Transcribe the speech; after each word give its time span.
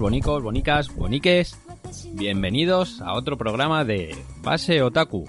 bonicos, 0.00 0.42
bonicas, 0.42 0.94
boniques. 0.94 1.58
Bienvenidos 2.14 3.00
a 3.00 3.12
otro 3.12 3.38
programa 3.38 3.84
de 3.84 4.16
Base 4.42 4.82
Otaku, 4.82 5.24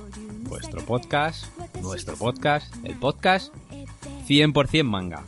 vuestro 0.49 0.83
podcast, 0.85 1.45
nuestro 1.81 2.15
podcast, 2.15 2.73
el 2.83 2.97
podcast 2.97 3.53
100% 4.27 4.83
manga. 4.83 5.23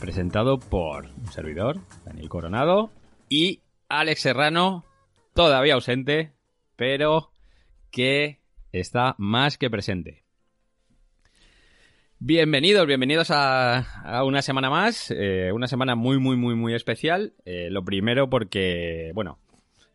Presentado 0.00 0.58
por 0.58 1.06
un 1.06 1.30
servidor, 1.30 1.80
Daniel 2.04 2.28
Coronado, 2.28 2.90
y 3.28 3.60
Alex 3.88 4.22
Serrano, 4.22 4.84
todavía 5.34 5.74
ausente, 5.74 6.32
pero 6.76 7.30
que 7.90 8.40
está 8.72 9.14
más 9.18 9.58
que 9.58 9.68
presente. 9.68 10.23
Bienvenidos, 12.26 12.86
bienvenidos 12.86 13.30
a, 13.30 13.84
una 14.24 14.40
semana 14.40 14.70
más, 14.70 15.10
eh, 15.10 15.52
una 15.52 15.66
semana 15.66 15.94
muy, 15.94 16.18
muy, 16.18 16.38
muy, 16.38 16.54
muy 16.54 16.72
especial. 16.72 17.34
Eh, 17.44 17.68
lo 17.70 17.84
primero 17.84 18.30
porque, 18.30 19.12
bueno, 19.14 19.38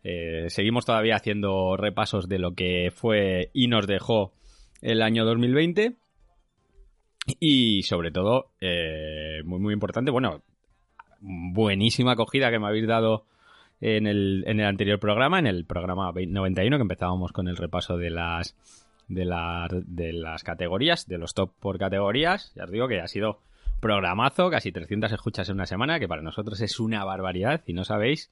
eh, 0.04 0.44
seguimos 0.46 0.86
todavía 0.86 1.16
haciendo 1.16 1.76
repasos 1.76 2.28
de 2.28 2.38
lo 2.38 2.54
que 2.54 2.92
fue 2.94 3.50
y 3.52 3.66
nos 3.66 3.88
dejó 3.88 4.32
el 4.80 5.02
año 5.02 5.24
2020. 5.24 5.96
Y 7.40 7.82
sobre 7.82 8.12
todo, 8.12 8.52
muy, 9.44 9.58
muy 9.58 9.74
importante, 9.74 10.12
bueno, 10.12 10.44
buenísima 11.18 12.12
acogida 12.12 12.52
que 12.52 12.60
me 12.60 12.68
habéis 12.68 12.86
dado 12.86 13.26
en 13.80 14.06
el, 14.06 14.44
en 14.46 14.60
el 14.60 14.66
anterior 14.66 15.00
programa, 15.00 15.40
en 15.40 15.48
el 15.48 15.64
programa 15.64 16.12
91, 16.14 16.76
que 16.76 16.82
empezábamos 16.82 17.32
con 17.32 17.48
el 17.48 17.56
repaso 17.56 17.96
de 17.96 18.10
las 18.10 18.54
de, 19.10 19.26
de 19.86 20.12
las 20.12 20.42
categorías, 20.42 21.06
de 21.06 21.18
los 21.18 21.34
top 21.34 21.52
por 21.60 21.78
categorías. 21.78 22.52
Ya 22.54 22.64
os 22.64 22.70
digo 22.70 22.88
que 22.88 23.00
ha 23.00 23.08
sido 23.08 23.40
programazo, 23.80 24.50
casi 24.50 24.72
300 24.72 25.12
escuchas 25.12 25.48
en 25.48 25.56
una 25.56 25.66
semana, 25.66 25.98
que 25.98 26.08
para 26.08 26.22
nosotros 26.22 26.60
es 26.60 26.78
una 26.80 27.04
barbaridad 27.04 27.62
y 27.66 27.72
no 27.72 27.84
sabéis 27.84 28.30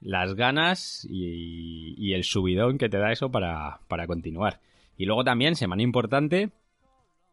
las 0.00 0.34
ganas 0.34 1.06
y, 1.08 2.12
el 2.12 2.24
subidón 2.24 2.78
que 2.78 2.88
te 2.88 2.98
da 2.98 3.12
eso 3.12 3.30
para, 3.30 3.80
continuar. 4.06 4.60
Y 4.96 5.04
luego 5.06 5.24
también, 5.24 5.54
semana 5.54 5.82
importante, 5.82 6.50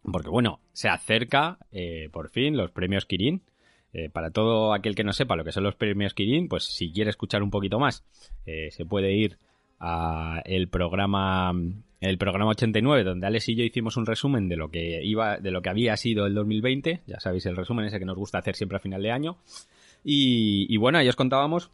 porque 0.04 0.30
bueno, 0.30 0.60
se 0.74 0.90
acerca 0.90 1.58
eh, 1.72 2.10
por 2.12 2.30
fin 2.30 2.58
los 2.58 2.72
premios 2.72 3.06
Kirin. 3.06 3.42
Eh, 3.96 4.10
para 4.10 4.32
todo 4.32 4.74
aquel 4.74 4.96
que 4.96 5.04
no 5.04 5.14
sepa 5.14 5.36
lo 5.36 5.44
que 5.44 5.52
son 5.52 5.64
los 5.64 5.76
premios 5.76 6.16
Kirin, 6.16 6.48
pues 6.48 6.64
si 6.64 6.92
quiere 6.92 7.12
escuchar 7.12 7.44
un 7.44 7.52
poquito 7.52 7.80
más, 7.80 8.04
eh, 8.46 8.70
se 8.72 8.86
puede 8.86 9.14
ir 9.14 9.38
a 9.80 10.42
el 10.46 10.68
programa 10.68 11.54
el 12.10 12.18
programa 12.18 12.52
89 12.52 13.04
donde 13.04 13.28
Alex 13.28 13.50
y 13.50 13.56
yo 13.56 13.64
hicimos 13.64 13.96
un 13.96 14.06
resumen 14.06 14.50
de 14.50 14.58
lo 14.58 14.70
que 14.70 15.04
iba 15.04 15.38
de 15.38 15.52
lo 15.52 15.62
que 15.62 15.70
había 15.70 15.96
sido 15.96 16.26
el 16.26 16.34
2020 16.34 17.02
ya 17.08 17.20
sabéis 17.20 17.46
el 17.46 17.56
resumen 17.56 17.86
ese 17.86 18.00
que 18.00 18.06
nos 18.06 18.18
gusta 18.18 18.40
hacer 18.40 18.56
siempre 18.56 18.78
a 18.78 18.82
final 18.82 19.02
de 19.02 19.12
año 19.12 19.38
y, 20.04 20.76
bueno 20.78 20.98
ahí 20.98 21.08
os 21.08 21.16
contábamos 21.16 21.72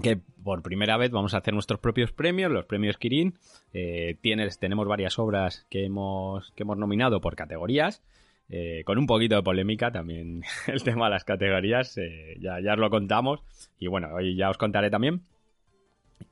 que 0.00 0.16
por 0.16 0.62
primera 0.62 0.96
vez 0.96 1.10
vamos 1.10 1.34
a 1.34 1.38
hacer 1.38 1.52
nuestros 1.52 1.78
propios 1.78 2.12
premios, 2.12 2.50
los 2.50 2.64
premios 2.64 2.96
Kirin. 2.96 3.34
Eh, 3.74 4.16
tienes, 4.22 4.58
tenemos 4.58 4.88
varias 4.88 5.18
obras 5.18 5.66
que 5.68 5.84
hemos, 5.84 6.50
que 6.52 6.62
hemos 6.62 6.78
nominado 6.78 7.20
por 7.20 7.36
categorías, 7.36 8.02
eh, 8.48 8.84
con 8.86 8.96
un 8.96 9.06
poquito 9.06 9.36
de 9.36 9.42
polémica 9.42 9.92
también 9.92 10.44
el 10.66 10.82
tema 10.82 11.06
de 11.06 11.10
las 11.10 11.24
categorías, 11.24 11.98
eh, 11.98 12.38
ya, 12.40 12.58
ya 12.60 12.72
os 12.72 12.78
lo 12.78 12.88
contamos 12.88 13.40
y 13.78 13.88
bueno, 13.88 14.08
hoy 14.14 14.34
ya 14.34 14.48
os 14.48 14.56
contaré 14.56 14.88
también. 14.88 15.20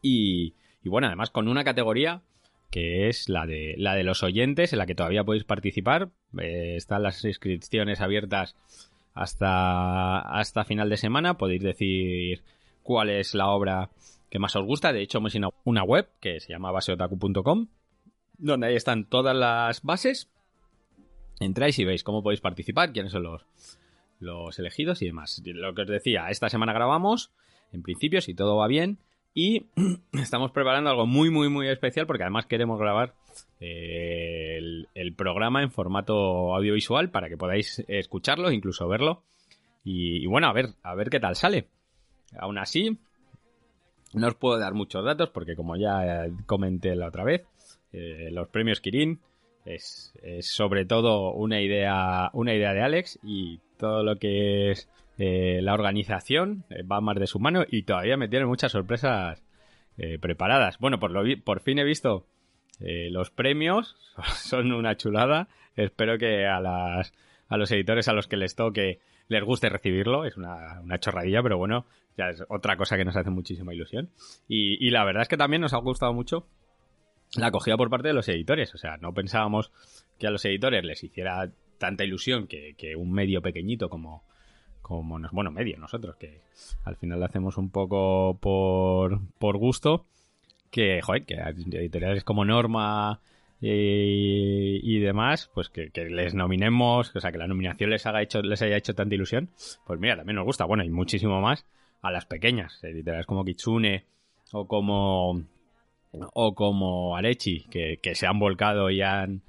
Y, 0.00 0.54
y 0.82 0.88
bueno, 0.88 1.08
además 1.08 1.28
con 1.30 1.46
una 1.46 1.62
categoría 1.62 2.22
que 2.70 3.08
es 3.08 3.28
la 3.28 3.46
de, 3.46 3.74
la 3.76 3.94
de 3.94 4.04
los 4.04 4.22
oyentes, 4.22 4.72
en 4.72 4.78
la 4.78 4.86
que 4.86 4.94
todavía 4.94 5.24
podéis 5.24 5.44
participar. 5.44 6.10
Eh, 6.38 6.74
están 6.76 7.02
las 7.02 7.24
inscripciones 7.24 8.00
abiertas 8.00 8.56
hasta, 9.12 10.20
hasta 10.20 10.64
final 10.64 10.88
de 10.88 10.96
semana. 10.96 11.36
Podéis 11.36 11.62
decir 11.62 12.42
cuál 12.82 13.10
es 13.10 13.34
la 13.34 13.48
obra 13.48 13.90
que 14.30 14.38
más 14.38 14.54
os 14.56 14.64
gusta. 14.64 14.92
De 14.92 15.02
hecho, 15.02 15.18
hemos 15.18 15.36
una 15.64 15.82
web 15.82 16.08
que 16.20 16.40
se 16.40 16.52
llama 16.52 16.70
baseotaku.com, 16.70 17.66
donde 18.38 18.66
ahí 18.68 18.76
están 18.76 19.04
todas 19.04 19.36
las 19.36 19.82
bases. 19.82 20.30
Entráis 21.40 21.78
y 21.78 21.84
veis 21.84 22.04
cómo 22.04 22.22
podéis 22.22 22.40
participar, 22.40 22.92
quiénes 22.92 23.12
son 23.12 23.24
los, 23.24 23.46
los 24.20 24.58
elegidos 24.58 25.02
y 25.02 25.06
demás. 25.06 25.42
Lo 25.44 25.74
que 25.74 25.82
os 25.82 25.88
decía, 25.88 26.28
esta 26.28 26.48
semana 26.48 26.72
grabamos, 26.72 27.32
en 27.72 27.82
principio, 27.82 28.20
si 28.20 28.34
todo 28.34 28.56
va 28.56 28.68
bien, 28.68 28.98
y 29.34 29.66
estamos 30.12 30.50
preparando 30.52 30.90
algo 30.90 31.06
muy, 31.06 31.30
muy, 31.30 31.48
muy 31.48 31.68
especial 31.68 32.06
porque 32.06 32.24
además 32.24 32.46
queremos 32.46 32.78
grabar 32.78 33.14
eh, 33.60 34.58
el, 34.94 35.14
programa 35.14 35.62
en 35.62 35.70
formato 35.70 36.54
audiovisual 36.54 37.10
para 37.10 37.28
que 37.28 37.36
podáis 37.36 37.84
escucharlo, 37.88 38.50
incluso 38.50 38.88
verlo. 38.88 39.22
Y, 39.84 40.26
bueno, 40.26 40.48
a 40.48 40.52
ver, 40.52 40.70
a 40.82 40.94
ver 40.94 41.10
qué 41.10 41.20
tal 41.20 41.36
sale. 41.36 41.68
Aún 42.38 42.58
así, 42.58 42.98
no 44.14 44.28
os 44.28 44.34
puedo 44.34 44.58
dar 44.58 44.74
muchos 44.74 45.04
datos 45.04 45.30
porque 45.30 45.56
como 45.56 45.76
ya 45.76 46.26
comenté 46.46 46.94
la 46.96 47.08
otra 47.08 47.24
vez, 47.24 47.46
eh, 47.92 48.28
los 48.30 48.48
premios 48.48 48.80
Kirin 48.80 49.20
es, 49.64 50.12
es, 50.22 50.50
sobre 50.50 50.84
todo 50.84 51.32
una 51.32 51.60
idea, 51.60 52.30
una 52.32 52.54
idea 52.54 52.72
de 52.72 52.82
Alex 52.82 53.18
y 53.22 53.60
todo 53.78 54.02
lo 54.02 54.16
que 54.16 54.70
es 54.70 54.88
eh, 55.22 55.60
la 55.60 55.74
organización 55.74 56.64
eh, 56.70 56.82
va 56.82 57.02
más 57.02 57.14
de 57.16 57.26
su 57.26 57.38
mano 57.38 57.66
y 57.68 57.82
todavía 57.82 58.16
me 58.16 58.26
tienen 58.26 58.48
muchas 58.48 58.72
sorpresas 58.72 59.44
eh, 59.98 60.18
preparadas. 60.18 60.78
Bueno, 60.78 60.98
por, 60.98 61.10
lo 61.10 61.22
por 61.44 61.60
fin 61.60 61.78
he 61.78 61.84
visto 61.84 62.26
los 62.78 63.30
premios, 63.30 63.96
son 64.36 64.72
una 64.72 64.96
chulada. 64.96 65.48
Espero 65.76 66.16
que 66.16 66.46
a, 66.46 66.58
las, 66.60 67.12
a 67.48 67.58
los 67.58 67.70
editores 67.70 68.08
a 68.08 68.14
los 68.14 68.28
que 68.28 68.38
les 68.38 68.56
toque 68.56 69.00
les 69.28 69.44
guste 69.44 69.68
recibirlo. 69.68 70.24
Es 70.24 70.38
una, 70.38 70.80
una 70.80 70.98
chorradilla, 70.98 71.42
pero 71.42 71.58
bueno, 71.58 71.84
ya 72.16 72.30
es 72.30 72.42
otra 72.48 72.78
cosa 72.78 72.96
que 72.96 73.04
nos 73.04 73.14
hace 73.14 73.28
muchísima 73.28 73.74
ilusión. 73.74 74.08
Y, 74.48 74.88
la 74.88 75.04
verdad 75.04 75.20
es 75.20 75.28
que 75.28 75.36
también 75.36 75.60
nos 75.60 75.74
ha 75.74 75.78
gustado 75.78 76.14
mucho 76.14 76.46
la 77.36 77.48
acogida 77.48 77.76
por 77.76 77.90
parte 77.90 78.08
de 78.08 78.14
los 78.14 78.26
editores. 78.30 78.74
O 78.74 78.78
sea, 78.78 78.96
no 78.96 79.12
pensábamos 79.12 79.70
que 80.18 80.26
a 80.26 80.30
los 80.30 80.46
editores 80.46 80.82
les 80.82 81.04
hiciera 81.04 81.52
tanta 81.76 82.04
ilusión 82.04 82.46
que, 82.46 82.74
que 82.78 82.96
un 82.96 83.12
medio 83.12 83.42
pequeñito 83.42 83.90
como, 83.90 84.24
como, 84.82 85.18
bueno, 85.32 85.50
medio 85.50 85.78
nosotros, 85.78 86.16
que 86.16 86.40
al 86.84 86.96
final 86.96 87.20
lo 87.20 87.26
hacemos 87.26 87.56
un 87.56 87.70
poco 87.70 88.38
por, 88.40 89.20
por 89.38 89.56
gusto, 89.56 90.06
que, 90.70 91.00
joder, 91.02 91.24
que 91.24 91.34
editoriales 91.34 92.24
como 92.24 92.44
Norma 92.44 93.20
y, 93.60 94.98
demás, 95.00 95.50
pues 95.54 95.68
que, 95.68 95.90
les 96.08 96.34
nominemos, 96.34 97.14
o 97.14 97.20
sea, 97.20 97.30
que 97.30 97.38
la 97.38 97.46
nominación 97.46 97.90
les, 97.90 98.06
haga 98.06 98.22
hecho, 98.22 98.42
les 98.42 98.62
haya 98.62 98.76
hecho 98.76 98.94
tanta 98.94 99.14
ilusión, 99.14 99.50
pues 99.86 100.00
mira, 100.00 100.16
también 100.16 100.36
nos 100.36 100.44
gusta, 100.44 100.64
bueno, 100.64 100.84
y 100.84 100.90
muchísimo 100.90 101.40
más 101.40 101.66
a 102.02 102.10
las 102.10 102.24
pequeñas, 102.24 102.82
editoriales 102.82 103.26
como 103.26 103.44
Kitsune 103.44 104.04
o 104.52 104.66
como 104.66 105.42
o 106.12 106.54
como 106.54 107.16
Arechi, 107.16 107.66
que, 107.70 108.14
se 108.14 108.26
han 108.26 108.38
volcado 108.38 108.90
y 108.90 109.02
han, 109.02 109.42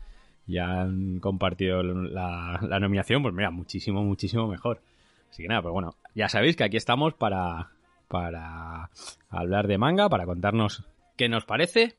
y 0.46 0.58
han 0.58 1.20
compartido 1.20 1.82
la, 1.82 2.60
la 2.62 2.80
nominación, 2.80 3.24
pues 3.24 3.34
mira, 3.34 3.50
muchísimo, 3.50 4.04
muchísimo 4.04 4.48
mejor. 4.48 4.82
Así 5.32 5.44
que 5.44 5.48
nada, 5.48 5.62
pues 5.62 5.72
bueno, 5.72 5.96
ya 6.14 6.28
sabéis 6.28 6.58
que 6.58 6.66
aquí 6.66 6.76
estamos 6.76 7.14
para, 7.14 7.72
para 8.10 8.90
hablar 9.30 9.68
de 9.68 9.78
manga, 9.78 10.10
para 10.10 10.26
contarnos 10.26 10.84
qué 11.16 11.30
nos 11.30 11.46
parece 11.46 11.96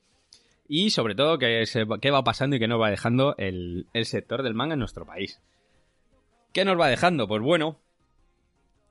y 0.68 0.90
sobre 0.90 1.14
todo 1.14 1.38
qué, 1.38 1.64
qué 2.02 2.10
va 2.10 2.24
pasando 2.24 2.56
y 2.56 2.58
qué 2.58 2.68
nos 2.68 2.80
va 2.80 2.90
dejando 2.90 3.34
el, 3.38 3.86
el 3.94 4.04
sector 4.04 4.42
del 4.42 4.54
manga 4.54 4.74
en 4.74 4.80
nuestro 4.80 5.06
país. 5.06 5.40
¿Qué 6.52 6.66
nos 6.66 6.78
va 6.78 6.88
dejando? 6.88 7.26
Pues 7.26 7.40
bueno, 7.40 7.80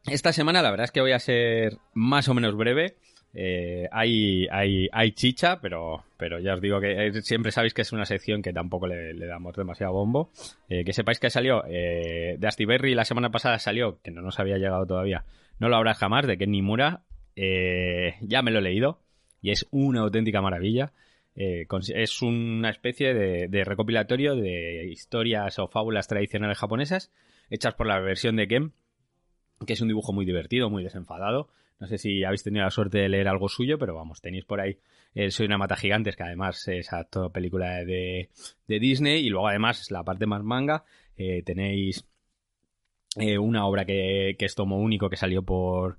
esta 0.05 0.33
semana 0.33 0.63
la 0.63 0.71
verdad 0.71 0.85
es 0.85 0.91
que 0.91 1.01
voy 1.01 1.11
a 1.11 1.19
ser 1.19 1.77
más 1.93 2.27
o 2.27 2.33
menos 2.33 2.55
breve. 2.55 2.97
Eh, 3.33 3.87
hay, 3.91 4.47
hay, 4.51 4.89
hay 4.91 5.11
chicha, 5.13 5.61
pero, 5.61 6.03
pero 6.17 6.39
ya 6.39 6.55
os 6.55 6.61
digo 6.61 6.81
que 6.81 7.07
eh, 7.07 7.21
siempre 7.21 7.51
sabéis 7.51 7.73
que 7.73 7.81
es 7.81 7.93
una 7.93 8.05
sección 8.05 8.41
que 8.41 8.51
tampoco 8.51 8.87
le, 8.87 9.13
damos 9.25 9.55
demasiado 9.55 9.93
bombo. 9.93 10.31
Eh, 10.69 10.83
que 10.83 10.93
sepáis 10.93 11.19
que 11.19 11.29
salió 11.29 11.63
eh, 11.67 12.37
de 12.37 12.65
Berry 12.65 12.93
la 12.93 13.05
semana 13.05 13.31
pasada 13.31 13.59
salió, 13.59 13.99
que 14.01 14.11
no 14.11 14.21
nos 14.21 14.39
había 14.39 14.57
llegado 14.57 14.85
todavía, 14.85 15.25
no 15.59 15.69
lo 15.69 15.77
habrá 15.77 15.93
jamás, 15.93 16.27
de 16.27 16.37
Kenny 16.37 16.61
Mura. 16.61 17.03
ya 17.35 18.41
me 18.41 18.51
lo 18.51 18.59
he 18.59 18.63
leído 18.63 18.99
y 19.41 19.51
es 19.51 19.67
una 19.71 20.01
auténtica 20.01 20.41
maravilla. 20.41 20.91
es 21.35 22.21
una 22.21 22.69
especie 22.69 23.13
de, 23.13 23.47
de, 23.47 23.63
recopilatorio 23.63 24.35
de 24.35 24.87
historias 24.87 25.57
o 25.59 25.67
fábulas 25.67 26.07
tradicionales 26.07 26.57
japonesas 26.57 27.11
hechas 27.49 27.73
por 27.75 27.87
la 27.87 27.99
versión 27.99 28.35
de 28.35 28.47
Ken, 28.47 28.73
que 29.65 29.73
es 29.73 29.81
un 29.81 29.87
dibujo 29.87 30.13
muy 30.13 30.25
divertido, 30.25 30.69
muy 30.69 30.83
desenfadado 30.83 31.49
no 31.81 31.87
sé 31.87 31.97
si 31.97 32.23
habéis 32.23 32.43
tenido 32.43 32.63
la 32.63 32.69
suerte 32.69 32.99
de 32.99 33.09
leer 33.09 33.27
algo 33.27 33.49
suyo, 33.49 33.79
pero 33.79 33.95
vamos, 33.95 34.21
tenéis 34.21 34.45
por 34.45 34.61
ahí 34.61 34.77
el 35.15 35.31
Soy 35.31 35.47
una 35.47 35.57
mata 35.57 35.75
gigantes, 35.75 36.15
que 36.15 36.21
además 36.21 36.65
es 36.67 36.87
toda 37.09 37.33
película 37.33 37.83
de, 37.83 38.29
Disney, 38.67 39.25
y 39.25 39.29
luego 39.29 39.47
además 39.47 39.89
la 39.89 40.03
parte 40.03 40.27
más 40.27 40.43
manga, 40.43 40.85
eh, 41.17 41.41
tenéis 41.43 42.05
eh, 43.17 43.39
una 43.39 43.65
obra 43.65 43.83
que, 43.83 44.35
es 44.37 44.55
tomo 44.55 44.77
único 44.77 45.09
que 45.09 45.17
salió 45.17 45.41
por, 45.41 45.97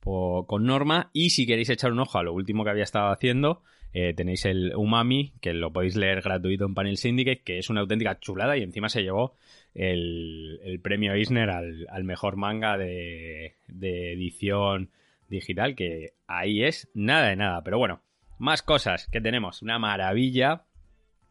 con 0.00 0.64
Norma, 0.64 1.10
y 1.12 1.30
si 1.30 1.48
queréis 1.48 1.70
echar 1.70 1.90
un 1.90 1.98
ojo 1.98 2.18
a 2.18 2.22
lo 2.22 2.32
último 2.32 2.62
que 2.62 2.70
había 2.70 2.84
estado 2.84 3.10
haciendo, 3.10 3.64
eh, 3.92 4.14
tenéis 4.14 4.44
el 4.44 4.72
Umami, 4.76 5.32
que 5.40 5.52
lo 5.52 5.72
podéis 5.72 5.96
leer 5.96 6.22
gratuito 6.22 6.64
en 6.64 6.74
Panel 6.74 6.96
Syndicate, 6.96 7.42
que 7.42 7.58
es 7.58 7.70
una 7.70 7.80
auténtica 7.80 8.20
chulada 8.20 8.56
y 8.56 8.62
encima 8.62 8.88
se 8.88 9.02
llevó 9.02 9.34
el, 9.74 10.78
premio 10.80 11.12
Eisner 11.14 11.50
al, 11.50 12.04
mejor 12.04 12.36
manga 12.36 12.78
de, 12.78 13.56
de 13.66 14.12
edición 14.12 14.90
digital, 15.28 15.74
que 15.74 16.14
ahí 16.26 16.64
es 16.64 16.88
nada 16.94 17.28
de 17.28 17.36
nada. 17.36 17.62
Pero 17.62 17.78
bueno, 17.78 18.02
más 18.38 18.62
cosas 18.62 19.08
que 19.08 19.20
tenemos. 19.20 19.62
Una 19.62 19.78
maravilla. 19.78 20.64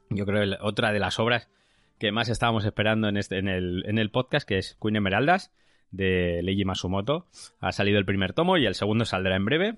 Yo 0.09 0.25
creo 0.25 0.41
que 0.41 0.57
otra 0.61 0.91
de 0.91 0.99
las 0.99 1.19
obras 1.19 1.49
que 1.99 2.11
más 2.11 2.29
estábamos 2.29 2.65
esperando 2.65 3.09
en, 3.09 3.17
este, 3.17 3.39
en, 3.39 3.47
el, 3.47 3.83
en 3.87 3.97
el 3.97 4.11
podcast, 4.11 4.47
que 4.47 4.57
es 4.57 4.77
Queen 4.81 4.95
Emeraldas, 4.95 5.51
de 5.91 6.41
Leiji 6.43 6.65
Masumoto. 6.65 7.27
Ha 7.59 7.71
salido 7.71 7.97
el 7.97 8.05
primer 8.05 8.33
tomo 8.33 8.57
y 8.57 8.65
el 8.65 8.75
segundo 8.75 9.05
saldrá 9.05 9.35
en 9.35 9.45
breve. 9.45 9.77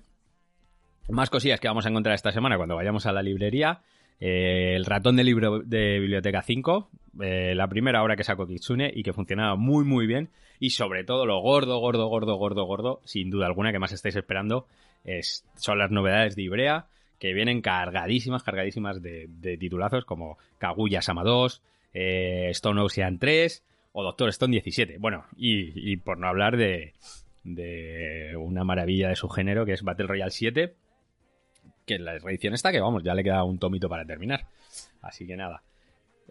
Más 1.08 1.30
cosillas 1.30 1.60
que 1.60 1.68
vamos 1.68 1.86
a 1.86 1.88
encontrar 1.88 2.14
esta 2.14 2.32
semana 2.32 2.56
cuando 2.56 2.76
vayamos 2.76 3.06
a 3.06 3.12
la 3.12 3.22
librería. 3.22 3.82
Eh, 4.20 4.74
el 4.76 4.84
ratón 4.84 5.16
de 5.16 5.24
libro 5.24 5.60
de 5.60 5.98
Biblioteca 5.98 6.42
5, 6.42 6.90
eh, 7.22 7.54
la 7.54 7.68
primera 7.68 8.02
obra 8.02 8.16
que 8.16 8.24
sacó 8.24 8.46
Kitsune 8.46 8.92
y 8.94 9.02
que 9.02 9.12
funcionaba 9.12 9.56
muy 9.56 9.84
muy 9.84 10.06
bien. 10.06 10.28
Y 10.58 10.70
sobre 10.70 11.04
todo 11.04 11.24
lo 11.24 11.40
gordo, 11.40 11.78
gordo, 11.78 12.06
gordo, 12.08 12.36
gordo, 12.36 12.64
gordo, 12.64 13.00
sin 13.04 13.30
duda 13.30 13.46
alguna 13.46 13.72
que 13.72 13.78
más 13.78 13.92
estáis 13.92 14.16
esperando, 14.16 14.66
es, 15.04 15.46
son 15.56 15.78
las 15.78 15.90
novedades 15.90 16.36
de 16.36 16.42
Ibrea, 16.42 16.86
que 17.18 17.32
vienen 17.32 17.62
cargadísimas, 17.62 18.42
cargadísimas 18.42 19.00
de, 19.00 19.56
titulazos 19.58 20.04
como 20.04 20.36
Kaguya 20.58 21.00
Sama 21.00 21.24
2, 21.24 21.62
eh, 21.94 22.48
Stone 22.50 22.80
Ocean 22.82 23.18
3 23.18 23.64
o 23.92 24.02
Doctor 24.02 24.28
Stone 24.28 24.52
17. 24.52 24.98
Bueno, 24.98 25.24
y, 25.34 25.96
por 25.96 26.18
no 26.18 26.28
hablar 26.28 26.58
de, 26.58 26.92
de 27.42 28.36
una 28.36 28.62
maravilla 28.62 29.08
de 29.08 29.16
su 29.16 29.30
género 29.30 29.64
que 29.64 29.72
es 29.72 29.82
Battle 29.82 30.08
Royale 30.08 30.30
7 30.30 30.74
que 31.90 31.98
la 31.98 32.18
reedición 32.18 32.54
está, 32.54 32.70
que 32.70 32.80
vamos, 32.80 33.02
ya 33.02 33.14
le 33.14 33.24
queda 33.24 33.42
un 33.42 33.58
tomito 33.58 33.88
para 33.88 34.04
terminar. 34.04 34.46
Así 35.02 35.26
que 35.26 35.36
nada. 35.36 35.62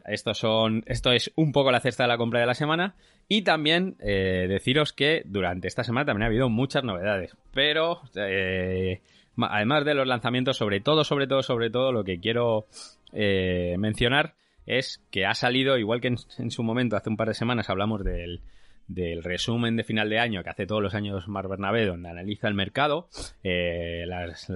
Estos 0.05 0.37
son, 0.37 0.83
esto 0.85 1.11
es 1.11 1.31
un 1.35 1.51
poco 1.51 1.71
la 1.71 1.81
cesta 1.81 2.03
de 2.03 2.07
la 2.07 2.17
compra 2.17 2.39
de 2.39 2.45
la 2.45 2.53
semana. 2.53 2.95
Y 3.27 3.41
también 3.41 3.97
eh, 3.99 4.45
deciros 4.47 4.93
que 4.93 5.21
durante 5.25 5.67
esta 5.67 5.83
semana 5.83 6.05
también 6.05 6.23
ha 6.23 6.27
habido 6.27 6.49
muchas 6.49 6.83
novedades. 6.83 7.35
Pero, 7.53 8.01
eh, 8.15 9.01
además 9.37 9.83
de 9.83 9.93
los 9.93 10.07
lanzamientos, 10.07 10.55
sobre 10.55 10.79
todo, 10.79 11.03
sobre 11.03 11.27
todo, 11.27 11.43
sobre 11.43 11.69
todo, 11.69 11.91
lo 11.91 12.05
que 12.05 12.19
quiero 12.19 12.67
eh, 13.11 13.75
mencionar 13.77 14.35
es 14.65 15.03
que 15.11 15.25
ha 15.25 15.33
salido, 15.33 15.77
igual 15.77 15.99
que 15.99 16.15
en, 16.37 16.51
su 16.51 16.63
momento, 16.63 16.95
hace 16.95 17.09
un 17.09 17.17
par 17.17 17.27
de 17.27 17.33
semanas 17.33 17.69
hablamos 17.69 18.03
del, 18.03 18.41
del 18.89 19.23
resumen 19.23 19.77
de 19.77 19.83
final 19.83 20.09
de 20.09 20.19
año 20.19 20.43
que 20.43 20.49
hace 20.49 20.65
todos 20.65 20.81
los 20.81 20.95
años 20.95 21.27
Mar 21.27 21.47
Bernabé, 21.47 21.85
donde 21.85 22.09
analiza 22.09 22.47
el 22.47 22.55
mercado, 22.55 23.07
eh, 23.43 24.03
las, 24.07 24.49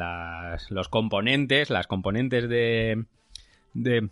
los 0.69 0.89
componentes, 0.89 1.69
las 1.69 1.87
componentes 1.87 2.49
de, 2.49 3.05
de 3.73 4.09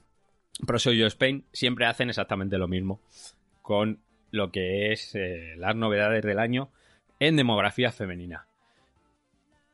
ProSoyo 0.66 1.08
Spain 1.08 1.44
siempre 1.52 1.88
hacen 1.88 2.10
exactamente 2.10 2.60
lo 2.60 2.68
mismo 2.68 3.02
con 3.64 4.00
lo 4.30 4.52
que 4.52 4.92
es 4.94 5.16
eh, 5.16 5.56
las 5.58 5.76
novedades 5.76 6.24
del 6.24 6.40
año 6.40 6.70
en 7.20 7.36
demografía 7.36 7.92
femenina. 7.92 8.46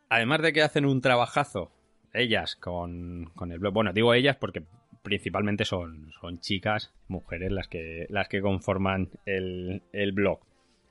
Además 0.10 0.42
de 0.42 0.54
que 0.54 0.64
hacen 0.64 0.86
un 0.86 1.02
trabajazo 1.02 1.72
ellas 2.14 2.56
con, 2.56 3.32
con 3.36 3.52
el 3.52 3.60
blog, 3.60 3.74
bueno, 3.74 3.92
digo 3.92 4.14
ellas 4.14 4.38
porque 4.38 4.64
principalmente 5.08 5.64
son, 5.64 6.12
son 6.20 6.42
chicas, 6.42 6.94
mujeres 7.08 7.50
las 7.50 7.70
que, 7.70 8.08
las 8.10 8.28
que 8.28 8.42
conforman 8.42 9.10
el, 9.26 9.82
blog. 10.12 10.42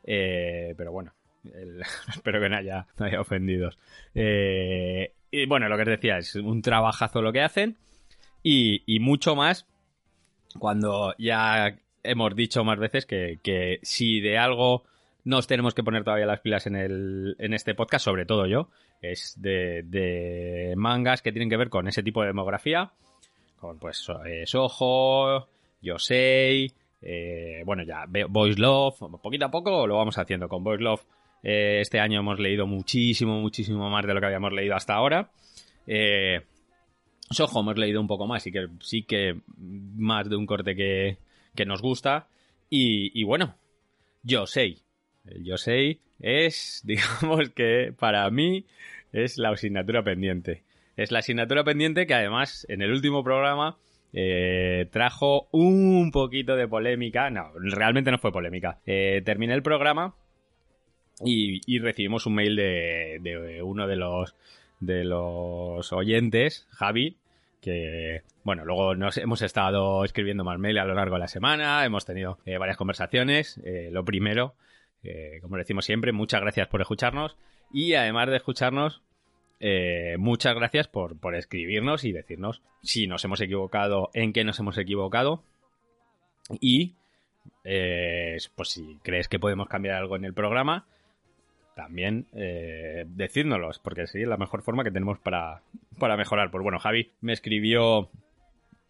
Eh, 0.04 0.72
pero 0.74 0.90
bueno, 0.90 1.12
espero 2.08 2.40
que 2.40 2.48
no 2.48 2.56
haya, 2.56 2.86
ofendidos. 3.20 3.78
Eh, 4.14 5.12
y 5.30 5.44
bueno, 5.44 5.68
lo 5.68 5.76
que 5.76 5.82
os 5.82 5.88
decía, 5.88 6.16
es 6.16 6.34
un 6.34 6.62
trabajazo 6.62 7.20
lo 7.20 7.30
que 7.30 7.42
hacen 7.42 7.76
y, 8.42 8.82
mucho 9.00 9.36
más 9.36 9.66
cuando 10.58 11.14
ya 11.18 11.76
hemos 12.02 12.34
dicho 12.34 12.64
más 12.64 12.78
veces 12.78 13.04
que, 13.04 13.78
si 13.82 14.20
de 14.20 14.38
algo 14.38 14.84
nos 15.24 15.46
tenemos 15.46 15.74
que 15.74 15.82
poner 15.82 16.04
todavía 16.04 16.24
las 16.24 16.40
pilas 16.40 16.66
en, 16.66 16.76
el, 16.76 17.36
en 17.38 17.52
este 17.52 17.74
podcast, 17.74 18.06
sobre 18.06 18.24
todo 18.24 18.46
yo, 18.46 18.70
es 19.02 19.34
de, 19.42 19.82
de 19.82 20.72
mangas 20.74 21.20
que 21.20 21.32
tienen 21.32 21.50
que 21.50 21.58
ver 21.58 21.68
con 21.68 21.86
ese 21.86 22.02
tipo 22.02 22.22
de 22.22 22.28
demografía 22.28 22.94
con 23.58 23.78
pues 23.78 24.06
Soho, 24.46 25.48
Yosei, 25.80 26.72
eh, 27.02 27.62
bueno 27.64 27.82
ya, 27.84 28.06
Boys 28.28 28.58
Love, 28.58 28.98
poquito 29.22 29.46
a 29.46 29.50
poco 29.50 29.86
lo 29.86 29.96
vamos 29.96 30.18
haciendo 30.18 30.48
con 30.48 30.64
Boys 30.64 30.80
Love. 30.80 31.02
Eh, 31.42 31.80
este 31.80 32.00
año 32.00 32.20
hemos 32.20 32.40
leído 32.40 32.66
muchísimo, 32.66 33.40
muchísimo 33.40 33.88
más 33.90 34.06
de 34.06 34.14
lo 34.14 34.20
que 34.20 34.26
habíamos 34.26 34.52
leído 34.52 34.74
hasta 34.74 34.94
ahora. 34.94 35.30
Eh, 35.86 36.40
Soho 37.30 37.60
hemos 37.60 37.78
leído 37.78 38.00
un 38.00 38.06
poco 38.06 38.26
más 38.26 38.46
y 38.46 38.52
que 38.52 38.68
sí 38.80 39.02
que 39.02 39.40
más 39.56 40.28
de 40.28 40.36
un 40.36 40.46
corte 40.46 40.74
que, 40.74 41.18
que 41.54 41.66
nos 41.66 41.82
gusta. 41.82 42.28
Y, 42.70 43.18
y 43.18 43.24
bueno, 43.24 43.56
Yosei. 44.22 44.78
El 45.24 45.44
Yosei 45.44 46.00
es, 46.20 46.82
digamos 46.84 47.50
que 47.50 47.92
para 47.96 48.28
mí, 48.30 48.66
es 49.12 49.38
la 49.38 49.50
asignatura 49.50 50.02
pendiente. 50.02 50.62
Es 50.96 51.10
la 51.10 51.18
asignatura 51.18 51.62
pendiente 51.62 52.06
que 52.06 52.14
además 52.14 52.66
en 52.68 52.82
el 52.82 52.90
último 52.90 53.22
programa 53.22 53.76
eh, 54.12 54.88
trajo 54.90 55.48
un 55.50 56.10
poquito 56.10 56.56
de 56.56 56.66
polémica. 56.66 57.28
No, 57.28 57.50
realmente 57.54 58.10
no 58.10 58.18
fue 58.18 58.32
polémica. 58.32 58.80
Eh, 58.86 59.20
terminé 59.24 59.52
el 59.52 59.62
programa 59.62 60.14
y, 61.22 61.78
recibimos 61.80 62.24
un 62.26 62.34
mail 62.34 62.56
de, 62.56 63.60
uno 63.62 63.86
de 63.86 63.96
los, 63.96 64.34
de 64.80 65.04
los 65.04 65.92
oyentes, 65.92 66.66
Javi, 66.70 67.18
que, 67.60 68.22
bueno, 68.42 68.64
luego 68.64 68.94
nos 68.94 69.18
hemos 69.18 69.42
estado 69.42 70.02
escribiendo 70.04 70.44
más 70.44 70.58
mail 70.58 70.78
a 70.78 70.86
lo 70.86 70.94
largo 70.94 71.16
de 71.16 71.20
la 71.20 71.28
semana, 71.28 71.84
hemos 71.84 72.06
tenido 72.06 72.38
eh, 72.46 72.56
varias 72.56 72.76
conversaciones. 72.78 73.60
lo 73.90 74.04
primero, 74.04 74.54
como 75.42 75.56
decimos 75.56 75.84
siempre, 75.84 76.12
muchas 76.12 76.40
gracias 76.40 76.68
por 76.68 76.80
escucharnos 76.80 77.36
y 77.72 77.94
además 77.94 78.28
de 78.28 78.36
escucharnos, 78.36 79.02
eh, 79.58 80.16
muchas 80.18 80.54
gracias 80.54 80.86
por, 80.88 81.16
escribirnos 81.34 82.04
y 82.04 82.12
decirnos 82.12 82.62
si 82.82 83.06
nos 83.06 83.24
hemos 83.24 83.40
equivocado, 83.40 84.10
en 84.12 84.32
qué 84.32 84.44
nos 84.44 84.58
hemos 84.58 84.76
equivocado 84.78 85.42
y 86.60 86.94
eh, 87.64 88.36
pues 88.54 88.68
si 88.68 88.98
crees 89.02 89.28
que 89.28 89.38
podemos 89.38 89.68
cambiar 89.68 89.96
algo 89.96 90.16
en 90.16 90.24
el 90.24 90.34
programa, 90.34 90.86
también 91.74 92.26
eh, 92.34 93.04
decírnoslos, 93.08 93.78
porque 93.78 94.02
es 94.02 94.14
la 94.14 94.36
mejor 94.36 94.62
forma 94.62 94.84
que 94.84 94.90
tenemos 94.90 95.18
para, 95.18 95.62
para 95.98 96.16
mejorar. 96.16 96.50
Pues 96.50 96.62
bueno, 96.62 96.78
Javi 96.78 97.12
me 97.20 97.32
escribió 97.32 98.10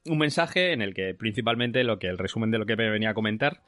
un 0.05 0.19
mensaje 0.19 0.73
en 0.73 0.83
el 0.83 0.95
que 0.95 1.15
principalmente 1.15 1.85
lo 1.85 1.99
que 1.99 2.09
el 2.09 2.19
resumen 2.19 2.51
de 2.51 2.59
lo 2.59 2.67
que 2.67 2.77
me 2.77 2.91
venía 2.91 3.11
a 3.11 3.15
comentar 3.15 3.63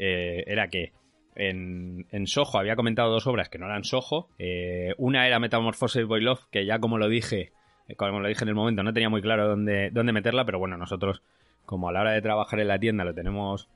era 0.00 0.68
que 0.68 0.92
en, 1.38 2.26
Soho 2.26 2.58
había 2.58 2.76
comentado 2.76 3.10
dos 3.12 3.26
obras 3.26 3.48
que 3.48 3.58
no 3.58 3.66
eran 3.66 3.84
Soho. 3.84 4.28
Eh, 4.38 4.94
una 4.98 5.26
era 5.26 5.38
Metamorphosis 5.38 6.04
Boy 6.04 6.20
Love, 6.20 6.44
que 6.50 6.66
ya 6.66 6.78
como 6.78 6.98
lo 6.98 7.08
dije, 7.08 7.52
eh, 7.86 7.94
como 7.94 8.20
lo 8.20 8.28
dije 8.28 8.44
en 8.44 8.48
el 8.48 8.54
momento, 8.54 8.82
no 8.82 8.92
tenía 8.92 9.08
muy 9.08 9.22
claro 9.22 9.48
dónde, 9.48 9.90
dónde 9.90 10.12
meterla, 10.12 10.44
pero 10.44 10.58
bueno, 10.58 10.76
nosotros, 10.76 11.22
como 11.64 11.88
a 11.88 11.92
la 11.92 12.00
hora 12.00 12.12
de 12.12 12.22
trabajar 12.22 12.60
en 12.60 12.68
la 12.68 12.78
tienda, 12.78 13.04
lo 13.04 13.14
tenemos 13.14 13.68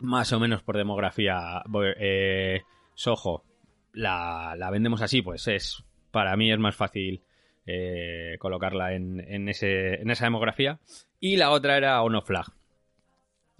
más 0.00 0.32
o 0.32 0.40
menos 0.40 0.62
por 0.62 0.76
demografía 0.76 1.62
eh, 1.98 2.62
Soho, 2.94 3.44
la, 3.92 4.54
la, 4.56 4.70
vendemos 4.70 5.02
así, 5.02 5.22
pues 5.22 5.46
es 5.48 5.84
para 6.10 6.36
mí 6.36 6.50
es 6.50 6.58
más 6.58 6.74
fácil 6.74 7.22
colocarla 8.38 8.94
en, 8.94 9.20
en, 9.20 9.46
ese, 9.50 10.00
en 10.00 10.10
esa 10.10 10.24
demografía. 10.24 10.80
Y 11.20 11.36
la 11.36 11.50
otra 11.50 11.76
era 11.76 12.00
Ono 12.00 12.22
Flag, 12.22 12.46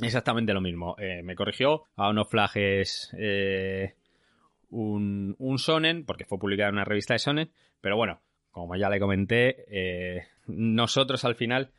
Exactamente 0.00 0.54
lo 0.54 0.60
mismo. 0.60 0.96
Eh, 0.98 1.22
me 1.22 1.34
corrigió. 1.34 1.84
A 1.96 2.08
unos 2.10 2.28
flags 2.28 3.10
eh, 3.18 3.94
un, 4.70 5.34
un 5.38 5.58
Sonen, 5.58 6.04
porque 6.04 6.24
fue 6.24 6.38
publicada 6.38 6.68
en 6.68 6.76
una 6.76 6.84
revista 6.84 7.14
de 7.14 7.18
Sonen. 7.18 7.50
Pero 7.80 7.96
bueno, 7.96 8.20
como 8.50 8.76
ya 8.76 8.88
le 8.88 9.00
comenté, 9.00 9.64
eh, 9.68 10.26
nosotros 10.46 11.24
al 11.24 11.34
final, 11.34 11.70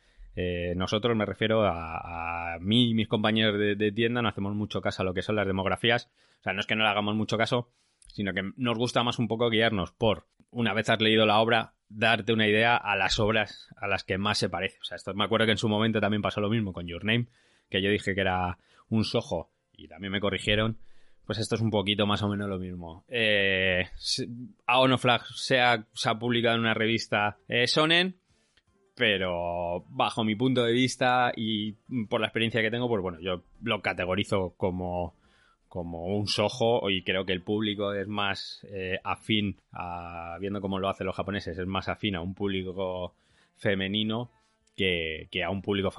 nosotros 0.74 1.14
me 1.14 1.26
refiero 1.26 1.64
a, 1.66 2.56
mí 2.60 2.90
y 2.90 2.94
mis 2.94 3.08
compañeros 3.08 3.58
de, 3.58 3.92
tienda, 3.92 4.22
no 4.22 4.28
hacemos 4.28 4.54
mucho 4.54 4.80
caso 4.80 5.02
a 5.02 5.04
lo 5.04 5.12
que 5.12 5.22
son 5.22 5.36
las 5.36 5.46
demografías. 5.46 6.10
O 6.40 6.42
sea, 6.42 6.54
no 6.54 6.60
es 6.60 6.66
que 6.66 6.76
no 6.76 6.84
le 6.84 6.88
hagamos 6.88 7.14
mucho 7.14 7.36
caso, 7.36 7.68
sino 8.06 8.32
que 8.32 8.50
nos 8.56 8.78
gusta 8.78 9.02
más 9.02 9.18
un 9.18 9.28
poco 9.28 9.50
guiarnos 9.50 9.92
por, 9.92 10.26
una 10.50 10.72
vez 10.72 10.88
has 10.88 11.00
leído 11.00 11.26
la 11.26 11.40
obra, 11.40 11.74
darte 11.90 12.32
una 12.32 12.48
idea 12.48 12.76
a 12.76 12.96
las 12.96 13.18
obras 13.18 13.68
a 13.76 13.86
las 13.86 14.04
que 14.04 14.16
más 14.16 14.38
se 14.38 14.48
parece. 14.48 14.78
O 14.80 14.84
sea, 14.84 14.96
esto 14.96 15.12
me 15.12 15.24
acuerdo 15.24 15.44
que 15.44 15.52
en 15.52 15.58
su 15.58 15.68
momento 15.68 16.00
también 16.00 16.22
pasó 16.22 16.40
lo 16.40 16.48
mismo 16.48 16.72
con 16.72 16.86
Your 16.86 17.04
Name 17.04 17.26
que 17.70 17.80
yo 17.80 17.90
dije 17.90 18.14
que 18.14 18.20
era 18.20 18.58
un 18.88 19.04
sojo 19.04 19.50
y 19.72 19.88
también 19.88 20.12
me 20.12 20.20
corrigieron, 20.20 20.78
pues 21.24 21.38
esto 21.38 21.54
es 21.54 21.60
un 21.60 21.70
poquito 21.70 22.06
más 22.06 22.22
o 22.22 22.28
menos 22.28 22.48
lo 22.48 22.58
mismo. 22.58 23.04
Eh, 23.08 23.88
Aono 24.66 24.98
Flag 24.98 25.22
se 25.34 25.60
ha, 25.60 25.86
publicado 26.18 26.56
en 26.56 26.62
una 26.62 26.74
revista 26.74 27.38
eh, 27.48 27.66
Sonen, 27.66 28.16
pero 28.96 29.84
bajo 29.88 30.24
mi 30.24 30.34
punto 30.34 30.64
de 30.64 30.72
vista 30.72 31.32
y 31.34 31.72
por 32.08 32.20
la 32.20 32.26
experiencia 32.26 32.60
que 32.60 32.70
tengo, 32.70 32.88
pues 32.88 33.00
bueno, 33.00 33.18
yo 33.20 33.44
lo 33.62 33.80
categorizo 33.80 34.54
como, 34.56 35.14
como 35.68 36.06
un 36.06 36.26
sojo 36.26 36.90
y 36.90 37.02
creo 37.02 37.24
que 37.24 37.32
el 37.32 37.42
público 37.42 37.94
es 37.94 38.08
más 38.08 38.66
eh, 38.68 38.98
afín, 39.04 39.56
a, 39.72 40.36
viendo 40.40 40.60
cómo 40.60 40.80
lo 40.80 40.88
hacen 40.88 41.06
los 41.06 41.16
japoneses, 41.16 41.56
es 41.56 41.66
más 41.66 41.88
afín 41.88 42.16
a 42.16 42.20
un 42.20 42.34
público 42.34 43.14
femenino 43.56 44.30
que, 44.76 45.28
que 45.30 45.44
a 45.44 45.50
un 45.50 45.62
público 45.62 45.90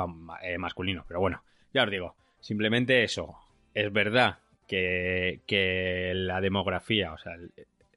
eh, 0.44 0.58
masculino. 0.58 1.06
Pero 1.08 1.22
bueno, 1.22 1.42
ya 1.74 1.84
os 1.84 1.92
digo, 1.92 2.16
simplemente 2.40 3.04
eso. 3.04 3.36
Es 3.74 3.92
verdad 3.92 4.40
que, 4.68 6.12
la 6.16 6.42
demografía, 6.42 7.14
o 7.14 7.18
sea, 7.18 7.34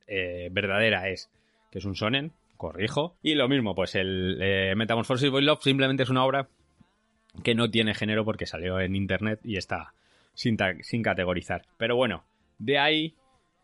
eh, 0.06 0.48
verdadera 0.50 1.08
es 1.08 1.30
que 1.70 1.78
es 1.78 1.84
un 1.84 1.96
sonen, 1.96 2.32
corrijo. 2.56 3.16
Y 3.22 3.34
lo 3.34 3.48
mismo, 3.48 3.74
pues 3.74 3.94
el 3.94 4.38
eh, 4.40 4.74
Metamorphosis 4.76 5.30
Boy 5.30 5.44
Love 5.44 5.62
simplemente 5.62 6.02
es 6.04 6.10
una 6.10 6.24
obra 6.24 6.48
que 7.42 7.54
no 7.54 7.70
tiene 7.70 7.94
género 7.94 8.24
porque 8.24 8.46
salió 8.46 8.80
en 8.80 8.94
internet 8.94 9.40
y 9.42 9.56
está 9.56 9.92
sin, 10.34 10.56
sin 10.82 11.02
categorizar. 11.02 11.62
Pero 11.76 11.96
bueno, 11.96 12.24
de 12.58 12.78
ahí 12.78 13.14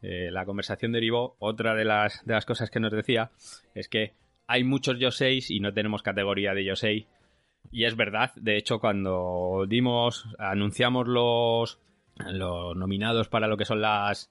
eh, 0.02 0.30
la 0.30 0.44
conversación 0.44 0.92
derivó. 0.92 1.36
Otra 1.38 1.74
de 1.74 1.84
las, 1.84 2.24
de 2.24 2.34
las 2.34 2.46
cosas 2.46 2.70
que 2.70 2.80
nos 2.80 2.92
decía 2.92 3.30
es 3.74 3.88
que 3.88 4.14
hay 4.46 4.64
muchos 4.64 4.98
Yoseis 4.98 5.50
y 5.50 5.60
no 5.60 5.72
tenemos 5.72 6.02
categoría 6.02 6.54
de 6.54 6.64
Yosei. 6.64 7.06
Y 7.72 7.84
es 7.84 7.96
verdad, 7.96 8.32
de 8.34 8.56
hecho, 8.56 8.80
cuando 8.80 9.64
dimos, 9.68 10.26
anunciamos 10.38 11.06
los, 11.06 11.80
los 12.16 12.76
nominados 12.76 13.28
para 13.28 13.46
lo 13.46 13.56
que 13.56 13.64
son 13.64 13.80
las. 13.80 14.30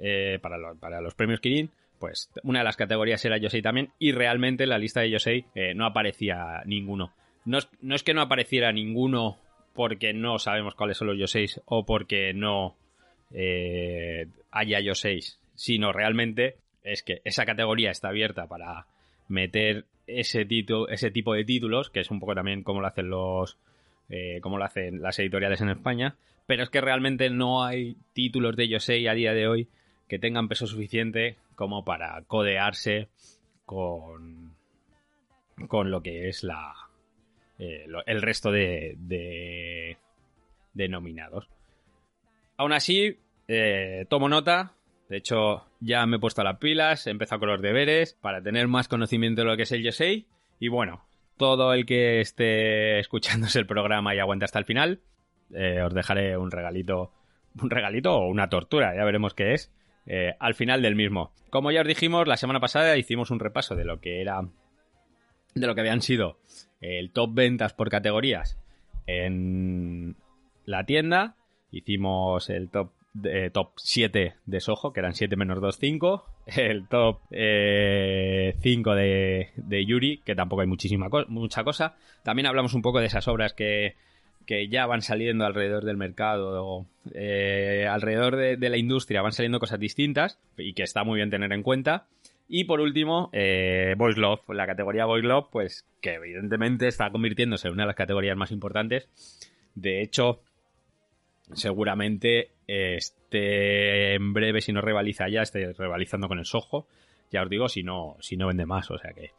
Eh, 0.00 0.38
para, 0.40 0.56
para 0.78 1.00
los 1.00 1.14
premios 1.14 1.40
Kirin, 1.40 1.70
pues 1.98 2.30
una 2.44 2.60
de 2.60 2.64
las 2.64 2.76
categorías 2.76 3.24
era 3.24 3.38
Yosei 3.38 3.62
también. 3.62 3.92
Y 3.98 4.12
realmente 4.12 4.64
en 4.64 4.70
la 4.70 4.78
lista 4.78 5.00
de 5.00 5.10
Yosei 5.10 5.46
eh, 5.54 5.74
no 5.74 5.86
aparecía 5.86 6.62
ninguno. 6.66 7.12
No 7.44 7.58
es, 7.58 7.68
no 7.80 7.94
es, 7.94 8.02
que 8.02 8.14
no 8.14 8.20
apareciera 8.22 8.72
ninguno 8.72 9.38
porque 9.74 10.12
no 10.12 10.38
sabemos 10.38 10.74
cuáles 10.74 10.98
son 10.98 11.08
los 11.08 11.18
Yoseis 11.18 11.60
o 11.64 11.86
porque 11.86 12.34
no 12.34 12.76
eh, 13.32 14.26
haya 14.50 14.80
Yoseis, 14.80 15.40
sino 15.54 15.92
realmente 15.92 16.56
es 16.82 17.02
que 17.02 17.20
esa 17.24 17.44
categoría 17.44 17.90
está 17.90 18.08
abierta 18.08 18.46
para 18.46 18.86
meter 19.28 19.84
ese, 20.08 20.46
ese 20.88 21.10
tipo 21.10 21.34
de 21.34 21.44
títulos, 21.44 21.90
que 21.90 22.00
es 22.00 22.10
un 22.10 22.18
poco 22.18 22.34
también 22.34 22.62
como 22.62 22.80
lo 22.80 22.86
hacen 22.88 23.10
los. 23.10 23.58
Eh, 24.10 24.40
como 24.40 24.56
lo 24.56 24.64
hacen 24.64 25.02
las 25.02 25.18
editoriales 25.18 25.60
en 25.60 25.68
España, 25.68 26.16
pero 26.46 26.62
es 26.62 26.70
que 26.70 26.80
realmente 26.80 27.28
no 27.28 27.62
hay 27.62 27.98
títulos 28.14 28.56
de 28.56 28.66
Yosei 28.66 29.06
a 29.06 29.12
día 29.12 29.34
de 29.34 29.46
hoy 29.46 29.68
que 30.08 30.18
tengan 30.18 30.48
peso 30.48 30.66
suficiente 30.66 31.36
como 31.54 31.84
para 31.84 32.22
codearse 32.22 33.08
con, 33.66 34.54
con 35.66 35.90
lo 35.90 36.02
que 36.02 36.30
es 36.30 36.42
la, 36.42 36.72
eh, 37.58 37.86
el 38.06 38.22
resto 38.22 38.50
de, 38.50 38.96
de, 40.72 40.88
nominados. 40.88 41.48
Aún 42.56 42.72
así, 42.72 43.18
eh, 43.46 44.06
tomo 44.08 44.28
nota. 44.28 44.72
De 45.08 45.16
hecho, 45.16 45.64
ya 45.80 46.04
me 46.06 46.16
he 46.16 46.20
puesto 46.20 46.42
las 46.42 46.58
pilas, 46.58 47.06
he 47.06 47.10
empezado 47.10 47.40
con 47.40 47.48
los 47.48 47.62
deberes 47.62 48.14
para 48.14 48.42
tener 48.42 48.68
más 48.68 48.88
conocimiento 48.88 49.42
de 49.42 49.46
lo 49.46 49.56
que 49.56 49.62
es 49.62 49.72
el 49.72 49.82
Yosei. 49.82 50.26
Y 50.58 50.68
bueno, 50.68 51.06
todo 51.36 51.72
el 51.72 51.86
que 51.86 52.20
esté 52.20 52.98
escuchándose 52.98 53.58
el 53.58 53.66
programa 53.66 54.14
y 54.14 54.18
aguante 54.18 54.44
hasta 54.44 54.58
el 54.58 54.64
final, 54.64 55.00
eh, 55.54 55.80
os 55.82 55.94
dejaré 55.94 56.36
un 56.36 56.50
regalito. 56.50 57.12
Un 57.60 57.70
regalito 57.70 58.14
o 58.14 58.28
una 58.28 58.48
tortura, 58.48 58.94
ya 58.94 59.04
veremos 59.04 59.34
qué 59.34 59.54
es. 59.54 59.72
al 60.38 60.54
final 60.54 60.80
del 60.80 60.94
mismo. 60.94 61.32
Como 61.50 61.70
ya 61.70 61.80
os 61.80 61.86
dijimos, 61.86 62.28
la 62.28 62.36
semana 62.36 62.60
pasada 62.60 62.96
hicimos 62.96 63.30
un 63.30 63.40
repaso 63.40 63.74
de 63.74 63.84
lo 63.84 64.00
que 64.00 64.20
era. 64.20 64.40
de 65.54 65.66
lo 65.66 65.74
que 65.74 65.80
habían 65.80 66.02
sido 66.02 66.38
el 66.80 67.10
top 67.10 67.34
ventas 67.34 67.72
por 67.72 67.90
categorías 67.90 68.58
en 69.06 70.16
la 70.64 70.84
tienda. 70.84 71.36
Hicimos 71.70 72.48
el 72.50 72.70
top, 72.70 72.92
eh, 73.24 73.50
top 73.52 73.72
7 73.76 74.34
de 74.44 74.60
Soho, 74.60 74.92
que 74.92 75.00
eran 75.00 75.14
7 75.14 75.36
menos 75.36 75.60
2, 75.60 75.78
5. 75.78 76.24
El 76.56 76.88
top 76.88 77.20
5 77.30 77.32
eh, 77.32 79.52
de, 79.56 79.86
Yuri, 79.86 80.18
que 80.24 80.34
tampoco 80.34 80.62
hay 80.62 80.68
muchísima 80.68 81.08
mucha 81.28 81.64
cosa. 81.64 81.96
También 82.22 82.46
hablamos 82.46 82.74
un 82.74 82.82
poco 82.82 83.00
de 83.00 83.06
esas 83.06 83.28
obras 83.28 83.54
que, 83.54 83.94
ya 84.70 84.86
van 84.86 85.02
saliendo 85.02 85.44
alrededor 85.44 85.84
del 85.84 85.96
mercado, 85.96 86.86
eh, 87.14 87.86
alrededor 87.90 88.36
de, 88.36 88.56
de, 88.56 88.70
la 88.70 88.78
industria, 88.78 89.20
van 89.20 89.32
saliendo 89.32 89.60
cosas 89.60 89.78
distintas 89.78 90.38
y 90.56 90.72
que 90.72 90.82
está 90.82 91.04
muy 91.04 91.16
bien 91.16 91.30
tener 91.30 91.52
en 91.52 91.62
cuenta. 91.62 92.06
Y 92.48 92.64
por 92.64 92.80
último, 92.80 93.30
Voice 93.30 94.18
Love, 94.18 94.40
la 94.48 94.66
categoría 94.66 95.04
Voice 95.04 95.26
Love, 95.26 95.48
pues 95.52 95.86
que 96.00 96.14
evidentemente 96.14 96.88
está 96.88 97.10
convirtiéndose 97.10 97.68
en 97.68 97.74
una 97.74 97.82
de 97.82 97.88
las 97.88 97.96
categorías 97.96 98.38
más 98.38 98.50
importantes. 98.50 99.10
De 99.74 100.00
hecho, 100.00 100.40
seguramente 101.52 102.52
esté 102.68 104.14
en 104.14 104.32
breve, 104.32 104.60
si 104.60 104.72
no 104.72 104.80
rivaliza 104.80 105.28
ya, 105.28 105.42
esté 105.42 105.72
rivalizando 105.72 106.28
con 106.28 106.38
el 106.38 106.44
Soho. 106.44 106.86
Ya 107.30 107.42
os 107.42 107.50
digo, 107.50 107.68
si 107.68 107.82
no, 107.82 108.16
si 108.20 108.36
no 108.36 108.46
vende 108.46 108.66
más, 108.66 108.90
o 108.90 108.98
sea 108.98 109.12
que, 109.12 109.32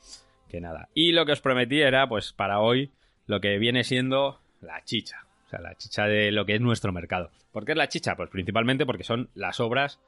que 0.47 0.59
nada. 0.59 0.89
Y 0.93 1.13
lo 1.13 1.25
que 1.25 1.31
os 1.31 1.41
prometí 1.41 1.81
era, 1.81 2.09
pues 2.09 2.33
para 2.33 2.59
hoy, 2.59 2.91
lo 3.25 3.39
que 3.39 3.57
viene 3.57 3.83
siendo 3.83 4.41
la 4.61 4.83
chicha. 4.83 5.25
O 5.45 5.49
sea, 5.49 5.61
la 5.61 5.75
chicha 5.75 6.05
de 6.05 6.31
lo 6.31 6.45
que 6.45 6.55
es 6.55 6.61
nuestro 6.61 6.91
mercado. 6.91 7.31
¿Por 7.51 7.65
qué 7.65 7.71
es 7.71 7.77
la 7.77 7.87
chicha? 7.87 8.15
Pues 8.15 8.29
principalmente 8.29 8.85
porque 8.85 9.03
son 9.03 9.29
las 9.33 9.59
obras 9.59 9.99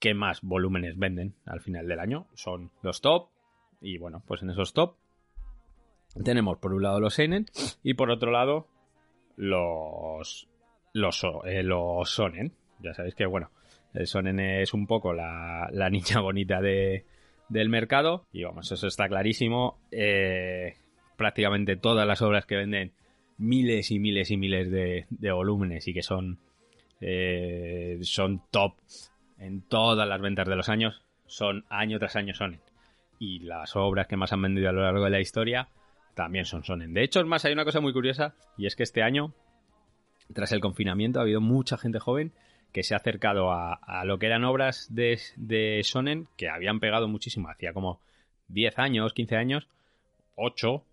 qué 0.00 0.14
más 0.14 0.40
volúmenes 0.42 0.98
venden 0.98 1.34
al 1.44 1.60
final 1.60 1.86
del 1.86 2.00
año. 2.00 2.26
Son 2.34 2.70
los 2.82 3.00
top. 3.00 3.28
Y 3.80 3.98
bueno, 3.98 4.22
pues 4.26 4.42
en 4.42 4.50
esos 4.50 4.72
top 4.72 4.96
tenemos 6.24 6.58
por 6.58 6.72
un 6.72 6.82
lado 6.82 7.00
los 7.00 7.14
Seinen 7.14 7.46
y 7.82 7.94
por 7.94 8.10
otro 8.10 8.32
lado 8.32 8.66
los 9.36 10.48
los, 10.92 11.24
eh, 11.44 11.62
los 11.62 12.10
Sonen. 12.10 12.52
Ya 12.80 12.94
sabéis 12.94 13.14
que 13.14 13.26
bueno, 13.26 13.50
el 13.94 14.06
Sonen 14.06 14.40
es 14.40 14.74
un 14.74 14.86
poco 14.86 15.12
la, 15.12 15.68
la 15.72 15.90
niña 15.90 16.20
bonita 16.22 16.60
de, 16.60 17.04
del 17.48 17.68
mercado 17.68 18.26
y 18.32 18.44
vamos, 18.44 18.70
eso 18.70 18.86
está 18.86 19.08
clarísimo. 19.08 19.78
Eh, 19.90 20.76
prácticamente 21.16 21.76
todas 21.76 22.06
las 22.06 22.22
obras 22.22 22.46
que 22.46 22.56
venden 22.56 22.92
miles 23.38 23.90
y 23.90 23.98
miles 23.98 24.30
y 24.30 24.36
miles 24.36 24.70
de, 24.70 25.06
de 25.10 25.32
volúmenes 25.32 25.86
y 25.88 25.94
que 25.94 26.02
son 26.02 26.38
eh, 27.00 27.98
son 28.02 28.42
top 28.50 28.74
en 29.38 29.62
todas 29.62 30.08
las 30.08 30.20
ventas 30.20 30.48
de 30.48 30.56
los 30.56 30.68
años 30.68 31.02
son 31.28 31.64
año 31.68 31.98
tras 31.98 32.16
año 32.16 32.34
Sonen. 32.34 32.60
Y 33.20 33.40
las 33.40 33.76
obras 33.76 34.06
que 34.06 34.16
más 34.16 34.32
han 34.32 34.42
vendido 34.42 34.68
a 34.68 34.72
lo 34.72 34.82
largo 34.82 35.04
de 35.04 35.10
la 35.10 35.20
historia 35.20 35.68
también 36.14 36.44
son 36.44 36.64
Sonen. 36.64 36.94
De 36.94 37.04
hecho, 37.04 37.20
es 37.20 37.26
más, 37.26 37.44
hay 37.44 37.52
una 37.52 37.64
cosa 37.64 37.80
muy 37.80 37.92
curiosa 37.92 38.34
y 38.56 38.66
es 38.66 38.74
que 38.74 38.82
este 38.82 39.02
año, 39.02 39.32
tras 40.32 40.52
el 40.52 40.60
confinamiento, 40.60 41.18
ha 41.18 41.22
habido 41.22 41.40
mucha 41.40 41.76
gente 41.78 41.98
joven 41.98 42.32
que 42.72 42.82
se 42.82 42.94
ha 42.94 42.98
acercado 42.98 43.50
a, 43.50 44.04
lo 44.04 44.18
que 44.18 44.26
eran 44.26 44.44
obras 44.44 44.86
de, 44.90 45.18
de, 45.36 45.80
Sonen 45.84 46.28
que 46.36 46.48
habían 46.48 46.80
pegado 46.80 47.08
muchísimo, 47.08 47.48
hacía 47.48 47.72
como 47.72 48.00
10 48.48 48.78
años, 48.78 49.14
15 49.14 49.36
años, 49.36 49.68
8, 50.36 50.84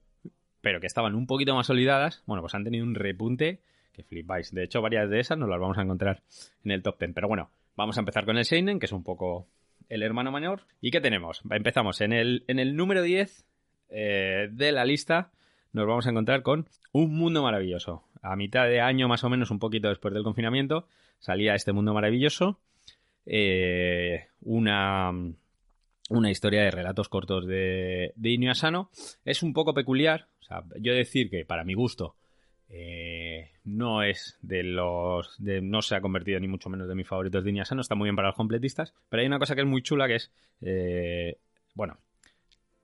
pero 0.61 0.79
que 0.79 0.87
estaban 0.87 1.15
un 1.15 1.27
poquito 1.27 1.53
más 1.53 1.69
olvidadas. 1.69 2.23
Bueno, 2.25 2.41
pues 2.41 2.55
han 2.55 2.63
tenido 2.63 2.85
un 2.85 2.95
repunte 2.95 3.59
que 3.93 4.03
flipáis. 4.03 4.53
De 4.53 4.63
hecho, 4.63 4.81
varias 4.81 5.09
de 5.09 5.19
esas 5.19 5.37
nos 5.37 5.49
las 5.49 5.59
vamos 5.59 5.77
a 5.77 5.81
encontrar 5.81 6.21
en 6.63 6.71
el 6.71 6.81
top 6.81 6.97
10. 6.99 7.13
Pero 7.13 7.27
bueno, 7.27 7.49
Vamos 7.75 7.97
a 7.97 7.99
empezar 7.99 8.25
con 8.25 8.37
el 8.37 8.45
Seinen, 8.45 8.79
que 8.79 8.85
es 8.85 8.91
un 8.93 9.03
poco 9.03 9.47
el 9.89 10.01
hermano 10.01 10.31
mayor. 10.31 10.61
¿Y 10.79 10.91
qué 10.91 11.01
tenemos? 11.01 11.41
Empezamos 11.49 11.99
en 12.01 12.13
el, 12.13 12.45
en 12.47 12.59
el 12.59 12.75
número 12.75 13.01
10 13.01 13.45
eh, 13.89 14.47
de 14.49 14.71
la 14.71 14.85
lista. 14.85 15.31
Nos 15.73 15.85
vamos 15.85 16.07
a 16.07 16.11
encontrar 16.11 16.41
con 16.41 16.67
Un 16.93 17.13
Mundo 17.17 17.43
Maravilloso. 17.43 18.03
A 18.25 18.35
mitad 18.35 18.67
de 18.67 18.81
año, 18.81 19.07
más 19.07 19.23
o 19.23 19.29
menos, 19.29 19.51
un 19.51 19.59
poquito 19.59 19.89
después 19.89 20.13
del 20.13 20.23
confinamiento, 20.23 20.87
salía 21.19 21.55
este 21.55 21.73
Mundo 21.73 21.93
Maravilloso. 21.93 22.59
Eh, 23.25 24.27
una, 24.41 25.11
una 26.09 26.31
historia 26.31 26.63
de 26.63 26.71
relatos 26.71 27.07
cortos 27.07 27.45
de, 27.45 28.13
de 28.15 28.29
Inio. 28.29 28.51
Es 29.23 29.43
un 29.43 29.53
poco 29.53 29.73
peculiar. 29.73 30.27
O 30.41 30.43
sea, 30.43 30.63
yo 30.79 30.93
decir 30.93 31.29
que, 31.29 31.45
para 31.45 31.63
mi 31.63 31.75
gusto, 31.75 32.15
eh, 32.69 33.51
no 33.63 34.01
es 34.01 34.37
de 34.41 34.63
los. 34.63 35.35
De, 35.37 35.61
no 35.61 35.81
se 35.81 35.95
ha 35.95 36.01
convertido 36.01 36.39
ni 36.39 36.47
mucho 36.47 36.69
menos 36.69 36.87
de 36.87 36.95
mis 36.95 37.07
favoritos 37.07 37.43
de 37.43 37.51
Iñasano, 37.51 37.81
está 37.81 37.95
muy 37.95 38.07
bien 38.07 38.15
para 38.15 38.29
los 38.29 38.35
completistas. 38.35 38.93
Pero 39.09 39.21
hay 39.21 39.27
una 39.27 39.39
cosa 39.39 39.55
que 39.55 39.61
es 39.61 39.67
muy 39.67 39.81
chula 39.81 40.07
que 40.07 40.15
es. 40.15 40.31
Eh, 40.61 41.37
bueno, 41.75 41.97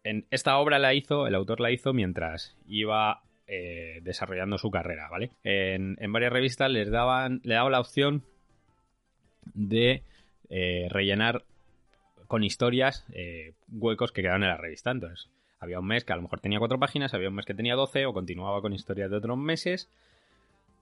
en 0.04 0.28
esta 0.30 0.58
obra 0.58 0.80
la 0.80 0.94
hizo, 0.94 1.28
el 1.28 1.36
autor 1.36 1.60
la 1.60 1.72
hizo 1.72 1.94
mientras 1.94 2.56
iba 2.68 3.24
eh, 3.48 4.00
desarrollando 4.04 4.58
su 4.58 4.72
carrera, 4.72 5.10
¿vale? 5.10 5.32
En, 5.44 5.96
varias 6.12 6.34
revistas 6.34 6.72
les 6.72 6.90
daban, 6.90 7.42
le 7.44 7.56
daba 7.56 7.70
la 7.70 7.80
opción 7.80 8.24
de 9.54 10.04
rellenar 10.90 11.44
con 12.28 12.44
historias 12.44 13.06
huecos 13.72 14.12
que 14.12 14.22
quedaban 14.22 14.44
en 14.44 14.50
la 14.50 14.58
revista. 14.58 14.92
Entonces, 14.92 15.30
había 15.62 15.80
un 15.80 15.86
mes 15.86 16.04
que 16.04 16.12
a 16.12 16.16
lo 16.16 16.24
mejor 16.24 16.42
tenía 16.42 16.60
cuatro 16.60 16.80
páginas, 16.80 17.14
había 17.14 17.30
un 17.30 17.36
mes 17.36 17.46
que 17.46 17.54
tenía 17.54 17.76
doce 17.76 18.06
o 18.06 18.14
continuaba 18.14 18.62
con 18.62 18.74
historias 18.74 19.12
de 19.12 19.18
otros 19.18 19.38
meses 19.38 19.90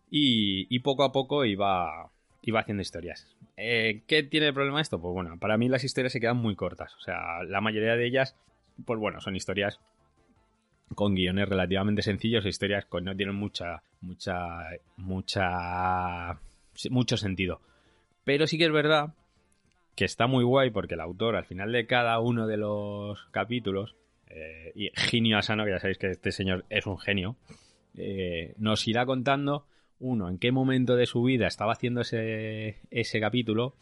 y, 0.10 0.80
poco 0.80 1.04
a 1.04 1.12
poco 1.12 1.44
iba, 1.46 2.10
iba 2.42 2.60
haciendo 2.62 2.82
historias. 2.82 3.28
Eh, 3.58 4.04
¿Qué 4.08 4.24
tiene 4.24 4.48
de 4.48 4.54
problema 4.54 4.82
esto? 4.82 5.00
Pues 5.00 5.14
bueno, 5.14 5.38
para 5.38 5.58
mí 5.58 5.68
las 5.68 5.84
historias 5.84 6.14
se 6.14 6.22
quedan 6.22 6.38
muy 6.38 6.56
cortas. 6.56 6.96
O 6.96 7.02
sea, 7.02 7.44
la 7.44 7.60
mayoría 7.60 7.96
de 7.96 8.08
ellas, 8.08 8.36
pues 8.86 9.00
bueno, 9.00 9.20
son 9.20 9.36
historias 9.36 9.80
con 10.96 11.16
guiones 11.16 11.48
relativamente 11.48 12.02
sencillos, 12.02 12.46
historias 12.46 12.86
que 12.86 13.02
no 13.02 13.16
tienen 13.16 13.36
mucha, 13.36 13.82
mucha, 14.02 14.66
mucha, 14.98 16.40
mucho 16.90 17.18
sentido. 17.18 17.62
Pero 18.24 18.48
sí 18.48 18.58
que 18.58 18.66
es 18.66 18.72
verdad 18.72 19.14
que 19.96 20.06
está 20.06 20.28
muy 20.28 20.44
guay 20.44 20.70
porque 20.70 20.94
el 20.94 21.02
autor 21.02 21.36
al 21.36 21.46
final 21.46 21.72
de 21.72 21.86
cada 21.86 22.20
uno 22.20 22.48
de 22.48 22.58
los 22.58 23.20
capítulos 23.32 23.96
eh, 24.30 24.72
y 24.76 24.90
Genio 24.96 25.38
Asano, 25.38 25.66
que 25.66 25.72
ya 25.72 25.80
sabéis 25.80 25.98
que 25.98 26.12
este 26.12 26.32
señor 26.32 26.66
es 26.70 26.86
un 26.86 26.98
genio, 26.98 27.36
eh, 27.98 28.54
nos 28.58 28.88
irá 28.88 29.06
contando, 29.06 29.66
uno, 30.00 30.30
en 30.30 30.38
qué 30.38 30.52
momento 30.52 30.96
de 30.96 31.06
su 31.06 31.24
vida 31.24 31.48
estaba 31.48 31.74
haciendo 31.74 32.02
ese, 32.02 32.78
ese 32.92 33.20
capítulo 33.20 33.76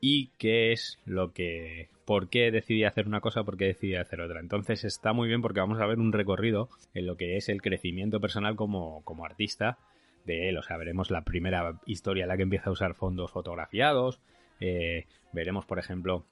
y 0.00 0.28
qué 0.38 0.72
es 0.72 0.98
lo 1.04 1.32
que 1.32 1.88
por 2.04 2.28
qué 2.28 2.50
decidí 2.50 2.84
hacer 2.84 3.06
una 3.06 3.20
cosa, 3.20 3.44
por 3.44 3.56
qué 3.56 3.66
decidí 3.66 3.94
hacer 3.96 4.20
otra. 4.20 4.40
Entonces 4.40 4.84
está 4.84 5.12
muy 5.12 5.28
bien 5.28 5.42
porque 5.42 5.60
vamos 5.60 5.80
a 5.80 5.86
ver 5.86 5.98
un 5.98 6.12
recorrido 6.12 6.68
en 6.94 7.06
lo 7.06 7.16
que 7.16 7.36
es 7.36 7.48
el 7.48 7.60
crecimiento 7.60 8.20
personal 8.20 8.56
como, 8.56 9.02
como 9.04 9.24
artista 9.26 9.78
de 10.24 10.48
él. 10.48 10.56
O 10.56 10.62
sea, 10.62 10.76
veremos 10.76 11.10
la 11.10 11.22
primera 11.22 11.78
historia 11.86 12.22
en 12.22 12.28
la 12.28 12.36
que 12.36 12.44
empieza 12.44 12.70
a 12.70 12.72
usar 12.72 12.94
fondos 12.94 13.30
fotografiados. 13.30 14.20
Eh, 14.60 15.04
veremos, 15.32 15.66
por 15.66 15.78
ejemplo, 15.78 16.24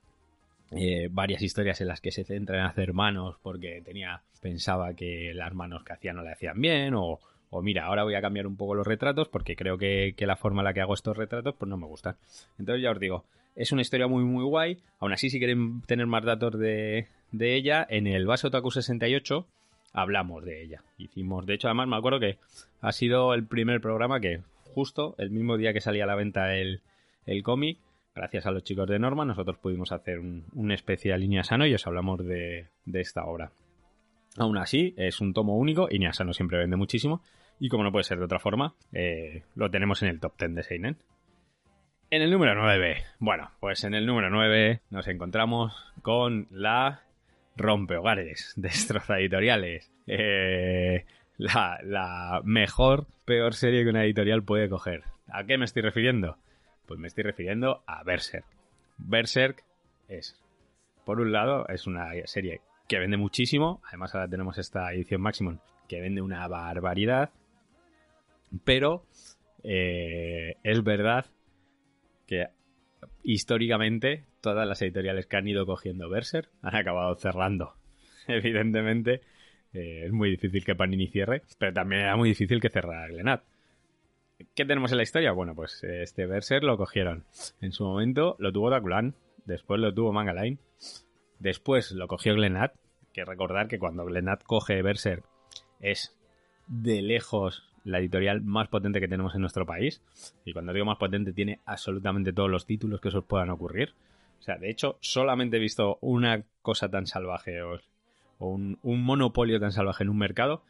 eh, 0.70 1.08
varias 1.10 1.42
historias 1.42 1.80
en 1.80 1.88
las 1.88 2.00
que 2.00 2.10
se 2.10 2.24
centra 2.24 2.58
en 2.58 2.64
hacer 2.64 2.92
manos 2.92 3.36
porque 3.42 3.82
tenía 3.84 4.22
pensaba 4.40 4.94
que 4.94 5.32
las 5.34 5.54
manos 5.54 5.84
que 5.84 5.92
hacía 5.92 6.12
no 6.12 6.22
le 6.22 6.32
hacían 6.32 6.60
bien 6.60 6.94
o, 6.94 7.20
o 7.50 7.62
mira, 7.62 7.84
ahora 7.84 8.04
voy 8.04 8.14
a 8.14 8.20
cambiar 8.20 8.46
un 8.46 8.56
poco 8.56 8.74
los 8.74 8.86
retratos 8.86 9.28
porque 9.28 9.56
creo 9.56 9.78
que, 9.78 10.14
que, 10.16 10.26
la 10.26 10.36
forma 10.36 10.62
en 10.62 10.64
la 10.64 10.74
que 10.74 10.80
hago 10.80 10.94
estos 10.94 11.16
retratos 11.16 11.54
pues 11.56 11.68
no 11.68 11.76
me 11.76 11.86
gusta. 11.86 12.16
Entonces 12.58 12.82
ya 12.82 12.90
os 12.90 12.98
digo, 12.98 13.24
es 13.56 13.72
una 13.72 13.82
historia 13.82 14.06
muy, 14.06 14.22
muy 14.22 14.44
guay. 14.44 14.78
Aún 15.00 15.12
así, 15.12 15.30
si 15.30 15.38
quieren 15.38 15.80
tener 15.82 16.06
más 16.06 16.24
datos 16.24 16.58
de, 16.58 17.08
ella, 17.32 17.86
en 17.88 18.06
el 18.06 18.26
Base 18.26 18.46
Otaku 18.46 18.70
68 18.70 19.46
hablamos 19.92 20.44
de 20.44 20.62
ella. 20.62 20.82
Hicimos, 20.98 21.46
de 21.46 21.54
hecho, 21.54 21.68
además 21.68 21.88
me 21.88 21.96
acuerdo 21.96 22.20
que 22.20 22.38
ha 22.82 22.92
sido 22.92 23.32
el 23.32 23.46
primer 23.46 23.80
programa 23.80 24.20
que, 24.20 24.42
justo 24.74 25.14
el 25.18 25.30
mismo 25.30 25.56
día 25.56 25.72
que 25.72 25.80
salía 25.80 26.04
a 26.04 26.06
la 26.06 26.14
venta 26.14 26.54
el, 26.54 26.82
cómic, 27.42 27.78
gracias 28.14 28.44
a 28.44 28.50
los 28.50 28.62
chicos 28.62 28.86
de 28.86 28.98
Norma, 28.98 29.24
nosotros 29.24 29.56
pudimos 29.56 29.90
hacer 29.90 30.18
un, 30.18 30.44
una 30.54 30.74
especie 30.74 31.12
de 31.12 31.18
línea 31.18 31.44
sano 31.44 31.66
y 31.66 31.72
os 31.72 31.86
hablamos 31.86 32.24
de, 32.24 32.68
esta 32.92 33.24
obra. 33.24 33.52
Aún 34.36 34.58
así, 34.58 34.92
es 34.98 35.22
un 35.22 35.32
tomo 35.32 35.56
único 35.56 35.88
y 35.90 35.98
Niasano 35.98 36.34
siempre 36.34 36.58
vende 36.58 36.76
muchísimo. 36.76 37.22
Y 37.58 37.70
como 37.70 37.84
no 37.84 37.90
puede 37.90 38.04
ser 38.04 38.18
de 38.18 38.26
otra 38.26 38.38
forma, 38.38 38.74
eh, 38.92 39.44
lo 39.54 39.70
tenemos 39.70 40.02
en 40.02 40.10
el 40.10 40.20
top 40.20 40.34
10 40.38 40.54
de 40.56 40.62
Seinen. 40.62 40.96
En 42.08 42.22
el 42.22 42.30
número 42.30 42.54
9, 42.54 43.02
bueno, 43.18 43.50
pues 43.58 43.82
en 43.82 43.92
el 43.92 44.06
número 44.06 44.30
9 44.30 44.80
nos 44.90 45.08
encontramos 45.08 45.92
con 46.02 46.46
la 46.52 47.00
rompehogares, 47.56 48.52
destroza 48.56 49.18
editoriales. 49.18 49.90
Eh, 50.06 51.04
la, 51.36 51.80
la 51.82 52.42
mejor, 52.44 53.06
peor 53.24 53.54
serie 53.54 53.82
que 53.82 53.90
una 53.90 54.04
editorial 54.04 54.44
puede 54.44 54.68
coger. 54.68 55.02
¿A 55.32 55.42
qué 55.44 55.58
me 55.58 55.64
estoy 55.64 55.82
refiriendo? 55.82 56.36
Pues 56.86 57.00
me 57.00 57.08
estoy 57.08 57.24
refiriendo 57.24 57.82
a 57.88 58.04
Berserk. 58.04 58.46
Berserk 58.98 59.64
es, 60.08 60.40
por 61.04 61.20
un 61.20 61.32
lado, 61.32 61.66
es 61.66 61.88
una 61.88 62.10
serie 62.26 62.60
que 62.86 63.00
vende 63.00 63.16
muchísimo. 63.16 63.80
Además, 63.88 64.14
ahora 64.14 64.28
tenemos 64.28 64.58
esta 64.58 64.92
edición 64.92 65.22
Maximum 65.22 65.58
que 65.88 66.00
vende 66.00 66.20
una 66.20 66.46
barbaridad. 66.46 67.30
Pero 68.64 69.04
eh, 69.64 70.56
es 70.62 70.84
verdad 70.84 71.26
que 72.26 72.48
históricamente 73.22 74.24
todas 74.40 74.66
las 74.66 74.80
editoriales 74.82 75.26
que 75.26 75.36
han 75.36 75.48
ido 75.48 75.66
cogiendo 75.66 76.08
Berser 76.08 76.48
han 76.62 76.76
acabado 76.76 77.14
cerrando. 77.16 77.74
Evidentemente 78.28 79.22
eh, 79.72 80.04
es 80.06 80.12
muy 80.12 80.30
difícil 80.30 80.64
que 80.64 80.74
Panini 80.74 81.08
cierre, 81.08 81.42
pero 81.58 81.72
también 81.72 82.02
era 82.02 82.16
muy 82.16 82.30
difícil 82.30 82.60
que 82.60 82.70
cerrara 82.70 83.08
Glenat. 83.08 83.42
¿Qué 84.54 84.64
tenemos 84.64 84.90
en 84.92 84.98
la 84.98 85.02
historia? 85.02 85.32
Bueno, 85.32 85.54
pues 85.54 85.82
este 85.82 86.26
Berser 86.26 86.62
lo 86.62 86.76
cogieron. 86.76 87.24
En 87.60 87.72
su 87.72 87.84
momento 87.84 88.36
lo 88.38 88.52
tuvo 88.52 88.70
Dakulan, 88.70 89.14
después 89.46 89.80
lo 89.80 89.94
tuvo 89.94 90.12
Manga 90.12 90.34
Line, 90.34 90.58
después 91.38 91.92
lo 91.92 92.06
cogió 92.06 92.34
Glenat, 92.34 92.74
que 93.14 93.24
recordar 93.24 93.66
que 93.66 93.78
cuando 93.78 94.04
Glenat 94.04 94.42
coge 94.42 94.82
Berser 94.82 95.22
es 95.80 96.14
de 96.66 97.00
lejos 97.00 97.64
la 97.86 98.00
editorial 98.00 98.42
más 98.42 98.68
potente 98.68 99.00
que 99.00 99.08
tenemos 99.08 99.34
en 99.34 99.40
nuestro 99.40 99.64
país. 99.64 100.02
Y 100.44 100.52
cuando 100.52 100.72
digo 100.72 100.84
más 100.84 100.98
potente, 100.98 101.32
tiene 101.32 101.60
absolutamente 101.64 102.32
todos 102.32 102.50
los 102.50 102.66
títulos 102.66 103.00
que 103.00 103.08
os 103.08 103.24
puedan 103.24 103.50
ocurrir. 103.50 103.94
O 104.40 104.42
sea, 104.42 104.58
de 104.58 104.70
hecho, 104.70 104.98
solamente 105.00 105.56
he 105.56 105.60
visto 105.60 105.98
una 106.00 106.42
cosa 106.62 106.88
tan 106.90 107.06
salvaje 107.06 107.62
o, 107.62 107.78
un, 108.38 108.78
monopolio 108.82 109.60
tan 109.60 109.72
salvaje 109.72 110.02
en 110.02 110.10
un 110.10 110.18
mercado 110.18 110.62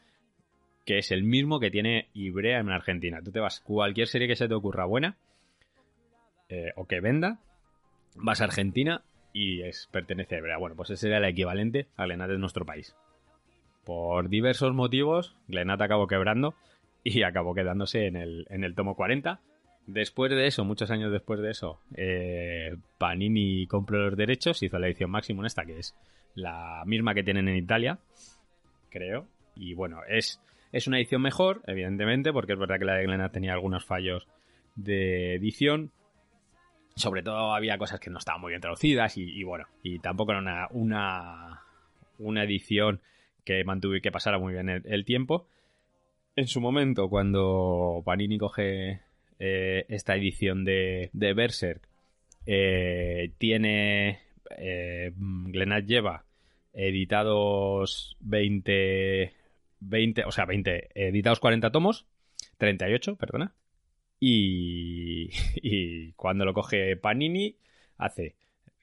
que 0.85 0.99
es 0.99 1.11
el 1.11 1.25
mismo 1.25 1.59
que 1.59 1.71
tiene 1.71 2.11
Ibrea 2.13 2.61
en 2.61 2.71
Argentina. 2.71 3.21
Tú 3.23 3.33
te 3.33 3.41
vas, 3.41 3.61
cualquier 3.61 4.07
serie 4.07 4.29
que 4.29 4.37
se 4.37 4.47
te 4.47 4.55
ocurra 4.55 4.85
buena 4.85 5.17
eh, 6.49 6.71
o 6.77 6.87
que 6.87 7.01
venda, 7.01 7.41
vas 8.15 8.41
a 8.41 8.45
Argentina 8.45 9.03
y 9.33 9.63
es, 9.63 9.89
pertenece 9.91 10.37
a 10.37 10.39
Ibrea. 10.39 10.59
Bueno, 10.59 10.77
pues 10.77 10.91
ese 10.91 11.01
sería 11.01 11.19
el 11.19 11.25
equivalente 11.25 11.89
a 11.97 12.05
Glenat 12.05 12.31
de 12.31 12.39
nuestro 12.39 12.65
país. 12.65 12.95
Por 13.85 14.29
diversos 14.29 14.75
motivos, 14.75 15.35
Glenat 15.49 15.81
acabó 15.81 16.07
quebrando 16.07 16.55
y 17.09 17.23
acabó 17.23 17.55
quedándose 17.55 18.07
en 18.07 18.17
el, 18.17 18.47
en 18.51 18.65
el 18.65 18.75
tomo 18.75 18.97
40. 18.97 19.41
Después 19.87 20.33
de 20.33 20.49
eso, 20.49 20.65
muchos 20.65 20.91
años 20.91 21.13
después 21.13 21.41
de 21.41 21.53
eso, 21.53 21.81
eh, 21.95 22.77
Panini 22.99 23.69
compró 23.69 24.07
los 24.07 24.17
derechos, 24.17 24.61
hizo 24.65 24.77
la 24.81 24.89
edición 24.89 25.11
máxima 25.11 25.47
esta, 25.47 25.65
que 25.65 25.79
es 25.79 25.95
la 26.35 26.83
misma 26.85 27.15
que 27.15 27.23
tienen 27.23 27.47
en 27.47 27.57
Italia, 27.57 28.01
creo. 28.91 29.29
Y 29.55 29.75
bueno, 29.75 30.01
es, 30.09 30.43
es 30.73 30.89
una 30.89 30.99
edición 30.99 31.23
mejor, 31.23 31.63
evidentemente, 31.69 32.33
porque 32.33 32.55
es 32.55 32.59
verdad 32.59 32.81
que 32.81 32.87
la 32.87 32.95
de 32.95 33.05
Glenat 33.05 33.33
tenía 33.33 33.53
algunos 33.53 33.85
fallos 33.85 34.27
de 34.75 35.37
edición. 35.37 35.93
Sobre 36.97 37.23
todo 37.23 37.55
había 37.55 37.79
cosas 37.79 38.01
que 38.01 38.11
no 38.11 38.19
estaban 38.19 38.41
muy 38.41 38.51
bien 38.51 38.61
traducidas 38.61 39.17
y, 39.17 39.45
bueno, 39.45 39.67
y 39.81 40.01
tampoco 40.01 40.33
era 40.33 40.41
una, 40.41 40.67
una, 40.73 41.63
una 42.19 42.43
edición 42.43 43.01
que 43.45 43.63
mantuve 43.63 44.01
que 44.01 44.11
pasara 44.11 44.41
muy 44.41 44.55
bien 44.55 44.69
el 44.69 45.05
tiempo 45.05 45.47
en 46.37 46.47
su 46.47 46.61
momento, 46.61 47.09
cuando 47.09 48.03
Panini 48.05 48.39
coge 48.39 49.01
eh, 49.39 49.87
esta 49.89 50.15
edición 50.15 50.65
de, 50.65 51.11
de 51.13 51.33
Berserk, 51.33 51.89
eh, 52.45 53.33
tiene. 53.39 54.21
Eh, 54.57 55.13
Glenat 55.17 55.87
lleva 55.87 56.25
editados 56.73 58.17
20, 58.21 59.33
20. 59.81 60.25
O 60.25 60.31
sea, 60.31 60.45
20. 60.45 60.91
Editados 60.95 61.41
40 61.41 61.73
tomos. 61.73 62.07
38, 62.59 63.17
perdona. 63.17 63.55
Y, 64.21 65.31
y 65.57 66.13
cuando 66.13 66.45
lo 66.45 66.53
coge 66.53 66.97
Panini, 66.97 67.57
hace 67.97 68.37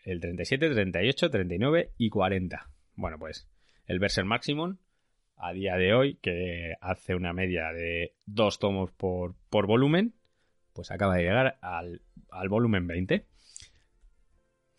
el 0.04 0.20
37, 0.20 0.72
38, 0.72 1.30
39 1.30 1.92
y 1.98 2.10
40. 2.10 2.70
Bueno, 2.96 3.18
pues 3.20 3.48
el 3.86 4.00
Berserk 4.00 4.28
Maximum 4.28 4.78
a 5.44 5.52
día 5.52 5.76
de 5.76 5.94
hoy, 5.94 6.16
que 6.22 6.74
hace 6.80 7.16
una 7.16 7.34
media 7.34 7.74
de 7.74 8.14
dos 8.26 8.60
tomos 8.60 8.92
por, 8.92 9.36
por 9.50 9.68
volumen, 9.68 10.14
pues 10.72 10.90
acaba 10.90 11.16
de 11.16 11.24
llegar 11.24 11.58
al, 11.62 12.02
al 12.32 12.50
volumen 12.50 12.88
20. 12.88 13.26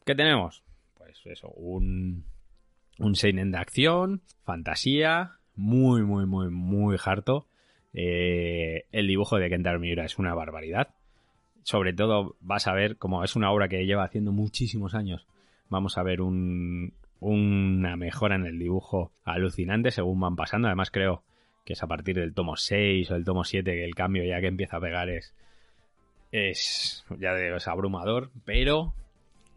¿Qué 0.07 0.15
tenemos? 0.15 0.65
Pues 0.95 1.21
eso, 1.27 1.51
un, 1.51 2.25
un 2.99 3.15
seinen 3.15 3.51
de 3.51 3.59
acción, 3.59 4.23
fantasía, 4.43 5.39
muy, 5.55 6.03
muy, 6.03 6.25
muy, 6.25 6.49
muy 6.49 6.97
harto. 7.05 7.47
Eh, 7.93 8.87
el 8.91 9.07
dibujo 9.07 9.37
de 9.37 9.51
Kentaro 9.51 9.79
Miura 9.79 10.07
es 10.07 10.19
una 10.19 10.35
barbaridad. 10.35 10.95
Sobre 11.63 11.93
todo 11.93 12.37
vas 12.41 12.67
a 12.67 12.73
ver, 12.73 12.97
como 12.97 13.23
es 13.23 13.37
una 13.37 13.53
obra 13.53 13.69
que 13.69 13.85
lleva 13.85 14.05
haciendo 14.05 14.33
muchísimos 14.33 14.95
años, 14.95 15.27
vamos 15.69 15.99
a 15.99 16.03
ver 16.03 16.23
un, 16.23 16.95
una 17.25 17.97
mejora 17.97 18.35
en 18.37 18.45
el 18.45 18.59
dibujo 18.59 19.13
alucinante 19.25 19.91
según 19.91 20.21
van 20.21 20.37
pasando. 20.37 20.69
Además, 20.69 20.91
creo 20.91 21.23
que 21.65 21.73
es 21.73 21.83
a 21.83 21.87
partir 21.87 22.17
del 22.17 22.35
tomo 22.35 22.57
6 22.57 23.11
o 23.11 23.17
el 23.17 23.25
tomo 23.25 23.45
7 23.45 23.71
que 23.71 23.85
el 23.85 23.95
cambio 23.95 24.25
ya 24.25 24.41
que 24.41 24.49
empieza 24.49 24.77
a 24.77 24.81
pegar 24.81 25.09
es, 25.09 25.35
es 26.33 27.05
ya 27.19 27.33
de, 27.33 27.57
es 27.57 27.67
abrumador. 27.67 28.31
Pero 28.45 28.93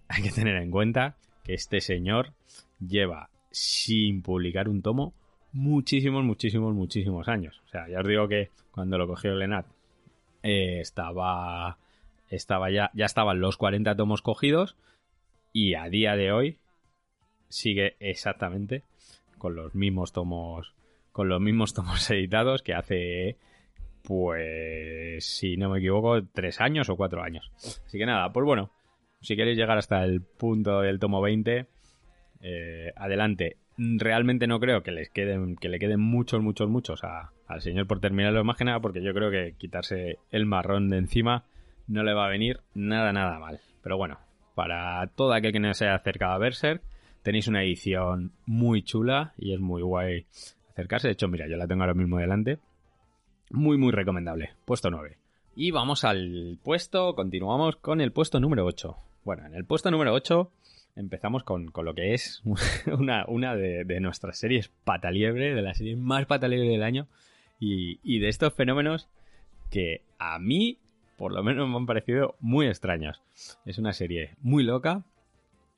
hay 0.08 0.24
que 0.24 0.32
tener 0.32 0.56
en 0.56 0.72
cuenta 0.72 1.18
que 1.44 1.54
este 1.54 1.82
señor 1.82 2.32
lleva 2.80 3.30
sin 3.52 4.22
publicar 4.22 4.70
un 4.70 4.82
tomo 4.82 5.14
muchísimos, 5.52 6.24
muchísimos, 6.24 6.74
muchísimos 6.74 7.28
años. 7.28 7.62
O 7.66 7.70
sea, 7.70 7.90
ya 7.90 8.00
os 8.00 8.08
digo 8.08 8.30
que 8.30 8.50
cuando 8.72 8.98
lo 8.98 9.08
cogió 9.08 9.36
Lenat 9.36 9.66
eh, 10.42 10.80
estaba, 10.80 11.78
estaba 12.30 12.72
ya, 12.72 12.92
ya 12.94 13.06
estaban 13.06 13.42
los 13.42 13.58
40 13.58 13.96
tomos 13.98 14.22
cogidos 14.22 14.78
y 15.52 15.74
a 15.74 15.90
día 15.90 16.16
de 16.16 16.32
hoy 16.32 16.60
sigue 17.50 17.96
exactamente 18.00 18.84
con 19.38 19.56
los 19.56 19.76
mismos 19.76 20.12
tomos 20.12 20.74
con 21.12 21.30
los 21.30 21.42
mismos 21.42 21.74
tomos 21.76 22.10
editados 22.12 22.62
que 22.62 22.74
hace 22.74 23.38
pues 24.04 25.26
si 25.26 25.58
no 25.58 25.70
me 25.70 25.80
equivoco 25.80 26.24
tres 26.34 26.62
años 26.62 26.90
o 26.90 26.96
cuatro 26.96 27.22
años. 27.22 27.52
Así 27.58 27.98
que 27.98 28.06
nada 28.06 28.32
pues 28.32 28.46
bueno 28.46 28.72
si 29.22 29.36
queréis 29.36 29.58
llegar 29.58 29.78
hasta 29.78 30.04
el 30.04 30.22
punto 30.22 30.82
del 30.82 31.00
tomo 31.00 31.22
20 31.22 31.66
eh, 32.42 32.94
adelante. 32.96 33.58
Realmente 33.78 34.48
no 34.48 34.60
creo 34.60 34.82
que 34.82 34.92
les 34.92 35.10
queden 35.10 35.56
que 35.56 35.70
le 35.70 35.80
queden 35.80 36.00
muchos 36.00 36.42
muchos 36.42 36.70
muchos 36.70 37.02
al 37.04 37.62
señor 37.62 37.86
por 37.86 38.00
terminarlo 38.00 38.44
más 38.44 38.58
que 38.58 38.64
nada 38.64 38.80
porque 38.80 39.04
yo 39.04 39.14
creo 39.14 39.30
que 39.30 39.56
quitarse 39.58 40.18
el 40.32 40.46
marrón 40.46 40.90
de 40.90 40.98
encima 40.98 41.44
no 41.88 42.04
le 42.04 42.14
va 42.14 42.26
a 42.26 42.30
venir 42.30 42.62
nada 42.74 43.12
nada 43.14 43.40
mal. 43.40 43.60
Pero 43.84 43.98
bueno 43.98 44.20
para 44.56 45.06
todo 45.16 45.34
aquel 45.34 45.52
que 45.52 45.60
no 45.60 45.74
se 45.74 45.86
haya 45.86 45.96
acercado 45.96 46.34
a 46.34 46.38
Berserk 46.40 46.82
Tenéis 47.28 47.50
una 47.50 47.62
edición 47.62 48.32
muy 48.46 48.84
chula 48.84 49.34
y 49.38 49.52
es 49.52 49.60
muy 49.60 49.82
guay 49.82 50.26
acercarse. 50.72 51.10
De 51.10 51.12
hecho, 51.12 51.28
mira, 51.28 51.46
yo 51.46 51.58
la 51.58 51.68
tengo 51.68 51.82
ahora 51.84 51.94
mismo 51.94 52.20
delante. 52.20 52.58
Muy, 53.50 53.78
muy 53.78 53.92
recomendable. 53.92 54.52
Puesto 54.64 54.90
9. 54.90 55.18
Y 55.54 55.72
vamos 55.72 56.06
al 56.06 56.58
puesto, 56.64 57.16
continuamos 57.16 57.76
con 57.76 58.00
el 58.00 58.14
puesto 58.14 58.40
número 58.40 58.66
8. 58.66 58.96
Bueno, 59.26 59.46
en 59.46 59.56
el 59.56 59.66
puesto 59.66 59.92
número 59.92 60.14
8 60.14 60.50
empezamos 60.96 61.44
con, 61.44 61.70
lo 61.76 61.94
que 61.94 62.14
es 62.14 62.42
una, 62.98 63.26
una 63.28 63.58
de, 63.58 64.00
nuestras 64.00 64.38
series 64.38 64.70
pataliebre, 64.86 65.54
de 65.54 65.62
las 65.62 65.80
series 65.80 65.98
más 65.98 66.28
pataliebre 66.28 66.70
del 66.70 66.84
año, 66.84 67.08
y, 67.60 68.00
y 68.04 68.20
de 68.20 68.30
estos 68.30 68.54
fenómenos 68.54 69.10
que 69.70 70.02
a 70.18 70.40
mí, 70.40 70.78
por 71.18 71.34
lo 71.34 71.44
menos, 71.44 71.68
me 71.68 71.76
han 71.76 71.88
parecido 71.88 72.38
muy 72.40 72.68
extraños. 72.68 73.22
Es 73.66 73.80
una 73.80 73.92
serie 73.92 74.36
muy 74.40 74.64
loca, 74.64 75.04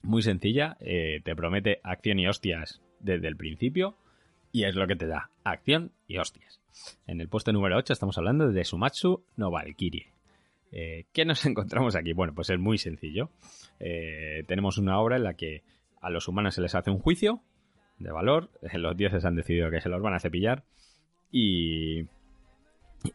muy 0.02 0.22
sencilla, 0.22 0.78
eh, 0.80 1.22
te 1.24 1.36
promete 1.36 1.80
acción 1.84 2.20
y 2.20 2.28
hostias 2.28 2.82
desde 3.00 3.28
el 3.28 3.36
principio, 3.36 3.96
y 4.52 4.64
es 4.64 4.76
lo 4.76 4.88
que 4.88 4.96
te 4.96 5.08
da, 5.08 5.30
acción 5.44 5.92
y 6.08 6.18
hostias. 6.18 6.60
En 7.08 7.22
el 7.22 7.30
puesto 7.30 7.52
número 7.52 7.78
8 7.78 7.94
estamos 7.94 8.18
hablando 8.18 8.52
de 8.52 8.64
Sumatsu 8.64 9.24
no 9.36 9.52
Valkyrie. 9.52 10.08
Eh, 10.72 11.06
¿Qué 11.14 11.26
nos 11.26 11.46
encontramos 11.46 11.96
aquí? 11.96 12.14
Bueno, 12.14 12.34
pues 12.34 12.50
es 12.50 12.60
muy 12.60 12.78
sencillo. 12.78 13.30
Eh, 13.80 14.44
tenemos 14.48 14.78
una 14.78 15.00
obra 15.00 15.18
en 15.18 15.24
la 15.24 15.34
que 15.34 15.64
a 16.02 16.10
los 16.10 16.28
humanos 16.28 16.56
se 16.56 16.62
les 16.62 16.76
hace 16.76 16.92
un 16.92 17.00
juicio 17.00 17.42
de 17.98 18.12
valor, 18.12 18.50
los 18.74 18.96
dioses 18.96 19.26
han 19.26 19.36
decidido 19.36 19.70
que 19.70 19.82
se 19.82 19.90
los 19.90 20.02
van 20.02 20.14
a 20.14 20.20
cepillar 20.20 20.64
y, 21.32 22.06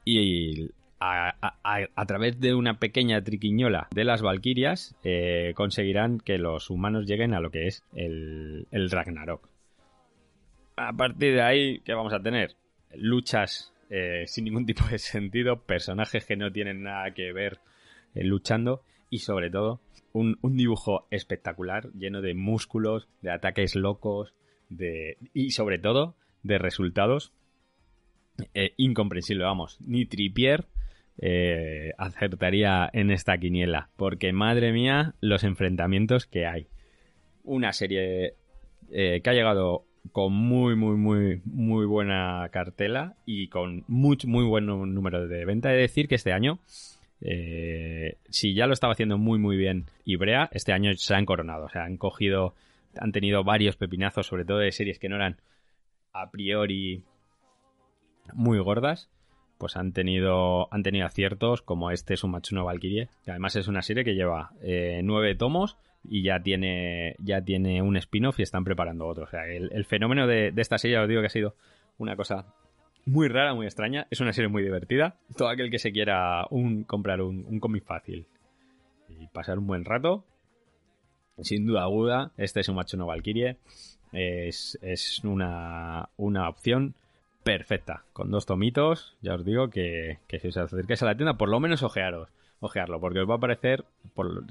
y 0.04 0.70
a, 1.00 2.04
través 2.06 2.40
de 2.40 2.54
una 2.54 2.78
pequeña 2.78 3.22
triquiñola 3.22 3.88
de 3.90 4.04
las 4.04 4.22
Valquirias 4.22 4.96
eh, 5.04 5.52
conseguirán 5.54 6.18
que 6.18 6.38
los 6.38 6.70
humanos 6.70 7.06
lleguen 7.06 7.34
a 7.34 7.40
lo 7.40 7.50
que 7.50 7.66
es 7.66 7.84
el, 7.94 8.66
Ragnarok. 8.90 9.48
A 10.76 10.92
partir 10.92 11.34
de 11.34 11.42
ahí, 11.42 11.80
¿qué 11.80 11.94
vamos 11.94 12.12
a 12.12 12.22
tener? 12.22 12.56
Luchas 12.94 13.72
eh, 13.90 14.24
sin 14.26 14.44
ningún 14.44 14.66
tipo 14.66 14.84
de 14.86 14.98
sentido, 14.98 15.62
personajes 15.62 16.24
que 16.24 16.36
no 16.36 16.50
tienen 16.52 16.82
nada 16.82 17.12
que 17.12 17.32
ver 17.32 17.58
eh, 18.14 18.24
luchando 18.24 18.82
y 19.10 19.18
sobre 19.18 19.50
todo 19.50 19.80
un, 20.12 20.38
dibujo 20.42 21.06
espectacular 21.10 21.92
lleno 21.92 22.22
de 22.22 22.34
músculos, 22.34 23.08
de 23.20 23.30
ataques 23.30 23.74
locos 23.74 24.32
de, 24.68 25.18
y 25.32 25.50
sobre 25.50 25.78
todo 25.78 26.14
de 26.42 26.58
resultados 26.58 27.32
incomprensibles. 28.76 29.44
Vamos, 29.44 29.80
ni 29.80 30.06
Tripier 30.06 30.66
eh, 31.18 31.92
acertaría 31.98 32.88
en 32.92 33.10
esta 33.10 33.38
quiniela. 33.38 33.90
Porque 33.96 34.32
madre 34.32 34.72
mía, 34.72 35.14
los 35.20 35.44
enfrentamientos 35.44 36.26
que 36.26 36.46
hay. 36.46 36.66
Una 37.42 37.72
serie 37.72 38.34
eh, 38.90 39.20
que 39.22 39.30
ha 39.30 39.34
llegado 39.34 39.84
con 40.12 40.32
muy, 40.32 40.76
muy, 40.76 40.96
muy, 40.96 41.40
muy 41.44 41.86
buena 41.86 42.48
cartela 42.52 43.16
y 43.24 43.48
con 43.48 43.84
muy, 43.88 44.18
muy 44.26 44.44
buen 44.44 44.66
número 44.66 45.26
de 45.26 45.44
venta. 45.44 45.72
He 45.72 45.76
de 45.76 45.82
decir 45.82 46.08
que 46.08 46.14
este 46.14 46.32
año, 46.32 46.58
eh, 47.20 48.18
si 48.28 48.54
ya 48.54 48.66
lo 48.66 48.74
estaba 48.74 48.92
haciendo 48.92 49.18
muy, 49.18 49.38
muy 49.38 49.56
bien 49.56 49.86
Ibrea, 50.04 50.48
este 50.52 50.72
año 50.72 50.92
se 50.94 51.14
han 51.14 51.26
coronado. 51.26 51.66
O 51.66 51.68
sea, 51.68 51.84
han 51.84 51.96
cogido, 51.96 52.54
han 52.98 53.12
tenido 53.12 53.44
varios 53.44 53.76
pepinazos, 53.76 54.26
sobre 54.26 54.44
todo 54.44 54.58
de 54.58 54.72
series 54.72 54.98
que 54.98 55.08
no 55.08 55.16
eran 55.16 55.40
a 56.12 56.30
priori 56.30 57.02
muy 58.32 58.58
gordas 58.58 59.10
pues 59.58 59.76
han 59.76 59.92
tenido, 59.92 60.72
han 60.72 60.82
tenido 60.82 61.06
aciertos 61.06 61.62
como 61.62 61.90
este 61.90 62.16
Sumatsuno 62.16 62.64
Valkyrie, 62.64 63.08
que 63.24 63.30
además 63.30 63.56
es 63.56 63.68
una 63.68 63.82
serie 63.82 64.04
que 64.04 64.14
lleva 64.14 64.52
eh, 64.62 65.00
nueve 65.04 65.34
tomos 65.34 65.76
y 66.08 66.22
ya 66.22 66.40
tiene, 66.42 67.16
ya 67.18 67.42
tiene 67.42 67.80
un 67.82 67.96
spin-off 67.96 68.38
y 68.38 68.42
están 68.42 68.64
preparando 68.64 69.06
otro. 69.06 69.24
O 69.24 69.28
sea, 69.28 69.46
el, 69.46 69.84
fenómeno 69.84 70.26
de, 70.26 70.52
esta 70.56 70.78
serie, 70.78 70.98
os 70.98 71.08
digo 71.08 71.20
que 71.20 71.28
ha 71.28 71.30
sido 71.30 71.54
una 71.98 72.16
cosa 72.16 72.46
muy 73.06 73.28
rara, 73.28 73.54
muy 73.54 73.66
extraña. 73.66 74.06
Es 74.10 74.20
una 74.20 74.32
serie 74.32 74.48
muy 74.48 74.62
divertida. 74.62 75.16
Todo 75.36 75.48
aquel 75.48 75.70
que 75.70 75.78
se 75.78 75.92
quiera 75.92 76.46
un, 76.50 76.84
comprar 76.84 77.22
un, 77.22 77.44
un 77.46 77.60
cómic 77.60 77.84
fácil 77.84 78.26
y 79.08 79.26
pasar 79.28 79.58
un 79.58 79.66
buen 79.66 79.84
rato, 79.84 80.24
sin 81.42 81.66
duda 81.66 81.82
aguda, 81.82 82.32
este 82.36 82.60
es 82.60 82.68
un 82.68 82.80
no 82.96 83.06
Valkyrie. 83.06 83.56
Es, 84.12 84.78
es 84.80 85.24
una, 85.24 86.08
una 86.16 86.48
opción 86.48 86.94
perfecta, 87.44 88.04
con 88.14 88.30
dos 88.30 88.46
tomitos, 88.46 89.16
ya 89.20 89.34
os 89.34 89.44
digo 89.44 89.68
que, 89.68 90.18
si 90.40 90.48
os 90.48 90.56
acercáis 90.56 91.02
a 91.02 91.06
la 91.06 91.14
tienda, 91.14 91.34
por 91.34 91.50
lo 91.50 91.60
menos 91.60 91.82
ojearos, 91.82 92.30
ojearlo, 92.60 92.98
porque 93.00 93.20
os 93.20 93.28
va 93.28 93.34
a 93.34 93.40
parecer 93.40 93.84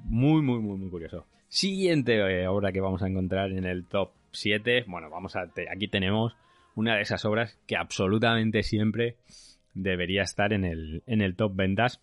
muy, 0.04 0.42
muy, 0.42 0.60
muy, 0.60 0.78
muy 0.78 0.90
curioso. 0.90 1.26
Siguiente 1.50 2.18
eh, 2.18 2.48
obra 2.48 2.72
que 2.72 2.82
vamos 2.82 3.02
a 3.02 3.08
encontrar 3.08 3.52
en 3.52 3.66
el 3.66 3.86
top 3.86 4.12
7, 4.32 4.86
bueno, 4.88 5.10
vamos 5.10 5.36
a, 5.36 5.50
aquí 5.72 5.88
tenemos 5.88 6.36
una 6.76 6.96
de 6.96 7.02
esas 7.02 7.26
obras 7.26 7.58
que 7.68 7.76
absolutamente 7.76 8.62
siempre 8.62 9.18
debería 9.74 10.22
estar 10.22 10.54
en 10.54 10.64
el, 10.64 11.02
en 11.08 11.22
el 11.22 11.36
top 11.36 11.56
ventas, 11.56 12.00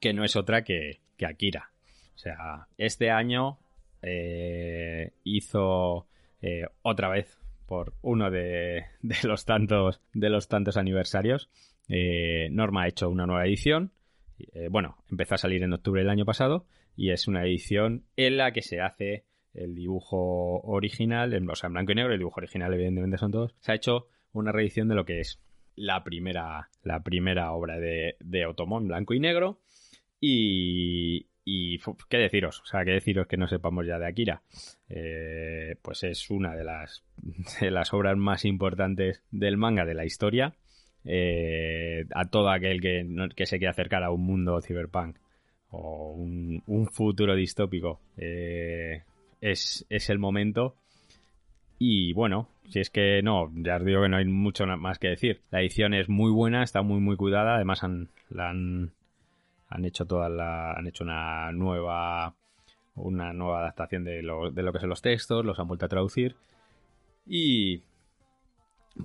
que 0.00 0.14
no 0.14 0.24
es 0.24 0.36
otra 0.36 0.64
que, 0.64 1.00
Akira. 1.22 1.70
O 2.14 2.18
sea, 2.18 2.66
este 2.78 3.10
año 3.10 3.58
eh, 4.00 5.12
hizo 5.22 6.06
eh, 6.40 6.66
otra 6.82 7.10
vez 7.10 7.39
por 7.70 7.94
uno 8.02 8.32
de, 8.32 8.86
los 9.22 9.44
tantos 9.44 10.00
de 10.12 10.28
los 10.28 10.48
tantos 10.48 10.76
aniversarios. 10.76 11.48
Eh, 11.88 12.48
Norma 12.50 12.82
ha 12.82 12.88
hecho 12.88 13.08
una 13.08 13.26
nueva 13.26 13.46
edición. 13.46 13.92
Eh, 14.40 14.66
bueno, 14.68 14.96
empezó 15.08 15.36
a 15.36 15.38
salir 15.38 15.62
en 15.62 15.72
octubre 15.72 16.00
del 16.00 16.10
año 16.10 16.24
pasado 16.24 16.66
y 16.96 17.12
es 17.12 17.28
una 17.28 17.44
edición 17.44 18.06
en 18.16 18.38
la 18.38 18.50
que 18.50 18.62
se 18.62 18.80
hace 18.80 19.24
el 19.54 19.76
dibujo 19.76 20.60
original, 20.62 21.32
en, 21.32 21.48
o 21.48 21.54
sea, 21.54 21.68
en 21.68 21.74
blanco 21.74 21.92
y 21.92 21.94
negro, 21.94 22.12
el 22.12 22.18
dibujo 22.18 22.40
original 22.40 22.74
evidentemente 22.74 23.18
son 23.18 23.30
todos. 23.30 23.54
Se 23.60 23.70
ha 23.70 23.76
hecho 23.76 24.08
una 24.32 24.50
reedición 24.50 24.88
de 24.88 24.96
lo 24.96 25.04
que 25.04 25.20
es 25.20 25.40
la 25.76 26.02
primera, 26.02 26.70
la 26.82 27.04
primera 27.04 27.52
obra 27.52 27.78
de, 27.78 28.16
de 28.18 28.52
blanco 28.80 29.14
y 29.14 29.20
negro. 29.20 29.60
Y, 30.18 31.28
y 31.44 31.78
qué 32.08 32.18
deciros, 32.18 32.60
o 32.60 32.66
sea, 32.66 32.84
qué 32.84 32.92
deciros 32.92 33.26
que 33.26 33.36
no 33.36 33.48
sepamos 33.48 33.86
ya 33.86 33.98
de 33.98 34.06
Akira. 34.06 34.42
Eh, 34.88 35.76
pues 35.82 36.02
es 36.04 36.30
una 36.30 36.54
de 36.54 36.64
las, 36.64 37.02
de 37.60 37.70
las 37.70 37.92
obras 37.94 38.16
más 38.16 38.44
importantes 38.44 39.22
del 39.30 39.56
manga 39.56 39.84
de 39.84 39.94
la 39.94 40.04
historia. 40.04 40.54
Eh, 41.04 42.04
a 42.14 42.26
todo 42.26 42.50
aquel 42.50 42.80
que, 42.80 43.06
que, 43.34 43.46
se 43.46 43.58
quiera 43.58 43.70
acercar 43.70 44.02
a 44.04 44.10
un 44.10 44.22
mundo 44.22 44.60
cyberpunk 44.60 45.16
o 45.70 46.12
un, 46.12 46.88
futuro 46.92 47.34
distópico, 47.34 48.00
eh, 48.18 49.02
es, 49.40 49.86
es, 49.88 50.10
el 50.10 50.18
momento. 50.18 50.76
Y 51.78 52.12
bueno, 52.12 52.48
si 52.68 52.80
es 52.80 52.90
que 52.90 53.22
no, 53.22 53.50
ya 53.54 53.76
os 53.76 53.84
digo 53.84 54.02
que 54.02 54.10
no 54.10 54.18
hay 54.18 54.26
mucho 54.26 54.66
más 54.66 54.98
que 54.98 55.08
decir. 55.08 55.40
La 55.50 55.60
edición 55.60 55.94
es 55.94 56.10
muy 56.10 56.30
buena, 56.30 56.62
está 56.62 56.82
muy 56.82 57.00
muy 57.00 57.16
cuidada, 57.16 57.54
además 57.54 57.82
han, 57.82 58.08
la 58.28 58.50
han 58.50 58.92
han 59.70 59.84
hecho 59.84 60.04
toda 60.04 60.28
la, 60.28 60.72
han 60.72 60.86
hecho 60.86 61.04
una 61.04 61.52
nueva 61.52 62.34
una 62.96 63.32
nueva 63.32 63.60
adaptación 63.60 64.04
de 64.04 64.22
lo, 64.22 64.50
de 64.50 64.62
lo 64.62 64.72
que 64.72 64.80
son 64.80 64.90
los 64.90 65.00
textos, 65.00 65.44
los 65.44 65.58
han 65.58 65.68
vuelto 65.68 65.86
a 65.86 65.88
traducir 65.88 66.36
y 67.26 67.82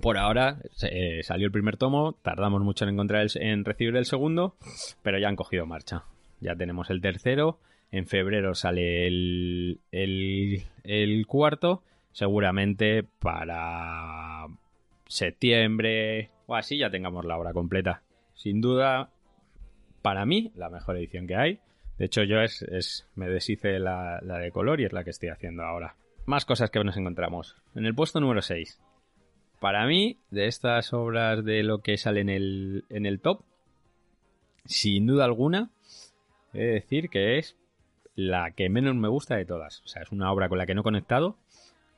por 0.02 0.18
ahora 0.18 0.58
eh, 0.82 1.22
salió 1.22 1.46
el 1.46 1.52
primer 1.52 1.76
tomo, 1.76 2.14
tardamos 2.22 2.62
mucho 2.62 2.84
en 2.84 2.90
encontrar 2.90 3.26
en 3.36 3.64
recibir 3.64 3.96
el 3.96 4.04
segundo, 4.04 4.56
pero 5.02 5.18
ya 5.18 5.28
han 5.28 5.36
cogido 5.36 5.64
marcha. 5.64 6.04
Ya 6.40 6.54
tenemos 6.54 6.90
el 6.90 7.00
tercero, 7.00 7.60
en 7.92 8.06
febrero 8.06 8.54
sale 8.54 9.06
el, 9.06 9.80
el, 9.92 10.64
el 10.82 11.26
cuarto, 11.26 11.82
seguramente 12.12 13.04
para 13.04 14.46
septiembre 15.06 16.30
o 16.46 16.56
así 16.56 16.78
ya 16.78 16.90
tengamos 16.90 17.24
la 17.24 17.38
obra 17.38 17.52
completa. 17.52 18.02
Sin 18.34 18.60
duda, 18.60 19.10
para 20.06 20.24
mí, 20.24 20.52
la 20.54 20.70
mejor 20.70 20.96
edición 20.98 21.26
que 21.26 21.34
hay. 21.34 21.58
De 21.98 22.04
hecho, 22.04 22.22
yo 22.22 22.40
es, 22.40 23.08
me 23.16 23.28
deshice 23.28 23.80
la, 23.80 24.20
de 24.20 24.52
color 24.52 24.80
y 24.80 24.84
es 24.84 24.92
la 24.92 25.02
que 25.02 25.10
estoy 25.10 25.30
haciendo 25.30 25.64
ahora. 25.64 25.96
Más 26.26 26.44
cosas 26.44 26.70
que 26.70 26.78
nos 26.84 26.96
encontramos. 26.96 27.56
En 27.74 27.86
el 27.86 27.94
puesto 27.96 28.20
número 28.20 28.40
6. 28.40 28.80
Para 29.58 29.84
mí, 29.84 30.20
de 30.30 30.46
estas 30.46 30.92
obras 30.92 31.44
de 31.44 31.64
lo 31.64 31.80
que 31.80 31.96
sale 31.96 32.20
el, 32.20 32.84
en 32.88 33.04
el 33.04 33.18
top, 33.18 33.42
sin 34.64 35.08
duda 35.08 35.24
alguna, 35.24 35.70
he 36.54 36.58
de 36.58 36.72
decir 36.74 37.08
que 37.08 37.38
es 37.38 37.56
la 38.14 38.52
que 38.52 38.68
menos 38.68 38.94
me 38.94 39.08
gusta 39.08 39.34
de 39.34 39.44
todas. 39.44 39.82
O 39.82 39.88
sea, 39.88 40.02
es 40.02 40.12
una 40.12 40.30
obra 40.30 40.48
con 40.48 40.58
la 40.58 40.66
que 40.66 40.76
no 40.76 40.82
he 40.82 40.84
conectado. 40.84 41.36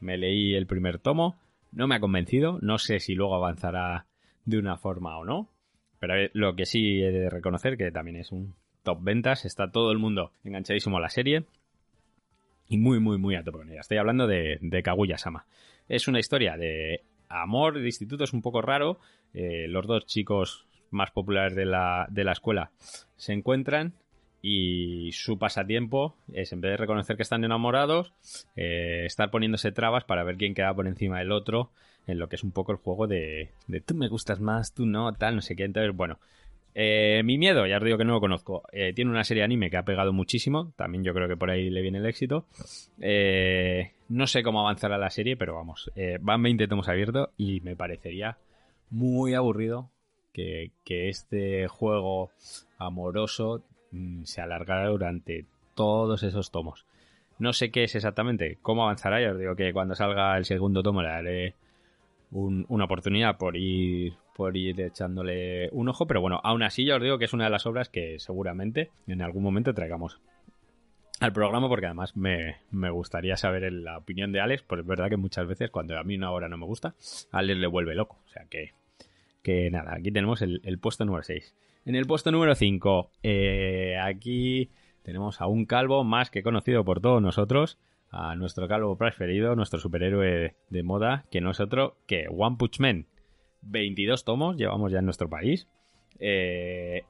Me 0.01 0.17
leí 0.17 0.55
el 0.55 0.67
primer 0.67 0.99
tomo, 0.99 1.37
no 1.73 1.87
me 1.87 1.97
ha 1.97 2.01
convencido, 2.01 2.59
no 2.63 2.79
sé 2.79 3.01
si 3.01 3.15
luego 3.15 3.35
avanzará 3.35 4.07
de 4.47 4.57
una 4.57 4.79
forma 4.79 5.19
o 5.19 5.27
no. 5.27 5.51
Pero 5.99 6.15
lo 6.33 6.55
que 6.55 6.67
sí 6.67 7.03
he 7.03 7.11
de 7.11 7.31
reconocer 7.31 7.77
que 7.77 7.91
también 7.91 8.17
es 8.17 8.33
un 8.33 8.55
top 8.83 9.03
ventas, 9.03 9.45
está 9.45 9.71
todo 9.71 9.93
el 9.93 9.99
mundo 9.99 10.33
enganchadísimo 10.45 10.99
a 10.99 11.01
la 11.01 11.11
serie 11.11 11.45
y 12.69 12.79
muy, 12.79 13.01
muy, 13.01 13.19
muy 13.19 13.35
a 13.35 13.43
tope 13.43 13.59
con 13.59 13.71
ella. 13.71 13.81
Estoy 13.81 13.99
hablando 13.99 14.27
de, 14.27 14.59
de 14.61 14.83
Kaguya-sama. 14.83 15.47
Es 15.89 16.07
una 16.07 16.21
historia 16.21 16.57
de 16.57 17.03
amor 17.29 17.79
de 17.79 17.87
instituto, 17.87 18.25
es 18.25 18.33
un 18.33 18.43
poco 18.43 18.63
raro. 18.63 18.99
Eh, 19.35 19.67
los 19.69 19.87
dos 19.87 20.07
chicos 20.07 20.67
más 20.91 21.11
populares 21.11 21.55
de 21.55 21.67
la, 21.67 22.07
de 22.11 22.25
la 22.25 22.33
escuela 22.33 22.71
se 23.17 23.33
encuentran 23.33 23.95
y 24.41 25.11
su 25.13 25.39
pasatiempo 25.39 26.17
es, 26.33 26.53
en 26.53 26.61
vez 26.61 26.73
de 26.73 26.77
reconocer 26.77 27.17
que 27.17 27.23
están 27.23 27.45
enamorados, 27.45 28.13
eh, 28.57 29.03
estar 29.05 29.31
poniéndose 29.31 29.73
trabas 29.73 30.05
para 30.05 30.25
ver 30.25 30.37
quién 30.37 30.55
queda 30.55 30.75
por 30.75 30.87
encima 30.87 31.19
del 31.19 31.33
otro 31.33 31.71
en 32.09 32.19
lo 32.19 32.29
que 32.29 32.35
es 32.37 32.43
un 32.43 32.51
poco 32.51 32.73
el 32.73 32.79
juego 32.79 33.07
de, 33.07 33.51
de 33.69 33.81
tú 33.81 33.95
me 33.95 34.09
gustas 34.09 34.41
más, 34.41 34.73
tú 34.75 34.87
no, 34.87 35.13
tal, 35.13 35.37
no 35.37 35.43
sé 35.43 35.55
qué. 35.55 35.65
Entonces, 35.65 35.95
bueno, 35.95 36.19
Eh, 36.81 37.23
mi 37.25 37.39
miedo, 37.39 37.67
ya 37.67 37.79
os 37.79 37.83
digo 37.85 37.99
que 37.99 38.05
no 38.05 38.13
lo 38.13 38.21
conozco. 38.21 38.63
Eh, 38.71 38.93
tiene 38.95 39.11
una 39.11 39.25
serie 39.25 39.43
anime 39.43 39.69
que 39.69 39.79
ha 39.79 39.83
pegado 39.85 40.13
muchísimo. 40.13 40.73
También 40.77 41.03
yo 41.03 41.13
creo 41.13 41.27
que 41.27 41.37
por 41.37 41.51
ahí 41.51 41.71
le 41.71 41.83
viene 41.83 41.99
el 41.99 42.07
éxito. 42.07 42.45
Eh, 43.01 43.93
no 44.09 44.27
sé 44.29 44.43
cómo 44.45 44.61
avanzará 44.61 44.97
la 44.97 45.11
serie, 45.11 45.37
pero 45.37 45.55
vamos. 45.55 45.91
van 46.21 46.43
20 46.43 46.69
tomos 46.69 46.89
abiertos 46.89 47.31
y 47.37 47.61
me 47.63 47.75
parecería 47.75 48.37
muy 48.91 49.35
aburrido 49.35 49.91
que, 50.33 50.71
que 50.85 51.09
este 51.09 51.67
juego 51.67 52.31
amoroso 52.79 53.65
mm, 53.91 54.23
se 54.25 54.41
alargara 54.41 54.89
durante 54.89 55.47
todos 55.75 56.23
esos 56.23 56.53
tomos. 56.53 56.85
No 57.41 57.53
sé 57.55 57.71
qué 57.71 57.85
es 57.85 57.95
exactamente, 57.97 58.59
cómo 58.63 58.85
avanzará. 58.85 59.21
Ya 59.21 59.33
os 59.33 59.39
digo 59.39 59.57
que 59.57 59.73
cuando 59.73 59.97
salga 59.97 60.37
el 60.37 60.45
segundo 60.45 60.83
tomo 60.83 61.03
le 61.03 61.55
una 62.31 62.85
oportunidad 62.85 63.39
por 63.39 63.57
ir 63.57 64.15
por 64.39 64.57
ir 64.57 64.81
echándole 64.81 65.69
un 65.73 65.89
ojo, 65.89 66.07
pero 66.07 66.21
bueno, 66.21 66.41
aún 66.45 66.63
así 66.63 66.85
ya 66.85 66.95
os 66.95 67.03
digo 67.03 67.19
que 67.19 67.25
es 67.25 67.33
una 67.33 67.45
de 67.45 67.51
las 67.51 67.67
obras 67.67 67.89
que 67.89 68.21
seguramente 68.21 68.93
en 69.09 69.21
algún 69.21 69.43
momento 69.43 69.75
traigamos 69.75 70.21
al 71.19 71.33
programa 71.33 71.69
porque 71.69 71.87
además 71.87 72.17
me, 72.17 72.55
gustaría 72.71 73.37
saber 73.37 73.73
la 73.73 73.99
opinión 73.99 74.31
de 74.31 74.41
Alex, 74.41 74.63
pues 74.63 74.83
es 74.83 74.87
verdad 74.87 75.09
que 75.09 75.17
muchas 75.17 75.49
veces 75.49 75.71
cuando 75.71 75.99
a 75.99 76.05
mí 76.05 76.15
una 76.15 76.31
obra 76.31 76.49
no 76.49 76.57
me 76.57 76.67
gusta, 76.67 76.95
Alex 77.33 77.59
le 77.59 77.67
vuelve 77.67 77.97
loco, 77.97 78.21
o 78.25 78.29
sea 78.29 78.45
que, 78.49 78.75
que 79.43 79.73
nada, 79.73 79.95
aquí 79.95 80.13
tenemos 80.13 80.41
el, 80.41 80.79
puesto 80.79 81.05
número 81.05 81.25
6. 81.25 81.57
En 81.85 81.97
el 81.97 82.07
puesto 82.07 82.31
número 82.31 82.55
5, 82.55 83.11
eh, 83.25 83.99
aquí 84.01 84.71
tenemos 85.03 85.41
a 85.41 85.49
un 85.49 85.67
calvo 85.67 86.05
más 86.05 86.31
que 86.31 86.45
conocido 86.45 86.85
por 86.85 87.01
todos 87.01 87.21
nosotros, 87.21 87.77
a 88.11 88.35
nuestro 88.37 88.69
calvo 88.69 88.97
preferido, 88.97 89.55
nuestro 89.55 89.79
superhéroe 89.79 90.55
de 90.71 90.83
moda, 90.83 91.25
que 91.31 91.41
no 91.41 91.51
es 91.51 91.61
otro 91.61 91.97
que 92.07 92.27
One 92.31 92.57
Punch 92.59 92.81
Man. 92.81 93.07
22 93.63 94.25
tomos 94.25 94.57
llevamos 94.57 94.93
ya 94.93 95.01
en 95.01 95.05
nuestro 95.05 95.29
país. 95.29 95.69
Eh, 96.19 97.05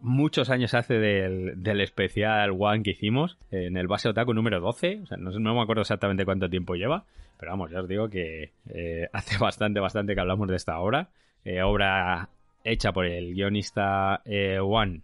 muchos 0.00 0.50
años 0.50 0.74
hace 0.74 0.94
del, 0.94 1.80
especial 1.80 2.56
One 2.58 2.82
que 2.82 2.92
hicimos 2.92 3.38
en 3.50 3.76
el 3.76 3.88
base 3.88 4.08
Otaku 4.08 4.32
número 4.32 4.60
12. 4.60 5.00
O 5.02 5.06
sea, 5.06 5.18
no, 5.18 5.54
me 5.54 5.60
acuerdo 5.60 5.82
exactamente 5.82 6.24
cuánto 6.24 6.48
tiempo 6.48 6.74
lleva, 6.74 7.04
pero 7.38 7.52
vamos, 7.52 7.70
ya 7.70 7.80
os 7.80 7.88
digo 7.88 8.08
que 8.08 8.52
eh, 8.70 9.08
hace 9.12 9.38
bastante, 9.38 9.80
bastante 9.80 10.14
que 10.14 10.20
hablamos 10.20 10.48
de 10.48 10.56
esta 10.56 10.78
obra. 10.80 11.10
Eh, 11.44 11.62
obra 11.62 12.30
hecha 12.64 12.92
por 12.92 13.06
el 13.06 13.34
guionista 13.34 14.22
One 14.62 15.02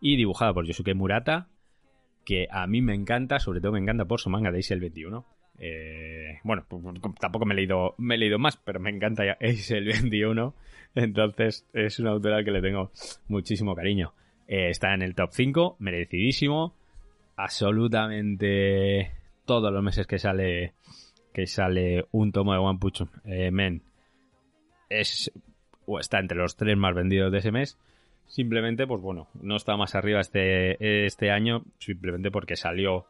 y 0.00 0.16
dibujada 0.16 0.52
por 0.52 0.66
Yosuke 0.66 0.94
Murata, 0.94 1.48
que 2.24 2.48
a 2.50 2.66
mí 2.66 2.82
me 2.82 2.94
encanta, 2.94 3.38
sobre 3.38 3.60
todo 3.60 3.72
me 3.72 3.80
encanta 3.80 4.04
por 4.04 4.20
su 4.20 4.30
manga 4.30 4.50
de 4.50 4.64
el 4.68 4.80
21. 4.80 5.24
Eh, 5.58 6.40
bueno, 6.42 6.64
pues, 6.68 6.82
pues, 6.82 7.14
tampoco 7.20 7.46
me 7.46 7.54
he 7.54 7.56
leído, 7.56 7.94
me 7.98 8.16
he 8.16 8.18
leído 8.18 8.38
más, 8.38 8.56
pero 8.56 8.80
me 8.80 8.90
encanta 8.90 9.24
ya 9.24 9.36
Ace 9.40 9.76
el 9.76 9.86
21. 9.86 10.54
Entonces 10.94 11.66
es 11.72 11.98
una 11.98 12.10
autora 12.10 12.44
que 12.44 12.50
le 12.50 12.60
tengo 12.60 12.90
muchísimo 13.28 13.74
cariño. 13.74 14.14
Eh, 14.46 14.70
está 14.70 14.94
en 14.94 15.02
el 15.02 15.14
top 15.14 15.30
5, 15.32 15.76
merecidísimo. 15.78 16.74
Absolutamente 17.36 19.10
todos 19.44 19.72
los 19.72 19.82
meses 19.82 20.06
que 20.06 20.18
sale 20.18 20.74
que 21.32 21.46
sale 21.46 22.06
un 22.12 22.30
tomo 22.30 22.52
de 22.52 22.58
One 22.58 22.78
Punch 22.78 23.02
eh, 23.24 23.50
es 24.88 25.32
o 25.86 25.98
está 25.98 26.20
entre 26.20 26.38
los 26.38 26.56
tres 26.56 26.76
más 26.76 26.94
vendidos 26.94 27.32
de 27.32 27.38
ese 27.38 27.50
mes. 27.50 27.76
Simplemente, 28.26 28.86
pues 28.86 29.00
bueno, 29.00 29.28
no 29.40 29.56
está 29.56 29.76
más 29.76 29.94
arriba 29.94 30.20
este, 30.20 31.06
este 31.06 31.30
año, 31.30 31.64
simplemente 31.78 32.30
porque 32.30 32.56
salió 32.56 33.06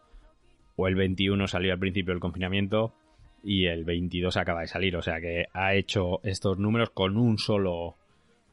o 0.76 0.88
el 0.88 0.94
21 0.94 1.46
salió 1.46 1.72
al 1.72 1.78
principio 1.78 2.12
del 2.12 2.20
confinamiento 2.20 2.94
y 3.42 3.66
el 3.66 3.84
22 3.84 4.36
acaba 4.36 4.62
de 4.62 4.66
salir. 4.66 4.96
O 4.96 5.02
sea 5.02 5.20
que 5.20 5.46
ha 5.52 5.74
hecho 5.74 6.20
estos 6.24 6.58
números 6.58 6.90
con 6.90 7.16
un 7.16 7.38
solo 7.38 7.96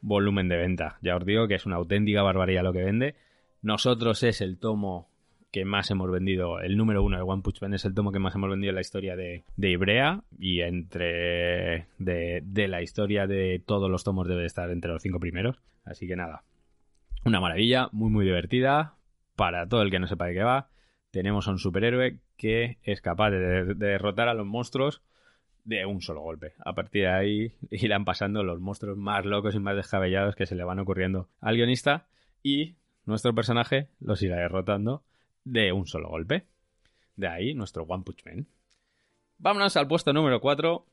volumen 0.00 0.48
de 0.48 0.56
venta. 0.56 0.98
Ya 1.02 1.16
os 1.16 1.24
digo 1.24 1.48
que 1.48 1.54
es 1.54 1.66
una 1.66 1.76
auténtica 1.76 2.22
barbaridad 2.22 2.62
lo 2.62 2.72
que 2.72 2.84
vende. 2.84 3.14
Nosotros 3.62 4.22
es 4.22 4.40
el 4.40 4.58
tomo 4.58 5.08
que 5.52 5.64
más 5.66 5.90
hemos 5.90 6.10
vendido, 6.10 6.60
el 6.60 6.78
número 6.78 7.02
uno 7.02 7.18
de 7.18 7.22
One 7.22 7.42
Punch 7.42 7.60
Man 7.60 7.74
es 7.74 7.84
el 7.84 7.92
tomo 7.92 8.10
que 8.10 8.18
más 8.18 8.34
hemos 8.34 8.48
vendido 8.48 8.70
en 8.70 8.74
la 8.74 8.80
historia 8.80 9.16
de, 9.16 9.44
de 9.54 9.70
Ibrea 9.70 10.22
y 10.38 10.62
entre 10.62 11.88
de, 11.98 12.40
de, 12.42 12.68
la 12.68 12.80
historia 12.80 13.26
de 13.26 13.62
todos 13.64 13.90
los 13.90 14.02
tomos 14.02 14.26
debe 14.26 14.46
estar 14.46 14.70
entre 14.70 14.90
los 14.90 15.02
cinco 15.02 15.20
primeros. 15.20 15.60
Así 15.84 16.08
que 16.08 16.16
nada, 16.16 16.42
una 17.24 17.40
maravilla, 17.40 17.88
muy 17.92 18.10
muy 18.10 18.24
divertida 18.24 18.96
para 19.36 19.68
todo 19.68 19.82
el 19.82 19.90
que 19.90 19.98
no 19.98 20.06
sepa 20.06 20.26
de 20.26 20.34
qué 20.34 20.42
va 20.42 20.68
tenemos 21.12 21.46
a 21.46 21.52
un 21.52 21.58
superhéroe 21.58 22.18
que 22.36 22.78
es 22.82 23.00
capaz 23.00 23.30
de, 23.30 23.74
derrotar 23.74 24.28
a 24.28 24.34
los 24.34 24.46
monstruos 24.46 25.02
de 25.64 25.86
un 25.86 26.00
solo 26.00 26.22
golpe. 26.22 26.54
A 26.64 26.74
partir 26.74 27.02
de 27.02 27.12
ahí 27.12 27.52
irán 27.70 28.04
pasando 28.04 28.42
los 28.42 28.58
monstruos 28.58 28.96
más 28.96 29.24
locos 29.24 29.54
y 29.54 29.60
más 29.60 29.76
descabellados 29.76 30.34
que 30.34 30.46
se 30.46 30.56
le 30.56 30.64
van 30.64 30.80
ocurriendo 30.80 31.28
al 31.40 31.54
guionista 31.54 32.08
y 32.42 32.74
nuestro 33.04 33.34
personaje 33.34 33.90
los 34.00 34.22
irá 34.22 34.36
derrotando 34.36 35.04
de 35.44 35.72
un 35.72 35.86
solo 35.86 36.08
golpe. 36.08 36.46
De 37.14 37.28
ahí 37.28 37.54
nuestro 37.54 37.84
One 37.84 38.04
Punch 38.04 38.24
Man. 38.24 38.48
Vámonos 39.38 39.76
al 39.76 39.86
puesto 39.86 40.12
número 40.12 40.40
4 40.40 40.86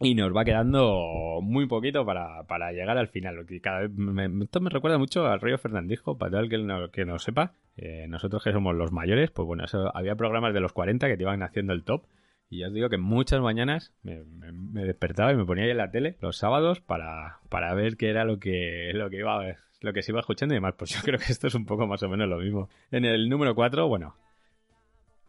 y 0.00 0.14
nos 0.14 0.36
va 0.36 0.44
quedando 0.44 1.40
muy 1.42 1.66
poquito 1.66 2.04
para, 2.04 2.72
llegar 2.72 2.98
al 2.98 3.08
final. 3.08 3.46
Cada 3.62 3.84
esto 3.84 4.60
me 4.60 4.70
recuerda 4.70 4.98
mucho 4.98 5.26
al 5.26 5.40
Río 5.40 5.58
Fernandisco, 5.58 6.18
para 6.18 6.32
todo 6.32 6.40
el 6.40 6.50
que 6.50 6.58
no, 6.58 6.90
que 6.90 7.04
no 7.04 7.18
sepa. 7.18 7.54
Eh, 7.76 8.06
nosotros 8.08 8.44
que 8.44 8.52
somos 8.52 8.74
los 8.74 8.92
mayores, 8.92 9.30
pues 9.30 9.46
bueno, 9.46 9.64
había 9.94 10.14
programas 10.16 10.52
de 10.52 10.60
los 10.60 10.72
40 10.72 11.06
que 11.08 11.16
te 11.16 11.22
iban 11.22 11.42
haciendo 11.42 11.72
el 11.72 11.84
top. 11.84 12.04
Y 12.48 12.60
ya 12.60 12.68
os 12.68 12.74
digo 12.74 12.88
que 12.88 12.98
muchas 12.98 13.40
mañanas 13.40 13.92
me, 14.02 14.22
despertaba 14.84 15.32
y 15.32 15.36
me 15.36 15.44
ponía 15.44 15.64
ahí 15.64 15.70
en 15.70 15.78
la 15.78 15.90
tele 15.90 16.16
los 16.20 16.36
sábados 16.36 16.80
para, 16.80 17.38
para 17.48 17.74
ver 17.74 17.96
qué 17.96 18.08
era 18.10 18.24
lo 18.24 18.38
que, 18.38 18.92
lo 18.94 19.10
que 19.10 19.16
iba 19.16 19.42
lo 19.80 19.92
que 19.92 20.02
se 20.02 20.12
iba 20.12 20.20
escuchando 20.20 20.54
y 20.54 20.58
demás. 20.58 20.74
Pues 20.76 20.90
yo 20.94 21.00
creo 21.02 21.18
que 21.18 21.32
esto 21.32 21.46
es 21.46 21.54
un 21.54 21.64
poco 21.64 21.86
más 21.86 22.02
o 22.02 22.08
menos 22.08 22.28
lo 22.28 22.38
mismo. 22.38 22.68
En 22.90 23.04
el 23.04 23.28
número 23.28 23.54
4, 23.54 23.88
bueno, 23.88 24.14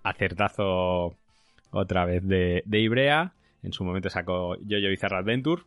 acertazo 0.04 1.16
otra 1.72 2.06
vez 2.06 2.24
de, 2.28 2.64
de 2.66 2.80
Ibrea. 2.80 3.34
En 3.63 3.74
su 3.74 3.84
momento 3.84 4.10
sacó 4.10 4.56
Jojo 4.56 4.89
Bizarre 4.89 5.17
Adventure. 5.17 5.63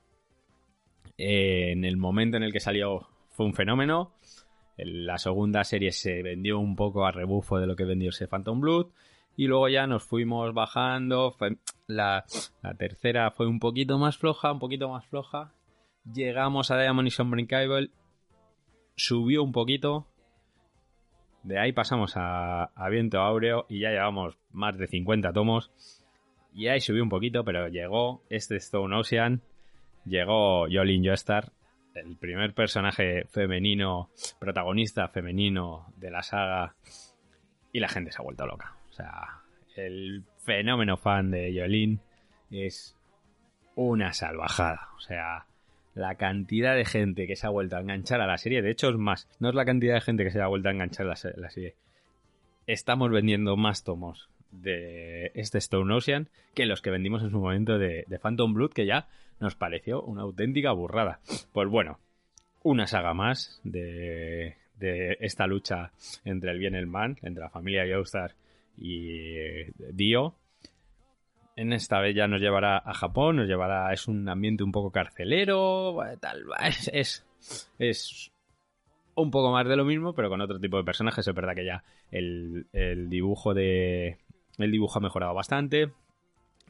Eh, 1.19 1.73
en 1.73 1.85
el 1.85 1.97
momento 1.97 2.37
en 2.37 2.43
el 2.43 2.53
que 2.53 2.61
salió 2.61 3.09
fue 3.31 3.47
un 3.47 3.55
fenómeno. 3.55 4.15
La 4.77 5.19
segunda 5.19 5.65
serie 5.65 5.93
se 5.93 6.23
vendió 6.23 6.59
un 6.59 6.77
poco 6.77 7.05
a 7.05 7.13
rebufo 7.13 7.59
de 7.59 7.67
lo 7.67 7.77
que 7.77 7.85
vendió 7.85 8.11
ese 8.11 8.29
Phantom 8.29 8.61
Blood. 8.61 8.87
Y 9.37 9.47
luego 9.47 9.69
ya 9.69 9.87
nos 9.87 10.05
fuimos 10.05 10.55
bajando. 10.55 11.37
La, 11.87 12.25
tercera 12.79 13.31
fue 13.31 13.47
un 13.47 13.59
poquito 13.59 13.99
más 13.99 14.17
floja, 14.17 14.53
un 14.53 14.59
poquito 14.59 14.89
más 14.89 15.07
floja. 15.07 15.53
Llegamos 16.11 16.71
a 16.71 16.79
Diamond 16.79 17.09
y 17.09 17.11
Sombring 17.11 17.47
Cable. 17.47 17.91
Subió 18.97 19.43
un 19.43 19.53
poquito. 19.53 20.07
De 21.43 21.59
ahí 21.59 21.73
pasamos 21.73 22.17
a, 22.17 22.65
a 22.65 22.89
Viento 22.89 23.21
Áureo 23.21 23.67
y 23.69 23.81
ya 23.81 23.91
llevamos 23.91 24.39
más 24.51 24.77
de 24.79 24.87
50 24.87 25.33
tomos. 25.33 25.71
Y 26.53 26.69
ahí 26.69 26.81
subió 26.81 27.03
un 27.03 27.09
poquito, 27.09 27.45
pero 27.45 27.69
llegó 27.69 28.23
este 28.29 28.57
Stone 28.57 28.95
Ocean, 28.97 29.43
llegó 30.05 30.67
Jolene 30.71 31.09
Joestar, 31.09 31.53
el 31.95 32.17
primer 32.17 32.55
personaje 32.55 33.25
femenino, 33.31 34.11
protagonista 34.39 35.09
femenino 35.09 35.93
de 35.97 36.11
la 36.11 36.23
saga, 36.23 36.75
y 37.73 37.81
la 37.81 37.89
gente 37.89 38.11
se 38.11 38.19
ha 38.21 38.25
vuelto 38.25 38.47
loca. 38.47 38.77
O 38.91 38.93
sea, 38.93 39.43
el 39.77 40.25
fenómeno 40.39 40.97
fan 40.97 41.31
de 41.31 41.55
Jolene 41.57 41.99
es 42.51 42.97
una 43.77 44.13
salvajada. 44.13 44.89
O 44.97 45.01
sea, 45.01 45.47
la 45.95 46.17
cantidad 46.17 46.75
de 46.75 46.85
gente 46.85 47.27
que 47.27 47.37
se 47.37 47.47
ha 47.47 47.51
vuelto 47.51 47.77
a 47.77 47.81
enganchar 47.81 48.21
a 48.21 48.27
la 48.27 48.39
serie, 48.39 48.63
de 48.63 48.71
hecho 48.71 48.89
es 48.89 48.97
más, 48.97 49.29
no 49.39 49.49
es 49.49 49.55
la 49.55 49.65
cantidad 49.65 49.95
de 49.95 50.01
gente 50.01 50.25
que 50.25 50.31
se 50.31 50.41
ha 50.41 50.49
vuelto 50.49 50.69
a 50.69 50.73
enganchar 50.73 51.07
a 51.07 51.11
la 51.11 51.51
serie. 51.51 51.77
Estamos 52.67 53.11
vendiendo 53.11 53.57
más 53.57 53.85
tomos 53.85 54.29
de 54.51 55.31
este 55.35 55.59
Stone 55.59 55.95
Ocean 55.95 56.29
que 56.55 56.67
los 56.67 56.83
que 56.83 56.91
vendimos 56.91 57.23
en 57.23 57.31
su 57.31 57.39
momento 57.39 57.79
de, 57.79 58.05
Phantom 58.21 58.53
Blood, 58.55 58.73
que 58.73 58.87
ya 58.87 59.09
nos 59.39 59.55
pareció 59.55 60.03
una 60.03 60.23
auténtica 60.23 60.73
burrada. 60.73 61.21
Pues 61.53 61.69
bueno, 61.69 61.99
una 62.63 62.87
saga 62.87 63.15
más 63.15 63.61
de, 63.65 64.57
esta 65.21 65.47
lucha 65.47 65.93
entre 66.25 66.51
el 66.51 66.59
bien 66.59 66.75
y 66.75 66.79
el 66.79 66.87
mal, 66.87 67.17
entre 67.23 67.43
la 67.43 67.51
familia 67.51 67.85
Joestar 67.89 68.35
y 68.77 69.37
eh, 69.37 69.73
Dio. 69.93 70.35
En 71.57 71.73
esta 71.73 72.01
vez 72.01 72.15
ya 72.15 72.27
nos 72.27 72.41
llevará 72.41 72.79
a 72.79 72.95
Japón, 72.95 73.37
nos 73.37 73.49
llevará. 73.49 73.93
Es 73.93 74.09
un 74.09 74.29
ambiente 74.29 74.65
un 74.65 74.73
poco 74.73 74.91
carcelero, 74.91 75.99
tal. 76.21 76.45
Es, 76.93 77.27
es, 77.79 78.33
un 79.15 79.31
poco 79.31 79.53
más 79.53 79.69
de 79.69 79.77
lo 79.77 79.85
mismo, 79.85 80.15
pero 80.15 80.31
con 80.31 80.41
otro 80.41 80.59
tipo 80.59 80.79
de 80.79 80.85
personajes. 80.85 81.27
Es 81.27 81.35
verdad 81.35 81.55
que 81.55 81.67
ya 81.67 81.85
el 82.11 83.11
dibujo 83.11 83.53
de, 83.53 84.19
el 84.63 84.71
dibujo 84.71 84.99
ha 84.99 85.03
mejorado 85.03 85.35
bastante. 85.35 85.93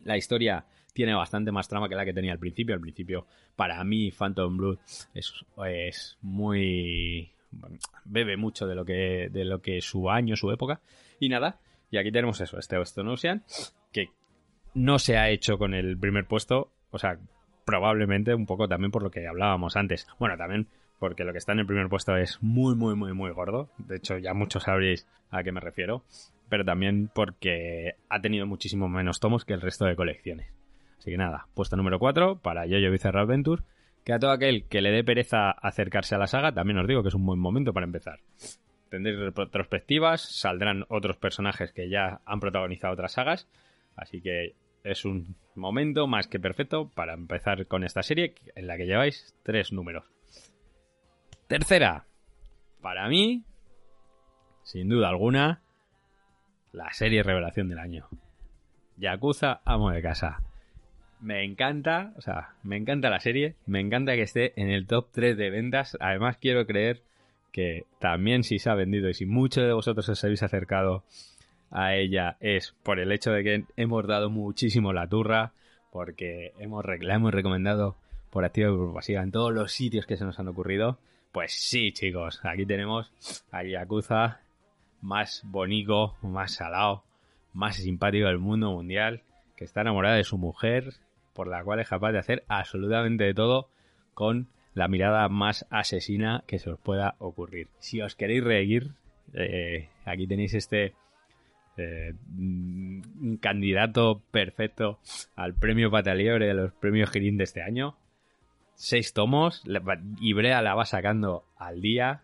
La 0.05 0.17
historia 0.17 0.67
tiene 0.93 1.15
bastante 1.15 1.53
más 1.53 1.69
trama 1.69 1.89
que 1.89 1.95
la 1.95 2.05
que 2.05 2.13
tenía 2.13 2.33
al 2.33 2.39
principio. 2.39 2.75
Al 2.75 2.81
principio, 2.81 3.27
para 3.57 3.83
mí, 3.85 4.11
Phantom 4.11 4.57
Blood 4.57 4.79
es, 5.15 6.19
muy. 6.23 7.33
bebe 8.05 8.37
mucho 8.37 8.67
de 8.67 8.75
lo 8.75 8.85
que 8.85 9.29
de 9.31 9.45
lo 9.45 9.61
que 9.61 9.81
su 9.81 10.11
año, 10.11 10.37
su 10.37 10.51
época. 10.51 10.81
Y 11.19 11.29
nada, 11.29 11.61
y 11.91 11.99
aquí 11.99 12.13
tenemos 12.13 12.41
eso, 12.41 12.59
este 12.59 12.81
Stone 12.81 13.11
Ocean, 13.11 13.45
que 13.93 14.09
no 14.75 14.99
se 14.99 15.17
ha 15.17 15.29
hecho 15.31 15.59
con 15.59 15.75
el 15.75 15.99
primer 15.99 16.27
puesto. 16.27 16.73
O 16.91 16.99
sea, 16.99 17.19
probablemente 17.65 18.35
un 18.35 18.47
poco 18.47 18.69
también 18.69 18.91
por 18.91 19.03
lo 19.03 19.11
que 19.11 19.27
hablábamos 19.27 19.77
antes. 19.77 20.07
Bueno, 20.19 20.37
también 20.37 20.69
porque 20.99 21.25
lo 21.25 21.33
que 21.33 21.39
está 21.39 21.53
en 21.53 21.61
el 21.61 21.67
primer 21.67 21.89
puesto 21.89 22.17
es 22.17 22.39
muy, 22.43 22.77
muy, 22.77 22.95
muy, 22.95 23.13
muy 23.13 23.31
gordo. 23.31 23.71
De 23.79 23.97
hecho, 23.97 24.19
ya 24.19 24.35
muchos 24.35 24.65
sabréis 24.65 25.09
a 25.31 25.43
qué 25.43 25.51
me 25.51 25.61
refiero. 25.61 26.05
Pero 26.51 26.65
también 26.65 27.09
porque 27.15 27.95
ha 28.11 28.21
tenido 28.21 28.47
muchísimo 28.47 28.89
menos 28.89 29.21
tomos 29.21 29.47
que 29.47 29.55
el 29.55 29.63
resto 29.63 29.87
de 29.87 29.97
colecciones. 29.97 30.53
Así 30.99 31.11
que 31.11 31.17
nada, 31.17 31.47
puesto 31.55 31.77
número 31.77 31.99
4 31.99 32.41
para 32.41 32.67
Yoyo 32.67 32.91
Bizarre 32.91 33.21
Adventure. 33.21 33.63
Que 34.05 34.13
a 34.13 34.19
todo 34.19 34.33
aquel 34.33 34.67
que 34.69 34.83
le 34.83 34.91
dé 34.91 35.03
pereza 35.05 35.51
acercarse 35.51 36.15
a 36.15 36.19
la 36.19 36.27
saga, 36.27 36.53
también 36.53 36.79
os 36.79 36.87
digo 36.87 37.03
que 37.03 37.09
es 37.09 37.15
un 37.15 37.25
buen 37.25 37.39
momento 37.39 37.73
para 37.73 37.87
empezar. 37.87 38.21
Tendréis 38.91 39.19
retrospectivas, 39.35 40.21
saldrán 40.21 40.85
otros 40.89 41.17
personajes 41.17 41.73
que 41.73 41.89
ya 41.89 42.21
han 42.27 42.41
protagonizado 42.41 42.93
otras 42.93 43.13
sagas. 43.13 43.49
Así 43.97 44.21
que 44.21 44.55
es 44.85 45.05
un 45.05 45.37
momento 45.55 46.07
más 46.07 46.27
que 46.27 46.41
perfecto 46.41 46.91
para 46.95 47.15
empezar 47.15 47.67
con 47.67 47.85
esta 47.85 48.03
serie 48.03 48.35
en 48.55 48.67
la 48.67 48.77
que 48.77 48.87
lleváis 48.87 49.35
tres 49.43 49.73
números. 49.73 50.05
Tercera, 51.47 52.07
para 52.81 53.09
mí, 53.09 53.45
sin 54.63 54.89
duda 54.89 55.09
alguna, 55.09 55.63
la 56.73 56.93
serie 56.93 57.23
revelación 57.23 57.69
del 57.69 57.79
año. 57.79 58.09
Yakuza 58.97 59.61
Amo 59.65 59.91
de 59.91 60.03
Casa. 60.03 60.43
Me 61.21 61.45
encanta, 61.45 62.13
o 62.17 62.21
sea, 62.23 62.55
me 62.63 62.77
encanta 62.77 63.11
la 63.11 63.21
serie, 63.21 63.55
me 63.67 63.81
encanta 63.81 64.15
que 64.15 64.23
esté 64.23 64.53
en 64.61 64.71
el 64.71 64.87
top 64.87 65.09
3 65.13 65.37
de 65.37 65.51
ventas. 65.51 65.97
Además, 66.01 66.39
quiero 66.39 66.67
creer 66.67 67.03
que 67.53 67.85
también 67.99 68.43
si 68.43 68.59
se 68.59 68.71
ha 68.71 68.75
vendido 68.75 69.09
y 69.09 69.15
si 69.15 69.27
muchos 69.27 69.65
de 69.65 69.73
vosotros 69.73 70.09
os 70.09 70.25
habéis 70.25 70.43
acercado 70.43 71.03
a 71.71 71.95
ella 71.95 72.37
es 72.41 72.75
por 72.83 72.99
el 72.99 73.13
hecho 73.13 73.33
de 73.33 73.45
que 73.45 73.65
hemos 73.77 74.07
dado 74.07 74.31
muchísimo 74.31 74.93
la 74.93 75.09
turra, 75.09 75.53
porque 75.93 76.53
hemos, 76.59 76.85
la 76.85 77.15
hemos 77.15 77.35
recomendado 77.35 77.97
por 78.31 78.45
activa 78.45 78.71
y 78.71 78.77
por 78.77 78.95
pasiva 78.95 79.23
en 79.23 79.33
todos 79.33 79.53
los 79.53 79.73
sitios 79.73 80.07
que 80.07 80.17
se 80.17 80.25
nos 80.25 80.39
han 80.39 80.49
ocurrido. 80.49 80.99
Pues 81.33 81.53
sí, 81.53 81.93
chicos, 81.93 82.41
aquí 82.45 82.67
tenemos 82.67 83.13
a 83.53 83.63
Yakuza 83.63 84.41
más 85.03 85.43
bonito, 85.45 86.17
más 86.23 86.53
salado, 86.53 87.05
más 87.53 87.77
simpático 87.77 88.27
del 88.27 88.39
mundo 88.39 88.71
mundial, 88.73 89.23
que 89.57 89.65
está 89.65 89.83
enamorada 89.83 90.17
de 90.17 90.25
su 90.25 90.39
mujer, 90.39 90.95
por 91.35 91.49
la 91.49 91.63
cual 91.63 91.81
es 91.81 91.89
capaz 91.89 92.13
de 92.13 92.19
hacer 92.19 92.45
absolutamente 92.49 93.25
de 93.25 93.35
todo 93.35 93.69
con 94.15 94.49
la 94.75 94.89
mirada 94.89 95.29
más 95.29 95.67
asesina 95.71 96.45
que 96.47 96.59
se 96.59 96.71
os 96.71 96.79
pueda 96.79 97.17
ocurrir. 97.19 97.69
Si 97.79 98.01
os 98.01 98.15
queréis 98.15 98.45
reír, 98.45 98.93
eh, 99.35 99.89
aquí 100.05 100.27
tenéis 100.27 100.55
este 100.55 100.95
eh, 101.77 102.15
un 102.37 103.39
candidato 103.41 104.23
perfecto 104.31 104.99
al 105.37 105.55
premio 105.55 105.91
Patalibre 105.91 106.47
de 106.47 106.55
los 106.55 106.73
premios 106.73 107.11
Girín 107.11 107.37
de 107.37 107.45
este 107.45 107.63
año. 107.63 107.97
Seis 108.75 109.13
tomos, 109.13 109.63
Ibrea 110.21 110.63
la 110.63 110.75
va 110.75 110.85
sacando 110.85 111.45
al 111.57 111.81
día. 111.81 112.23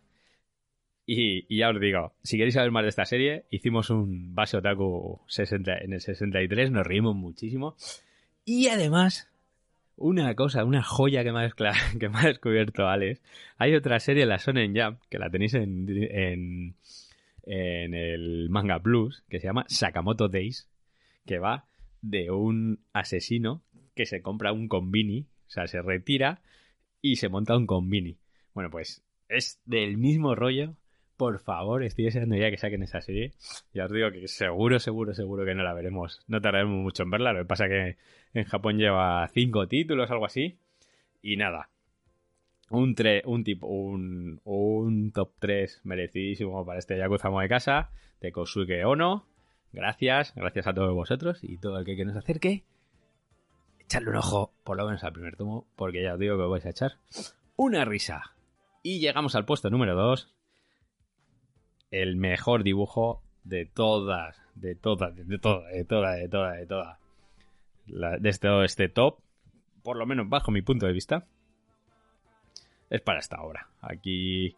Y, 1.07 1.57
ya 1.57 1.71
os 1.71 1.81
digo, 1.81 2.14
si 2.23 2.37
queréis 2.37 2.55
saber 2.55 2.73
más 2.73 2.83
de 2.83 2.88
esta 2.88 3.05
serie, 3.05 3.45
hicimos 3.51 3.90
un 3.90 4.35
base 4.35 4.57
otaku 4.57 5.21
60, 5.29 5.79
en 5.79 5.92
el 5.92 6.01
63, 6.01 6.73
nos 6.73 6.87
reímos 6.87 7.14
muchísimo. 7.14 7.77
Y 8.45 8.69
además, 8.69 9.31
una 9.97 10.35
cosa, 10.35 10.64
una 10.64 10.83
joya 10.83 11.23
que 11.23 11.33
me 11.33 11.45
ha, 11.45 11.51
que 12.01 12.09
descubierto 12.09 12.88
Alex, 12.88 13.23
hay 13.57 13.75
otra 13.75 14.01
serie, 14.01 14.27
la 14.27 14.38
Sonen 14.38 14.75
Jam, 14.75 14.99
que 15.09 15.19
la 15.19 15.31
tenéis 15.31 15.55
en 15.55 16.75
en 17.47 17.95
el 17.95 18.51
Manga 18.51 18.81
Plus 18.81 19.25
que 19.31 19.40
se 19.40 19.47
llama 19.47 19.64
Sakamoto 19.69 20.29
Days, 20.29 20.69
que 21.25 21.38
va 21.38 21.66
de 22.03 22.31
un 22.31 22.81
asesino 22.92 23.62
que 23.95 24.05
se 24.05 24.21
compra 24.21 24.53
un 24.53 24.69
combini, 24.69 25.27
o 25.47 25.51
sea, 25.51 25.66
se 25.66 25.81
retira 25.81 26.42
y 27.01 27.16
se 27.16 27.29
monta 27.29 27.57
un 27.57 27.66
combini. 27.66 28.19
Bueno, 28.53 28.71
pues 28.71 29.03
es 29.29 29.61
del 29.64 29.97
mismo 29.97 30.35
rollo. 30.35 30.75
Por 31.16 31.38
favor, 31.40 31.83
estoy 31.83 32.05
deseando 32.05 32.37
ya 32.37 32.50
que 32.50 32.59
saquen 32.59 32.83
esa 32.83 33.00
serie. 33.00 33.33
Ya 33.72 33.87
os 33.87 33.92
digo 33.92 34.11
que 34.11 34.29
seguro, 34.29 34.79
seguro, 34.79 35.14
seguro 35.14 35.44
que 35.44 35.55
no 35.55 35.62
la 35.62 35.72
veremos. 35.72 36.20
No 36.26 36.40
tardaremos 36.40 36.76
mucho 36.76 37.05
en 37.05 37.11
verla. 37.11 37.33
Lo 37.33 37.40
que 37.40 37.46
pasa 37.46 37.64
es 37.66 37.70
que 37.70 38.38
en 38.38 38.44
Japón 38.44 38.76
lleva 38.79 39.26
cinco 39.29 39.66
títulos, 39.66 40.11
algo 40.11 40.26
así. 40.26 40.59
Y 41.22 41.37
nada, 41.37 41.70
un, 42.70 42.94
un 43.24 43.44
tipo 43.44 43.66
un, 43.66 44.40
un 44.44 45.12
top 45.12 45.33
3 45.38 45.83
merecidísimo 45.85 46.64
para 46.64 46.79
este 46.79 46.98
Yakuza 46.98 47.31
de 47.31 47.48
casa 47.48 47.90
de 48.20 48.33
Kosuke 48.33 48.85
Ono. 48.85 49.26
Gracias, 49.72 50.33
gracias 50.35 50.66
a 50.66 50.74
todos 50.74 50.94
vosotros 50.94 51.38
y 51.42 51.59
todo 51.59 51.79
el 51.79 51.85
que, 51.85 52.05
nos 52.05 52.16
acerque. 52.16 52.64
Echarle 53.79 54.11
un 54.11 54.16
ojo, 54.16 54.52
por 54.64 54.76
lo 54.76 54.87
menos 54.87 55.05
al 55.05 55.12
primer 55.12 55.37
tomo, 55.37 55.66
porque 55.76 56.02
ya 56.02 56.14
os 56.14 56.18
digo 56.18 56.37
que 56.37 56.42
os 56.42 56.50
vais 56.50 56.66
a 56.66 56.70
echar 56.70 56.98
una 57.57 57.85
risa. 57.85 58.35
Y 58.83 59.00
llegamos 59.00 59.35
al 59.35 59.44
puesto 59.44 59.70
número 59.70 59.94
2. 59.94 60.36
El 61.90 62.16
mejor 62.16 62.62
dibujo 62.62 63.22
de 63.44 63.66
todas, 63.66 64.40
de 64.55 64.75
todas, 64.75 65.14
de 65.14 65.38
todas, 65.38 65.72
de 65.72 65.85
todas, 65.85 66.18
de 66.18 66.29
todas, 66.29 66.59
de 66.59 66.66
todas. 66.66 66.99
De 67.87 68.29
este, 68.29 68.64
este 68.64 68.88
top, 68.88 69.20
por 69.83 69.96
lo 69.96 70.07
menos 70.07 70.29
bajo 70.29 70.51
mi 70.51 70.62
punto 70.62 70.87
de 70.87 70.92
vista 70.92 71.27
es 72.90 73.01
para 73.01 73.20
esta 73.20 73.40
obra. 73.42 73.68
Aquí 73.81 74.57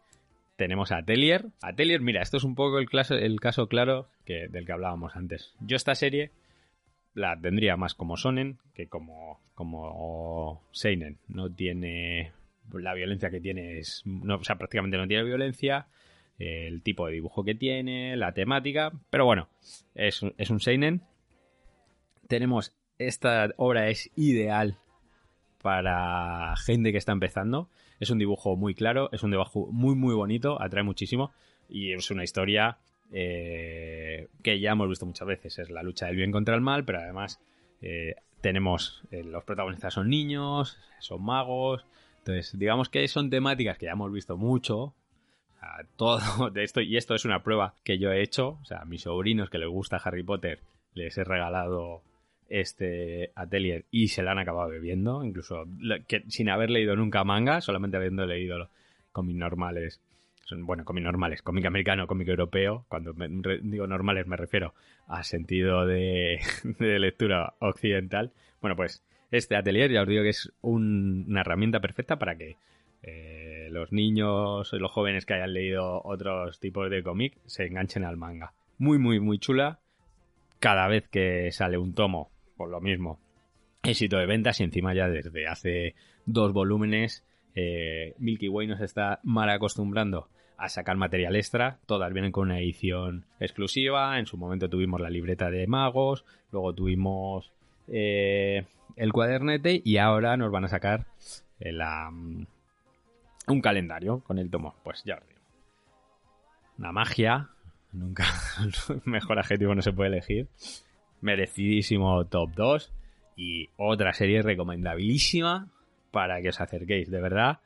tenemos 0.55 0.91
a 0.91 0.97
Atelier. 0.97 1.45
Atelier, 1.61 2.01
mira, 2.01 2.21
esto 2.21 2.37
es 2.37 2.43
un 2.43 2.55
poco 2.55 2.79
el, 2.79 2.87
el 3.11 3.39
caso 3.39 3.67
claro 3.67 4.09
que, 4.25 4.47
del 4.47 4.65
que 4.65 4.71
hablábamos 4.71 5.15
antes. 5.15 5.55
Yo 5.59 5.75
esta 5.75 5.95
serie 5.95 6.31
la 7.13 7.39
tendría 7.39 7.77
más 7.77 7.95
como 7.95 8.17
Sonen 8.17 8.59
que 8.73 8.87
como, 8.87 9.39
como 9.55 10.63
Seinen. 10.71 11.17
No 11.27 11.51
tiene... 11.51 12.33
La 12.71 12.93
violencia 12.93 13.31
que 13.31 13.41
tiene 13.41 13.79
es... 13.79 14.03
No, 14.05 14.35
o 14.35 14.43
sea, 14.43 14.57
prácticamente 14.57 14.97
no 14.97 15.07
tiene 15.07 15.23
violencia. 15.23 15.87
El 16.39 16.81
tipo 16.81 17.05
de 17.05 17.13
dibujo 17.13 17.43
que 17.43 17.53
tiene, 17.53 18.17
la 18.17 18.33
temática. 18.33 18.91
Pero 19.09 19.25
bueno, 19.25 19.49
es, 19.93 20.21
es 20.37 20.49
un 20.49 20.59
Seinen. 20.59 21.03
Tenemos... 22.27 22.73
Esta 22.97 23.53
obra 23.55 23.87
es 23.87 24.11
ideal 24.17 24.77
para 25.61 26.55
gente 26.57 26.91
que 26.91 26.97
está 26.97 27.11
empezando. 27.11 27.69
Es 27.99 28.09
un 28.09 28.17
dibujo 28.17 28.55
muy 28.55 28.73
claro, 28.73 29.09
es 29.11 29.23
un 29.23 29.31
dibujo 29.31 29.67
muy, 29.71 29.95
muy 29.95 30.15
bonito, 30.15 30.61
atrae 30.61 30.83
muchísimo 30.83 31.31
y 31.67 31.93
es 31.93 32.11
una 32.11 32.23
historia 32.23 32.77
eh, 33.11 34.27
que 34.43 34.59
ya 34.59 34.71
hemos 34.71 34.89
visto 34.89 35.05
muchas 35.05 35.27
veces. 35.27 35.59
Es 35.59 35.69
la 35.69 35.83
lucha 35.83 36.07
del 36.07 36.15
bien 36.15 36.31
contra 36.31 36.55
el 36.55 36.61
mal, 36.61 36.85
pero 36.85 36.99
además 36.99 37.39
eh, 37.81 38.15
tenemos 38.41 39.03
eh, 39.11 39.23
los 39.23 39.43
protagonistas 39.43 39.93
son 39.93 40.09
niños, 40.09 40.77
son 40.99 41.23
magos. 41.23 41.85
Entonces, 42.19 42.57
digamos 42.57 42.89
que 42.89 43.07
son 43.07 43.29
temáticas 43.29 43.77
que 43.77 43.87
ya 43.87 43.93
hemos 43.93 44.11
visto 44.11 44.37
mucho. 44.37 44.93
Todo 45.95 46.49
de 46.51 46.63
esto, 46.63 46.81
y 46.81 46.97
esto 46.97 47.15
es 47.15 47.25
una 47.25 47.43
prueba 47.43 47.73
que 47.83 47.97
yo 47.97 48.11
he 48.11 48.21
hecho. 48.21 48.59
O 48.61 48.65
sea, 48.65 48.79
a 48.79 48.85
mis 48.85 49.03
sobrinos 49.03 49.49
que 49.49 49.57
les 49.57 49.69
gusta 49.69 49.97
Harry 49.97 50.23
Potter, 50.23 50.59
les 50.93 51.17
he 51.17 51.23
regalado 51.23 52.01
este 52.49 53.31
Atelier 53.35 53.85
y 53.91 54.09
se 54.09 54.23
la 54.23 54.31
han 54.31 54.39
acabado 54.39 54.69
bebiendo, 54.69 55.23
incluso 55.23 55.65
que, 56.07 56.23
sin 56.27 56.49
haber 56.49 56.69
leído 56.69 56.95
nunca 56.95 57.23
manga, 57.23 57.61
solamente 57.61 57.97
habiendo 57.97 58.25
leído 58.25 58.69
cómics 59.11 59.37
normales. 59.37 60.01
Bueno, 60.51 60.83
cómics 60.83 61.03
normales, 61.03 61.41
cómic 61.43 61.65
americano, 61.65 62.07
cómic 62.07 62.27
europeo. 62.27 62.85
Cuando 62.89 63.13
digo 63.13 63.85
normales 63.85 64.25
me 64.25 64.35
refiero 64.35 64.73
a 65.07 65.23
sentido 65.23 65.85
de, 65.85 66.39
lectura 66.79 67.53
occidental. 67.59 68.31
Bueno, 68.59 68.75
pues 68.75 69.03
este 69.29 69.55
atelier 69.55 69.91
ya 69.91 70.01
os 70.01 70.07
digo 70.07 70.23
que 70.23 70.29
es 70.29 70.51
una 70.61 71.41
herramienta 71.41 71.79
perfecta 71.81 72.17
para 72.17 72.35
que 72.35 72.57
eh, 73.01 73.67
los 73.71 73.91
niños 73.91 74.71
los 74.73 74.91
jóvenes 74.91 75.25
que 75.25 75.35
hayan 75.35 75.53
leído 75.53 76.01
otros 76.03 76.59
tipos 76.59 76.89
de 76.89 77.03
cómic 77.03 77.37
se 77.45 77.65
enganchen 77.65 78.03
al 78.03 78.17
manga. 78.17 78.53
Muy, 78.77 78.97
muy, 78.97 79.19
muy 79.19 79.39
chula. 79.39 79.79
Cada 80.59 80.87
vez 80.87 81.07
que 81.07 81.51
sale 81.51 81.77
un 81.77 81.93
tomo 81.93 82.31
por 82.57 82.69
lo 82.69 82.81
mismo. 82.81 83.19
Éxito 83.83 84.17
de 84.17 84.25
ventas 84.25 84.59
y 84.59 84.63
encima 84.63 84.93
ya 84.93 85.07
desde 85.07 85.47
hace 85.47 85.95
dos 86.25 86.51
volúmenes 86.51 87.23
eh, 87.55 88.13
Milky 88.19 88.47
Way 88.47 88.67
nos 88.67 88.81
está 88.81 89.19
mal 89.23 89.49
acostumbrando 89.49 90.29
a 90.57 90.69
sacar 90.69 90.97
material 90.97 91.35
extra. 91.35 91.79
Todas 91.85 92.13
vienen 92.13 92.31
con 92.31 92.49
una 92.49 92.59
edición 92.59 93.25
exclusiva. 93.39 94.19
En 94.19 94.25
su 94.25 94.37
momento 94.37 94.69
tuvimos 94.69 95.01
la 95.01 95.09
libreta 95.09 95.49
de 95.49 95.67
magos, 95.67 96.25
luego 96.51 96.73
tuvimos 96.73 97.51
eh, 97.87 98.65
el 98.95 99.13
cuadernete 99.13 99.81
y 99.83 99.97
ahora 99.97 100.37
nos 100.37 100.51
van 100.51 100.65
a 100.65 100.69
sacar 100.69 101.07
la, 101.59 102.09
mm, 102.11 102.45
un 103.49 103.61
calendario 103.61 104.19
con 104.21 104.37
el 104.37 104.49
tomo. 104.49 104.75
Pues 104.83 105.03
ya 105.03 105.15
os 105.15 105.27
digo. 105.27 105.39
Una 106.77 106.91
magia. 106.91 107.49
Nunca 107.91 108.25
mejor 109.05 109.39
adjetivo 109.39 109.73
no 109.73 109.81
se 109.81 109.93
puede 109.93 110.09
elegir 110.09 110.47
merecidísimo 111.21 112.25
top 112.25 112.51
2 112.55 112.93
y 113.35 113.69
otra 113.77 114.13
serie 114.13 114.41
recomendabilísima 114.41 115.69
para 116.11 116.41
que 116.41 116.49
os 116.49 116.59
acerquéis, 116.59 117.09
de 117.09 117.21
verdad, 117.21 117.59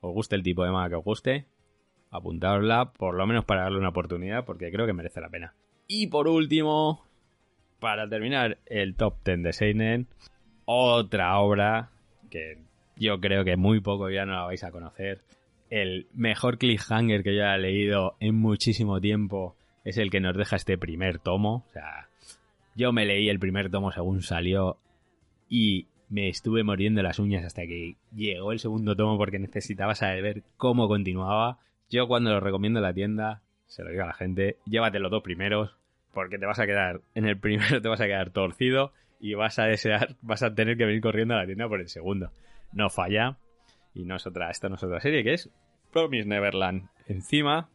os 0.00 0.12
guste 0.12 0.36
el 0.36 0.42
tipo 0.42 0.64
de 0.64 0.70
manga 0.70 0.90
que 0.90 0.96
os 0.96 1.04
guste, 1.04 1.46
apuntaosla 2.10 2.92
por 2.92 3.14
lo 3.14 3.26
menos 3.26 3.44
para 3.44 3.62
darle 3.62 3.78
una 3.78 3.90
oportunidad 3.90 4.44
porque 4.44 4.70
creo 4.70 4.86
que 4.86 4.92
merece 4.92 5.20
la 5.20 5.30
pena. 5.30 5.54
Y 5.86 6.08
por 6.08 6.28
último, 6.28 7.04
para 7.78 8.08
terminar 8.08 8.58
el 8.66 8.94
top 8.96 9.16
10 9.24 9.42
de 9.42 9.52
Seinen, 9.52 10.08
otra 10.64 11.38
obra 11.38 11.90
que 12.30 12.58
yo 12.96 13.20
creo 13.20 13.44
que 13.44 13.56
muy 13.56 13.80
poco 13.80 14.10
ya 14.10 14.24
no 14.26 14.32
la 14.32 14.44
vais 14.44 14.64
a 14.64 14.70
conocer. 14.70 15.22
el 15.70 16.06
mejor 16.12 16.58
cliffhanger 16.58 17.22
que 17.22 17.34
yo 17.34 17.42
haya 17.42 17.56
leído 17.56 18.16
en 18.20 18.36
muchísimo 18.36 19.00
tiempo 19.00 19.56
es 19.84 19.98
el 19.98 20.10
que 20.10 20.20
nos 20.20 20.36
deja 20.36 20.56
este 20.56 20.78
primer 20.78 21.18
tomo. 21.18 21.64
O 21.68 21.72
sea, 21.72 22.08
yo 22.74 22.92
me 22.92 23.06
leí 23.06 23.28
el 23.28 23.38
primer 23.38 23.70
tomo 23.70 23.90
según 23.92 24.22
salió 24.22 24.78
y 25.48 25.86
me 26.08 26.28
estuve 26.28 26.62
muriendo 26.62 27.02
las 27.02 27.18
uñas 27.18 27.44
hasta 27.44 27.62
que 27.62 27.96
llegó 28.14 28.52
el 28.52 28.58
segundo 28.58 28.94
tomo 28.94 29.16
porque 29.18 29.38
necesitaba 29.38 29.94
saber 29.94 30.42
cómo 30.56 30.88
continuaba. 30.88 31.58
Yo 31.90 32.06
cuando 32.06 32.30
lo 32.30 32.40
recomiendo 32.40 32.78
en 32.78 32.84
la 32.84 32.94
tienda, 32.94 33.42
se 33.66 33.82
lo 33.82 33.90
digo 33.90 34.04
a 34.04 34.08
la 34.08 34.14
gente, 34.14 34.58
llévate 34.66 34.98
los 34.98 35.10
dos 35.10 35.22
primeros 35.22 35.76
porque 36.12 36.38
te 36.38 36.46
vas 36.46 36.60
a 36.60 36.66
quedar, 36.66 37.00
en 37.14 37.26
el 37.26 37.38
primero 37.38 37.82
te 37.82 37.88
vas 37.88 38.00
a 38.00 38.06
quedar 38.06 38.30
torcido 38.30 38.92
y 39.20 39.34
vas 39.34 39.58
a 39.58 39.64
desear, 39.64 40.16
vas 40.22 40.42
a 40.42 40.54
tener 40.54 40.76
que 40.76 40.84
venir 40.84 41.00
corriendo 41.00 41.34
a 41.34 41.38
la 41.38 41.46
tienda 41.46 41.68
por 41.68 41.80
el 41.80 41.88
segundo. 41.88 42.30
No 42.74 42.90
falla. 42.90 43.38
Y 43.94 44.04
no 44.04 44.16
es 44.16 44.26
otra, 44.26 44.50
esta 44.50 44.68
no 44.68 44.74
es 44.74 44.82
otra 44.82 45.00
serie 45.00 45.22
que 45.22 45.34
es 45.34 45.50
Promise 45.92 46.28
Neverland. 46.28 46.88
Encima, 47.06 47.70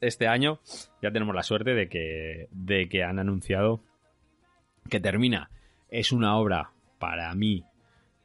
este 0.00 0.28
año 0.28 0.60
ya 1.02 1.10
tenemos 1.10 1.34
la 1.34 1.42
suerte 1.42 1.74
de 1.74 1.88
que, 1.88 2.48
de 2.50 2.88
que 2.88 3.02
han 3.02 3.18
anunciado 3.18 3.80
que 4.90 5.00
termina. 5.00 5.50
Es 5.88 6.12
una 6.12 6.36
obra 6.36 6.72
para 6.98 7.34
mí 7.34 7.64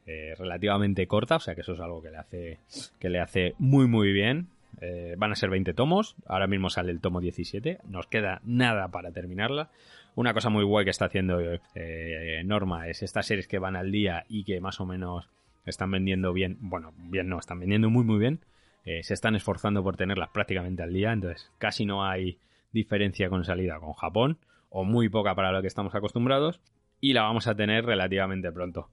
eh, 0.06 0.34
relativamente 0.36 1.06
corta, 1.06 1.36
o 1.36 1.40
sea 1.40 1.54
que 1.54 1.62
eso 1.62 1.74
es 1.74 1.80
algo 1.80 2.02
que 2.02 2.10
le 2.10 2.18
hace, 2.18 2.58
que 2.98 3.08
le 3.08 3.20
hace 3.20 3.54
muy 3.58 3.86
muy 3.86 4.12
bien. 4.12 4.48
Eh, 4.80 5.14
van 5.16 5.32
a 5.32 5.36
ser 5.36 5.48
20 5.48 5.74
tomos, 5.74 6.16
ahora 6.26 6.46
mismo 6.46 6.70
sale 6.70 6.90
el 6.90 7.00
tomo 7.00 7.20
17, 7.20 7.78
nos 7.88 8.06
queda 8.06 8.40
nada 8.44 8.88
para 8.88 9.12
terminarla. 9.12 9.70
Una 10.14 10.34
cosa 10.34 10.50
muy 10.50 10.64
guay 10.64 10.84
que 10.84 10.90
está 10.90 11.06
haciendo 11.06 11.40
eh, 11.74 12.42
Norma 12.44 12.88
es 12.88 13.02
estas 13.02 13.26
series 13.26 13.46
que 13.46 13.58
van 13.58 13.76
al 13.76 13.92
día 13.92 14.24
y 14.28 14.44
que 14.44 14.60
más 14.60 14.80
o 14.80 14.86
menos 14.86 15.28
están 15.64 15.90
vendiendo 15.90 16.32
bien, 16.32 16.58
bueno, 16.60 16.92
bien 16.96 17.28
no, 17.28 17.38
están 17.38 17.60
vendiendo 17.60 17.90
muy 17.90 18.04
muy 18.04 18.18
bien. 18.18 18.40
se 18.84 19.14
están 19.14 19.36
esforzando 19.36 19.82
por 19.82 19.96
tenerlas 19.96 20.30
prácticamente 20.30 20.82
al 20.82 20.92
día, 20.92 21.12
entonces 21.12 21.50
casi 21.58 21.86
no 21.86 22.04
hay 22.04 22.38
diferencia 22.72 23.28
con 23.28 23.44
salida 23.44 23.78
con 23.78 23.92
Japón, 23.92 24.38
o 24.72 24.84
muy 24.84 25.08
poca 25.08 25.34
para 25.34 25.52
lo 25.52 25.60
que 25.60 25.68
estamos 25.68 25.94
acostumbrados 25.94 26.60
y 27.00 27.12
la 27.12 27.22
vamos 27.22 27.46
a 27.46 27.54
tener 27.54 27.84
relativamente 27.84 28.50
pronto. 28.50 28.88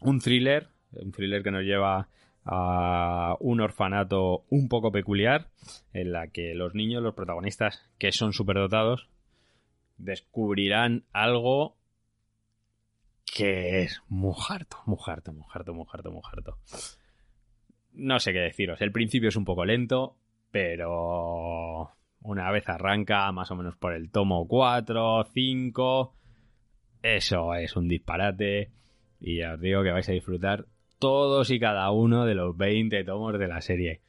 Un 0.00 0.20
thriller, 0.20 0.68
un 0.92 1.12
thriller 1.12 1.42
que 1.42 1.50
nos 1.50 1.64
lleva 1.64 2.08
a 2.44 3.36
un 3.40 3.60
orfanato 3.60 4.44
un 4.48 4.68
poco 4.68 4.90
peculiar 4.90 5.48
en 5.92 6.12
la 6.12 6.28
que 6.28 6.54
los 6.54 6.74
niños, 6.74 7.02
los 7.02 7.14
protagonistas, 7.14 7.84
que 7.98 8.10
son 8.10 8.32
superdotados, 8.32 9.08
descubrirán 9.98 11.04
algo 11.12 11.76
que 13.30 13.82
es 13.82 14.02
muy 14.08 14.34
harto, 14.48 14.78
muy 14.86 14.98
harto, 15.06 15.32
muy 15.32 15.46
harto, 15.52 15.74
muy 15.74 15.86
harto. 16.32 16.58
No 17.92 18.18
sé 18.20 18.32
qué 18.32 18.40
deciros. 18.40 18.80
El 18.80 18.92
principio 18.92 19.28
es 19.28 19.36
un 19.36 19.44
poco 19.44 19.64
lento, 19.64 20.16
pero 20.50 21.92
una 22.20 22.50
vez 22.50 22.68
arranca, 22.68 23.30
más 23.32 23.50
o 23.50 23.56
menos 23.56 23.76
por 23.76 23.92
el 23.92 24.10
tomo 24.10 24.46
4, 24.46 25.24
5, 25.32 26.14
eso 27.02 27.54
es 27.54 27.76
un 27.76 27.88
disparate. 27.88 28.70
Y 29.20 29.38
ya 29.38 29.54
os 29.54 29.60
digo 29.60 29.82
que 29.82 29.90
vais 29.90 30.08
a 30.08 30.12
disfrutar 30.12 30.66
todos 30.98 31.50
y 31.50 31.60
cada 31.60 31.90
uno 31.90 32.24
de 32.24 32.34
los 32.34 32.56
20 32.56 33.04
tomos 33.04 33.38
de 33.38 33.48
la 33.48 33.60
serie. 33.60 34.00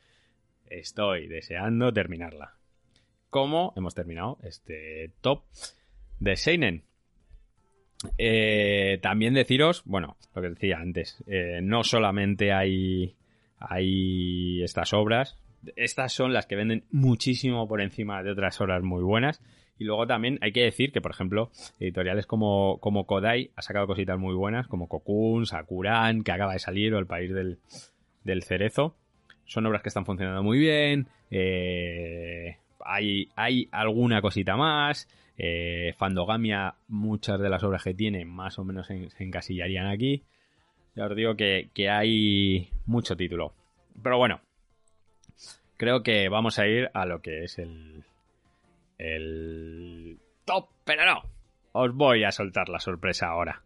Estoy 0.65 1.28
deseando 1.28 1.91
terminarla. 1.93 2.55
¿Cómo 3.30 3.74
hemos 3.76 3.95
terminado 3.95 4.38
este 4.43 5.11
top 5.22 5.43
de 6.20 6.36
Seinen? 6.36 6.88
Eh, 8.17 8.99
también 9.01 9.33
deciros, 9.33 9.83
bueno, 9.85 10.15
lo 10.33 10.41
que 10.41 10.49
decía 10.49 10.77
antes, 10.77 11.23
eh, 11.27 11.59
no 11.61 11.83
solamente 11.83 12.53
hay, 12.53 13.15
hay 13.57 14.63
estas 14.63 14.93
obras, 14.93 15.37
estas 15.75 16.13
son 16.13 16.33
las 16.33 16.45
que 16.45 16.55
venden 16.55 16.85
muchísimo 16.91 17.67
por 17.67 17.81
encima 17.81 18.23
de 18.23 18.31
otras 18.31 18.59
obras 18.61 18.83
muy 18.83 19.03
buenas. 19.03 19.41
Y 19.77 19.85
luego 19.85 20.05
también 20.07 20.37
hay 20.41 20.51
que 20.51 20.63
decir 20.63 20.91
que, 20.91 20.99
por 20.99 21.11
ejemplo, 21.11 21.51
editoriales 21.79 22.25
como, 22.25 22.79
como 22.81 23.05
Kodai 23.05 23.51
ha 23.55 23.61
sacado 23.61 23.87
cositas 23.87 24.19
muy 24.19 24.35
buenas, 24.35 24.67
como 24.67 24.89
Cocoon, 24.89 25.45
Sakuran, 25.45 26.23
que 26.23 26.33
acaba 26.33 26.53
de 26.53 26.59
salir, 26.59 26.93
o 26.93 26.99
El 26.99 27.07
País 27.07 27.31
del, 27.33 28.43
Cerezo. 28.43 28.97
Son 29.45 29.65
obras 29.65 29.81
que 29.81 29.87
están 29.87 30.05
funcionando 30.05 30.43
muy 30.43 30.59
bien. 30.59 31.07
Eh, 31.31 32.57
hay, 32.83 33.29
hay 33.35 33.69
alguna 33.71 34.21
cosita 34.21 34.57
más. 34.57 35.07
Eh, 35.41 35.93
Fandogamia, 35.97 36.75
muchas 36.89 37.39
de 37.39 37.49
las 37.49 37.63
obras 37.63 37.83
que 37.83 37.93
tiene, 37.93 38.25
más 38.25 38.59
o 38.59 38.65
menos 38.65 38.87
se, 38.87 39.07
encasillarían 39.19 39.87
aquí. 39.87 40.25
Ya 40.95 41.05
os 41.05 41.15
digo 41.15 41.37
que, 41.37 41.69
que 41.73 41.89
hay 41.89 42.69
mucho 42.85 43.15
título. 43.15 43.53
Pero 44.03 44.17
bueno, 44.17 44.41
creo 45.77 46.03
que 46.03 46.27
vamos 46.27 46.59
a 46.59 46.67
ir 46.67 46.91
a 46.93 47.05
lo 47.05 47.21
que 47.21 47.45
es 47.45 47.57
el, 47.57 48.03
el 48.97 50.19
top, 50.43 50.67
pero 50.83 51.05
no. 51.05 51.23
Os 51.71 51.93
voy 51.95 52.25
a 52.25 52.33
soltar 52.33 52.67
la 52.67 52.81
sorpresa 52.81 53.27
ahora. 53.27 53.63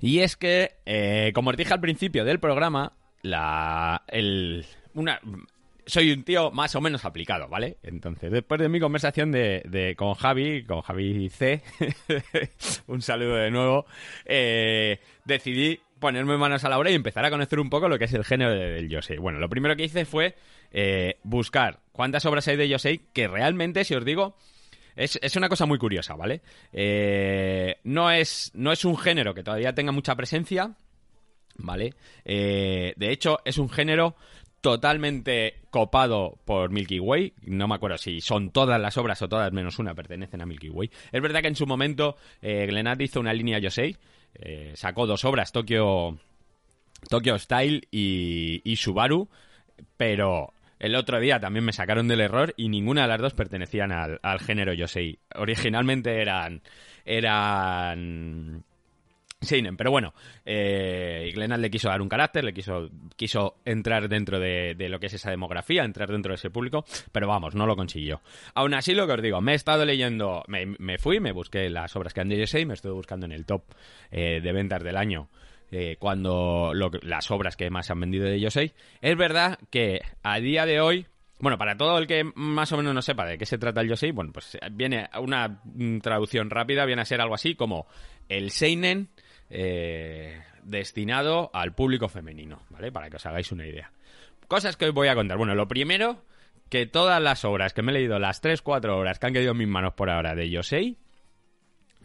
Y 0.00 0.20
es 0.20 0.36
que, 0.36 0.76
eh, 0.86 1.32
como 1.34 1.50
os 1.50 1.56
dije 1.56 1.74
al 1.74 1.80
principio 1.80 2.24
del 2.24 2.40
programa, 2.40 2.94
la. 3.20 4.04
El, 4.08 4.64
una, 4.94 5.20
soy 5.86 6.12
un 6.12 6.24
tío 6.24 6.50
más 6.50 6.74
o 6.74 6.80
menos 6.80 7.04
aplicado, 7.04 7.48
¿vale? 7.48 7.78
Entonces, 7.82 8.30
después 8.30 8.60
de 8.60 8.68
mi 8.68 8.80
conversación 8.80 9.30
de, 9.30 9.94
con 9.96 10.14
Javi, 10.14 10.64
con 10.64 10.82
Javi 10.82 11.28
C, 11.30 11.62
un 12.88 13.00
saludo 13.00 13.36
de 13.36 13.50
nuevo, 13.50 13.86
eh, 14.24 14.98
decidí 15.24 15.80
ponerme 15.98 16.36
manos 16.36 16.64
a 16.64 16.68
la 16.68 16.78
obra 16.78 16.90
y 16.90 16.94
empezar 16.94 17.24
a 17.24 17.30
conocer 17.30 17.60
un 17.60 17.70
poco 17.70 17.88
lo 17.88 17.98
que 17.98 18.04
es 18.04 18.12
el 18.12 18.24
género 18.24 18.52
del 18.52 18.88
Yosei. 18.88 19.18
Bueno, 19.18 19.38
lo 19.38 19.48
primero 19.48 19.76
que 19.76 19.84
hice 19.84 20.04
fue 20.04 20.34
eh, 20.72 21.18
buscar 21.22 21.80
cuántas 21.92 22.26
obras 22.26 22.46
hay 22.48 22.56
de 22.56 22.68
Yosei 22.68 23.00
que 23.12 23.28
realmente, 23.28 23.84
si 23.84 23.94
os 23.94 24.04
digo, 24.04 24.36
es, 24.96 25.36
una 25.36 25.48
cosa 25.48 25.66
muy 25.66 25.78
curiosa, 25.78 26.16
¿vale? 26.16 26.40
Eh, 26.72 27.76
no, 27.84 28.10
es, 28.10 28.50
no 28.54 28.72
es 28.72 28.84
un 28.84 28.96
género 28.96 29.34
que 29.34 29.42
todavía 29.42 29.74
tenga 29.74 29.92
mucha 29.92 30.16
presencia, 30.16 30.74
¿vale? 31.56 31.94
Eh, 32.24 32.94
de 32.96 33.12
hecho, 33.12 33.38
es 33.44 33.58
un 33.58 33.68
género 33.68 34.16
totalmente 34.66 35.60
copado 35.70 36.40
por 36.44 36.72
Milky 36.72 36.98
Way. 36.98 37.34
No 37.42 37.68
me 37.68 37.76
acuerdo 37.76 37.98
si 37.98 38.20
son 38.20 38.50
todas 38.50 38.80
las 38.80 38.98
obras 38.98 39.22
o 39.22 39.28
todas 39.28 39.52
menos 39.52 39.78
una 39.78 39.94
pertenecen 39.94 40.42
a 40.42 40.44
Milky 40.44 40.70
Way. 40.70 40.90
Es 41.12 41.22
verdad 41.22 41.40
que 41.40 41.46
en 41.46 41.54
su 41.54 41.68
momento 41.68 42.16
eh, 42.42 42.68
hizo 42.98 43.20
una 43.20 43.32
línea 43.32 43.60
Yosei. 43.60 43.96
Eh, 44.34 44.72
sacó 44.74 45.06
dos 45.06 45.24
obras, 45.24 45.52
Tokyo, 45.52 46.18
Tokyo 47.08 47.38
Style 47.38 47.86
y, 47.92 48.74
Subaru. 48.76 49.28
Pero 49.96 50.52
el 50.80 50.96
otro 50.96 51.20
día 51.20 51.38
también 51.38 51.64
me 51.64 51.72
sacaron 51.72 52.08
del 52.08 52.22
error 52.22 52.52
y 52.56 52.68
ninguna 52.68 53.02
de 53.02 53.08
las 53.08 53.20
dos 53.20 53.34
pertenecían 53.34 53.92
al, 53.92 54.40
género 54.40 54.74
Yosei. 54.74 55.20
Originalmente 55.36 56.20
eran. 56.20 56.60
eran. 57.04 58.64
Seinen, 59.38 59.76
pero 59.76 59.90
bueno, 59.90 60.14
eh, 60.46 61.30
le 61.36 61.70
quiso 61.70 61.88
dar 61.88 62.00
un 62.00 62.08
carácter, 62.08 62.42
le 62.42 62.54
quiso, 62.54 62.88
quiso 63.16 63.60
entrar 63.66 64.08
dentro 64.08 64.40
de, 64.40 64.74
lo 64.88 64.98
que 64.98 65.06
es 65.06 65.12
esa 65.12 65.30
demografía, 65.30 65.84
entrar 65.84 66.10
dentro 66.10 66.30
de 66.30 66.36
ese 66.36 66.48
público, 66.48 66.86
pero 67.12 67.28
vamos, 67.28 67.54
no 67.54 67.66
lo 67.66 67.76
consiguió. 67.76 68.22
Aún 68.54 68.72
así, 68.72 68.94
lo 68.94 69.06
que 69.06 69.12
os 69.12 69.20
digo, 69.22 69.42
me 69.42 69.52
he 69.52 69.54
estado 69.54 69.84
leyendo, 69.84 70.42
me, 70.48 70.96
fui, 70.96 71.20
me 71.20 71.32
busqué 71.32 71.68
las 71.68 71.94
obras 71.96 72.14
que 72.14 72.22
han 72.22 72.30
de 72.30 72.38
Yosei, 72.38 72.64
me 72.64 72.72
estuve 72.72 72.92
buscando 72.92 73.26
en 73.26 73.32
el 73.32 73.44
top 73.44 73.64
eh, 74.10 74.40
de 74.42 74.52
ventas 74.52 74.82
del 74.82 74.96
año 74.96 75.28
eh, 75.70 75.96
cuando 75.98 76.72
las 77.02 77.30
obras 77.30 77.56
que 77.56 77.68
más 77.68 77.90
han 77.90 78.00
vendido 78.00 78.24
de 78.24 78.40
Yosei. 78.40 78.72
Es 79.02 79.16
verdad 79.18 79.58
que 79.68 80.00
a 80.22 80.40
día 80.40 80.64
de 80.64 80.80
hoy, 80.80 81.06
bueno, 81.40 81.58
para 81.58 81.76
todo 81.76 81.98
el 81.98 82.06
que 82.06 82.24
más 82.34 82.72
o 82.72 82.78
menos 82.78 82.94
no 82.94 83.02
sepa 83.02 83.26
de 83.26 83.36
qué 83.36 83.44
se 83.44 83.58
trata 83.58 83.82
el 83.82 83.90
Yosei, 83.90 84.12
bueno, 84.12 84.32
pues 84.32 84.56
viene 84.72 85.10
una 85.20 85.60
mm, 85.62 85.98
traducción 85.98 86.48
rápida, 86.48 86.86
viene 86.86 87.02
a 87.02 87.04
ser 87.04 87.20
algo 87.20 87.34
así 87.34 87.54
como 87.54 87.86
el 88.30 88.50
Seinen 88.50 89.10
eh, 89.50 90.42
destinado 90.62 91.50
al 91.52 91.74
público 91.74 92.08
femenino, 92.08 92.62
¿vale? 92.70 92.92
Para 92.92 93.10
que 93.10 93.16
os 93.16 93.26
hagáis 93.26 93.52
una 93.52 93.66
idea. 93.66 93.90
Cosas 94.48 94.76
que 94.76 94.86
os 94.86 94.94
voy 94.94 95.08
a 95.08 95.14
contar. 95.14 95.38
Bueno, 95.38 95.54
lo 95.54 95.68
primero, 95.68 96.24
que 96.68 96.86
todas 96.86 97.20
las 97.22 97.44
obras 97.44 97.72
que 97.72 97.82
me 97.82 97.92
he 97.92 97.94
leído, 97.94 98.18
las 98.18 98.42
3-4 98.42 98.90
horas 98.96 99.18
que 99.18 99.26
han 99.26 99.32
quedado 99.32 99.52
en 99.52 99.58
mis 99.58 99.68
manos 99.68 99.94
por 99.94 100.10
ahora 100.10 100.34
de 100.34 100.50
Yosei, 100.50 100.96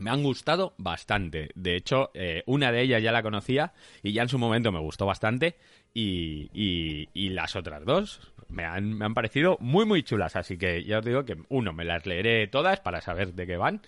me 0.02 0.10
han 0.10 0.24
gustado 0.24 0.74
bastante. 0.78 1.50
De 1.56 1.76
hecho, 1.76 2.10
eh, 2.14 2.44
una 2.48 2.72
de 2.72 2.82
ellas 2.82 3.04
ya 3.04 3.12
la 3.12 3.22
conocía 3.22 3.74
y 4.02 4.14
ya 4.14 4.24
en 4.24 4.30
su 4.30 4.40
momento 4.40 4.72
me 4.72 4.80
gustó 4.80 5.06
bastante. 5.06 5.58
Y, 5.94 6.50
y, 6.54 7.30
las 7.30 7.56
otras 7.56 7.84
dos 7.84 8.34
me 8.48 8.64
han, 8.64 8.94
me 8.94 9.06
han, 9.06 9.14
parecido 9.14 9.58
muy, 9.60 9.86
muy 9.86 10.04
chulas. 10.04 10.36
Así 10.36 10.58
que 10.58 10.84
ya 10.84 11.00
os 11.00 11.06
digo 11.06 11.26
que, 11.26 11.38
uno, 11.50 11.74
me 11.74 11.86
las 11.86 12.06
leeré 12.06 12.48
todas 12.48 12.80
para 12.80 13.02
saber 13.02 13.34
de 13.34 13.46
qué 13.46 13.58
van. 13.58 13.82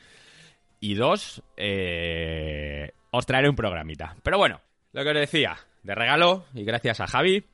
Y 0.79 0.95
dos, 0.95 1.41
eh, 1.57 2.91
os 3.13 3.25
traeré 3.27 3.47
un 3.47 3.55
programita. 3.55 4.15
Pero 4.23 4.39
bueno, 4.39 4.59
lo 4.91 5.03
que 5.03 5.09
os 5.09 5.15
decía, 5.15 5.55
de 5.83 5.93
regalo 5.93 6.45
y 6.55 6.63
gracias 6.63 6.99
a 6.99 7.07
Javi. 7.07 7.45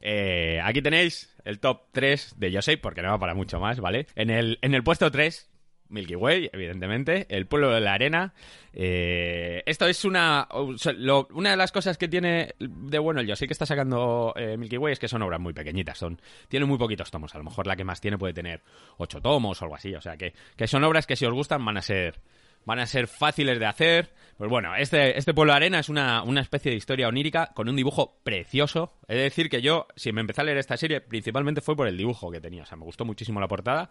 Eh, 0.00 0.60
aquí 0.62 0.80
tenéis 0.80 1.34
el 1.44 1.58
top 1.58 1.88
3 1.90 2.38
de 2.38 2.52
Yosei, 2.52 2.76
porque 2.76 3.02
no 3.02 3.10
va 3.10 3.18
para 3.18 3.34
mucho 3.34 3.58
más, 3.58 3.80
¿vale? 3.80 4.06
En 4.14 4.30
el, 4.30 4.58
en 4.62 4.74
el 4.74 4.84
puesto 4.84 5.10
3 5.10 5.50
Milky 5.88 6.14
Way, 6.14 6.50
evidentemente, 6.52 7.26
El 7.28 7.46
pueblo 7.46 7.72
de 7.72 7.80
la 7.80 7.94
arena. 7.94 8.32
Eh, 8.72 9.64
esto 9.66 9.86
es 9.86 10.04
una... 10.04 10.46
una 10.52 11.50
de 11.50 11.56
las 11.56 11.72
cosas 11.72 11.98
que 11.98 12.06
tiene 12.06 12.54
de 12.58 12.98
bueno 13.00 13.20
el 13.20 13.26
yo 13.26 13.34
sé 13.34 13.46
que 13.48 13.54
está 13.54 13.66
sacando 13.66 14.34
eh, 14.36 14.56
Milky 14.56 14.76
Way 14.78 14.92
es 14.92 14.98
que 14.98 15.08
son 15.08 15.22
obras 15.22 15.40
muy 15.40 15.52
pequeñitas, 15.52 15.98
son 15.98 16.20
tiene 16.48 16.66
muy 16.66 16.78
poquitos 16.78 17.10
tomos. 17.10 17.34
A 17.34 17.38
lo 17.38 17.44
mejor 17.44 17.66
la 17.66 17.74
que 17.74 17.84
más 17.84 18.00
tiene 18.00 18.18
puede 18.18 18.34
tener 18.34 18.62
ocho 18.98 19.20
tomos 19.20 19.60
o 19.60 19.64
algo 19.64 19.74
así. 19.74 19.94
O 19.94 20.00
sea, 20.00 20.16
que, 20.16 20.32
que 20.56 20.68
son 20.68 20.84
obras 20.84 21.08
que 21.08 21.16
si 21.16 21.26
os 21.26 21.32
gustan 21.32 21.64
van 21.64 21.76
a 21.76 21.82
ser 21.82 22.20
van 22.66 22.78
a 22.78 22.86
ser 22.86 23.06
fáciles 23.06 23.58
de 23.58 23.64
hacer. 23.64 24.10
Pues 24.36 24.50
bueno, 24.50 24.76
este, 24.76 25.16
este 25.16 25.32
pueblo 25.32 25.54
de 25.54 25.56
arena 25.56 25.78
es 25.78 25.88
una, 25.88 26.22
una, 26.22 26.42
especie 26.42 26.70
de 26.70 26.76
historia 26.76 27.08
onírica 27.08 27.52
con 27.54 27.70
un 27.70 27.76
dibujo 27.76 28.18
precioso. 28.22 28.92
Es 29.08 29.16
decir, 29.16 29.48
que 29.48 29.62
yo, 29.62 29.86
si 29.96 30.12
me 30.12 30.20
empecé 30.20 30.42
a 30.42 30.44
leer 30.44 30.58
esta 30.58 30.76
serie, 30.76 31.00
principalmente 31.00 31.62
fue 31.62 31.74
por 31.74 31.88
el 31.88 31.96
dibujo 31.96 32.30
que 32.30 32.40
tenía. 32.42 32.64
O 32.64 32.66
sea, 32.66 32.76
me 32.76 32.84
gustó 32.84 33.06
muchísimo 33.06 33.40
la 33.40 33.48
portada 33.48 33.88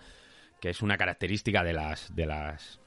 que 0.59 0.69
es 0.69 0.81
una 0.81 0.97
característica 0.97 1.63
de 1.63 1.73
las, 1.73 2.15
de 2.15 2.25
las 2.25 2.79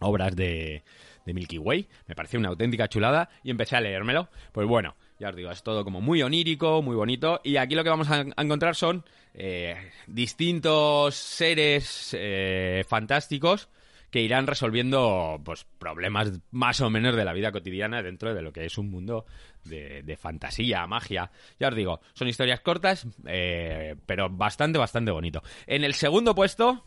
obras 0.00 0.34
de, 0.36 0.82
de 1.24 1.34
Milky 1.34 1.58
Way. 1.58 1.88
Me 2.06 2.14
pareció 2.14 2.38
una 2.38 2.48
auténtica 2.48 2.88
chulada 2.88 3.28
y 3.42 3.50
empecé 3.50 3.76
a 3.76 3.80
leérmelo. 3.80 4.28
Pues 4.52 4.66
bueno, 4.66 4.96
ya 5.18 5.30
os 5.30 5.36
digo, 5.36 5.50
es 5.50 5.62
todo 5.62 5.84
como 5.84 6.00
muy 6.00 6.22
onírico, 6.22 6.82
muy 6.82 6.96
bonito. 6.96 7.40
Y 7.44 7.56
aquí 7.56 7.74
lo 7.74 7.84
que 7.84 7.90
vamos 7.90 8.10
a, 8.10 8.24
encontrar 8.36 8.74
son 8.74 9.04
eh, 9.34 9.76
distintos 10.06 11.14
seres 11.14 12.16
eh, 12.18 12.84
fantásticos 12.88 13.68
que 14.14 14.22
irán 14.22 14.46
resolviendo 14.46 15.42
pues, 15.44 15.64
problemas 15.64 16.30
más 16.52 16.80
o 16.80 16.88
menos 16.88 17.16
de 17.16 17.24
la 17.24 17.32
vida 17.32 17.50
cotidiana 17.50 18.00
dentro 18.00 18.32
de 18.32 18.42
lo 18.42 18.52
que 18.52 18.64
es 18.64 18.78
un 18.78 18.88
mundo 18.88 19.26
de, 19.64 20.16
fantasía, 20.16 20.86
magia. 20.86 21.32
Ya 21.58 21.66
os 21.66 21.74
digo, 21.74 22.00
son 22.12 22.28
historias 22.28 22.60
cortas, 22.60 23.08
eh, 23.26 23.96
pero 24.06 24.30
bastante, 24.30 24.78
bastante 24.78 25.10
bonito. 25.10 25.42
En 25.66 25.82
el 25.82 25.94
segundo 25.94 26.32
puesto, 26.32 26.84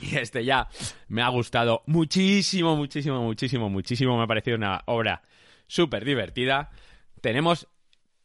y 0.00 0.16
este 0.16 0.44
ya 0.44 0.68
me 1.08 1.22
ha 1.22 1.28
gustado 1.28 1.82
muchísimo, 1.86 2.76
muchísimo, 2.76 3.20
muchísimo, 3.20 3.68
muchísimo. 3.68 4.16
Me 4.16 4.22
ha 4.22 4.28
parecido 4.28 4.56
una 4.56 4.84
obra 4.86 5.22
súper 5.66 6.04
divertida. 6.04 6.70
Tenemos 7.20 7.66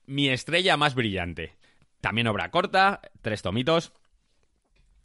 Mi 0.05 0.29
estrella 0.29 0.77
más 0.77 0.93
brillante. 0.93 1.55
También 1.99 2.27
obra 2.27 2.51
corta, 2.51 3.01
tres 3.23 3.41
tomitos. 3.41 3.91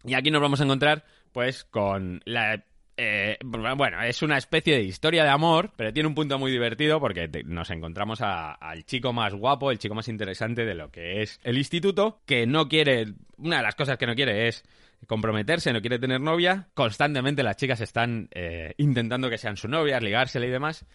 Y 0.05 0.13
aquí 0.13 0.31
nos 0.31 0.43
vamos 0.43 0.61
a 0.61 0.65
encontrar, 0.65 1.07
pues, 1.33 1.65
con 1.65 2.21
la 2.27 2.67
eh, 2.97 3.39
bueno, 3.43 4.03
es 4.03 4.23
una 4.23 4.37
especie 4.37 4.77
de 4.77 4.83
historia 4.83 5.25
de 5.25 5.31
amor, 5.31 5.73
pero 5.77 5.93
tiene 5.93 6.09
un 6.09 6.15
punto 6.15 6.39
muy 6.39 6.51
divertido 6.51 7.01
porque 7.01 7.29
nos 7.45 7.71
encontramos 7.71 8.21
al 8.21 8.85
chico 8.85 9.13
más 9.13 9.35
guapo, 9.35 9.71
el 9.71 9.79
chico 9.79 9.95
más 9.95 10.09
interesante 10.09 10.65
de 10.65 10.75
lo 10.75 10.91
que 10.91 11.23
es 11.23 11.41
el 11.43 11.59
instituto, 11.59 12.21
que 12.27 12.47
no 12.47 12.69
quiere, 12.69 13.15
una 13.39 13.59
de 13.59 13.63
las 13.63 13.75
cosas 13.75 13.97
que 13.99 14.07
no 14.07 14.15
quiere 14.15 14.49
es 14.49 14.65
comprometerse, 15.07 15.73
no 15.73 15.81
quiere 15.81 15.99
tener 15.99 16.21
novia, 16.21 16.69
constantemente 16.75 17.43
las 17.43 17.57
chicas 17.57 17.81
están 17.81 18.29
eh, 18.33 18.75
intentando 18.77 19.31
que 19.31 19.39
sean 19.39 19.57
su 19.57 19.69
novia, 19.69 19.99
ligársela 19.99 20.47
y 20.47 20.51
demás. 20.51 20.87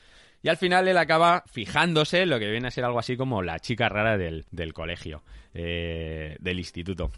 Y 0.44 0.50
al 0.50 0.58
final 0.58 0.88
él 0.88 0.98
acaba 0.98 1.44
fijándose 1.48 2.26
lo 2.26 2.40
que 2.40 2.50
viene 2.50 2.68
a 2.68 2.72
ser 2.72 2.86
algo 2.86 3.00
así 3.00 3.18
como 3.18 3.42
la 3.42 3.60
chica 3.60 3.90
rara 3.90 4.18
del, 4.18 4.46
colegio, 4.74 5.24
eh, 5.54 6.38
del 6.40 6.60
instituto. 6.60 7.12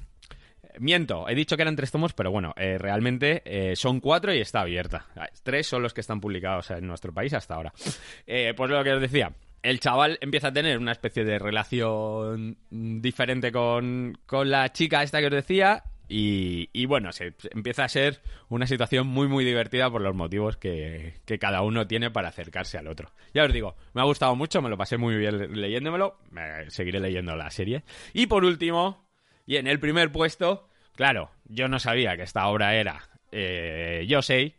Miento, 0.78 1.28
he 1.28 1.36
dicho 1.36 1.56
que 1.56 1.64
eran 1.64 1.76
tres 1.76 1.92
tomos, 1.92 2.14
pero 2.14 2.32
bueno, 2.32 2.54
eh, 2.56 2.78
realmente 2.78 3.42
eh, 3.46 3.76
son 3.76 4.00
cuatro 4.00 4.34
y 4.34 4.40
está 4.40 4.62
abierta. 4.62 5.08
Tres 5.44 5.68
son 5.68 5.82
los 5.82 5.94
que 5.94 6.02
están 6.02 6.22
publicados 6.22 6.72
en 6.72 6.86
nuestro 6.86 7.14
país 7.14 7.34
hasta 7.34 7.56
ahora. 7.56 7.74
Eh, 8.28 8.54
pues 8.56 8.70
lo 8.70 8.84
que 8.84 8.94
os 8.94 9.02
decía, 9.02 9.34
el 9.64 9.80
chaval 9.80 10.18
empieza 10.22 10.50
a 10.50 10.54
tener 10.54 10.78
una 10.78 10.92
especie 10.92 11.24
de 11.24 11.40
relación 11.40 12.58
diferente 12.70 13.52
con, 13.52 14.18
la 14.46 14.72
chica 14.72 15.02
esta 15.02 15.20
que 15.20 15.28
os 15.28 15.32
decía 15.32 15.84
y, 16.08 16.86
bueno, 16.86 17.12
se, 17.12 17.34
empieza 17.52 17.84
a 17.84 17.90
ser 17.90 18.22
una 18.50 18.66
situación 18.66 19.08
muy 19.08 19.28
muy 19.28 19.46
divertida 19.46 19.90
por 19.90 20.02
los 20.02 20.16
motivos 20.16 20.58
que, 20.58 21.16
que, 21.26 21.38
cada 21.38 21.62
uno 21.62 21.88
tiene 21.88 22.10
para 22.10 22.30
acercarse 22.30 22.78
al 22.78 22.88
otro. 22.88 23.12
Ya 23.34 23.44
os 23.44 23.54
digo, 23.54 23.76
me 23.94 24.02
ha 24.02 24.06
gustado 24.06 24.36
mucho, 24.36 24.62
me 24.62 24.70
lo 24.70 24.78
pasé 24.78 24.98
muy 24.98 25.16
bien 25.18 25.60
leyéndomelo, 25.60 26.20
seguiré 26.68 27.00
leyendo 27.00 27.36
la 27.36 27.52
serie. 27.52 27.84
Y 28.14 28.28
por 28.28 28.44
último, 28.44 29.09
y 29.50 29.58
en 29.58 29.66
el 29.68 29.80
primer 29.80 30.12
puesto, 30.12 30.70
Claro, 30.96 31.32
yo 31.46 31.70
no 31.70 31.80
sabía 31.80 32.18
que 32.18 32.24
esta 32.24 32.46
obra 32.50 32.76
era 32.76 33.02
eh, 33.32 34.06
Yo 34.06 34.22
sé, 34.22 34.56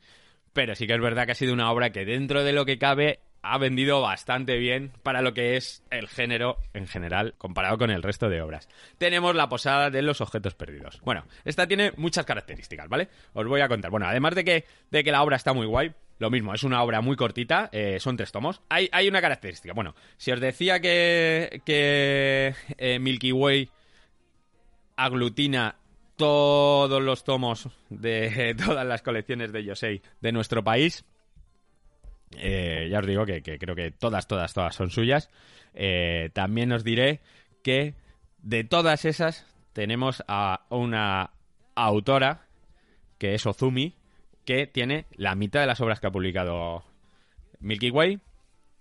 pero 0.54 0.74
sí 0.74 0.86
que 0.86 0.94
es 0.94 1.00
verdad 1.00 1.26
que 1.26 1.32
ha 1.32 1.34
sido 1.34 1.52
una 1.52 1.70
obra 1.70 1.90
que 1.90 2.06
dentro 2.06 2.42
de 2.42 2.54
lo 2.54 2.64
que 2.64 2.78
cabe 2.78 3.20
ha 3.42 3.58
vendido 3.58 4.00
bastante 4.00 4.56
bien 4.56 4.90
para 5.02 5.20
lo 5.20 5.34
que 5.34 5.56
es 5.56 5.84
el 5.90 6.08
género 6.08 6.56
en 6.72 6.86
general 6.86 7.34
comparado 7.36 7.76
con 7.76 7.90
el 7.90 8.02
resto 8.02 8.30
de 8.30 8.40
obras. 8.40 8.70
Tenemos 8.96 9.34
la 9.34 9.50
posada 9.50 9.90
de 9.90 10.00
los 10.00 10.22
objetos 10.22 10.54
perdidos. 10.54 11.00
Bueno, 11.02 11.24
esta 11.44 11.68
tiene 11.68 11.92
muchas 11.96 12.24
características, 12.24 12.88
¿vale? 12.88 13.08
Os 13.34 13.46
voy 13.46 13.60
a 13.60 13.68
contar. 13.68 13.90
Bueno, 13.90 14.06
además 14.06 14.34
de 14.34 14.44
que, 14.44 14.64
de 14.90 15.04
que 15.04 15.12
la 15.12 15.22
obra 15.22 15.36
está 15.36 15.52
muy 15.52 15.66
guay, 15.66 15.92
lo 16.18 16.30
mismo, 16.30 16.54
es 16.54 16.64
una 16.64 16.82
obra 16.82 17.02
muy 17.02 17.16
cortita, 17.16 17.68
eh, 17.70 17.98
son 18.00 18.16
tres 18.16 18.32
tomos. 18.32 18.62
Hay, 18.70 18.88
hay, 18.92 19.08
una 19.08 19.20
característica. 19.20 19.74
Bueno, 19.74 19.94
si 20.16 20.32
os 20.32 20.40
decía 20.40 20.80
que, 20.80 21.62
que 21.66 22.54
eh, 22.78 22.98
Milky 22.98 23.32
Way 23.32 23.70
aglutina 25.04 25.76
todos 26.16 27.02
los 27.02 27.24
tomos 27.24 27.68
de 27.88 28.54
todas 28.66 28.86
las 28.86 29.02
colecciones 29.02 29.52
de 29.52 29.64
Yosei 29.64 30.02
de 30.20 30.32
nuestro 30.32 30.62
país. 30.62 31.04
Eh, 32.36 32.88
ya 32.90 33.00
os 33.00 33.06
digo 33.06 33.26
que, 33.26 33.42
creo 33.42 33.74
que 33.74 33.90
todas, 33.90 34.28
todas, 34.28 34.52
todas 34.52 34.74
son 34.74 34.90
suyas. 34.90 35.30
Eh, 35.74 36.30
también 36.32 36.72
os 36.72 36.84
diré 36.84 37.20
que 37.62 37.94
de 38.38 38.64
todas 38.64 39.04
esas 39.04 39.46
tenemos 39.72 40.22
a 40.28 40.66
una 40.68 41.30
autora, 41.74 42.46
que 43.18 43.34
es 43.34 43.46
Ozumi, 43.46 43.96
que 44.44 44.66
tiene 44.66 45.06
la 45.12 45.34
mitad 45.34 45.60
de 45.60 45.66
las 45.66 45.80
obras 45.80 46.00
que 46.00 46.06
ha 46.06 46.12
publicado 46.12 46.84
Milky 47.60 47.90
Way 47.90 48.20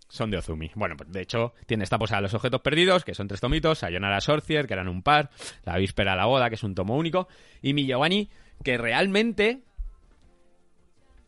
son 0.09 0.31
de 0.31 0.37
Ozumi. 0.37 0.71
Bueno, 0.75 0.97
pues 0.97 1.11
de 1.11 1.21
hecho 1.21 1.53
tiene 1.65 1.83
esta 1.83 1.97
posada 1.97 2.21
Los 2.21 2.33
Objetos 2.33 2.61
Perdidos, 2.61 3.05
que 3.05 3.13
son 3.13 3.27
tres 3.27 3.39
tomitos, 3.39 3.79
Sayonara 3.79 4.19
Sorcier, 4.19 4.67
que 4.67 4.73
eran 4.73 4.89
un 4.89 5.01
par, 5.01 5.29
La 5.63 5.77
Víspera 5.77 6.13
a 6.13 6.15
la 6.15 6.25
Boda, 6.25 6.49
que 6.49 6.55
es 6.55 6.63
un 6.63 6.75
tomo 6.75 6.97
único, 6.97 7.27
y 7.61 7.73
mi 7.73 7.85
Giovanni, 7.85 8.29
que 8.63 8.77
realmente 8.77 9.61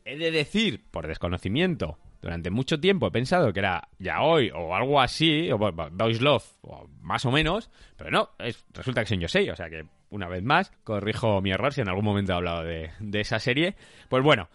he 0.03 0.17
de 0.17 0.31
decir, 0.31 0.83
por 0.91 1.07
desconocimiento, 1.07 1.97
durante 2.21 2.51
mucho 2.51 2.79
tiempo 2.79 3.07
he 3.07 3.11
pensado 3.11 3.51
que 3.51 3.59
era 3.59 3.89
ya 3.97 4.21
hoy 4.21 4.51
o 4.53 4.75
algo 4.75 5.01
así, 5.01 5.51
o 5.51 5.57
Boys 5.57 6.21
Love, 6.21 6.45
o 6.61 6.87
más 7.01 7.25
o 7.25 7.31
menos, 7.31 7.69
pero 7.97 8.11
no, 8.11 8.29
es, 8.39 8.65
resulta 8.73 9.01
que 9.01 9.05
es 9.05 9.11
en 9.11 9.21
Yosei, 9.21 9.49
o 9.49 9.55
sea 9.55 9.69
que 9.69 9.85
una 10.11 10.27
vez 10.27 10.43
más, 10.43 10.71
corrijo 10.83 11.41
mi 11.41 11.51
error 11.51 11.73
si 11.73 11.81
en 11.81 11.87
algún 11.87 12.03
momento 12.03 12.33
he 12.33 12.35
hablado 12.35 12.63
de, 12.63 12.91
de 12.99 13.21
esa 13.21 13.39
serie. 13.39 13.75
Pues 14.09 14.21
bueno, 14.21 14.49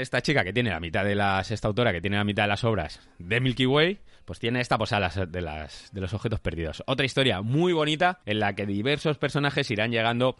esta 0.00 0.20
chica 0.22 0.44
que 0.44 0.52
tiene 0.52 0.70
la 0.70 0.80
mitad 0.80 1.04
de 1.04 1.14
las, 1.14 1.50
esta 1.50 1.68
autora 1.68 1.92
que 1.92 2.00
tiene 2.00 2.16
la 2.16 2.24
mitad 2.24 2.44
de 2.44 2.48
las 2.48 2.64
obras 2.64 3.00
de 3.18 3.40
Milky 3.40 3.66
Way, 3.66 4.00
pues 4.24 4.38
tiene 4.38 4.60
esta 4.60 4.78
posada 4.78 5.10
de, 5.26 5.40
las, 5.40 5.90
de 5.92 6.00
los 6.00 6.14
objetos 6.14 6.40
perdidos. 6.40 6.82
Otra 6.86 7.06
historia 7.06 7.42
muy 7.42 7.72
bonita 7.72 8.20
en 8.26 8.40
la 8.40 8.54
que 8.54 8.66
diversos 8.66 9.18
personajes 9.18 9.70
irán 9.70 9.90
llegando 9.90 10.36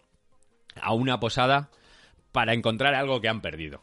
a 0.80 0.92
una 0.94 1.20
posada 1.20 1.70
para 2.32 2.54
encontrar 2.54 2.94
algo 2.94 3.20
que 3.20 3.28
han 3.28 3.40
perdido. 3.40 3.82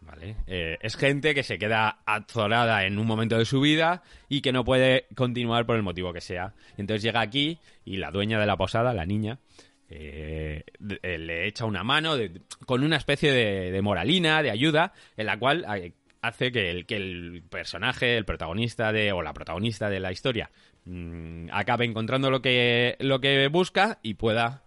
¿Vale? 0.00 0.36
Eh, 0.46 0.78
es 0.80 0.96
gente 0.96 1.34
que 1.34 1.42
se 1.42 1.58
queda 1.58 1.98
azorada 2.06 2.84
en 2.84 2.98
un 2.98 3.06
momento 3.06 3.36
de 3.36 3.44
su 3.44 3.60
vida 3.60 4.02
y 4.28 4.40
que 4.40 4.52
no 4.52 4.64
puede 4.64 5.06
continuar 5.14 5.66
por 5.66 5.76
el 5.76 5.82
motivo 5.82 6.12
que 6.12 6.20
sea. 6.20 6.54
Entonces 6.76 7.02
llega 7.02 7.20
aquí 7.20 7.58
y 7.84 7.96
la 7.96 8.10
dueña 8.10 8.38
de 8.38 8.46
la 8.46 8.56
posada, 8.56 8.94
la 8.94 9.04
niña, 9.04 9.38
eh, 9.90 10.64
eh, 11.02 11.18
le 11.18 11.46
echa 11.46 11.64
una 11.64 11.82
mano 11.82 12.14
con 12.66 12.84
una 12.84 12.96
especie 12.96 13.32
de, 13.32 13.82
moralina, 13.82 14.42
de 14.42 14.50
ayuda, 14.50 14.92
en 15.16 15.26
la 15.26 15.38
cual 15.38 15.64
eh, 15.76 15.92
hace 16.20 16.52
que 16.52 16.70
el, 16.70 17.42
personaje, 17.48 18.18
el 18.18 18.26
protagonista 18.26 18.92
de, 18.92 19.12
o 19.12 19.22
la 19.22 19.32
protagonista 19.32 19.88
de 19.88 20.00
la 20.00 20.12
historia 20.12 20.50
mm, 20.84 21.48
acabe 21.52 21.86
encontrando 21.86 22.30
lo 22.30 22.42
que, 22.42 22.96
lo 23.00 23.20
que 23.20 23.48
busca 23.48 23.98
y 24.02 24.14
pueda 24.14 24.64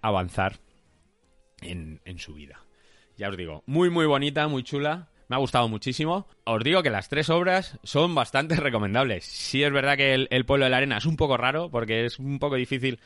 avanzar 0.00 0.60
en, 1.60 2.00
en 2.04 2.18
su 2.20 2.34
vida. 2.34 2.60
Ya 3.16 3.28
os 3.30 3.36
digo, 3.36 3.64
muy 3.66 3.90
muy 3.90 4.06
bonita, 4.06 4.46
muy 4.46 4.62
chula. 4.62 5.08
Me 5.28 5.34
ha 5.34 5.40
gustado 5.40 5.68
muchísimo. 5.68 6.28
Os 6.44 6.62
digo 6.62 6.84
que 6.84 6.90
las 6.90 7.08
tres 7.08 7.30
obras 7.30 7.80
son 7.82 8.14
bastante 8.14 8.54
recomendables. 8.60 9.24
Sí 9.24 9.64
es 9.64 9.72
verdad 9.72 9.96
que 9.96 10.14
el, 10.14 10.28
el, 10.30 10.44
Pueblo 10.44 10.66
de 10.66 10.70
la 10.70 10.76
Arena 10.76 10.98
es 10.98 11.06
un 11.06 11.16
poco 11.16 11.36
raro 11.36 11.68
porque 11.68 12.04
es 12.04 12.20
un 12.20 12.38
poco 12.38 12.54
difícil 12.54 13.00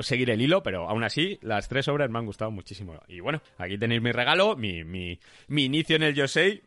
seguir 0.00 0.30
el 0.30 0.40
hilo, 0.40 0.62
pero 0.62 0.88
aún 0.88 1.04
así 1.04 1.38
las 1.42 1.68
tres 1.68 1.88
obras 1.88 2.10
me 2.10 2.18
han 2.18 2.26
gustado 2.26 2.50
muchísimo. 2.50 3.00
Y 3.08 3.20
bueno, 3.20 3.42
aquí 3.58 3.78
tenéis 3.78 4.02
mi 4.02 4.12
regalo, 4.12 4.56
mi, 4.56 4.84
mi, 4.84 5.18
mi 5.48 5.64
inicio 5.64 5.96
en 5.96 6.02
el 6.02 6.14
Yosei, 6.14 6.62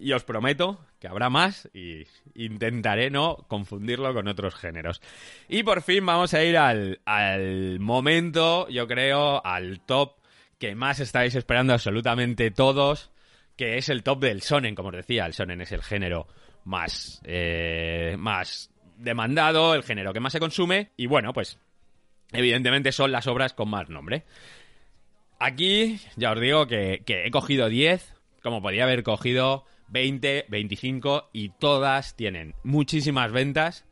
y 0.00 0.12
os 0.12 0.24
prometo 0.24 0.80
que 0.98 1.08
habrá 1.08 1.30
más 1.30 1.68
y 1.74 2.04
intentaré 2.34 3.10
no 3.10 3.36
confundirlo 3.48 4.12
con 4.14 4.28
otros 4.28 4.54
géneros. 4.54 5.00
Y 5.48 5.62
por 5.62 5.82
fin 5.82 6.04
vamos 6.04 6.34
a 6.34 6.42
ir 6.42 6.56
al, 6.56 7.00
al 7.04 7.78
momento, 7.80 8.68
yo 8.68 8.86
creo, 8.86 9.44
al 9.44 9.80
top 9.80 10.16
que 10.58 10.74
más 10.74 11.00
estáis 11.00 11.34
esperando 11.34 11.72
absolutamente 11.72 12.50
todos, 12.50 13.10
que 13.56 13.78
es 13.78 13.88
el 13.88 14.02
top 14.02 14.20
del 14.20 14.42
sonen, 14.42 14.74
como 14.74 14.88
os 14.88 14.96
decía, 14.96 15.26
el 15.26 15.32
sonen 15.32 15.60
es 15.60 15.72
el 15.72 15.82
género 15.82 16.26
más, 16.64 17.20
eh, 17.24 18.16
más 18.18 18.70
demandado, 18.96 19.74
el 19.74 19.82
género 19.82 20.12
que 20.12 20.20
más 20.20 20.32
se 20.32 20.40
consume, 20.40 20.90
y 20.96 21.06
bueno, 21.06 21.32
pues 21.32 21.58
evidentemente 22.32 22.92
son 22.92 23.12
las 23.12 23.26
obras 23.26 23.52
con 23.52 23.68
más 23.68 23.88
nombre. 23.88 24.24
aquí 25.38 26.00
ya 26.16 26.32
os 26.32 26.40
digo 26.40 26.66
que, 26.66 27.02
he 27.06 27.30
cogido 27.30 27.68
10, 27.68 28.14
como 28.42 28.62
podía 28.62 28.84
haber 28.84 29.02
cogido 29.02 29.64
20, 29.88 30.46
25 30.48 31.30
y 31.32 31.50
todas 31.50 32.16
tienen 32.16 32.54
muchísimas 32.62 33.32
ventas, 33.32 33.84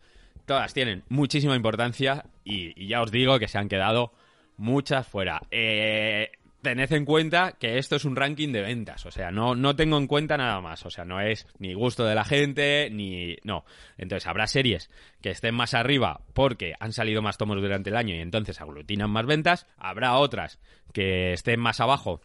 todas 0.47 0.75
tienen 0.75 1.05
muchísima 1.09 1.57
importancia 1.57 2.25
y, 2.45 2.73
y 2.83 2.89
ya 2.89 3.03
os 3.03 3.11
digo 3.11 3.39
que 3.39 3.49
se 3.49 3.59
han 3.59 3.69
quedado 3.69 4.13
muchas 4.59 5.07
fuera. 5.07 5.41
Eh, 5.51 6.33
tened 6.69 6.93
en 6.93 7.07
cuenta 7.07 7.53
que 7.53 7.79
esto 7.79 7.97
es 7.97 8.05
un 8.05 8.15
ranking 8.15 8.53
de 8.53 8.61
ventas, 8.61 9.07
o 9.07 9.11
sea, 9.11 9.31
no, 9.31 9.55
no 9.55 9.75
tengo 9.75 9.97
en 9.97 10.07
cuenta 10.07 10.37
nada 10.37 10.61
más, 10.61 10.85
o 10.85 10.91
sea, 10.91 11.07
no 11.07 11.19
es 11.19 11.47
ni 11.59 11.73
gusto 11.73 12.05
de 12.05 12.15
la 12.15 12.25
gente, 12.25 12.91
ni... 12.91 13.39
no. 13.43 13.65
Entonces 13.97 14.27
habrá 14.27 14.47
series 14.47 14.91
que 15.23 15.31
estén 15.31 15.55
más 15.55 15.73
arriba 15.73 16.21
porque 16.35 16.75
han 16.79 16.93
salido 16.93 17.23
más 17.23 17.39
tomos 17.39 17.59
durante 17.59 17.89
el 17.89 17.97
año 17.97 18.15
y 18.15 18.19
entonces 18.19 18.61
aglutinan 18.61 19.09
más 19.09 19.25
ventas, 19.25 19.67
habrá 19.79 20.19
otras 20.19 20.59
que 20.93 21.33
estén 21.33 21.59
más 21.59 21.81
abajo 21.81 22.21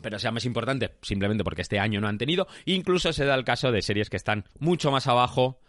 pero 0.00 0.18
sea 0.18 0.30
más 0.30 0.46
importante 0.46 0.92
simplemente 1.02 1.44
porque 1.44 1.60
este 1.60 1.78
año 1.78 2.00
no 2.00 2.08
han 2.08 2.16
tenido. 2.16 2.48
Incluso 2.64 3.12
se 3.12 3.26
da 3.26 3.34
el 3.34 3.44
caso 3.44 3.70
de 3.70 3.82
series 3.82 4.08
que 4.08 4.16
están 4.16 4.46
mucho 4.58 4.90
más 4.90 5.06
abajo 5.06 5.60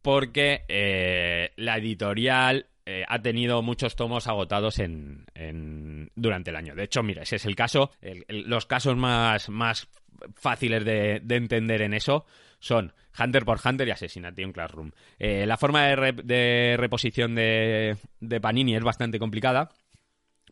porque 0.00 0.64
eh, 0.68 1.52
la 1.56 1.76
editorial 1.76 2.68
eh, 2.90 3.04
ha 3.06 3.20
tenido 3.20 3.60
muchos 3.60 3.96
tomos 3.96 4.28
agotados 4.28 4.78
en, 4.78 5.26
en, 5.34 6.10
durante 6.16 6.48
el 6.48 6.56
año. 6.56 6.74
De 6.74 6.84
hecho, 6.84 7.02
mira, 7.02 7.20
ese 7.20 7.36
es 7.36 7.44
el 7.44 7.54
caso. 7.54 7.90
Los 8.28 8.64
casos 8.64 8.96
más, 8.96 9.50
más 9.50 9.88
fáciles 10.34 10.86
de, 10.86 11.20
de, 11.22 11.36
entender 11.36 11.82
en 11.82 11.92
eso 11.92 12.24
son 12.60 12.94
Hunter 13.18 13.44
por 13.44 13.60
Hunter 13.62 13.88
y 13.88 13.90
Assassination 13.90 14.52
Classroom. 14.52 14.92
Eh, 15.18 15.44
la 15.44 15.58
forma 15.58 15.84
de, 15.84 15.96
re, 15.96 16.12
de 16.12 16.76
reposición 16.78 17.34
de, 17.34 17.98
de 18.20 18.40
Panini 18.40 18.74
es 18.74 18.82
bastante 18.82 19.18
complicada 19.18 19.68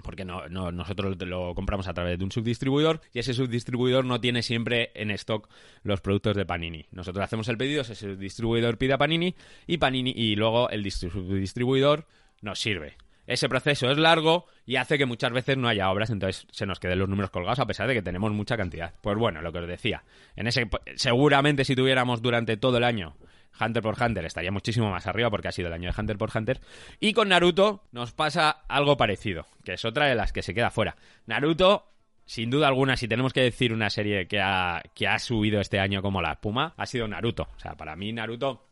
porque 0.03 0.25
no, 0.25 0.49
nosotros 0.49 1.17
lo 1.23 1.55
compramos 1.55 1.89
a 1.89 1.95
través 1.95 2.19
de 2.19 2.25
un 2.25 2.31
subdistribuidor 2.31 3.01
y 3.13 3.19
ese 3.19 3.35
subdistribuidor 3.35 4.05
no 4.05 4.21
tiene 4.21 4.43
siempre 4.43 4.93
en 4.95 5.11
stock 5.13 5.49
los 5.83 6.01
productos 6.01 6.37
de 6.37 6.47
Panini. 6.47 6.87
Nosotros 6.91 7.25
hacemos 7.25 7.49
el 7.49 7.57
pedido, 7.57 7.83
ese 7.83 7.95
subdistribuidor 7.95 8.79
pide 8.79 8.93
a 8.93 8.99
Panini 8.99 9.35
y 9.67 9.79
Panini 9.79 10.13
y 10.15 10.37
luego 10.37 10.69
el 10.71 10.91
subdistribuidor 10.91 12.07
nos 12.43 12.59
sirve. 12.59 12.97
Ese 13.27 13.49
proceso 13.49 13.91
es 13.91 13.99
largo 13.99 14.47
y 14.65 14.77
hace 14.77 14.99
que 14.99 15.07
muchas 15.07 15.33
veces 15.33 15.57
no 15.57 15.69
haya 15.69 15.91
obras, 15.91 16.11
entonces 16.11 16.47
se 16.53 16.65
nos 16.65 16.79
queden 16.79 17.01
los 17.01 17.09
números 17.09 17.31
colgados 17.31 17.59
a 17.59 17.67
pesar 17.67 17.89
de 17.89 17.95
que 17.95 18.03
tenemos 18.03 18.31
mucha 18.33 18.57
cantidad. 18.57 18.95
Pues 19.01 19.19
bueno, 19.19 19.43
lo 19.43 19.53
que 19.53 19.59
os 19.59 19.67
decía, 19.67 20.05
en 20.37 20.47
ese 20.47 20.69
seguramente 20.95 21.65
si 21.65 21.75
tuviéramos 21.75 22.23
durante 22.23 22.57
todo 22.57 22.77
el 22.77 22.85
año 22.85 23.17
Hunter 23.61 23.83
por 23.83 24.01
Hunter 24.01 24.25
estaría 24.25 24.53
muchísimo 24.53 24.91
más 24.91 25.07
arriba 25.07 25.31
porque 25.31 25.49
ha 25.49 25.53
sido 25.53 25.69
el 25.69 25.75
año 25.75 25.91
de 25.91 26.01
Hunter 26.01 26.19
por 26.19 26.31
Hunter. 26.35 26.61
Y 27.01 27.13
con 27.13 27.29
Naruto 27.29 27.85
nos 27.93 28.13
pasa 28.13 28.51
algo 28.69 28.97
parecido, 28.97 29.47
que 29.65 29.75
es 29.75 29.85
otra 29.85 30.07
de 30.07 30.15
las 30.15 30.33
que 30.33 30.43
se 30.43 30.55
queda 30.55 30.71
fuera. 30.71 30.97
Naruto, 31.27 31.91
sin 32.25 32.51
duda 32.51 32.69
alguna, 32.69 32.97
si 32.97 33.09
tenemos 33.09 33.33
que 33.33 33.43
decir 33.43 33.73
una 33.73 33.91
serie 33.91 34.27
que 34.27 34.41
ha, 34.41 34.83
que 34.95 35.09
ha 35.09 35.19
subido 35.19 35.61
este 35.61 35.81
año 35.81 36.03
como 36.03 36.21
la 36.21 36.33
espuma, 36.33 36.75
ha 36.77 36.87
sido 36.87 37.09
Naruto. 37.09 37.49
O 37.57 37.59
sea, 37.59 37.75
para 37.77 37.97
mí 37.97 38.13
Naruto 38.13 38.66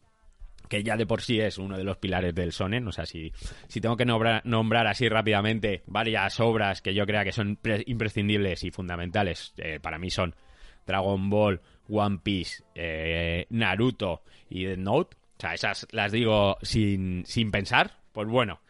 que 0.69 0.83
ya 0.83 0.97
de 0.97 1.07
por 1.07 1.21
sí 1.21 1.41
es 1.41 1.59
uno 1.59 1.77
de 1.77 1.85
los 1.85 1.99
pilares 1.99 2.35
del 2.35 2.53
sonen, 2.53 2.87
o 2.89 2.93
sea, 2.93 3.07
si, 3.07 3.33
si 3.69 3.81
tengo 3.81 3.97
que 3.97 4.05
nombrar, 4.05 4.43
nombrar 4.45 4.87
así 4.87 5.09
rápidamente 5.09 5.83
varias 5.87 6.41
obras 6.41 6.83
que 6.83 6.95
yo 6.95 7.07
crea 7.07 7.25
que 7.25 7.33
son 7.33 7.59
imprescindibles 7.87 8.65
y 8.65 8.71
fundamentales, 8.71 9.55
eh, 9.59 9.79
para 9.81 9.99
mí 9.99 10.11
son 10.11 10.35
Dragon 10.87 11.31
Ball, 11.31 11.61
One 11.89 12.19
Piece, 12.23 12.65
eh, 12.75 13.47
Naruto 13.51 14.23
y 14.49 14.65
Death 14.65 14.79
Note, 14.79 15.17
o 15.17 15.41
sea, 15.41 15.55
esas 15.55 15.87
las 15.91 16.13
digo 16.13 16.57
sin, 16.63 17.25
sin 17.27 17.51
pensar, 17.51 17.99
pues 18.13 18.29
bueno, 18.29 18.61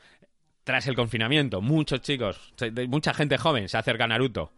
tras 0.65 0.87
el 0.87 0.97
confinamiento, 0.97 1.61
muchos 1.61 2.01
chicos, 2.01 2.55
mucha 2.89 3.15
gente 3.15 3.39
joven 3.39 3.69
se 3.69 3.79
acerca 3.79 4.05
a 4.05 4.09
Naruto 4.09 4.53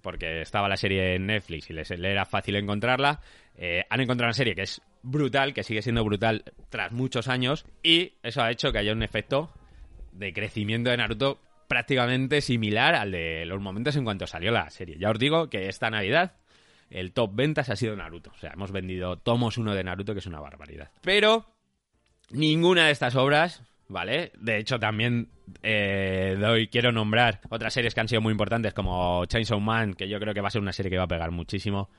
porque 0.00 0.40
estaba 0.42 0.68
la 0.68 0.76
serie 0.76 1.14
en 1.14 1.26
Netflix 1.26 1.70
y 1.70 1.74
les 1.74 1.90
era 1.90 2.24
fácil 2.24 2.56
encontrarla. 2.56 3.20
Eh, 3.54 3.84
han 3.88 4.00
encontrado 4.00 4.28
una 4.28 4.34
serie 4.34 4.54
que 4.54 4.62
es 4.62 4.80
brutal, 5.02 5.54
que 5.54 5.62
sigue 5.62 5.82
siendo 5.82 6.04
brutal 6.04 6.44
tras 6.68 6.92
muchos 6.92 7.28
años, 7.28 7.66
y 7.82 8.14
eso 8.22 8.42
ha 8.42 8.50
hecho 8.50 8.72
que 8.72 8.78
haya 8.78 8.92
un 8.92 9.02
efecto 9.02 9.50
de 10.12 10.32
crecimiento 10.32 10.90
de 10.90 10.96
Naruto 10.96 11.40
prácticamente 11.68 12.40
similar 12.40 12.94
al 12.96 13.12
de 13.12 13.44
los 13.46 13.60
momentos 13.60 13.94
en 13.96 14.04
cuanto 14.04 14.26
salió 14.26 14.50
la 14.50 14.68
serie. 14.70 14.96
Ya 14.98 15.10
os 15.10 15.18
digo 15.18 15.48
que 15.48 15.68
esta 15.68 15.88
Navidad 15.88 16.32
el 16.90 17.12
top 17.12 17.30
ventas 17.34 17.70
ha 17.70 17.76
sido 17.76 17.96
Naruto. 17.96 18.30
O 18.34 18.38
sea, 18.38 18.50
hemos 18.52 18.72
vendido 18.72 19.16
tomos 19.16 19.56
uno 19.56 19.74
de 19.74 19.84
Naruto, 19.84 20.12
que 20.12 20.18
es 20.18 20.26
una 20.26 20.40
barbaridad. 20.40 20.90
Pero 21.02 21.46
ninguna 22.30 22.86
de 22.86 22.92
estas 22.92 23.14
obras, 23.14 23.62
¿vale? 23.88 24.32
De 24.38 24.58
hecho, 24.58 24.78
también 24.80 25.28
eh, 25.62 26.36
doy, 26.38 26.68
quiero 26.68 26.92
nombrar 26.92 27.40
otras 27.48 27.72
series 27.72 27.94
que 27.94 28.00
han 28.00 28.08
sido 28.08 28.20
muy 28.20 28.32
importantes, 28.32 28.74
como 28.74 29.24
Chainsaw 29.26 29.60
Man, 29.60 29.94
que 29.94 30.08
yo 30.08 30.18
creo 30.18 30.34
que 30.34 30.40
va 30.40 30.48
a 30.48 30.50
ser 30.50 30.62
una 30.62 30.72
serie 30.72 30.90
que 30.90 30.98
va 30.98 31.04
a 31.04 31.08
pegar 31.08 31.30
muchísimo. 31.30 31.90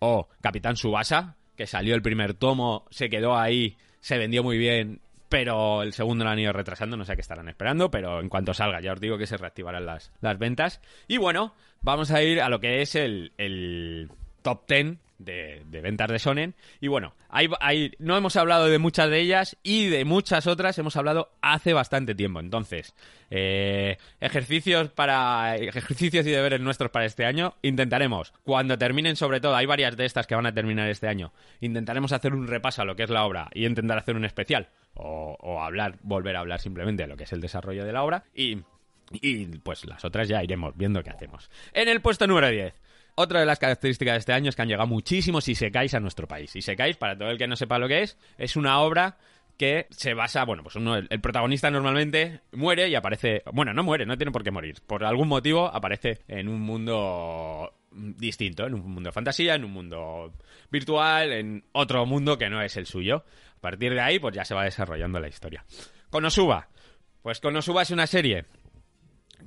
O 0.00 0.28
Capitán 0.40 0.76
Subasa, 0.76 1.36
que 1.56 1.66
salió 1.66 1.94
el 1.94 2.02
primer 2.02 2.34
tomo, 2.34 2.86
se 2.90 3.10
quedó 3.10 3.36
ahí, 3.36 3.76
se 4.00 4.18
vendió 4.18 4.42
muy 4.42 4.58
bien 4.58 5.00
pero 5.32 5.82
el 5.82 5.94
segundo 5.94 6.24
lo 6.24 6.30
han 6.30 6.38
ido 6.38 6.52
retrasando, 6.52 6.94
no 6.94 7.06
sé 7.06 7.14
qué 7.14 7.22
estarán 7.22 7.48
esperando, 7.48 7.90
pero 7.90 8.20
en 8.20 8.28
cuanto 8.28 8.52
salga 8.52 8.82
ya 8.82 8.92
os 8.92 9.00
digo 9.00 9.16
que 9.16 9.26
se 9.26 9.38
reactivarán 9.38 9.86
las, 9.86 10.12
las 10.20 10.38
ventas. 10.38 10.82
Y 11.08 11.16
bueno, 11.16 11.54
vamos 11.80 12.10
a 12.10 12.22
ir 12.22 12.42
a 12.42 12.50
lo 12.50 12.60
que 12.60 12.82
es 12.82 12.94
el, 12.96 13.32
el, 13.38 14.10
top 14.42 14.68
10 14.68 14.98
de, 15.24 15.62
ventas 15.70 16.10
de 16.10 16.18
Sonen. 16.18 16.54
Y 16.80 16.88
bueno, 16.88 17.14
no 17.98 18.16
hemos 18.16 18.36
hablado 18.36 18.66
de 18.66 18.78
muchas 18.78 19.10
de 19.10 19.20
ellas 19.20 19.56
y 19.62 19.88
de 19.88 20.04
muchas 20.04 20.46
otras 20.46 20.78
hemos 20.78 20.96
hablado 20.96 21.32
hace 21.40 21.72
bastante 21.72 22.14
tiempo. 22.14 22.40
Entonces, 22.40 22.94
eh, 23.30 23.98
ejercicios 24.20 24.90
para 24.90 25.56
ejercicios 25.56 26.26
y 26.26 26.30
deberes 26.30 26.60
nuestros 26.60 26.90
para 26.90 27.06
este 27.06 27.24
año. 27.24 27.54
Intentaremos, 27.62 28.32
cuando 28.44 28.78
terminen, 28.78 29.16
sobre 29.16 29.40
todo, 29.40 29.56
hay 29.56 29.66
varias 29.66 29.96
de 29.96 30.04
estas 30.04 30.26
que 30.26 30.34
van 30.34 30.46
a 30.46 30.54
terminar 30.54 30.88
este 30.88 31.08
año. 31.08 31.32
Intentaremos 31.60 32.12
hacer 32.12 32.34
un 32.34 32.46
repaso 32.46 32.82
a 32.82 32.84
lo 32.84 32.96
que 32.96 33.04
es 33.04 33.10
la 33.10 33.24
obra 33.24 33.48
y 33.54 33.66
intentar 33.66 33.98
hacer 33.98 34.16
un 34.16 34.24
especial. 34.24 34.68
O, 34.94 35.36
o 35.40 35.62
hablar, 35.62 35.96
volver 36.02 36.36
a 36.36 36.40
hablar 36.40 36.60
simplemente 36.60 37.04
de 37.04 37.08
lo 37.08 37.16
que 37.16 37.24
es 37.24 37.32
el 37.32 37.40
desarrollo 37.40 37.86
de 37.86 37.92
la 37.92 38.02
obra. 38.02 38.24
Y, 38.34 38.58
y 39.10 39.46
pues 39.58 39.84
las 39.84 40.04
otras 40.04 40.28
ya 40.28 40.42
iremos 40.42 40.76
viendo 40.76 41.02
qué 41.02 41.10
hacemos. 41.10 41.50
En 41.72 41.88
el 41.88 42.00
puesto 42.00 42.26
número 42.26 42.48
10. 42.48 42.74
Otra 43.14 43.40
de 43.40 43.46
las 43.46 43.58
características 43.58 44.14
de 44.14 44.18
este 44.18 44.32
año 44.32 44.48
es 44.48 44.56
que 44.56 44.62
han 44.62 44.68
llegado 44.68 44.86
muchísimos 44.86 45.46
Isekais 45.46 45.94
a 45.94 46.00
nuestro 46.00 46.26
país. 46.26 46.54
Isekais, 46.56 46.96
para 46.96 47.16
todo 47.16 47.30
el 47.30 47.38
que 47.38 47.46
no 47.46 47.56
sepa 47.56 47.78
lo 47.78 47.88
que 47.88 48.02
es, 48.02 48.16
es 48.38 48.56
una 48.56 48.80
obra 48.80 49.18
que 49.58 49.86
se 49.90 50.14
basa, 50.14 50.44
bueno, 50.44 50.62
pues 50.62 50.76
el, 50.76 51.20
protagonista 51.20 51.70
normalmente 51.70 52.40
muere 52.52 52.88
y 52.88 52.94
aparece, 52.94 53.42
bueno, 53.52 53.74
no 53.74 53.82
muere, 53.82 54.06
no 54.06 54.16
tiene 54.16 54.32
por 54.32 54.42
qué 54.42 54.50
morir, 54.50 54.80
por 54.86 55.04
algún 55.04 55.28
motivo 55.28 55.66
aparece 55.66 56.22
en 56.26 56.48
un 56.48 56.60
mundo 56.60 57.74
distinto, 57.92 58.66
en 58.66 58.74
un 58.74 58.90
mundo 58.90 59.08
de 59.08 59.12
fantasía, 59.12 59.54
en 59.54 59.64
un 59.64 59.72
mundo 59.72 60.32
virtual, 60.70 61.32
en 61.32 61.64
otro 61.72 62.06
mundo 62.06 62.38
que 62.38 62.48
no 62.48 62.62
es 62.62 62.76
el 62.76 62.86
suyo. 62.86 63.24
A 63.58 63.60
partir 63.60 63.92
de 63.92 64.00
ahí, 64.00 64.18
pues 64.18 64.34
ya 64.34 64.44
se 64.44 64.54
va 64.54 64.64
desarrollando 64.64 65.20
la 65.20 65.28
historia. 65.28 65.64
Konosuba. 66.10 66.68
Pues 67.22 67.38
Konosuba 67.38 67.82
es 67.82 67.90
una 67.90 68.06
serie 68.06 68.46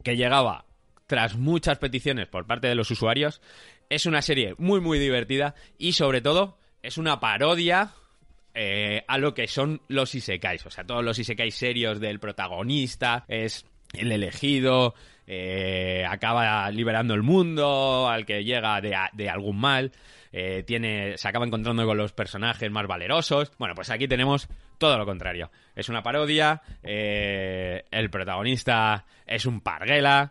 que 0.04 0.16
llegaba 0.16 0.66
tras 1.08 1.36
muchas 1.36 1.78
peticiones 1.78 2.28
por 2.28 2.46
parte 2.46 2.68
de 2.68 2.76
los 2.76 2.92
usuarios. 2.92 3.42
Es 3.90 4.06
una 4.06 4.22
serie 4.22 4.56
muy, 4.58 4.82
muy 4.82 5.00
divertida 5.00 5.56
y 5.78 5.94
sobre 5.94 6.22
todo 6.22 6.58
es 6.82 6.98
una 6.98 7.20
parodia 7.20 7.94
eh, 8.54 9.04
a 9.08 9.18
lo 9.18 9.34
que 9.34 9.48
son 9.48 9.82
los 9.88 10.16
isekais. 10.16 10.66
O 10.66 10.70
sea, 10.70 10.86
todos 10.86 11.04
los 11.04 11.20
isekais 11.20 11.56
serios 11.56 12.00
del 12.00 12.20
protagonista, 12.20 13.26
es 13.28 13.66
el 14.00 14.12
elegido, 14.12 14.96
eh, 15.28 16.06
acaba 16.08 16.70
liberando 16.72 17.14
el 17.14 17.24
mundo, 17.24 18.08
al 18.08 18.26
que 18.26 18.44
llega 18.44 18.80
de, 18.82 19.30
algún 19.30 19.58
mal. 19.58 19.92
Eh, 20.38 20.64
tiene, 20.64 21.18
se 21.18 21.30
acaba 21.30 21.46
encontrando 21.46 21.86
con 21.86 21.98
los 21.98 22.12
personajes 22.12 22.70
más 22.70 22.88
valerosos. 22.88 23.52
Bueno, 23.58 23.74
pues 23.74 23.90
aquí 23.90 24.08
tenemos 24.08 24.50
todo 24.78 24.98
lo 24.98 25.06
contrario. 25.06 25.50
Es 25.76 25.88
una 25.88 26.04
parodia, 26.04 26.62
eh, 26.84 27.86
el 27.90 28.10
protagonista 28.10 29.06
es 29.26 29.46
un 29.46 29.62
parguela 29.62 30.30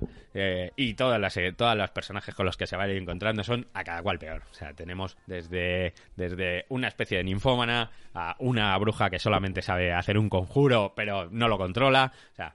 y 0.76 0.94
todas 0.94 1.20
las, 1.20 1.38
todas 1.56 1.76
los 1.76 1.90
personajes 1.90 2.34
con 2.34 2.44
los 2.44 2.56
que 2.56 2.66
se 2.66 2.76
va 2.76 2.84
a 2.84 2.88
ir 2.88 2.96
encontrando 2.96 3.44
son 3.44 3.66
a 3.72 3.82
cada 3.82 4.02
cual 4.02 4.18
peor. 4.18 4.42
O 4.50 4.54
sea, 4.54 4.74
tenemos 4.74 5.16
desde, 5.26 5.94
desde 6.16 6.66
una 6.68 6.88
especie 6.88 7.18
de 7.18 7.24
ninfómana 7.24 7.90
a 8.14 8.34
una 8.40 8.76
bruja 8.78 9.10
que 9.10 9.20
solamente 9.20 9.62
sabe 9.62 9.92
hacer 9.92 10.18
un 10.18 10.28
conjuro 10.28 10.92
pero 10.94 11.28
no 11.30 11.48
lo 11.48 11.56
controla. 11.56 12.12
O 12.32 12.34
sea, 12.34 12.54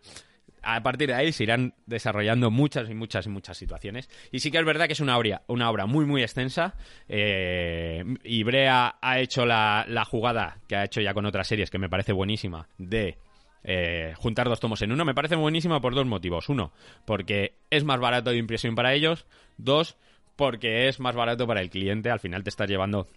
a 0.61 0.81
partir 0.83 1.09
de 1.09 1.15
ahí 1.15 1.31
se 1.31 1.43
irán 1.43 1.73
desarrollando 1.85 2.51
muchas 2.51 2.89
y 2.89 2.93
muchas 2.93 3.25
y 3.25 3.29
muchas 3.29 3.57
situaciones. 3.57 4.09
Y 4.31 4.39
sí 4.39 4.51
que 4.51 4.57
es 4.59 4.65
verdad 4.65 4.87
que 4.87 4.93
es 4.93 4.99
una 4.99 5.17
obra, 5.17 5.43
una 5.47 5.69
obra 5.69 5.85
muy, 5.85 6.05
muy 6.05 6.21
extensa. 6.21 6.75
Eh, 7.07 8.03
y 8.23 8.43
Brea 8.43 8.95
ha 9.01 9.19
hecho 9.19 9.45
la, 9.45 9.85
la, 9.87 10.05
jugada 10.05 10.59
que 10.67 10.75
ha 10.75 10.85
hecho 10.85 11.01
ya 11.01 11.13
con 11.13 11.25
otras 11.25 11.47
series, 11.47 11.69
que 11.69 11.79
me 11.79 11.89
parece 11.89 12.13
buenísima, 12.13 12.67
de 12.77 13.17
eh, 13.63 14.13
juntar 14.17 14.47
dos 14.47 14.59
tomos 14.59 14.81
en 14.81 14.91
uno. 14.91 15.05
Me 15.05 15.15
parece 15.15 15.35
buenísima 15.35 15.81
por 15.81 15.95
dos 15.95 16.05
motivos. 16.05 16.49
Uno, 16.49 16.71
porque 17.05 17.55
es 17.69 17.83
más 17.83 17.99
barato 17.99 18.31
de 18.31 18.37
impresión 18.37 18.75
para 18.75 18.93
ellos. 18.93 19.25
Dos, 19.57 19.97
porque 20.35 20.87
es 20.87 20.99
más 20.99 21.15
barato 21.15 21.47
para 21.47 21.61
el 21.61 21.69
cliente. 21.69 22.09
Al 22.09 22.19
final 22.19 22.43
te 22.43 22.49
estás 22.49 22.69
llevando 22.69 23.07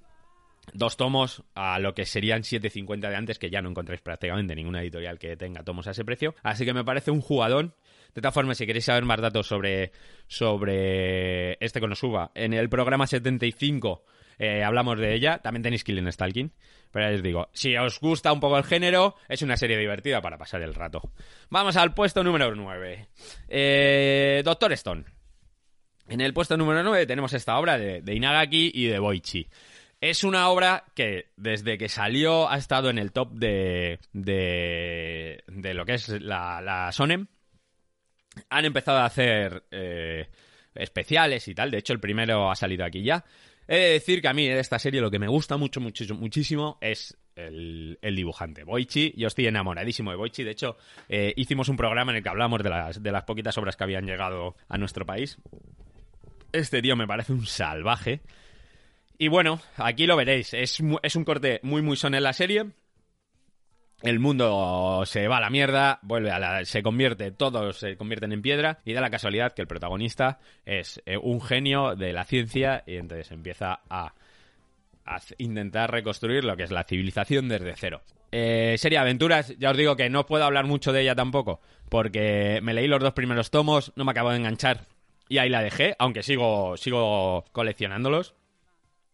dos 0.73 0.97
tomos 0.97 1.43
a 1.55 1.79
lo 1.79 1.95
que 1.95 2.07
serían 2.07 2.43
7.50 2.43 3.09
de 3.09 3.17
antes, 3.17 3.39
que 3.39 3.51
ya 3.51 3.63
no 3.63 3.71
encontráis 3.71 4.01
prácticamente 4.01 4.55
ninguna 4.55 4.83
editorial 4.83 5.19
que 5.19 5.37
tenga 5.37 5.63
tomos 5.63 5.87
a 5.87 5.93
ese 5.93 6.05
precio. 6.05 6.35
Así 6.43 6.65
que 6.65 6.75
me 6.75 6.85
parece 6.85 7.11
un 7.11 7.21
jugadón 7.21 7.75
De 8.15 8.21
todas 8.21 8.35
formas, 8.35 8.59
si 8.59 8.67
queréis 8.67 8.85
saber 8.85 9.05
más 9.05 9.21
datos 9.21 9.47
sobre, 9.47 9.93
sobre 10.27 11.53
este 11.65 11.81
Konosuba, 11.81 12.31
en 12.35 12.53
el 12.53 12.69
programa 12.69 13.07
75 13.07 14.05
eh, 14.39 14.65
hablamos 14.65 14.99
de 14.99 15.15
ella. 15.15 15.39
También 15.39 15.63
tenéis 15.63 15.85
Killing 15.85 16.11
Stalking. 16.11 16.53
Pero 16.91 17.09
ya 17.09 17.17
os 17.17 17.23
digo, 17.23 17.49
si 17.53 17.77
os 17.77 18.01
gusta 18.01 18.33
un 18.33 18.41
poco 18.41 18.59
el 18.59 18.65
género, 18.65 19.17
es 19.29 19.41
una 19.43 19.57
serie 19.57 19.79
divertida 19.79 20.21
para 20.21 20.37
pasar 20.37 20.63
el 20.63 20.75
rato. 20.75 21.01
Vamos 21.49 21.77
al 21.77 21.95
puesto 21.95 22.23
número 22.23 22.55
9. 22.55 23.09
Eh, 23.49 24.43
Doctor 24.45 24.73
Stone. 24.73 25.05
En 26.09 26.21
el 26.21 26.35
puesto 26.35 26.57
número 26.57 26.83
9 26.83 27.07
tenemos 27.07 27.33
esta 27.33 27.59
obra 27.59 27.79
de, 27.79 28.03
Inagaki 28.15 28.73
y 28.75 28.87
de 28.87 28.99
Boichi. 28.99 29.49
Es 30.03 30.25
una 30.25 30.49
obra 30.49 30.83
que 30.97 31.27
desde 31.37 31.79
que 31.79 31.89
salió 31.89 32.51
ha 32.51 32.59
estado 32.59 32.91
en 32.91 32.99
el 32.99 33.13
top 33.13 33.35
de, 33.35 34.01
de, 34.13 35.45
de 35.47 35.75
lo 35.75 35.87
que 35.87 35.95
es 35.95 36.09
la, 36.09 36.61
la 36.61 36.91
Sonem. 36.91 37.29
Han 38.51 38.65
empezado 38.65 38.99
a 38.99 39.05
hacer 39.05 39.63
eh, 39.71 40.29
especiales 40.75 41.47
y 41.47 41.55
tal. 41.55 41.71
De 41.71 41.79
hecho, 41.79 41.93
el 41.93 42.01
primero 42.01 42.51
ha 42.51 42.57
salido 42.57 42.85
aquí 42.85 43.05
ya. 43.05 43.25
He 43.69 43.77
de 43.77 43.91
decir 43.93 44.21
que 44.21 44.27
a 44.27 44.35
mí 44.35 44.49
de 44.49 44.59
esta 44.59 44.81
serie 44.81 45.01
lo 45.01 45.09
que 45.09 45.21
me 45.21 45.29
gusta 45.29 45.57
mucho, 45.57 45.81
muchísimo, 45.81 46.19
muchísimo 46.19 46.79
es 46.81 47.17
el, 47.37 47.97
dibujante, 48.03 48.65
Boichi. 48.65 49.15
Yo 49.17 49.29
estoy 49.29 49.47
enamoradísimo 49.47 50.11
de 50.11 50.17
Boichi. 50.17 50.43
De 50.43 50.51
hecho, 50.51 50.79
eh, 51.09 51.33
hicimos 51.37 51.69
un 51.69 51.77
programa 51.77 52.11
en 52.11 52.17
el 52.17 52.23
que 52.25 52.29
hablamos 52.29 52.61
de 52.65 52.71
las, 52.71 53.01
de 53.01 53.13
las 53.13 53.23
poquitas 53.23 53.57
obras 53.57 53.77
que 53.77 53.85
habían 53.85 54.05
llegado 54.05 54.57
a 54.69 54.79
nuestro 54.79 55.07
país. 55.07 55.39
Este 56.51 56.83
tío 56.83 56.97
me 56.97 57.07
parece 57.07 57.33
un 57.33 57.47
salvaje. 57.47 58.21
Y 59.23 59.29
bueno, 59.29 59.61
aquí 59.77 60.07
lo 60.07 60.17
veréis. 60.17 60.53
Es, 60.53 60.83
es 61.05 61.15
un 61.15 61.25
corte 61.25 61.61
muy, 61.63 61.81
muy 61.81 61.97
son 61.97 62.17
en 62.17 62.25
la 62.25 62.33
serie 62.33 62.73
el 64.03 64.19
mundo 64.19 65.05
se 65.07 65.29
va 65.29 65.37
a 65.37 65.41
la 65.41 65.49
mierda, 65.49 66.01
vuelve 66.03 66.33
a 66.33 66.41
la, 66.41 66.65
se 66.65 66.83
convierte, 66.83 67.31
todos 67.31 67.79
se 67.79 67.97
convierten 67.97 68.33
en 68.33 68.43
piedra 68.43 68.81
y 68.85 68.95
da 68.95 69.01
la 69.01 69.11
casualidad 69.11 69.53
que 69.53 69.63
el 69.63 69.69
protagonista 69.69 70.41
es 70.67 71.01
eh, 71.07 71.17
un 71.17 71.41
genio 71.41 71.95
de 71.95 72.13
la 72.13 72.25
ciencia 72.25 72.83
y 72.85 72.97
entonces 72.97 73.31
empieza 73.31 73.83
a, 73.89 74.13
intentar 75.39 75.93
reconstruir 75.93 76.43
lo 76.43 76.57
que 76.57 76.65
es 76.65 76.73
la 76.73 76.83
civilización 76.83 77.49
desde 77.49 77.77
cero. 77.77 78.03
Eh, 78.33 78.75
serie 78.77 78.99
aventuras, 78.99 79.57
ya 79.57 79.71
os 79.71 79.77
digo 79.77 79.95
que 79.95 80.11
no 80.11 80.27
puedo 80.27 80.43
hablar 80.43 80.67
mucho 80.67 80.93
de 80.93 81.03
ella 81.03 81.15
tampoco, 81.15 81.61
porque 81.89 82.59
me 82.61 82.75
leí 82.75 82.89
los 82.89 83.01
dos 83.01 83.13
primeros 83.13 83.53
tomos, 83.53 83.93
no 83.95 84.05
me 84.05 84.11
acabo 84.11 84.31
de 84.31 84.39
enganchar 84.39 84.87
y 85.29 85.39
ahí 85.39 85.49
la 85.49 85.63
dejé, 85.63 85.95
aunque 86.01 86.25
sigo, 86.25 86.77
sigo 86.77 87.45
coleccionándolos. 87.53 88.35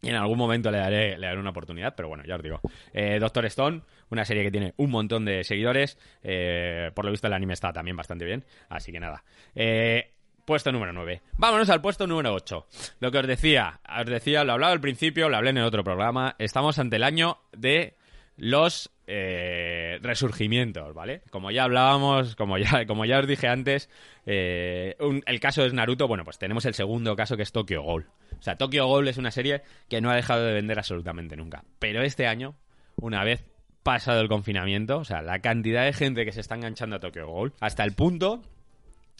En 0.02 0.14
algún 0.14 0.38
momento 0.38 0.70
le 0.70 0.78
daré, 0.78 1.18
le 1.18 1.26
daré 1.26 1.40
una 1.40 1.50
oportunidad, 1.50 1.94
pero 1.96 2.08
bueno, 2.08 2.22
ya 2.24 2.36
os 2.36 2.42
digo. 2.42 2.60
Eh, 2.92 3.18
Doctor 3.18 3.46
Stone, 3.46 3.82
una 4.10 4.24
serie 4.24 4.44
que 4.44 4.50
tiene 4.50 4.74
un 4.76 4.90
montón 4.90 5.24
de 5.24 5.42
seguidores. 5.42 5.98
Eh, 6.22 6.90
por 6.94 7.04
lo 7.04 7.10
visto 7.10 7.26
el 7.26 7.32
anime 7.32 7.54
está 7.54 7.72
también 7.72 7.96
bastante 7.96 8.24
bien. 8.24 8.44
Así 8.68 8.92
que 8.92 9.00
nada. 9.00 9.24
Eh, 9.54 10.12
puesto 10.44 10.72
número 10.72 10.92
9. 10.92 11.20
Vámonos 11.36 11.68
al 11.68 11.82
puesto 11.82 12.06
número 12.06 12.32
8. 12.32 12.66
Lo 13.00 13.10
que 13.10 13.18
os 13.18 13.26
decía, 13.26 13.80
os 14.00 14.06
decía, 14.06 14.44
lo 14.44 14.52
hablaba 14.52 14.72
al 14.72 14.80
principio, 14.80 15.28
lo 15.28 15.36
hablé 15.36 15.50
en 15.50 15.58
el 15.58 15.64
otro 15.64 15.84
programa. 15.84 16.36
Estamos 16.38 16.78
ante 16.78 16.96
el 16.96 17.02
año 17.02 17.38
de 17.52 17.97
los 18.38 18.90
eh, 19.08 19.98
resurgimientos, 20.00 20.94
¿vale? 20.94 21.22
Como 21.30 21.50
ya 21.50 21.64
hablábamos, 21.64 22.36
como 22.36 22.56
ya, 22.56 22.84
como 22.86 23.04
ya 23.04 23.18
os 23.18 23.26
dije 23.26 23.48
antes, 23.48 23.90
eh, 24.24 24.96
el 25.26 25.40
caso 25.40 25.64
es 25.64 25.74
Naruto, 25.74 26.08
bueno, 26.08 26.24
pues 26.24 26.38
tenemos 26.38 26.64
el 26.64 26.74
segundo 26.74 27.14
caso 27.16 27.36
que 27.36 27.42
es 27.42 27.52
Tokyo 27.52 27.82
Ghoul. 27.82 28.06
O 28.38 28.42
sea, 28.42 28.56
Tokyo 28.56 28.86
Ghoul 28.86 29.08
es 29.08 29.18
una 29.18 29.32
serie 29.32 29.62
que 29.88 30.00
no 30.00 30.10
ha 30.10 30.14
dejado 30.14 30.44
de 30.44 30.54
vender 30.54 30.78
absolutamente 30.78 31.36
nunca. 31.36 31.64
Pero 31.78 32.02
este 32.02 32.26
año, 32.26 32.54
una 32.96 33.24
vez 33.24 33.44
pasado 33.82 34.20
el 34.20 34.28
confinamiento, 34.28 34.98
o 34.98 35.04
sea, 35.04 35.20
la 35.20 35.40
cantidad 35.40 35.84
de 35.84 35.92
gente 35.92 36.24
que 36.24 36.32
se 36.32 36.40
está 36.40 36.54
enganchando 36.54 36.96
a 36.96 37.00
Tokyo 37.00 37.26
Ghoul, 37.26 37.54
hasta 37.60 37.82
el 37.82 37.94
punto 37.94 38.42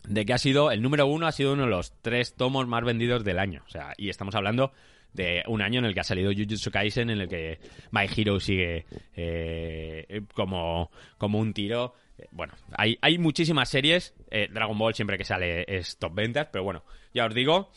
de 0.07 0.25
que 0.25 0.33
ha 0.33 0.39
sido, 0.39 0.71
el 0.71 0.81
número 0.81 1.07
uno 1.07 1.27
ha 1.27 1.33
sido 1.33 1.55
uno 1.55 1.65
de 1.65 1.71
los 1.71 1.93
tres 2.03 2.35
tomos 2.35 2.69
más 2.69 2.85
vendidos 2.85 3.25
del 3.25 3.41
año. 3.41 3.65
O 3.67 3.71
sea, 3.71 3.95
y 3.97 4.11
estamos 4.11 4.37
hablando 4.37 4.73
de 5.13 5.43
un 5.47 5.63
año 5.63 5.79
en 5.81 5.87
el 5.87 5.95
que 5.95 6.01
ha 6.01 6.05
salido 6.05 6.33
Jujutsu 6.33 6.71
Kaisen, 6.71 7.11
en 7.11 7.21
el 7.21 7.29
que 7.29 7.59
My 7.91 8.07
Hero 8.15 8.41
sigue 8.41 8.87
eh, 9.17 10.23
como, 10.35 10.91
como 11.17 11.39
un 11.39 11.53
tiro. 11.53 11.95
Bueno, 12.31 12.55
hay, 12.77 12.99
hay 13.01 13.19
muchísimas 13.19 13.69
series. 13.69 14.15
Eh, 14.31 14.49
Dragon 14.53 14.79
Ball 14.79 14.95
siempre 14.95 15.19
que 15.19 15.25
sale 15.25 15.65
es 15.69 15.99
top 15.99 16.15
ventas, 16.15 16.49
pero 16.53 16.65
bueno, 16.65 16.85
ya 17.15 17.27
os 17.27 17.35
digo 17.35 17.71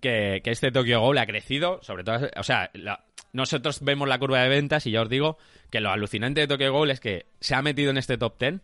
que, 0.00 0.42
este 0.44 0.70
Tokyo 0.70 1.00
Ghoul 1.00 1.18
ha 1.18 1.26
crecido, 1.26 1.80
sobre 1.82 2.04
todo, 2.04 2.28
o 2.36 2.42
sea, 2.42 2.70
nosotros 3.32 3.82
vemos 3.82 4.08
la 4.08 4.18
curva 4.18 4.42
de 4.42 4.48
ventas 4.48 4.86
y 4.86 4.92
ya 4.92 5.02
os 5.02 5.08
digo 5.08 5.38
que 5.70 5.80
lo 5.80 5.90
alucinante 5.90 6.40
de 6.40 6.46
Tokyo 6.46 6.72
Ghoul 6.72 6.90
es 6.90 7.00
que 7.00 7.26
se 7.40 7.54
ha 7.54 7.62
metido 7.62 7.90
en 7.90 7.98
este 7.98 8.18
top 8.18 8.38
10 8.38 8.60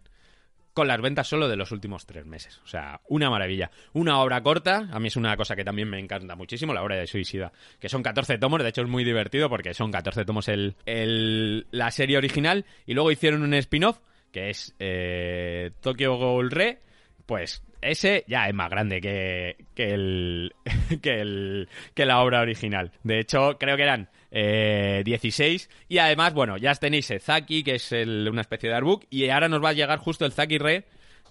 con 0.75 0.89
las 0.89 1.01
ventas 1.01 1.29
solo 1.29 1.49
de 1.49 1.57
los 1.57 1.73
últimos 1.73 2.05
tres 2.05 2.27
meses. 2.27 2.61
O 2.65 2.67
sea, 2.67 3.01
una 3.09 3.31
maravilla. 3.31 3.71
Una 3.93 4.21
obra 4.21 4.43
corta, 4.43 4.89
a 4.91 5.01
mí 5.01 5.09
es 5.09 5.17
una 5.17 5.37
cosa 5.37 5.57
que 5.57 5.65
también 5.65 5.89
me 5.89 5.99
encanta 5.99 6.35
muchísimo, 6.35 6.75
la 6.75 6.83
obra 6.83 6.97
de 6.97 7.07
Suicida, 7.07 7.53
que 7.79 7.89
son 7.89 8.03
14 8.03 8.39
tomos, 8.39 8.63
de 8.63 8.69
hecho 8.69 8.83
es 8.83 8.89
muy 8.89 9.05
divertido 9.05 9.49
porque 9.49 9.73
son 9.73 9.91
14 9.93 10.25
tomos 10.25 10.49
el, 10.49 10.77
el 10.85 11.67
la 11.71 11.91
serie 11.91 12.19
original, 12.19 12.67
y 12.87 12.95
luego 12.95 13.13
hicieron 13.13 13.43
un 13.43 13.55
spin-off, 13.55 14.01
que 14.33 14.51
es 14.51 14.75
eh, 14.81 15.71
Tokyo 15.81 16.17
Ghoul 16.17 16.51
Re, 16.51 16.81
pues 17.25 17.63
ese 17.81 18.25
ya 18.27 18.49
es 18.49 18.55
más 18.55 18.71
grande 18.71 19.01
que, 19.01 19.57
que, 19.75 19.95
el, 19.95 20.55
que, 21.03 21.21
el, 21.21 21.69
que 21.95 22.07
la 22.07 22.21
obra 22.21 22.41
original. 22.41 22.91
De 23.05 23.21
hecho, 23.21 23.59
creo 23.59 23.77
que 23.77 23.83
eran 23.83 24.09
eh, 24.37 25.03
16. 25.05 25.71
Y 25.89 25.99
además, 25.99 26.35
bueno, 26.35 26.57
ya 26.57 26.75
tenéis 26.75 27.09
el 27.13 27.21
Zaki, 27.21 27.63
que 27.63 27.77
es 27.77 27.93
una 27.93 28.41
especie 28.41 28.69
de 28.69 28.75
artbook. 28.75 29.05
Y 29.09 29.29
ahora 29.29 29.49
nos 29.49 29.63
va 29.63 29.69
a 29.69 29.75
llegar 29.75 30.01
justo 30.01 30.27
el 30.27 30.33
Zaki 30.33 30.59
Re, 30.59 30.85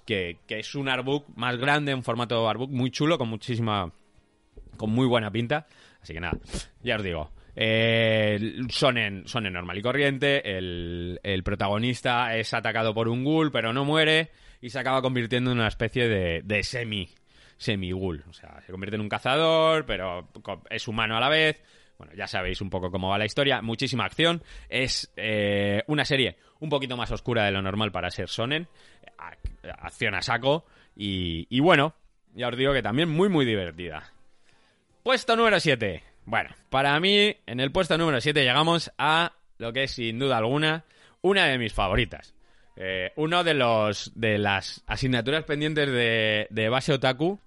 que, 0.05 0.37
que 0.47 0.59
es 0.59 0.73
un 0.73 0.87
artbook 0.87 1.27
más 1.35 1.57
grande, 1.57 1.91
en 1.91 2.01
formato 2.01 2.47
artbook 2.49 2.71
muy 2.71 2.91
chulo, 2.91 3.17
con 3.17 3.27
muchísima. 3.27 3.91
con 4.77 4.89
muy 4.89 5.05
buena 5.05 5.29
pinta. 5.29 5.67
Así 6.01 6.13
que 6.13 6.21
nada, 6.21 6.37
ya 6.81 6.95
os 6.95 7.03
digo. 7.03 7.31
Eh, 7.55 8.61
son, 8.69 8.97
en, 8.97 9.27
son 9.27 9.45
en 9.45 9.53
normal 9.53 9.77
y 9.77 9.81
corriente. 9.81 10.57
El, 10.57 11.19
el 11.23 11.43
protagonista 11.43 12.37
es 12.37 12.53
atacado 12.53 12.93
por 12.93 13.09
un 13.09 13.25
ghoul, 13.25 13.51
pero 13.51 13.73
no 13.73 13.83
muere 13.83 14.31
y 14.61 14.69
se 14.69 14.79
acaba 14.79 15.01
convirtiendo 15.01 15.51
en 15.51 15.57
una 15.57 15.67
especie 15.67 16.07
de, 16.07 16.41
de 16.41 16.63
semi 16.63 17.09
semi 17.57 17.91
ghoul. 17.91 18.23
O 18.29 18.33
sea, 18.33 18.61
se 18.65 18.71
convierte 18.71 18.95
en 18.95 19.01
un 19.01 19.09
cazador, 19.09 19.85
pero 19.85 20.29
es 20.69 20.87
humano 20.87 21.17
a 21.17 21.19
la 21.19 21.29
vez. 21.29 21.61
Bueno, 22.03 22.17
ya 22.17 22.27
sabéis 22.27 22.59
un 22.59 22.69
poco 22.69 22.91
cómo 22.91 23.07
va 23.07 23.17
la 23.17 23.23
historia. 23.23 23.61
Muchísima 23.61 24.03
acción. 24.03 24.43
Es 24.67 25.13
eh, 25.15 25.83
una 25.87 26.03
serie 26.03 26.35
un 26.59 26.69
poquito 26.69 26.97
más 26.97 27.09
oscura 27.11 27.45
de 27.45 27.51
lo 27.51 27.61
normal 27.61 27.93
para 27.93 28.11
ser 28.11 28.27
Sonen. 28.27 28.67
Acción 29.79 30.13
a 30.13 30.21
saco. 30.21 30.65
Y, 30.97 31.59
bueno, 31.61 31.95
ya 32.33 32.49
os 32.49 32.57
digo 32.57 32.73
que 32.73 32.81
también 32.81 33.07
muy, 33.07 33.29
muy 33.29 33.45
divertida. 33.45 34.11
Puesto 35.01 35.37
número 35.37 35.61
7. 35.61 36.03
Bueno, 36.25 36.49
para 36.69 36.99
mí, 36.99 37.37
en 37.45 37.61
el 37.61 37.71
puesto 37.71 37.97
número 37.97 38.19
7 38.19 38.43
llegamos 38.43 38.91
a 38.97 39.31
lo 39.57 39.71
que 39.71 39.83
es 39.83 39.91
sin 39.91 40.19
duda 40.19 40.37
alguna 40.37 40.83
una 41.21 41.45
de 41.45 41.57
mis 41.57 41.73
favoritas. 41.73 42.35
Eh, 42.75 43.13
uno 43.15 43.45
de 43.45 43.53
los 43.53 44.11
de 44.19 44.39
las 44.39 44.83
asignaturas 44.87 45.45
pendientes 45.45 45.89
de, 45.89 46.47
de 46.49 46.69
base 46.69 46.91
otaku 46.91 47.39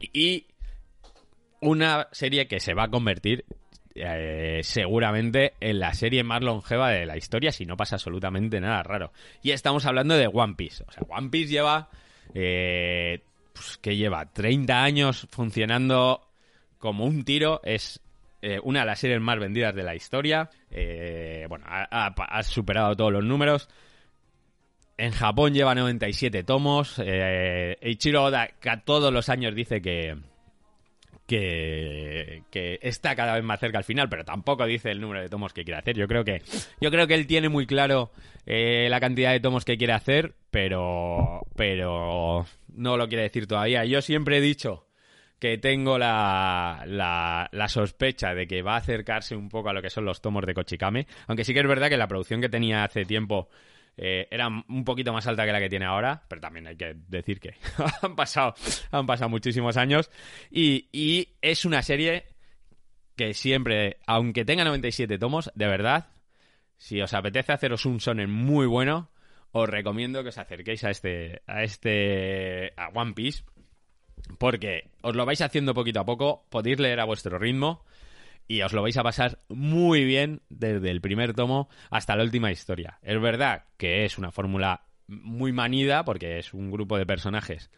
y 0.00 0.46
una 1.60 2.08
serie 2.12 2.48
que 2.48 2.60
se 2.60 2.72
va 2.72 2.84
a 2.84 2.90
convertir 2.90 3.44
eh, 4.00 4.60
seguramente 4.62 5.54
en 5.60 5.78
la 5.80 5.94
serie 5.94 6.22
más 6.22 6.42
longeva 6.42 6.90
de 6.90 7.06
la 7.06 7.16
historia 7.16 7.52
si 7.52 7.66
no 7.66 7.76
pasa 7.76 7.96
absolutamente 7.96 8.60
nada 8.60 8.82
raro. 8.82 9.12
Y 9.42 9.50
estamos 9.50 9.86
hablando 9.86 10.16
de 10.16 10.28
One 10.32 10.54
Piece. 10.54 10.84
O 10.86 10.92
sea, 10.92 11.02
One 11.08 11.30
Piece 11.30 11.50
lleva... 11.50 11.88
Eh, 12.34 13.22
pues, 13.52 13.78
que 13.78 13.96
lleva 13.96 14.26
30 14.26 14.82
años 14.82 15.26
funcionando 15.30 16.28
como 16.78 17.04
un 17.04 17.24
tiro. 17.24 17.60
Es 17.64 18.00
una 18.62 18.80
de 18.80 18.86
las 18.86 19.00
series 19.00 19.20
más 19.20 19.38
vendidas 19.40 19.74
de 19.74 19.82
la 19.82 19.96
historia. 19.96 20.48
bueno, 21.48 21.64
ha, 21.66 22.42
superado 22.44 22.94
todos 22.94 23.12
los 23.12 23.24
números. 23.24 23.68
En 24.98 25.12
Japón 25.12 25.54
lleva 25.54 25.76
97 25.76 26.42
tomos. 26.42 26.98
Eh, 26.98 27.76
Eiichiro 27.80 28.24
Oda 28.24 28.50
todos 28.84 29.12
los 29.12 29.28
años 29.28 29.54
dice 29.54 29.80
que, 29.80 30.18
que, 31.28 32.78
está 32.80 33.14
cada 33.14 33.34
vez 33.34 33.44
más 33.44 33.60
cerca 33.60 33.78
al 33.78 33.84
final, 33.84 34.08
pero 34.08 34.24
tampoco 34.24 34.64
dice 34.66 34.90
el 34.90 35.00
número 35.00 35.20
de 35.20 35.28
tomos 35.28 35.52
que 35.52 35.62
quiere 35.62 35.78
hacer. 35.78 35.96
Yo 35.96 36.08
creo 36.08 36.24
que, 36.24 36.42
yo 36.80 36.90
creo 36.90 37.06
que 37.06 37.14
él 37.14 37.26
tiene 37.26 37.48
muy 37.48 37.66
claro 37.66 38.10
eh, 38.46 38.88
la 38.88 38.98
cantidad 38.98 39.32
de 39.32 39.40
tomos 39.40 39.64
que 39.64 39.76
quiere 39.76 39.92
hacer, 39.92 40.34
pero, 40.50 41.42
pero 41.54 42.46
no 42.74 42.96
lo 42.96 43.08
quiere 43.08 43.24
decir 43.24 43.46
todavía. 43.46 43.84
Yo 43.84 44.00
siempre 44.00 44.38
he 44.38 44.40
dicho 44.40 44.86
que 45.38 45.58
tengo 45.58 45.98
la, 45.98 46.82
la, 46.86 47.48
la, 47.52 47.68
sospecha 47.68 48.34
de 48.34 48.48
que 48.48 48.62
va 48.62 48.74
a 48.74 48.78
acercarse 48.78 49.36
un 49.36 49.48
poco 49.48 49.68
a 49.68 49.72
lo 49.72 49.82
que 49.82 49.90
son 49.90 50.04
los 50.04 50.20
tomos 50.20 50.44
de 50.44 50.54
Kochikame, 50.54 51.06
aunque 51.28 51.44
sí 51.44 51.54
que 51.54 51.60
es 51.60 51.68
verdad 51.68 51.88
que 51.88 51.96
la 51.96 52.08
producción 52.08 52.40
que 52.40 52.48
tenía 52.48 52.82
hace 52.82 53.04
tiempo 53.04 53.48
eh, 54.00 54.28
era 54.30 54.46
un 54.46 54.84
poquito 54.84 55.12
más 55.12 55.26
alta 55.26 55.44
que 55.44 55.50
la 55.50 55.58
que 55.58 55.68
tiene 55.68 55.84
ahora, 55.84 56.22
pero 56.28 56.40
también 56.40 56.68
hay 56.68 56.76
que 56.76 56.94
decir 57.08 57.40
que 57.40 57.56
han, 58.02 58.14
pasado, 58.14 58.54
han 58.92 59.06
pasado 59.06 59.28
muchísimos 59.28 59.76
años. 59.76 60.08
Y, 60.50 61.28
es 61.42 61.64
una 61.64 61.82
serie 61.82 62.26
que 63.16 63.34
siempre, 63.34 63.98
aunque 64.06 64.44
tenga 64.44 64.64
97 64.64 65.18
tomos, 65.18 65.50
de 65.56 65.66
verdad, 65.66 66.10
si 66.76 67.02
os 67.02 67.12
apetece 67.12 67.52
haceros 67.52 67.84
un 67.86 67.98
sonen 67.98 68.30
muy 68.30 68.66
bueno, 68.66 69.10
os 69.50 69.68
recomiendo 69.68 70.22
que 70.22 70.28
os 70.28 70.38
acerquéis 70.38 70.84
a 70.84 70.90
este, 70.90 71.42
a 71.48 71.64
este, 71.64 72.72
a 72.76 72.90
One 72.94 73.14
Piece, 73.14 73.42
porque 74.38 74.90
os 75.02 75.16
lo 75.16 75.26
vais 75.26 75.40
haciendo 75.40 75.74
poquito 75.74 75.98
a 75.98 76.06
poco, 76.06 76.46
podéis 76.50 76.78
leer 76.78 77.00
a 77.00 77.04
vuestro 77.04 77.36
ritmo 77.36 77.84
y 78.48 78.62
os 78.62 78.72
lo 78.72 78.82
vais 78.82 78.96
a 78.96 79.02
pasar 79.02 79.38
muy 79.48 80.04
bien 80.04 80.40
desde 80.48 80.90
el 80.90 81.00
primer 81.00 81.34
tomo 81.34 81.68
hasta 81.90 82.16
la 82.16 82.24
última 82.24 82.50
historia. 82.50 82.98
Es 83.02 83.20
verdad 83.20 83.64
que 83.76 84.04
es 84.04 84.18
una 84.18 84.32
fórmula 84.32 84.82
muy 85.06 85.52
manida 85.52 86.04
porque 86.04 86.38
es 86.38 86.54
un 86.54 86.70
grupo 86.70 86.96
de 86.98 87.06
personajes 87.06 87.70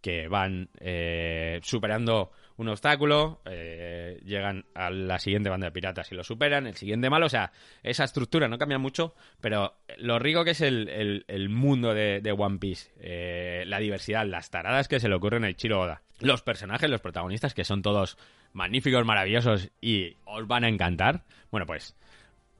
que 0.00 0.28
van 0.28 0.68
eh, 0.80 1.60
superando 1.62 2.30
un 2.56 2.68
obstáculo, 2.68 3.40
eh, 3.46 4.20
llegan 4.24 4.66
a 4.74 4.90
la 4.90 5.18
siguiente 5.18 5.48
banda 5.48 5.66
de 5.66 5.72
piratas 5.72 6.12
y 6.12 6.14
lo 6.14 6.22
superan, 6.22 6.66
el 6.66 6.76
siguiente 6.76 7.10
malo, 7.10 7.26
o 7.26 7.30
sea, 7.30 7.52
esa 7.82 8.04
estructura 8.04 8.46
no 8.46 8.58
cambia 8.58 8.78
mucho, 8.78 9.14
pero 9.40 9.78
lo 9.96 10.18
rico 10.18 10.44
que 10.44 10.50
es 10.50 10.60
el, 10.60 11.24
mundo 11.48 11.94
de, 11.94 12.34
One 12.36 12.58
Piece, 12.58 12.92
eh, 13.00 13.64
la 13.66 13.78
diversidad, 13.78 14.26
las 14.26 14.50
taradas 14.50 14.88
que 14.88 15.00
se 15.00 15.08
le 15.08 15.14
ocurren 15.14 15.44
a 15.44 15.50
Ichiro 15.50 15.80
Oda, 15.80 16.02
los 16.20 16.42
personajes, 16.42 16.90
los 16.90 17.00
protagonistas, 17.00 17.54
que 17.54 17.64
son 17.64 17.82
todos 17.82 18.18
magníficos, 18.54 19.04
maravillosos 19.04 19.70
y 19.80 20.16
os 20.24 20.46
van 20.46 20.64
a 20.64 20.68
encantar, 20.68 21.24
bueno, 21.50 21.66
pues 21.66 21.94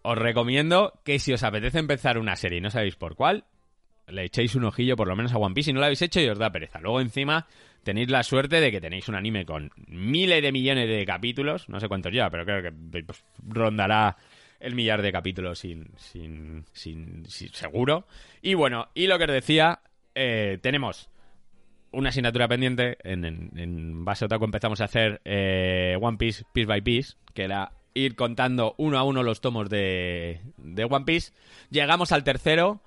os 0.02 0.18
recomiendo 0.18 1.00
que 1.04 1.18
si 1.18 1.32
os 1.32 1.42
apetece 1.42 1.78
empezar 1.78 2.18
una 2.18 2.36
serie 2.36 2.58
y 2.58 2.60
no 2.60 2.70
sabéis 2.70 2.96
por 2.96 3.14
cuál, 3.14 3.44
le 4.08 4.24
echéis 4.24 4.54
un 4.54 4.64
ojillo 4.64 4.96
por 4.96 5.08
lo 5.08 5.16
menos 5.16 5.32
a 5.32 5.38
One 5.38 5.54
Piece 5.54 5.70
y 5.70 5.72
no 5.72 5.80
lo 5.80 5.86
habéis 5.86 6.02
hecho 6.02 6.20
y 6.20 6.28
os 6.28 6.38
da 6.38 6.50
pereza. 6.50 6.80
Luego 6.80 7.00
encima 7.00 7.46
tenéis 7.82 8.10
la 8.10 8.22
suerte 8.22 8.60
de 8.60 8.70
que 8.70 8.80
tenéis 8.80 9.08
un 9.08 9.14
anime 9.14 9.46
con 9.46 9.70
miles 9.86 10.42
de 10.42 10.52
millones 10.52 10.88
de 10.88 11.06
capítulos, 11.06 11.68
no 11.68 11.80
sé 11.80 11.88
cuántos 11.88 12.12
ya, 12.12 12.28
pero 12.28 12.44
creo 12.44 12.62
que 12.62 13.02
pues, 13.02 13.24
rondará 13.46 14.16
el 14.60 14.74
millar 14.74 15.00
de 15.02 15.12
capítulos 15.12 15.58
sin, 15.58 15.88
sin, 15.96 16.64
sin, 16.72 17.24
seguro. 17.26 18.06
Y 18.42 18.54
bueno, 18.54 18.88
y 18.94 19.06
lo 19.06 19.18
que 19.18 19.24
os 19.24 19.32
decía, 19.32 19.80
eh, 20.14 20.58
tenemos 20.60 21.08
una 21.94 22.10
asignatura 22.10 22.48
pendiente, 22.48 22.98
en, 23.02 23.24
en, 23.24 24.04
base 24.04 24.24
a 24.24 24.26
Otaku 24.26 24.44
empezamos 24.44 24.80
a 24.80 24.84
hacer 24.84 25.20
eh, 25.24 25.96
One 26.00 26.18
Piece 26.18 26.44
Piece 26.52 26.66
by 26.66 26.80
Piece, 26.82 27.14
que 27.32 27.44
era 27.44 27.72
ir 27.94 28.16
contando 28.16 28.74
uno 28.76 28.98
a 28.98 29.04
uno 29.04 29.22
los 29.22 29.40
tomos 29.40 29.70
de, 29.70 30.40
de 30.56 30.84
One 30.84 31.04
Piece. 31.04 31.32
Llegamos 31.70 32.12
al 32.12 32.24
tercero 32.24 32.82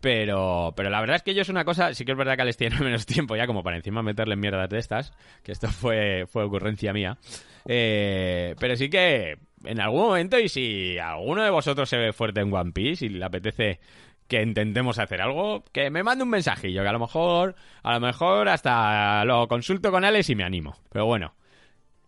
pero, 0.00 0.72
pero 0.76 0.88
la 0.88 1.00
verdad 1.00 1.16
es 1.16 1.22
que 1.22 1.34
yo 1.34 1.42
es 1.42 1.50
una 1.50 1.64
cosa, 1.64 1.92
sí 1.92 2.04
que 2.04 2.12
es 2.12 2.18
verdad 2.18 2.36
que 2.36 2.44
les 2.44 2.56
tiene 2.56 2.76
menos 2.80 3.06
tiempo 3.06 3.36
ya 3.36 3.46
como 3.46 3.62
para 3.62 3.76
encima 3.76 4.02
meterle 4.02 4.36
mierdas 4.36 4.68
de 4.68 4.78
estas, 4.78 5.12
que 5.42 5.52
esto 5.52 5.68
fue, 5.68 6.26
fue 6.26 6.44
ocurrencia 6.44 6.92
mía. 6.92 7.18
Eh, 7.66 8.54
pero 8.58 8.76
sí 8.76 8.88
que 8.88 9.38
en 9.64 9.80
algún 9.80 10.00
momento, 10.00 10.38
y 10.38 10.48
si 10.48 10.98
alguno 10.98 11.42
de 11.44 11.50
vosotros 11.50 11.88
se 11.88 11.98
ve 11.98 12.12
fuerte 12.12 12.40
en 12.40 12.52
One 12.52 12.72
Piece 12.72 13.04
y 13.04 13.08
le 13.10 13.24
apetece 13.24 13.80
que 14.30 14.42
intentemos 14.42 15.00
hacer 15.00 15.20
algo, 15.20 15.64
que 15.72 15.90
me 15.90 16.04
mande 16.04 16.22
un 16.22 16.30
mensajillo, 16.30 16.82
que 16.82 16.88
a 16.88 16.92
lo 16.92 17.00
mejor, 17.00 17.56
a 17.82 17.94
lo 17.94 18.00
mejor 18.00 18.48
hasta 18.48 19.24
lo 19.24 19.48
consulto 19.48 19.90
con 19.90 20.04
Alex 20.04 20.30
y 20.30 20.36
me 20.36 20.44
animo. 20.44 20.76
Pero 20.92 21.04
bueno, 21.04 21.34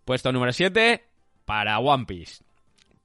puesto 0.05 0.31
número 0.31 0.53
7 0.53 1.05
para 1.45 1.81
One 1.81 2.05
Piece. 2.07 2.45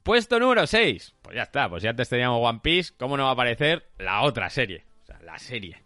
Puesto 0.03 0.39
número 0.39 0.67
6. 0.67 1.15
Pues 1.23 1.35
ya 1.35 1.41
está, 1.41 1.67
pues 1.67 1.81
ya 1.81 1.95
te 1.95 2.05
teníamos 2.05 2.47
One 2.47 2.59
Piece. 2.61 2.93
¿Cómo 2.95 3.17
no 3.17 3.23
va 3.23 3.29
a 3.29 3.33
aparecer 3.33 3.89
la 3.97 4.21
otra 4.21 4.51
serie? 4.51 4.85
O 5.01 5.05
sea, 5.07 5.19
la 5.23 5.39
serie. 5.39 5.81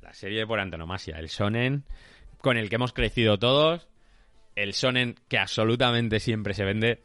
La 0.00 0.12
serie 0.12 0.44
por 0.44 0.58
antonomasia. 0.58 1.20
El 1.20 1.28
Sonen 1.28 1.84
con 2.38 2.56
el 2.56 2.68
que 2.68 2.74
hemos 2.74 2.92
crecido 2.92 3.38
todos. 3.38 3.86
El 4.56 4.74
Sonen 4.74 5.14
que 5.28 5.38
absolutamente 5.38 6.18
siempre 6.18 6.52
se 6.52 6.64
vende. 6.64 7.04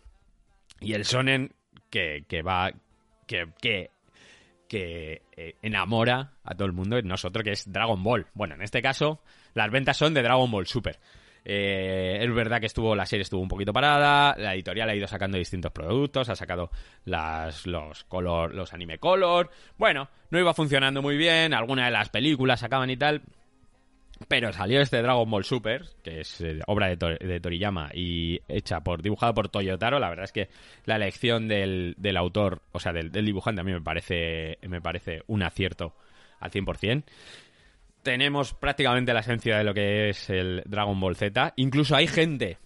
Y 0.82 0.93
el 0.93 1.05
Sonen 1.05 1.53
que, 1.91 2.25
que 2.28 2.41
va. 2.41 2.71
que, 3.28 3.49
que 3.61 3.91
que 4.68 5.24
eh, 5.36 5.55
enamora 5.61 6.34
a 6.43 6.55
todo 6.55 6.65
el 6.65 6.74
mundo, 6.74 7.01
nosotros 7.01 7.43
que 7.43 7.51
es 7.51 7.72
Dragon 7.72 8.01
Ball. 8.03 8.28
Bueno, 8.34 8.55
en 8.55 8.61
este 8.61 8.82
caso, 8.82 9.22
las 9.53 9.72
ventas 9.72 9.97
son 9.97 10.13
de 10.13 10.22
Dragon 10.22 10.49
Ball 10.49 10.68
Super. 10.68 10.99
Eh, 11.49 12.18
es 12.22 12.34
verdad 12.34 12.59
que 12.59 12.65
estuvo 12.65 12.93
la 12.93 13.05
serie 13.05 13.24
estuvo 13.24 13.41
un 13.41 13.47
poquito 13.47 13.72
parada, 13.72 14.36
la 14.38 14.53
editorial 14.53 14.89
ha 14.89 14.95
ido 14.95 15.07
sacando 15.07 15.38
distintos 15.38 15.72
productos, 15.72 16.28
ha 16.28 16.36
sacado 16.36 16.72
los 17.05 18.03
color, 18.03 18.53
los 18.53 18.74
anime 18.74 18.97
color. 18.97 19.49
Bueno, 19.78 20.09
no 20.30 20.39
iba 20.39 20.53
funcionando 20.53 21.01
muy 21.01 21.15
bien, 21.15 21.53
algunas 21.53 21.86
de 21.86 21.91
las 21.91 22.09
películas 22.09 22.59
sacaban 22.59 22.89
y 22.89 22.97
tal. 22.97 23.22
Pero 24.28 24.51
salió 24.51 24.82
este 24.82 25.01
Dragon 25.01 25.30
Ball 25.30 25.43
Super, 25.43 25.86
que 26.03 26.22
es 26.22 26.41
eh, 26.41 26.59
obra 26.68 26.95
de, 26.95 27.39
Toriyama 27.39 27.91
y 27.93 28.39
hecha 28.47 28.82
por 28.82 29.01
dibujado 29.01 29.34
por 29.34 29.49
Toyotaro. 29.49 29.99
La 29.99 30.09
verdad 30.09 30.26
es 30.26 30.32
que 30.32 30.49
la 30.86 30.95
elección 30.95 31.47
del, 31.47 31.95
del 31.97 32.18
autor, 32.18 32.61
o 32.72 32.80
sea, 32.80 32.93
del, 32.93 33.11
del, 33.11 33.26
dibujante, 33.26 33.61
a 33.61 33.63
mí 33.63 33.72
me 33.72 33.82
parece, 33.82 34.57
me 34.68 34.82
parece 34.82 35.22
un 35.28 35.43
acierto 35.43 35.95
al 36.39 36.51
100% 36.51 37.03
tenemos 38.03 38.53
prácticamente 38.53 39.13
la 39.13 39.20
esencia 39.20 39.57
de 39.57 39.65
lo 39.65 39.74
que 39.74 40.07
es 40.07 40.30
el 40.30 40.63
Dragon 40.65 40.97
Ball 40.97 41.18
Z. 41.18 41.51
Incluso 41.57 41.93
hay 41.93 42.07
gente 42.07 42.57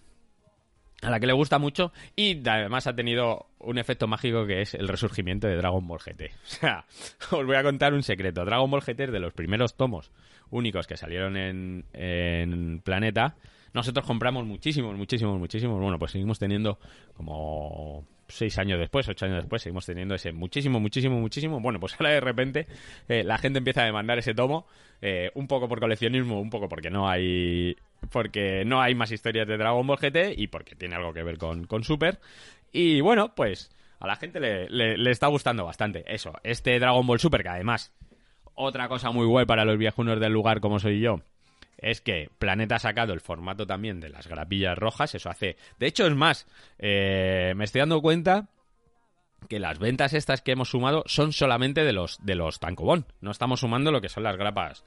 a 1.02 1.10
la 1.10 1.18
que 1.18 1.26
le 1.26 1.32
gusta 1.32 1.58
mucho 1.58 1.92
y 2.14 2.48
además 2.48 2.86
ha 2.86 2.94
tenido 2.94 3.46
un 3.58 3.76
efecto 3.78 4.06
mágico 4.06 4.46
que 4.46 4.62
es 4.62 4.74
el 4.74 4.86
resurgimiento 4.86 5.48
de 5.48 5.56
Dragon 5.56 5.86
Ball 5.86 5.98
GT. 5.98 6.30
O 6.44 6.46
sea, 6.46 6.84
os 7.32 7.44
voy 7.44 7.56
a 7.56 7.64
contar 7.64 7.92
un 7.92 8.04
secreto. 8.04 8.44
Dragon 8.44 8.70
Ball 8.70 8.82
GT 8.82 9.00
es 9.00 9.12
de 9.12 9.18
los 9.18 9.32
primeros 9.32 9.76
tomos 9.76 10.12
únicos 10.52 10.86
que 10.86 10.96
salieron 10.96 11.36
en, 11.36 11.84
en 11.92 12.80
Planeta. 12.84 13.34
Nosotros 13.74 14.06
compramos 14.06 14.44
muchísimos, 14.46 14.96
muchísimos, 14.96 15.38
muchísimos. 15.38 15.80
Bueno, 15.80 15.98
pues 15.98 16.12
seguimos 16.12 16.38
teniendo 16.38 16.78
como 17.14 18.06
seis 18.32 18.58
años 18.58 18.78
después, 18.78 19.08
ocho 19.08 19.26
años 19.26 19.38
después, 19.38 19.62
seguimos 19.62 19.86
teniendo 19.86 20.14
ese 20.14 20.32
muchísimo, 20.32 20.80
muchísimo, 20.80 21.20
muchísimo. 21.20 21.60
Bueno, 21.60 21.78
pues 21.78 21.94
ahora 21.98 22.10
de 22.10 22.20
repente 22.20 22.66
eh, 23.08 23.22
la 23.24 23.38
gente 23.38 23.58
empieza 23.58 23.82
a 23.82 23.86
demandar 23.86 24.18
ese 24.18 24.34
tomo, 24.34 24.66
eh, 25.00 25.30
un 25.34 25.46
poco 25.46 25.68
por 25.68 25.80
coleccionismo, 25.80 26.40
un 26.40 26.50
poco 26.50 26.68
porque 26.68 26.90
no 26.90 27.08
hay 27.08 27.76
porque 28.10 28.64
no 28.64 28.80
hay 28.80 28.94
más 28.94 29.12
historias 29.12 29.46
de 29.46 29.56
Dragon 29.56 29.86
Ball 29.86 29.98
GT 29.98 30.34
y 30.36 30.48
porque 30.48 30.74
tiene 30.74 30.96
algo 30.96 31.12
que 31.12 31.22
ver 31.22 31.38
con, 31.38 31.66
Super. 31.84 32.18
Y 32.72 33.00
bueno, 33.00 33.34
pues 33.34 33.70
a 34.00 34.06
la 34.06 34.16
gente 34.16 34.40
le, 34.40 34.68
le, 34.68 35.10
está 35.10 35.28
gustando 35.28 35.64
bastante 35.64 36.04
eso. 36.12 36.32
Este 36.42 36.78
Dragon 36.80 37.06
Ball 37.06 37.20
Super, 37.20 37.42
que 37.42 37.48
además, 37.48 37.94
otra 38.54 38.88
cosa 38.88 39.10
muy 39.10 39.26
guay 39.26 39.46
para 39.46 39.64
los 39.64 39.78
viejunos 39.78 40.20
del 40.20 40.32
lugar 40.32 40.60
como 40.60 40.78
soy 40.78 41.00
yo, 41.00 41.20
es 41.78 42.00
que 42.00 42.30
Planeta 42.38 42.76
ha 42.76 42.78
sacado 42.78 43.12
el 43.12 43.20
formato 43.20 43.66
también 43.66 44.00
de 44.00 44.08
las 44.08 44.28
grapillas 44.28 44.78
rojas. 44.78 45.14
Eso 45.14 45.30
hace. 45.30 45.56
De 45.78 45.86
hecho, 45.86 46.06
es 46.06 46.14
más, 46.14 46.46
eh, 46.78 47.54
me 47.56 47.64
estoy 47.64 47.80
dando 47.80 48.00
cuenta 48.00 48.48
que 49.48 49.58
las 49.58 49.80
ventas 49.80 50.14
estas 50.14 50.40
que 50.40 50.52
hemos 50.52 50.70
sumado 50.70 51.02
son 51.06 51.32
solamente 51.32 51.82
de 51.84 51.92
los 51.92 52.24
de 52.24 52.36
los 52.36 52.60
tancobón. 52.60 53.06
No 53.20 53.32
estamos 53.32 53.60
sumando 53.60 53.90
lo 53.90 54.00
que 54.00 54.08
son 54.08 54.22
las 54.22 54.36
grapas 54.36 54.84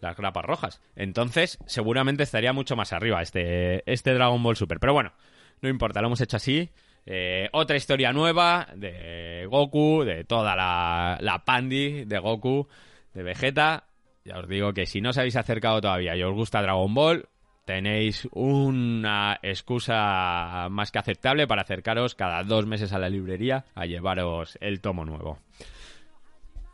las 0.00 0.16
grapas 0.16 0.44
rojas. 0.44 0.80
Entonces, 0.96 1.58
seguramente 1.66 2.22
estaría 2.22 2.52
mucho 2.52 2.76
más 2.76 2.92
arriba 2.92 3.22
este, 3.22 3.82
este 3.90 4.14
Dragon 4.14 4.42
Ball 4.42 4.56
Super. 4.56 4.80
Pero 4.80 4.94
bueno, 4.94 5.12
no 5.60 5.68
importa, 5.68 6.00
lo 6.00 6.06
hemos 6.06 6.20
hecho 6.20 6.36
así. 6.36 6.70
Eh, 7.06 7.48
otra 7.52 7.76
historia 7.76 8.12
nueva 8.12 8.68
de 8.74 9.46
Goku, 9.50 10.04
de 10.04 10.24
toda 10.24 10.54
la, 10.54 11.18
la 11.20 11.44
Pandi 11.44 12.04
de 12.04 12.18
Goku, 12.18 12.68
de 13.14 13.22
Vegeta. 13.22 13.84
Ya 14.24 14.38
os 14.38 14.48
digo 14.48 14.72
que 14.72 14.86
si 14.86 15.00
no 15.00 15.10
os 15.10 15.18
habéis 15.18 15.36
acercado 15.36 15.80
todavía 15.80 16.16
y 16.16 16.22
os 16.22 16.34
gusta 16.34 16.62
Dragon 16.62 16.92
Ball, 16.92 17.28
tenéis 17.64 18.28
una 18.32 19.38
excusa 19.42 20.68
más 20.70 20.90
que 20.90 20.98
aceptable 20.98 21.46
para 21.46 21.62
acercaros 21.62 22.14
cada 22.14 22.42
dos 22.44 22.66
meses 22.66 22.92
a 22.92 22.98
la 22.98 23.08
librería 23.08 23.64
a 23.74 23.86
llevaros 23.86 24.58
el 24.60 24.80
tomo 24.80 25.04
nuevo. 25.04 25.38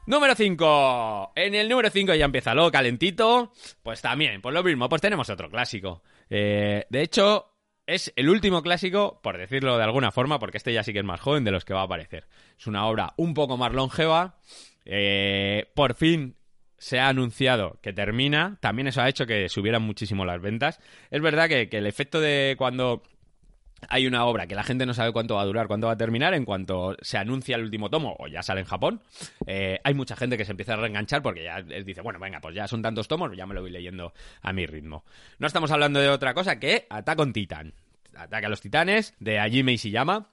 Número 0.06 0.36
5. 0.36 1.32
En 1.34 1.54
el 1.54 1.68
número 1.68 1.90
5 1.90 2.14
ya 2.14 2.24
empieza 2.24 2.54
lo 2.54 2.70
calentito. 2.70 3.52
Pues 3.82 4.00
también, 4.00 4.40
pues 4.40 4.54
lo 4.54 4.62
mismo, 4.62 4.88
pues 4.88 5.02
tenemos 5.02 5.28
otro 5.28 5.50
clásico. 5.50 6.02
Eh, 6.30 6.86
de 6.88 7.02
hecho, 7.02 7.52
es 7.86 8.12
el 8.14 8.28
último 8.28 8.62
clásico, 8.62 9.20
por 9.20 9.36
decirlo 9.36 9.76
de 9.76 9.84
alguna 9.84 10.12
forma, 10.12 10.38
porque 10.38 10.58
este 10.58 10.72
ya 10.72 10.84
sí 10.84 10.92
que 10.92 11.00
es 11.00 11.04
más 11.04 11.20
joven 11.20 11.42
de 11.42 11.50
los 11.50 11.64
que 11.64 11.74
va 11.74 11.80
a 11.80 11.84
aparecer. 11.84 12.28
Es 12.56 12.68
una 12.68 12.86
obra 12.86 13.14
un 13.16 13.34
poco 13.34 13.56
más 13.56 13.72
longeva. 13.72 14.36
Eh, 14.86 15.70
por 15.74 15.94
fin 15.94 16.36
se 16.78 17.00
ha 17.00 17.08
anunciado 17.08 17.78
que 17.82 17.92
termina, 17.92 18.58
también 18.60 18.86
eso 18.86 19.00
ha 19.00 19.08
hecho 19.08 19.26
que 19.26 19.48
subieran 19.48 19.82
muchísimo 19.82 20.24
las 20.24 20.40
ventas. 20.40 20.80
Es 21.10 21.20
verdad 21.20 21.48
que, 21.48 21.68
el 21.70 21.86
efecto 21.86 22.20
de 22.20 22.54
cuando 22.56 23.02
hay 23.88 24.06
una 24.06 24.24
obra 24.24 24.46
que 24.46 24.54
la 24.54 24.62
gente 24.62 24.86
no 24.86 24.94
sabe 24.94 25.12
cuánto 25.12 25.34
va 25.34 25.42
a 25.42 25.46
durar, 25.46 25.66
cuánto 25.66 25.86
va 25.86 25.94
a 25.94 25.96
terminar, 25.96 26.34
en 26.34 26.44
cuanto 26.44 26.96
se 27.00 27.18
anuncia 27.18 27.56
el 27.56 27.62
último 27.62 27.90
tomo 27.90 28.16
o 28.18 28.26
ya 28.26 28.42
sale 28.42 28.60
en 28.60 28.66
Japón, 28.66 29.00
eh, 29.46 29.80
hay 29.84 29.94
mucha 29.94 30.16
gente 30.16 30.36
que 30.36 30.44
se 30.44 30.52
empieza 30.52 30.74
a 30.74 30.76
reenganchar 30.76 31.22
porque 31.22 31.44
ya 31.44 31.62
dice, 31.62 32.00
bueno, 32.02 32.18
venga, 32.18 32.40
pues 32.40 32.54
ya 32.54 32.68
son 32.68 32.82
tantos 32.82 33.08
tomos, 33.08 33.34
ya 33.36 33.46
me 33.46 33.54
lo 33.54 33.62
voy 33.62 33.70
leyendo 33.70 34.12
a 34.42 34.52
mi 34.52 34.66
ritmo. 34.66 35.04
No 35.38 35.46
estamos 35.46 35.70
hablando 35.70 36.00
de 36.00 36.08
otra 36.08 36.34
cosa 36.34 36.58
que 36.58 36.86
Attack 36.88 37.18
on 37.18 37.32
Titan. 37.32 37.74
Ataque 38.14 38.46
a 38.46 38.48
los 38.48 38.62
titanes, 38.62 39.14
de 39.20 39.38
Hajime 39.38 39.74
Ishiyama, 39.74 40.30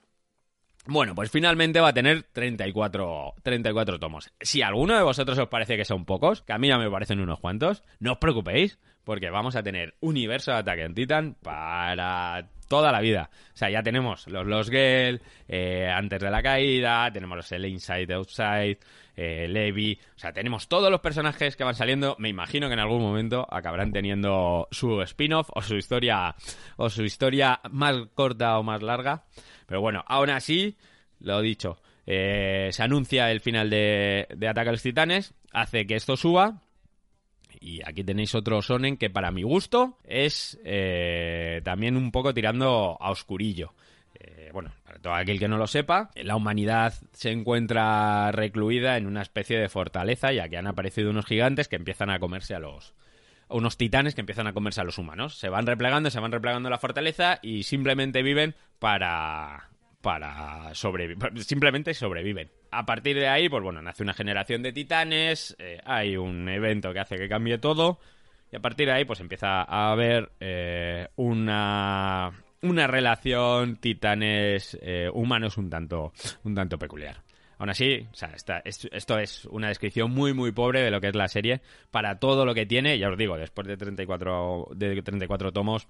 Bueno, 0.86 1.14
pues 1.14 1.30
finalmente 1.30 1.80
va 1.80 1.88
a 1.88 1.94
tener 1.94 2.24
34, 2.24 3.34
34 3.42 3.98
tomos. 3.98 4.30
Si 4.40 4.60
alguno 4.60 4.94
de 4.94 5.02
vosotros 5.02 5.38
os 5.38 5.48
parece 5.48 5.78
que 5.78 5.84
son 5.86 6.04
pocos, 6.04 6.42
que 6.42 6.52
a 6.52 6.58
mí 6.58 6.68
ya 6.68 6.76
me 6.76 6.90
parecen 6.90 7.20
unos 7.20 7.40
cuantos, 7.40 7.82
no 8.00 8.12
os 8.12 8.18
preocupéis, 8.18 8.78
porque 9.02 9.30
vamos 9.30 9.56
a 9.56 9.62
tener 9.62 9.94
universo 10.00 10.50
de 10.50 10.58
Attack 10.58 10.80
on 10.84 10.94
Titan 10.94 11.36
para 11.42 12.48
toda 12.68 12.92
la 12.92 13.00
vida. 13.00 13.30
O 13.54 13.56
sea, 13.56 13.70
ya 13.70 13.82
tenemos 13.82 14.26
los 14.26 14.46
Los 14.46 14.68
Gel, 14.68 15.22
eh, 15.48 15.88
antes 15.88 16.20
de 16.20 16.30
la 16.30 16.42
caída, 16.42 17.10
tenemos 17.10 17.50
el 17.52 17.64
Inside 17.64 18.12
Outside, 18.14 18.78
eh, 19.16 19.46
Levi, 19.48 19.98
o 20.16 20.18
sea, 20.18 20.32
tenemos 20.32 20.68
todos 20.68 20.90
los 20.90 21.00
personajes 21.00 21.56
que 21.56 21.64
van 21.64 21.74
saliendo. 21.74 22.16
Me 22.18 22.28
imagino 22.28 22.66
que 22.66 22.74
en 22.74 22.80
algún 22.80 23.00
momento 23.00 23.46
acabarán 23.50 23.92
teniendo 23.92 24.68
su 24.70 25.00
spin-off 25.02 25.50
o 25.54 25.62
su 25.62 25.76
historia 25.76 26.34
o 26.76 26.90
su 26.90 27.04
historia 27.04 27.60
más 27.70 27.96
corta 28.14 28.58
o 28.58 28.62
más 28.62 28.82
larga. 28.82 29.24
Pero 29.66 29.80
bueno, 29.80 30.04
aún 30.06 30.30
así, 30.30 30.76
lo 31.20 31.40
dicho, 31.40 31.78
eh, 32.06 32.68
se 32.72 32.82
anuncia 32.82 33.30
el 33.30 33.40
final 33.40 33.70
de, 33.70 34.26
de 34.34 34.48
Ataque 34.48 34.68
a 34.68 34.72
los 34.72 34.82
Titanes, 34.82 35.34
hace 35.52 35.86
que 35.86 35.96
esto 35.96 36.16
suba. 36.16 36.60
Y 37.60 37.80
aquí 37.86 38.04
tenéis 38.04 38.34
otro 38.34 38.60
sonen 38.60 38.98
que 38.98 39.08
para 39.08 39.30
mi 39.30 39.42
gusto 39.42 39.98
es 40.04 40.58
eh, 40.64 41.62
también 41.64 41.96
un 41.96 42.10
poco 42.10 42.34
tirando 42.34 42.98
a 43.00 43.10
oscurillo. 43.10 43.72
Eh, 44.14 44.50
bueno, 44.52 44.72
para 44.84 44.98
todo 44.98 45.14
aquel 45.14 45.38
que 45.38 45.48
no 45.48 45.56
lo 45.56 45.66
sepa, 45.66 46.10
la 46.14 46.36
humanidad 46.36 46.92
se 47.12 47.30
encuentra 47.30 48.30
recluida 48.32 48.98
en 48.98 49.06
una 49.06 49.22
especie 49.22 49.58
de 49.58 49.68
fortaleza, 49.68 50.32
ya 50.32 50.48
que 50.48 50.58
han 50.58 50.66
aparecido 50.66 51.10
unos 51.10 51.24
gigantes 51.24 51.68
que 51.68 51.76
empiezan 51.76 52.10
a 52.10 52.18
comerse 52.18 52.54
a 52.54 52.58
los, 52.58 52.94
unos 53.54 53.76
titanes 53.76 54.14
que 54.14 54.20
empiezan 54.20 54.46
a 54.46 54.52
comerse 54.52 54.80
a 54.80 54.84
los 54.84 54.98
humanos. 54.98 55.38
Se 55.38 55.48
van 55.48 55.66
replegando, 55.66 56.10
se 56.10 56.20
van 56.20 56.32
replegando 56.32 56.68
la 56.68 56.78
fortaleza 56.78 57.38
y 57.40 57.62
simplemente 57.62 58.22
viven 58.22 58.54
para 58.78 59.70
para 60.00 60.74
sobrevivir, 60.74 61.42
simplemente 61.42 61.94
sobreviven. 61.94 62.50
A 62.70 62.84
partir 62.84 63.16
de 63.16 63.28
ahí, 63.28 63.48
pues 63.48 63.62
bueno, 63.62 63.80
nace 63.80 64.02
una 64.02 64.12
generación 64.12 64.62
de 64.62 64.72
titanes, 64.72 65.56
eh, 65.58 65.80
hay 65.84 66.18
un 66.18 66.46
evento 66.48 66.92
que 66.92 67.00
hace 67.00 67.16
que 67.16 67.26
cambie 67.26 67.56
todo, 67.56 68.00
y 68.52 68.56
a 68.56 68.60
partir 68.60 68.86
de 68.86 68.92
ahí, 68.92 69.06
pues 69.06 69.20
empieza 69.20 69.62
a 69.62 69.92
haber 69.92 70.30
eh, 70.40 71.08
una, 71.16 72.32
una 72.60 72.86
relación 72.86 73.76
titanes 73.76 74.76
eh, 74.82 75.08
un 75.10 75.70
tanto, 75.70 76.12
un 76.44 76.54
tanto 76.54 76.78
peculiar. 76.78 77.22
Aún 77.64 77.70
así, 77.70 78.06
o 78.12 78.14
sea, 78.14 78.30
esto 78.62 79.18
es 79.18 79.46
una 79.46 79.68
descripción 79.68 80.10
muy, 80.10 80.34
muy 80.34 80.52
pobre 80.52 80.82
de 80.82 80.90
lo 80.90 81.00
que 81.00 81.08
es 81.08 81.14
la 81.14 81.28
serie 81.28 81.62
para 81.90 82.18
todo 82.18 82.44
lo 82.44 82.52
que 82.52 82.66
tiene. 82.66 82.98
Ya 82.98 83.08
os 83.08 83.16
digo, 83.16 83.38
después 83.38 83.66
de 83.66 83.78
34, 83.78 84.68
de 84.74 85.00
34 85.00 85.50
tomos, 85.50 85.88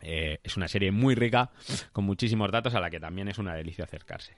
eh, 0.00 0.38
es 0.42 0.56
una 0.56 0.68
serie 0.68 0.90
muy 0.90 1.14
rica, 1.14 1.50
con 1.92 2.06
muchísimos 2.06 2.50
datos, 2.50 2.74
a 2.74 2.80
la 2.80 2.88
que 2.88 2.98
también 2.98 3.28
es 3.28 3.36
una 3.36 3.54
delicia 3.54 3.84
acercarse. 3.84 4.32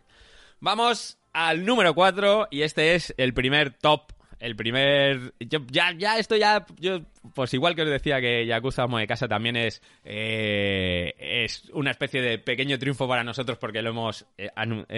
Vamos 0.59 1.17
al 1.33 1.65
número 1.65 1.95
4, 1.95 2.49
y 2.51 2.63
este 2.63 2.97
es 2.97 3.15
el 3.19 3.35
primer 3.35 3.75
top. 3.75 4.11
El 4.43 4.57
primer. 4.57 5.35
ya, 5.39 5.93
ya, 5.97 6.19
esto 6.19 6.35
ya. 6.35 6.67
Yo, 6.81 7.03
pues 7.33 7.55
igual 7.55 7.77
que 7.77 7.83
os 7.83 7.89
decía 7.89 8.21
que 8.21 8.45
Yakuza 8.45 8.83
Amo 8.83 8.99
de 8.99 9.07
Casa 9.07 9.29
también 9.29 9.55
es. 9.55 9.81
Eh, 10.03 11.15
es 11.17 11.71
una 11.73 11.93
especie 11.93 12.21
de 12.21 12.39
pequeño 12.41 12.77
triunfo 12.77 13.07
para 13.07 13.23
nosotros 13.23 13.57
porque 13.59 13.83
lo 13.83 13.91
hemos, 13.91 14.27
eh, 14.37 14.51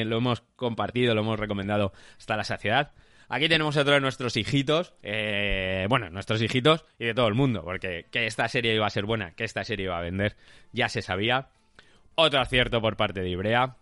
lo 0.07 0.17
hemos 0.17 0.41
compartido, 0.57 1.15
lo 1.15 1.21
hemos 1.21 1.39
recomendado 1.39 1.93
hasta 2.17 2.39
la 2.39 2.45
saciedad. 2.45 2.93
Aquí 3.29 3.47
tenemos 3.47 3.77
otro 3.77 3.93
de 3.93 4.01
nuestros 4.01 4.35
hijitos, 4.39 4.95
eh, 5.03 5.85
bueno, 5.91 6.09
nuestros 6.09 6.41
hijitos 6.41 6.87
y 6.99 7.05
de 7.05 7.15
todo 7.15 7.29
el 7.29 7.35
mundo, 7.35 7.63
porque 7.65 8.07
que 8.11 8.25
esta 8.25 8.49
serie 8.49 8.75
iba 8.75 8.87
a 8.87 8.91
ser 8.91 9.05
buena, 9.05 9.33
que 9.33 9.45
esta 9.45 9.63
serie 9.63 9.85
iba 9.85 9.99
a 9.99 10.03
vender, 10.03 10.37
ya 10.73 10.89
se 10.89 11.03
sabía. 11.03 11.49
Otro 12.15 12.41
acierto 12.41 12.81
por 12.81 12.97
parte 12.97 13.21
de 13.21 13.29
Ibrea, 13.29 13.77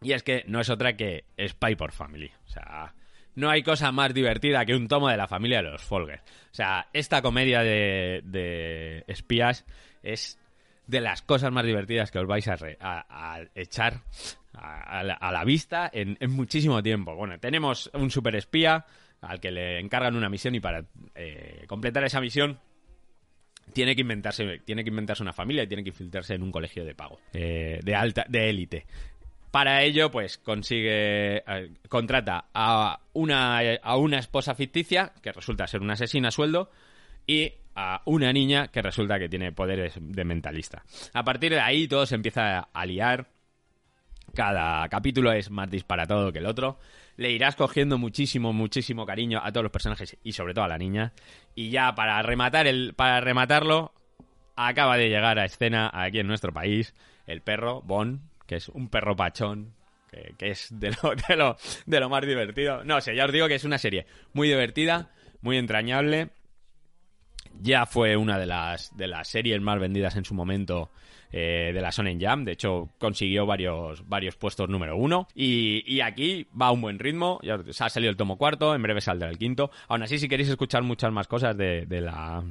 y 0.00 0.12
es 0.12 0.22
que 0.22 0.44
no 0.46 0.60
es 0.60 0.70
otra 0.70 0.96
que 0.96 1.24
Spy 1.44 1.74
por 1.74 1.90
Family. 1.90 2.30
O 2.44 2.48
sea, 2.48 2.94
no 3.36 3.48
hay 3.50 3.62
cosa 3.62 3.92
más 3.92 4.12
divertida 4.12 4.64
que 4.64 4.74
un 4.74 4.88
tomo 4.88 5.08
de 5.08 5.16
la 5.16 5.28
familia 5.28 5.62
de 5.62 5.70
los 5.70 5.82
Folger. 5.82 6.20
O 6.50 6.54
sea, 6.54 6.88
esta 6.92 7.22
comedia 7.22 7.60
de, 7.60 8.22
de 8.24 9.04
espías 9.06 9.64
es 10.02 10.38
de 10.86 11.00
las 11.00 11.22
cosas 11.22 11.52
más 11.52 11.64
divertidas 11.64 12.10
que 12.10 12.18
os 12.18 12.26
vais 12.26 12.46
a, 12.48 12.56
a 12.80 13.40
echar 13.54 14.02
a, 14.54 15.02
la, 15.04 15.44
vista 15.44 15.90
en, 15.92 16.16
muchísimo 16.30 16.82
tiempo. 16.82 17.14
Bueno, 17.14 17.38
tenemos 17.38 17.90
un 17.94 18.10
super 18.10 18.34
espía 18.36 18.86
al 19.20 19.40
que 19.40 19.50
le 19.50 19.80
encargan 19.80 20.16
una 20.16 20.28
misión 20.28 20.54
y 20.54 20.60
para 20.60 20.84
eh, 21.14 21.64
completar 21.66 22.04
esa 22.04 22.20
misión 22.20 22.58
tiene 23.72 23.94
que 23.96 24.02
inventarse 24.02 24.60
tiene 24.64 24.84
que 24.84 24.90
inventarse 24.90 25.22
una 25.22 25.32
familia 25.32 25.64
y 25.64 25.66
tiene 25.66 25.82
que 25.82 25.90
infiltrarse 25.90 26.34
en 26.34 26.42
un 26.42 26.52
colegio 26.52 26.84
de 26.84 26.94
pago 26.94 27.18
eh, 27.32 27.80
de 27.82 27.94
alta 27.96 28.24
de 28.28 28.48
élite 28.48 28.86
para 29.56 29.82
ello 29.84 30.10
pues 30.10 30.36
consigue 30.36 31.38
eh, 31.38 31.70
contrata 31.88 32.44
a 32.52 33.00
una 33.14 33.58
a 33.82 33.96
una 33.96 34.18
esposa 34.18 34.54
ficticia 34.54 35.14
que 35.22 35.32
resulta 35.32 35.66
ser 35.66 35.80
una 35.80 35.94
asesina 35.94 36.28
a 36.28 36.30
sueldo 36.30 36.70
y 37.26 37.54
a 37.74 38.02
una 38.04 38.34
niña 38.34 38.68
que 38.68 38.82
resulta 38.82 39.18
que 39.18 39.30
tiene 39.30 39.52
poderes 39.52 39.94
de 39.98 40.24
mentalista. 40.26 40.82
A 41.14 41.24
partir 41.24 41.52
de 41.52 41.60
ahí 41.60 41.88
todo 41.88 42.04
se 42.04 42.16
empieza 42.16 42.68
a 42.70 42.84
liar 42.84 43.30
cada 44.34 44.86
capítulo 44.90 45.32
es 45.32 45.50
más 45.50 45.70
disparatado 45.70 46.30
que 46.34 46.40
el 46.40 46.46
otro. 46.46 46.78
Le 47.16 47.30
irás 47.30 47.56
cogiendo 47.56 47.96
muchísimo, 47.96 48.52
muchísimo 48.52 49.06
cariño 49.06 49.40
a 49.42 49.52
todos 49.52 49.64
los 49.64 49.72
personajes 49.72 50.18
y 50.22 50.32
sobre 50.32 50.52
todo 50.52 50.66
a 50.66 50.68
la 50.68 50.76
niña. 50.76 51.14
Y 51.54 51.70
ya 51.70 51.94
para 51.94 52.20
rematar 52.20 52.66
el, 52.66 52.92
para 52.92 53.22
rematarlo, 53.22 53.94
acaba 54.54 54.98
de 54.98 55.08
llegar 55.08 55.38
a 55.38 55.46
escena 55.46 55.90
aquí 55.94 56.18
en 56.18 56.26
nuestro 56.26 56.52
país 56.52 56.92
el 57.26 57.40
perro 57.40 57.80
Bon, 57.80 58.20
que 58.46 58.56
es 58.56 58.68
un 58.68 58.88
perro 58.88 59.16
pachón, 59.16 59.74
que, 60.38 60.50
es 60.50 60.68
de 60.70 60.90
lo, 60.90 61.14
de, 61.28 61.36
lo, 61.36 61.56
de 61.86 62.00
lo 62.00 62.08
más 62.08 62.26
divertido. 62.26 62.84
No 62.84 63.00
sé, 63.00 63.14
ya 63.14 63.26
os 63.26 63.32
digo 63.32 63.48
que 63.48 63.56
es 63.56 63.64
una 63.64 63.78
serie 63.78 64.06
muy 64.32 64.48
divertida, 64.48 65.10
muy 65.40 65.56
entrañable. 65.58 66.30
Ya 67.60 67.86
fue 67.86 68.16
una 68.16 68.38
de 68.38 68.46
las, 68.46 68.94
de 68.96 69.06
las 69.06 69.28
series 69.28 69.60
más 69.60 69.78
vendidas 69.78 70.16
en 70.16 70.24
su 70.24 70.34
momento 70.34 70.90
eh, 71.32 71.70
de 71.72 71.80
la 71.80 71.90
Sonen 71.90 72.20
Jam. 72.20 72.44
De 72.44 72.52
hecho, 72.52 72.90
consiguió 72.98 73.46
varios, 73.46 74.06
varios 74.08 74.36
puestos 74.36 74.68
número 74.68 74.96
uno. 74.96 75.26
Y, 75.34 76.00
aquí 76.00 76.46
va 76.60 76.66
a 76.66 76.72
un 76.72 76.82
buen 76.82 76.98
ritmo. 76.98 77.40
Ya 77.42 77.58
ha 77.80 77.90
salido 77.90 78.10
el 78.10 78.16
tomo 78.16 78.36
cuarto, 78.36 78.74
en 78.74 78.82
breve 78.82 79.00
saldrá 79.00 79.30
el 79.30 79.38
quinto. 79.38 79.70
Aún 79.88 80.02
así, 80.02 80.18
si 80.18 80.28
queréis 80.28 80.50
escuchar 80.50 80.82
muchas 80.82 81.12
más 81.12 81.28
cosas 81.28 81.56
de, 81.56 81.86
la, 81.88 82.44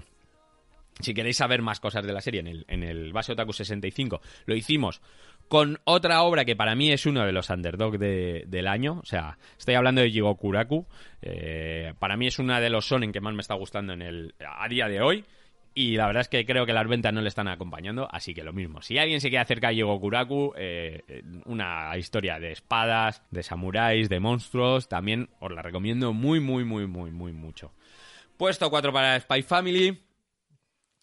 si 0.99 1.13
queréis 1.13 1.37
saber 1.37 1.61
más 1.61 1.79
cosas 1.79 2.05
de 2.05 2.13
la 2.13 2.21
serie 2.21 2.39
en 2.39 2.47
el, 2.47 2.65
en 2.67 2.83
el 2.83 3.13
Base 3.13 3.31
Otaku 3.31 3.53
65, 3.53 4.21
lo 4.45 4.55
hicimos 4.55 5.01
con 5.47 5.79
otra 5.83 6.23
obra 6.23 6.45
que 6.45 6.55
para 6.55 6.75
mí 6.75 6.91
es 6.91 7.05
uno 7.05 7.25
de 7.25 7.31
los 7.31 7.49
underdog 7.49 7.97
del 7.97 8.67
año. 8.67 8.99
O 9.01 9.05
sea, 9.05 9.37
estoy 9.57 9.75
hablando 9.75 10.01
de 10.01 10.11
Jigokuraku. 10.11 10.85
Eh, 11.21 11.93
para 11.99 12.17
mí 12.17 12.27
es 12.27 12.39
una 12.39 12.59
de 12.59 12.69
los 12.69 12.87
sonen 12.87 13.11
que 13.11 13.21
más 13.21 13.33
me 13.33 13.41
está 13.41 13.53
gustando 13.55 13.93
en 13.93 14.01
el, 14.01 14.35
a 14.39 14.67
día 14.67 14.87
de 14.87 15.01
hoy. 15.01 15.25
Y 15.77 15.97
la 15.97 16.07
verdad 16.07 16.21
es 16.21 16.29
que 16.29 16.45
creo 16.45 16.65
que 16.65 16.71
las 16.71 16.87
ventas 16.87 17.11
no 17.11 17.19
le 17.19 17.27
están 17.27 17.49
acompañando, 17.49 18.07
así 18.09 18.33
que 18.33 18.43
lo 18.45 18.53
mismo. 18.53 18.81
Si 18.81 18.97
alguien 18.97 19.19
se 19.19 19.27
quiere 19.27 19.41
acercar 19.41 19.71
a 19.71 19.73
Yogokuraku, 19.73 20.53
eh, 20.55 21.21
una 21.45 21.91
historia 21.97 22.39
de 22.39 22.53
espadas, 22.53 23.21
de 23.29 23.43
samuráis, 23.43 24.07
de 24.07 24.21
monstruos, 24.21 24.87
también 24.87 25.29
os 25.41 25.51
la 25.51 25.61
recomiendo 25.61 26.13
muy, 26.13 26.39
muy, 26.39 26.63
muy, 26.63 26.87
muy, 26.87 27.11
muy 27.11 27.33
mucho. 27.33 27.73
Puesto 28.37 28.69
4 28.69 28.93
para 28.93 29.19
Spy 29.19 29.43
Family, 29.43 30.01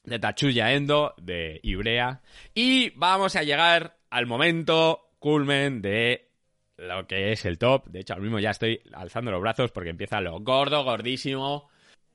de 0.05 0.18
Tachuya 0.18 0.72
Endo, 0.72 1.14
de 1.18 1.61
Ibrea. 1.62 2.22
Y 2.55 2.90
vamos 2.90 3.36
a 3.36 3.43
llegar 3.43 3.99
al 4.13 4.27
momento 4.27 5.11
culmen 5.19 5.83
de 5.83 6.31
lo 6.77 7.07
que 7.07 7.33
es 7.33 7.45
el 7.45 7.59
top. 7.59 7.89
De 7.89 8.01
hecho, 8.01 8.15
ahora 8.15 8.23
mismo 8.23 8.39
ya 8.39 8.51
estoy 8.51 8.81
alzando 8.93 9.31
los 9.31 9.41
brazos 9.41 9.73
porque 9.73 9.91
empieza 9.91 10.21
lo 10.21 10.41
gordo, 10.41 10.85
gordísimo 10.85 11.71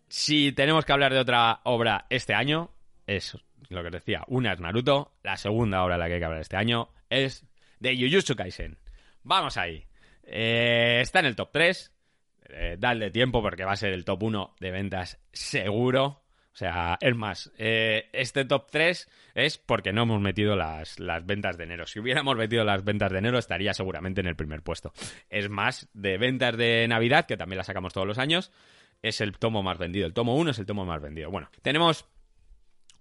si 0.09 0.51
tenemos 0.51 0.85
que 0.85 0.93
hablar 0.93 1.13
de 1.13 1.19
otra 1.19 1.61
obra 1.63 2.05
este 2.09 2.33
año, 2.33 2.71
es 3.05 3.37
lo 3.69 3.81
que 3.81 3.87
os 3.87 3.93
decía, 3.93 4.23
una 4.27 4.55
Naruto, 4.55 5.13
la 5.23 5.37
segunda 5.37 5.83
obra 5.83 5.95
de 5.95 5.99
la 5.99 6.07
que 6.07 6.13
hay 6.13 6.19
que 6.19 6.25
hablar 6.25 6.41
este 6.41 6.57
año 6.57 6.89
es 7.09 7.45
de 7.79 7.95
Jujutsu 7.97 8.35
Kaisen. 8.35 8.77
Vamos 9.23 9.57
ahí. 9.57 9.85
Eh, 10.23 10.99
está 11.01 11.19
en 11.19 11.25
el 11.25 11.35
top 11.35 11.49
3. 11.51 11.93
Eh, 12.49 12.75
dadle 12.79 13.11
tiempo 13.11 13.41
porque 13.41 13.65
va 13.65 13.73
a 13.73 13.77
ser 13.77 13.91
el 13.91 14.05
top 14.05 14.23
1 14.23 14.55
de 14.59 14.71
ventas 14.71 15.19
seguro. 15.33 16.23
O 16.57 16.59
sea, 16.59 16.97
es 17.01 17.15
más, 17.15 17.51
eh, 17.59 18.09
este 18.13 18.43
top 18.43 18.65
3 18.71 19.07
es 19.35 19.59
porque 19.59 19.93
no 19.93 20.01
hemos 20.01 20.19
metido 20.19 20.55
las, 20.55 20.99
las, 20.99 21.23
ventas 21.23 21.55
de 21.55 21.65
enero. 21.65 21.85
Si 21.85 21.99
hubiéramos 21.99 22.35
metido 22.35 22.63
las 22.63 22.83
ventas 22.83 23.11
de 23.11 23.19
enero, 23.19 23.37
estaría 23.37 23.75
seguramente 23.75 24.21
en 24.21 24.27
el 24.27 24.35
primer 24.35 24.63
puesto. 24.63 24.91
Es 25.29 25.51
más, 25.51 25.87
de 25.93 26.17
ventas 26.17 26.57
de 26.57 26.87
Navidad, 26.87 27.27
que 27.27 27.37
también 27.37 27.57
las 27.57 27.67
sacamos 27.67 27.93
todos 27.93 28.07
los 28.07 28.17
años, 28.17 28.51
es 29.03 29.21
el 29.21 29.37
tomo 29.37 29.61
más 29.61 29.77
vendido. 29.77 30.07
El 30.07 30.15
tomo 30.15 30.35
1 30.35 30.49
es 30.49 30.57
el 30.57 30.65
tomo 30.65 30.83
más 30.83 30.99
vendido. 30.99 31.29
Bueno, 31.29 31.51
tenemos 31.61 32.05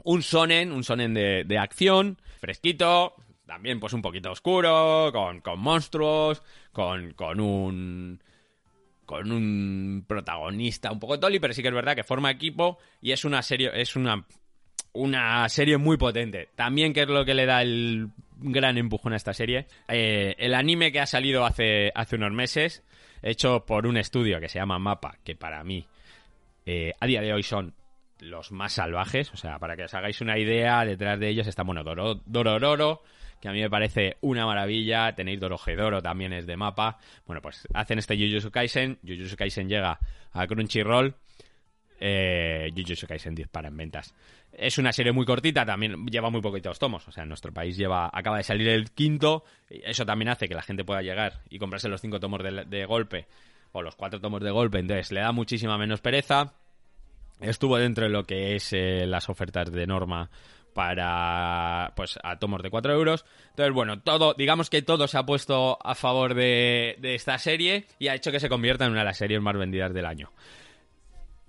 un 0.05 0.23
sonen, 0.23 0.71
un 0.71 0.85
sonen 0.85 1.15
de, 1.15 1.59
acción, 1.59 2.21
fresquito, 2.39 3.15
también 3.47 3.81
pues 3.81 3.95
un 3.95 4.03
poquito 4.03 4.33
oscuro, 4.33 5.09
con, 5.15 5.41
con 5.41 5.61
monstruos, 5.61 6.43
con, 6.73 7.15
con 7.15 7.41
un 7.41 8.21
con 9.07 9.31
un 9.33 10.05
protagonista 10.07 10.93
un 10.93 11.01
poco 11.01 11.19
toli, 11.19 11.39
pero 11.39 11.55
sí 11.55 11.63
que 11.63 11.69
es 11.69 11.75
verdad 11.75 11.95
que 11.95 12.05
forma 12.05 12.31
equipo 12.31 12.79
y 13.01 13.13
es 13.13 13.25
una 13.25 13.41
serie, 13.41 13.71
es 13.75 13.97
una, 13.97 14.27
una 14.93 15.49
serie 15.49 15.79
muy 15.79 15.97
potente. 15.97 16.49
También, 16.55 16.93
que 16.93 17.03
es 17.03 17.09
lo 17.09 17.25
que 17.25 17.35
le 17.35 17.47
da 17.47 17.63
el 17.63 18.11
gran 18.39 18.77
empujón 18.77 19.13
a 19.13 19.17
esta 19.17 19.33
serie. 19.33 19.67
Eh, 19.89 20.35
el 20.39 20.55
anime 20.55 20.93
que 20.93 21.01
ha 21.01 21.07
salido 21.07 21.45
hace, 21.45 21.93
hace 21.95 22.17
unos 22.17 22.33
meses, 22.33 22.83
hecho 23.23 23.65
por 23.65 23.87
un 23.87 23.97
estudio 23.97 24.41
que 24.41 24.49
se 24.49 24.59
llama 24.59 24.79
Mapa, 24.79 25.17
que 25.25 25.37
para 25.37 25.63
mí 25.65 25.87
eh, 26.67 26.93
a 27.01 27.07
día 27.07 27.23
de 27.23 27.33
hoy 27.33 27.43
son 27.43 27.75
los 28.21 28.51
más 28.53 28.75
salvajes. 28.75 29.33
O 29.33 29.37
sea, 29.37 29.59
para 29.59 29.77
que 29.77 29.85
os 29.85 29.95
hagáis 29.95 30.21
una 30.21 30.39
idea, 30.39 30.85
detrás 30.85 31.19
de 31.19 31.29
ellos 31.29 31.47
está, 31.47 31.63
bueno, 31.63 31.85
Dorororo, 31.85 33.03
que 33.47 33.51
a 33.51 33.53
mí 33.53 33.61
me 33.61 33.71
parece 33.71 34.17
una 34.23 34.45
maravilla. 34.45 35.15
Tenéis 35.15 35.39
Dorojedoro, 35.39 36.03
también 36.03 36.33
es 36.33 36.47
de 36.47 36.57
mapa. 36.57 36.99
Bueno, 37.27 37.41
pues 37.41 37.67
hacen 37.75 38.01
este 38.01 38.17
Jujutsu 38.17 38.51
Kaisen. 38.51 38.99
Jujutsu 39.07 39.37
Kaisen 39.37 39.69
llega 39.69 40.01
a 40.33 40.47
Crunchyroll. 40.49 41.15
Eh, 42.01 42.73
Jujutsu 42.77 43.07
Kaisen 43.07 43.37
dispara 43.37 43.69
en 43.69 43.77
ventas. 43.77 44.13
Es 44.53 44.79
una 44.79 44.93
serie 44.93 45.13
muy 45.13 45.25
cortita, 45.25 45.65
también 45.65 46.07
lleva 46.07 46.29
muy 46.29 46.41
poquitos 46.41 46.79
tomos. 46.81 47.07
O 47.07 47.13
sea, 47.13 47.23
en 47.23 47.29
nuestro 47.29 47.53
país 47.53 47.77
lleva, 47.77 48.11
acaba 48.13 48.39
de 48.39 48.43
salir 48.43 48.69
el 48.69 48.91
quinto. 48.91 49.45
Eso 49.71 50.05
también 50.05 50.31
hace 50.31 50.49
que 50.49 50.55
la 50.55 50.63
gente 50.63 50.85
pueda 50.85 51.03
llegar 51.03 51.43
y 51.49 51.59
comprarse 51.61 51.89
los 51.89 52.01
cinco 52.01 52.19
tomos 52.19 52.41
de, 52.43 52.85
golpe 52.85 53.27
o 53.71 53.81
los 53.81 53.95
cuatro 53.95 54.21
tomos 54.21 54.43
de 54.43 54.51
golpe. 54.51 54.81
Entonces 54.81 55.13
le 55.13 55.21
da 55.21 55.31
muchísima 55.31 55.79
menos 55.79 56.01
pereza. 56.01 56.55
Estuvo 57.41 57.77
dentro 57.77 58.07
de 58.07 58.11
lo 58.11 58.25
que 58.25 58.57
es 58.57 58.73
eh, 58.73 59.07
las 59.07 59.29
ofertas 59.29 59.71
de 59.71 59.87
norma 59.87 60.31
para 60.77 61.95
pues 61.97 62.19
a 62.23 62.39
tomos 62.39 62.63
de 62.63 62.69
4 62.69 62.93
euros. 62.93 63.25
Entonces, 63.49 63.73
bueno, 63.73 64.03
todo, 64.03 64.35
digamos 64.35 64.69
que 64.69 64.83
todo 64.83 65.09
se 65.09 65.17
ha 65.17 65.25
puesto 65.25 65.79
a 65.83 65.95
favor 65.95 66.35
de, 66.35 66.99
esta 67.01 67.39
serie 67.39 67.87
y 67.99 68.09
ha 68.09 68.15
hecho 68.15 68.31
que 68.31 68.41
se 68.41 68.51
convierta 68.51 68.85
en 68.85 68.91
una 68.91 69.01
de 69.01 69.07
las 69.07 69.17
series 69.17 69.41
más 69.41 69.57
vendidas 69.57 69.95
del 69.95 70.05
año. 70.05 70.31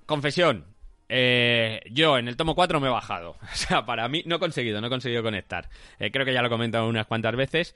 Confesión, 0.06 0.66
eh, 1.10 1.82
yo 1.92 2.18
en 2.18 2.30
el 2.30 2.38
tomo 2.38 2.56
4 2.56 2.80
me 2.80 2.88
he 2.88 2.92
bajado. 2.92 3.36
O 3.52 3.56
sea, 3.56 3.86
para 3.86 4.08
mí 4.08 4.24
no 4.26 4.38
he 4.38 4.40
conseguido, 4.40 4.80
no 4.80 4.88
he 4.88 4.90
conseguido 4.90 5.22
conectar. 5.22 5.68
Eh, 6.00 6.10
creo 6.10 6.26
que 6.26 6.32
ya 6.32 6.42
lo 6.42 6.48
he 6.48 6.52
comentado 6.52 6.88
unas 6.88 7.06
cuantas 7.06 7.36
veces. 7.36 7.76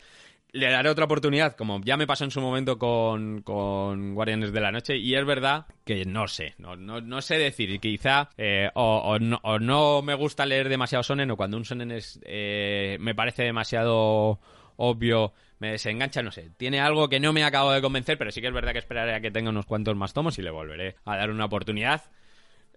Le 0.54 0.70
daré 0.70 0.90
otra 0.90 1.06
oportunidad, 1.06 1.56
como 1.56 1.80
ya 1.84 1.96
me 1.96 2.06
pasó 2.06 2.26
en 2.26 2.32
su 2.32 2.42
momento 2.42 2.78
con, 2.78 3.42
Guardianes 3.44 4.52
de 4.52 4.60
la 4.60 4.72
Noche, 4.72 4.98
y 4.98 5.16
es 5.16 5.26
verdad 5.26 5.66
que 5.86 6.04
no 6.06 6.28
sé, 6.28 6.56
no, 6.58 7.22
sé 7.22 7.38
decir, 7.38 7.80
quizá 7.80 8.30
eh, 8.38 8.70
o, 8.74 9.18
no, 9.20 10.02
me 10.02 10.14
gusta 10.16 10.46
leer 10.46 10.68
demasiado 10.68 11.04
sonen, 11.04 11.32
o 11.32 11.38
cuando 11.38 11.56
un 11.56 11.64
sonen 11.64 11.92
es, 11.92 12.20
me 13.00 13.16
parece 13.16 13.44
demasiado 13.44 14.40
obvio, 14.82 15.34
me 15.60 15.72
desengancha, 15.72 16.24
no 16.24 16.32
sé. 16.32 16.50
Tiene 16.58 16.80
algo 16.80 17.08
que 17.08 17.20
no 17.20 17.34
me 17.34 17.44
acabo 17.44 17.72
de 17.72 17.82
convencer, 17.82 18.18
pero 18.18 18.32
sí 18.32 18.42
que 18.42 18.48
es 18.48 18.54
verdad 18.54 18.74
que 18.74 18.80
esperaré 18.80 19.14
a 19.14 19.22
que 19.22 19.30
tenga 19.30 19.52
unos 19.52 19.68
cuantos 19.68 19.96
más 19.96 20.12
tomos 20.12 20.38
y 20.40 20.42
le 20.42 20.50
volveré 20.50 20.96
a 21.06 21.18
dar 21.18 21.30
una 21.30 21.46
oportunidad. 21.46 22.02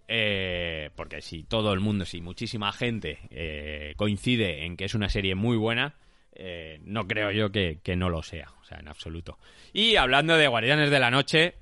Eh, 0.07 0.91
porque 0.97 1.23
si 1.23 1.45
todo 1.45 1.73
el 1.73 1.81
mundo, 1.81 2.05
si 2.05 2.21
muchísima 2.21 2.73
gente 2.73 3.21
eh, 3.31 3.95
coincide 3.97 4.67
en 4.67 4.77
que 4.77 4.85
es 4.85 4.95
una 4.95 5.09
serie 5.09 5.35
muy 5.35 5.57
buena, 5.57 5.95
eh, 6.35 6.81
no 6.85 7.07
creo 7.07 7.31
yo 7.31 7.51
que, 7.51 7.81
no 7.97 8.11
lo 8.11 8.23
sea, 8.23 8.49
o 8.61 8.65
sea, 8.65 8.79
en 8.79 8.89
absoluto. 8.89 9.39
Y 9.73 9.97
hablando 9.97 10.37
de 10.37 10.49
Guardianes 10.49 10.91
de 10.91 11.01
la 11.01 11.11
Noche, 11.11 11.55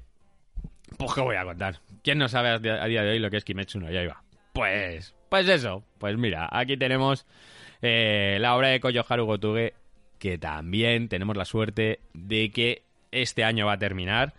pues 0.99 1.13
qué 1.15 1.21
voy 1.21 1.37
a 1.37 1.45
contar. 1.45 1.81
¿Quién 2.03 2.19
no 2.19 2.29
sabe 2.29 2.49
a 2.49 2.59
día 2.59 3.03
de 3.03 3.11
hoy 3.11 3.19
lo 3.19 3.31
que 3.31 3.37
es 3.37 3.45
Kimetsu 3.45 3.81
no 3.81 3.91
Yaiba? 3.91 4.23
Pues, 4.53 5.15
pues 5.29 5.49
eso, 5.49 5.85
pues 5.99 6.17
mira, 6.17 6.49
aquí 6.51 6.77
tenemos 6.77 7.27
la 7.81 8.55
obra 8.55 8.69
de 8.69 8.81
Koyoharu 8.81 9.25
Gotuge, 9.25 9.75
que 10.19 10.39
también 10.39 11.09
tenemos 11.09 11.37
la 11.37 11.45
suerte 11.45 12.01
de 12.13 12.51
que 12.51 12.83
este 13.11 13.45
año 13.45 13.67
va 13.67 13.73
a 13.73 13.79
terminar. 13.79 14.35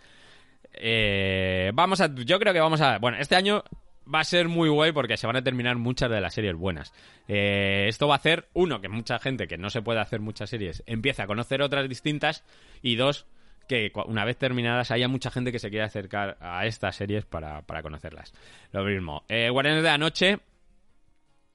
vamos 1.74 2.00
a, 2.00 2.14
yo 2.14 2.38
creo 2.38 2.52
que 2.52 2.60
vamos 2.60 2.80
a, 2.80 2.98
bueno, 2.98 3.18
este 3.18 3.36
año 3.36 3.64
va 4.12 4.20
a 4.20 4.24
ser 4.24 4.48
muy 4.48 4.68
guay 4.68 4.92
porque 4.92 5.16
se 5.16 5.26
van 5.26 5.36
a 5.36 5.42
terminar 5.42 5.76
muchas 5.76 6.10
de 6.10 6.20
las 6.20 6.34
series 6.34 6.56
buenas. 6.56 6.92
Eh, 7.28 7.86
esto 7.88 8.08
va 8.08 8.14
a 8.14 8.18
hacer, 8.18 8.48
uno, 8.52 8.80
que 8.80 8.88
mucha 8.88 9.18
gente 9.18 9.46
que 9.46 9.58
no 9.58 9.70
se 9.70 9.82
puede 9.82 10.00
hacer 10.00 10.20
muchas 10.20 10.50
series 10.50 10.82
empiece 10.86 11.22
a 11.22 11.26
conocer 11.26 11.62
otras 11.62 11.88
distintas 11.88 12.44
y 12.82 12.96
dos, 12.96 13.26
que 13.68 13.92
una 14.06 14.24
vez 14.24 14.36
terminadas 14.36 14.90
haya 14.90 15.08
mucha 15.08 15.30
gente 15.30 15.52
que 15.52 15.58
se 15.58 15.70
quiera 15.70 15.86
acercar 15.86 16.36
a 16.40 16.66
estas 16.66 16.96
series 16.96 17.24
para, 17.24 17.62
conocerlas. 17.82 18.32
Lo 18.72 18.84
mismo. 18.84 19.24
Eh, 19.28 19.48
Guardianes 19.50 19.82
de 19.82 19.88
la 19.88 19.98
Noche 19.98 20.38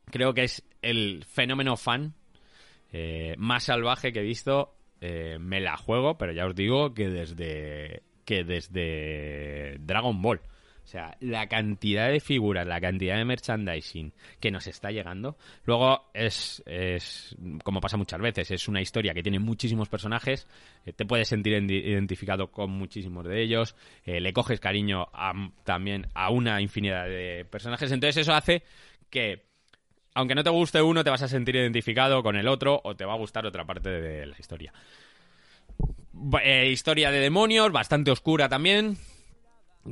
creo 0.10 0.34
que 0.34 0.44
es 0.44 0.64
el 0.82 1.24
fenómeno 1.26 1.78
fan 1.78 2.14
eh, 2.92 3.36
más 3.38 3.64
salvaje 3.64 4.12
que 4.12 4.20
he 4.20 4.24
visto. 4.24 4.76
Eh, 5.02 5.38
me 5.40 5.62
la 5.62 5.78
juego, 5.78 6.18
pero 6.18 6.34
ya 6.34 6.46
os 6.46 6.56
digo 6.56 6.94
que 6.94 7.10
desde 7.10 8.04
que 8.26 8.44
desde 8.44 9.78
Dragon 9.80 10.22
Ball. 10.22 10.42
O 10.90 10.92
sea, 10.92 11.16
la 11.20 11.46
cantidad 11.46 12.10
de 12.10 12.20
figuras, 12.20 12.66
la 12.66 12.82
cantidad 12.82 13.16
de 13.16 13.24
merchandising 13.24 14.12
que 14.40 14.50
nos 14.50 14.66
está 14.66 14.90
llegando. 14.90 15.38
Luego 15.66 16.10
es, 16.16 16.64
es 16.66 17.36
como 17.64 17.80
pasa 17.80 17.96
muchas 17.96 18.20
veces, 18.20 18.50
es 18.50 18.68
una 18.68 18.82
historia 18.82 19.14
que 19.14 19.22
tiene 19.22 19.38
muchísimos 19.38 19.88
personajes, 19.88 20.48
eh, 20.88 20.94
te 20.94 21.06
puedes 21.06 21.28
sentir 21.28 21.54
identificado 21.54 22.48
con 22.48 22.72
muchísimos 22.72 23.24
de 23.28 23.40
ellos, 23.40 23.76
eh, 24.04 24.20
le 24.20 24.34
coges 24.34 24.60
cariño 24.60 25.10
también 25.64 26.08
a 26.16 26.32
una 26.32 26.60
infinidad 26.60 27.06
de 27.06 27.46
personajes. 27.48 27.92
Entonces 27.92 28.18
eso 28.24 28.34
hace 28.34 28.64
que, 29.12 29.44
aunque 30.16 30.34
no 30.34 30.44
te 30.44 30.50
guste 30.50 30.82
uno, 30.82 31.04
te 31.04 31.12
vas 31.12 31.22
a 31.22 31.28
sentir 31.28 31.56
identificado 31.56 32.24
con 32.24 32.36
el 32.36 32.48
otro 32.48 32.82
o 32.84 32.96
te 32.96 33.06
va 33.06 33.14
a 33.14 33.18
gustar 33.18 33.46
otra 33.46 33.64
parte 33.64 33.92
de 33.92 34.26
la 34.26 34.36
historia. 34.40 34.74
Eh, 36.44 36.72
historia 36.72 37.12
de 37.12 37.20
demonios, 37.20 37.72
bastante 37.72 38.10
oscura 38.10 38.50
también 38.50 38.98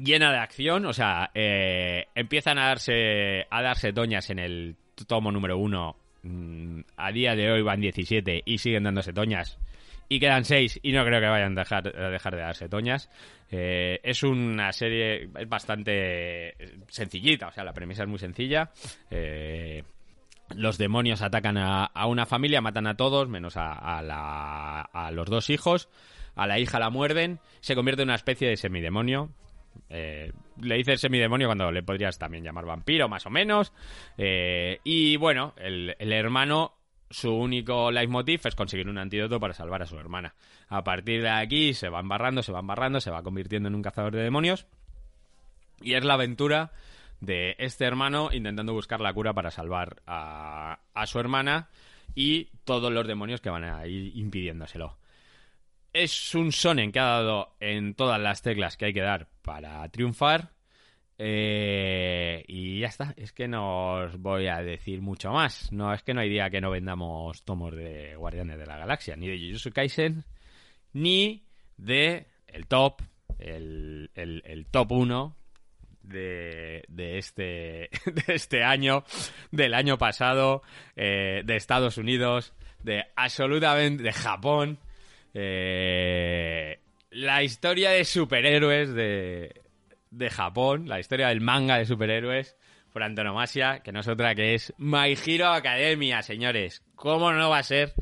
llena 0.03 0.31
de 0.31 0.37
acción, 0.37 0.85
o 0.85 0.93
sea, 0.93 1.31
eh, 1.33 2.07
empiezan 2.15 2.57
a 2.57 2.67
darse, 2.67 3.47
a 3.49 3.61
darse 3.61 3.93
toñas 3.93 4.29
en 4.29 4.39
el 4.39 4.75
tomo 5.07 5.31
número 5.31 5.57
uno. 5.57 5.95
Mm, 6.23 6.81
a 6.97 7.11
día 7.11 7.35
de 7.35 7.51
hoy 7.51 7.61
van 7.61 7.81
17 7.81 8.43
y 8.45 8.57
siguen 8.57 8.83
dándose 8.83 9.13
toñas. 9.13 9.57
Y 10.09 10.19
quedan 10.19 10.45
6 10.45 10.79
y 10.83 10.93
no 10.93 11.03
creo 11.03 11.19
que 11.19 11.27
vayan 11.27 11.57
a 11.57 11.61
dejar, 11.61 11.95
a 11.95 12.09
dejar 12.09 12.35
de 12.35 12.41
darse 12.41 12.69
toñas. 12.69 13.09
Eh, 13.51 13.99
es 14.03 14.23
una 14.23 14.71
serie 14.71 15.29
bastante 15.47 16.55
sencillita, 16.87 17.47
o 17.47 17.51
sea, 17.51 17.63
la 17.63 17.73
premisa 17.73 18.03
es 18.03 18.09
muy 18.09 18.19
sencilla. 18.19 18.71
Eh, 19.11 19.83
los 20.55 20.77
demonios 20.77 21.21
atacan 21.21 21.57
a, 21.57 21.91
una 22.07 22.25
familia, 22.25 22.61
matan 22.61 22.87
a 22.87 22.95
todos, 22.95 23.27
menos 23.27 23.57
a, 23.57 23.73
a 23.99 25.11
los 25.11 25.29
dos 25.29 25.49
hijos. 25.49 25.89
A 26.35 26.47
la 26.47 26.59
hija 26.59 26.79
la 26.79 26.89
muerden, 26.89 27.39
se 27.61 27.75
convierte 27.75 28.03
en 28.03 28.09
una 28.09 28.15
especie 28.15 28.47
de 28.47 28.57
semidemonio 28.57 29.31
eh, 29.89 30.31
le 30.61 30.75
dices 30.75 31.01
semidemonio 31.01 31.47
cuando 31.47 31.71
le 31.71 31.83
podrías 31.83 32.17
también 32.17 32.43
llamar 32.43 32.65
vampiro, 32.65 33.07
más 33.07 33.25
o 33.25 33.29
menos. 33.29 33.73
Eh, 34.17 34.79
y 34.83 35.17
bueno, 35.17 35.53
el, 35.57 35.95
hermano, 35.99 36.73
su 37.09 37.33
único 37.33 37.91
leitmotiv 37.91 38.41
es 38.45 38.55
conseguir 38.55 38.89
un 38.89 38.97
antídoto 38.97 39.39
para 39.39 39.53
salvar 39.53 39.81
a 39.81 39.85
su 39.85 39.97
hermana. 39.97 40.35
A 40.69 40.83
partir 40.83 41.21
de 41.21 41.29
aquí 41.29 41.73
se 41.73 41.89
va 41.89 41.99
embarrando, 41.99 42.43
se 42.43 42.51
va 42.51 42.59
embarrando, 42.59 42.99
se 42.99 43.11
va 43.11 43.23
convirtiendo 43.23 43.69
en 43.69 43.75
un 43.75 43.81
cazador 43.81 44.13
de 44.13 44.23
demonios. 44.23 44.65
Y 45.81 45.93
es 45.93 46.03
la 46.03 46.15
aventura 46.15 46.71
de 47.21 47.55
este 47.59 47.85
hermano 47.85 48.29
intentando 48.31 48.73
buscar 48.73 49.01
la 49.01 49.13
cura 49.13 49.33
para 49.33 49.51
salvar 49.51 50.01
a, 50.05 50.79
a 50.93 51.07
su 51.07 51.19
hermana 51.19 51.69
y 52.15 52.45
todos 52.63 52.91
los 52.91 53.07
demonios 53.07 53.41
que 53.41 53.49
van 53.49 53.63
a 53.63 53.85
ir 53.87 54.15
impidiéndoselo 54.15 54.97
es 56.03 56.35
un 56.35 56.51
sonen 56.51 56.91
que 56.91 56.99
ha 56.99 57.05
dado 57.05 57.55
en 57.59 57.95
todas 57.95 58.19
las 58.19 58.41
teclas 58.41 58.77
que 58.77 58.85
hay 58.85 58.93
que 58.93 59.01
dar 59.01 59.27
para 59.41 59.87
triunfar. 59.89 60.51
Eh, 61.19 62.43
y 62.47 62.79
ya 62.79 62.87
está, 62.87 63.15
es 63.17 63.33
que 63.33 63.47
no 63.47 64.03
os 64.03 64.17
voy 64.19 64.47
a 64.47 64.61
decir 64.61 65.01
mucho 65.01 65.31
más. 65.31 65.71
No, 65.71 65.91
es 65.93 66.03
que 66.03 66.13
no 66.13 66.21
hay 66.21 66.29
día 66.29 66.49
que 66.49 66.61
no 66.61 66.69
vendamos 66.69 67.43
tomos 67.43 67.75
de 67.75 68.15
Guardianes 68.15 68.59
de 68.59 68.65
la 68.67 68.77
Galaxia, 68.77 69.15
ni 69.15 69.27
de 69.27 69.39
Jujutsu 69.39 69.71
Kaisen, 69.71 70.23
ni 70.93 71.43
de 71.77 72.27
el 72.47 72.67
top, 72.67 73.01
el, 73.39 74.67
top 74.69 74.91
1 74.91 75.35
de, 76.03 76.83
de, 76.87 77.17
este, 77.17 77.41
de 78.05 78.23
este 78.27 78.63
año, 78.63 79.03
del 79.51 79.73
año 79.73 79.97
pasado, 79.97 80.61
eh, 80.95 81.41
de 81.43 81.55
Estados 81.55 81.97
Unidos, 81.97 82.53
de 82.83 83.05
absolutamente 83.15 84.03
de 84.03 84.13
Japón. 84.13 84.79
Eh, 85.39 86.79
la 87.11 87.43
historia 87.43 87.91
de 87.91 88.05
superhéroes 88.05 88.91
de, 88.91 89.61
de 90.09 90.29
Japón, 90.31 90.87
la 90.87 90.99
historia 90.99 91.27
del 91.27 91.41
manga 91.41 91.77
de 91.77 91.85
superhéroes 91.85 92.57
por 92.91 93.03
antonomasia, 93.03 93.81
que 93.81 93.91
no 93.91 93.99
es 93.99 94.07
otra 94.07 94.33
que 94.33 94.55
es 94.55 94.73
My 94.79 95.15
Hero 95.25 95.49
Academia, 95.49 96.23
señores. 96.23 96.81
¿Cómo 96.95 97.31
no 97.33 97.51
va 97.51 97.59
a 97.59 97.63
ser 97.63 97.93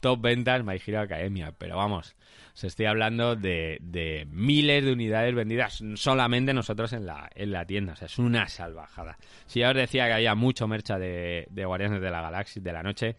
top 0.00 0.20
ventas 0.22 0.64
My 0.64 0.80
Hero 0.84 1.02
Academia? 1.02 1.54
Pero 1.56 1.76
vamos, 1.76 2.16
os 2.52 2.64
estoy 2.64 2.86
hablando 2.86 3.36
de, 3.36 3.78
de 3.80 4.26
miles 4.32 4.84
de 4.84 4.92
unidades 4.92 5.36
vendidas 5.36 5.80
solamente 5.94 6.52
nosotros 6.52 6.92
en 6.94 7.06
la, 7.06 7.30
en 7.36 7.52
la 7.52 7.64
tienda. 7.64 7.92
O 7.92 7.96
sea, 7.96 8.06
es 8.06 8.18
una 8.18 8.48
salvajada. 8.48 9.18
Si 9.46 9.60
ya 9.60 9.70
os 9.70 9.76
decía 9.76 10.06
que 10.06 10.14
había 10.14 10.34
mucho 10.34 10.66
mercha 10.66 10.98
de, 10.98 11.46
de 11.48 11.64
Guardianes 11.64 12.00
de 12.00 12.10
la 12.10 12.22
Galaxia 12.22 12.60
de 12.60 12.72
la 12.72 12.82
Noche, 12.82 13.14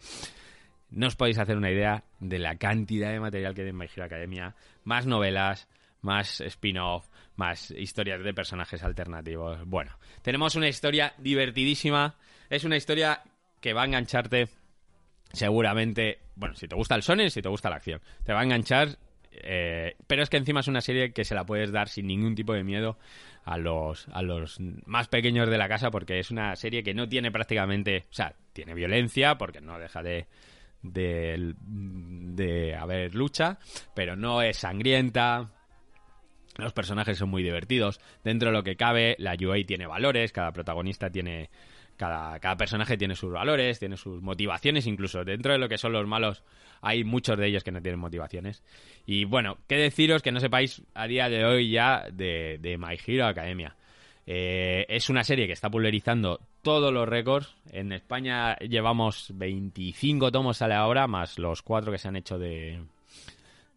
no 0.94 1.08
os 1.08 1.16
podéis 1.16 1.38
hacer 1.38 1.56
una 1.56 1.70
idea 1.70 2.04
de 2.20 2.38
la 2.38 2.56
cantidad 2.56 3.10
de 3.10 3.20
material 3.20 3.54
que 3.54 3.62
hay 3.62 3.68
en 3.68 3.76
My 3.76 3.86
Hero 3.86 4.04
Academia. 4.04 4.54
Más 4.84 5.06
novelas, 5.06 5.68
más 6.02 6.40
spin-off, 6.40 7.08
más 7.36 7.70
historias 7.72 8.22
de 8.22 8.32
personajes 8.32 8.82
alternativos. 8.82 9.66
Bueno, 9.66 9.98
tenemos 10.22 10.54
una 10.54 10.68
historia 10.68 11.14
divertidísima. 11.18 12.14
Es 12.48 12.64
una 12.64 12.76
historia 12.76 13.22
que 13.60 13.72
va 13.72 13.82
a 13.82 13.86
engancharte 13.86 14.48
seguramente, 15.32 16.20
bueno, 16.36 16.54
si 16.54 16.68
te 16.68 16.76
gusta 16.76 16.94
el 16.94 17.02
Sonic, 17.02 17.30
si 17.30 17.42
te 17.42 17.48
gusta 17.48 17.70
la 17.70 17.76
acción, 17.76 18.00
te 18.22 18.32
va 18.32 18.40
a 18.40 18.44
enganchar. 18.44 18.96
eh, 19.32 19.96
pero 20.06 20.22
es 20.22 20.30
que 20.30 20.36
encima 20.36 20.60
es 20.60 20.68
una 20.68 20.80
serie 20.80 21.12
que 21.12 21.24
se 21.24 21.34
la 21.34 21.44
puedes 21.44 21.72
dar 21.72 21.88
sin 21.88 22.06
ningún 22.06 22.36
tipo 22.36 22.52
de 22.52 22.62
miedo 22.62 22.98
a 23.44 23.58
los, 23.58 24.06
a 24.12 24.22
los 24.22 24.60
más 24.86 25.08
pequeños 25.08 25.50
de 25.50 25.58
la 25.58 25.68
casa 25.68 25.90
porque 25.90 26.20
es 26.20 26.30
una 26.30 26.54
serie 26.54 26.84
que 26.84 26.94
no 26.94 27.08
tiene 27.08 27.32
prácticamente, 27.32 28.04
o 28.08 28.14
sea, 28.14 28.36
tiene 28.52 28.74
violencia 28.74 29.36
porque 29.36 29.60
no 29.60 29.76
deja 29.80 30.04
de, 30.04 30.28
de, 30.84 31.54
de 31.66 32.76
haber 32.76 33.14
lucha, 33.14 33.58
pero 33.94 34.14
no 34.14 34.42
es 34.42 34.58
sangrienta, 34.58 35.50
los 36.56 36.72
personajes 36.72 37.18
son 37.18 37.30
muy 37.30 37.42
divertidos. 37.42 38.00
Dentro 38.22 38.50
de 38.50 38.52
lo 38.52 38.62
que 38.62 38.76
cabe, 38.76 39.16
la 39.18 39.36
UA 39.40 39.66
tiene 39.66 39.86
valores, 39.86 40.32
cada 40.32 40.52
protagonista 40.52 41.10
tiene. 41.10 41.50
Cada, 41.96 42.40
cada 42.40 42.56
personaje 42.56 42.96
tiene 42.96 43.14
sus 43.14 43.32
valores, 43.32 43.78
tiene 43.78 43.96
sus 43.96 44.20
motivaciones, 44.20 44.88
incluso 44.88 45.24
dentro 45.24 45.52
de 45.52 45.58
lo 45.58 45.68
que 45.68 45.78
son 45.78 45.92
los 45.92 46.08
malos, 46.08 46.42
hay 46.80 47.04
muchos 47.04 47.38
de 47.38 47.46
ellos 47.46 47.62
que 47.62 47.70
no 47.70 47.80
tienen 47.80 48.00
motivaciones. 48.00 48.64
Y 49.06 49.26
bueno, 49.26 49.58
qué 49.68 49.76
deciros 49.76 50.20
que 50.20 50.32
no 50.32 50.40
sepáis 50.40 50.82
a 50.94 51.06
día 51.06 51.28
de 51.28 51.44
hoy 51.44 51.70
ya 51.70 52.08
de, 52.12 52.58
de 52.60 52.78
My 52.78 52.98
Hero 53.06 53.26
Academia. 53.26 53.76
Eh, 54.26 54.86
es 54.88 55.10
una 55.10 55.22
serie 55.22 55.46
que 55.46 55.52
está 55.52 55.70
pulverizando 55.70 56.40
todos 56.62 56.92
los 56.92 57.08
récords. 57.08 57.54
En 57.70 57.92
España 57.92 58.56
llevamos 58.56 59.28
25 59.34 60.32
tomos 60.32 60.56
sale 60.58 60.74
ahora, 60.74 61.06
más 61.06 61.38
los 61.38 61.62
cuatro 61.62 61.92
que 61.92 61.98
se 61.98 62.08
han 62.08 62.16
hecho 62.16 62.38
de, 62.38 62.82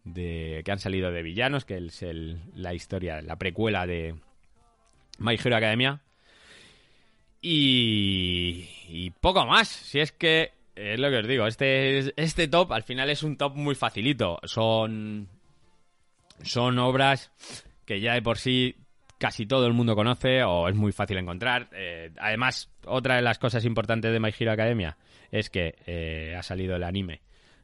de 0.04 0.62
que 0.64 0.72
han 0.72 0.78
salido 0.78 1.10
de 1.12 1.22
villanos, 1.22 1.64
que 1.64 1.76
es 1.76 2.02
el- 2.02 2.40
la 2.54 2.72
historia, 2.74 3.20
la 3.20 3.36
precuela 3.36 3.86
de 3.86 4.14
My 5.18 5.34
Hero 5.34 5.56
Academia. 5.56 6.00
Y, 7.40 8.68
y 8.88 9.10
poco 9.10 9.44
más. 9.46 9.68
Si 9.68 10.00
es 10.00 10.12
que 10.12 10.52
es 10.74 10.98
lo 10.98 11.10
que 11.10 11.18
os 11.18 11.28
digo, 11.28 11.46
este, 11.46 12.12
este 12.20 12.48
top 12.48 12.72
al 12.72 12.82
final 12.82 13.10
es 13.10 13.22
un 13.22 13.36
top 13.36 13.54
muy 13.54 13.74
facilito. 13.74 14.38
Son, 14.44 15.28
son 16.42 16.78
obras 16.78 17.30
que 17.84 18.00
ya 18.00 18.14
de 18.14 18.22
por 18.22 18.38
sí 18.38 18.76
casi 19.18 19.46
todo 19.46 19.66
el 19.66 19.72
mundo 19.72 19.94
conoce 19.94 20.42
o 20.44 20.68
es 20.68 20.74
muy 20.74 20.92
fácil 20.92 21.18
encontrar. 21.18 21.68
Eh, 21.72 22.10
además, 22.18 22.70
otra 22.86 23.16
de 23.16 23.22
las 23.22 23.38
cosas 23.38 23.64
importantes 23.64 24.12
de 24.12 24.20
My 24.20 24.32
Hero 24.38 24.52
Academia 24.52 24.96
es 25.30 25.50
que 25.50 25.74
eh, 25.86 26.34
ha 26.38 26.42
salido 26.42 26.76
el 26.76 26.84
anime. 26.84 27.20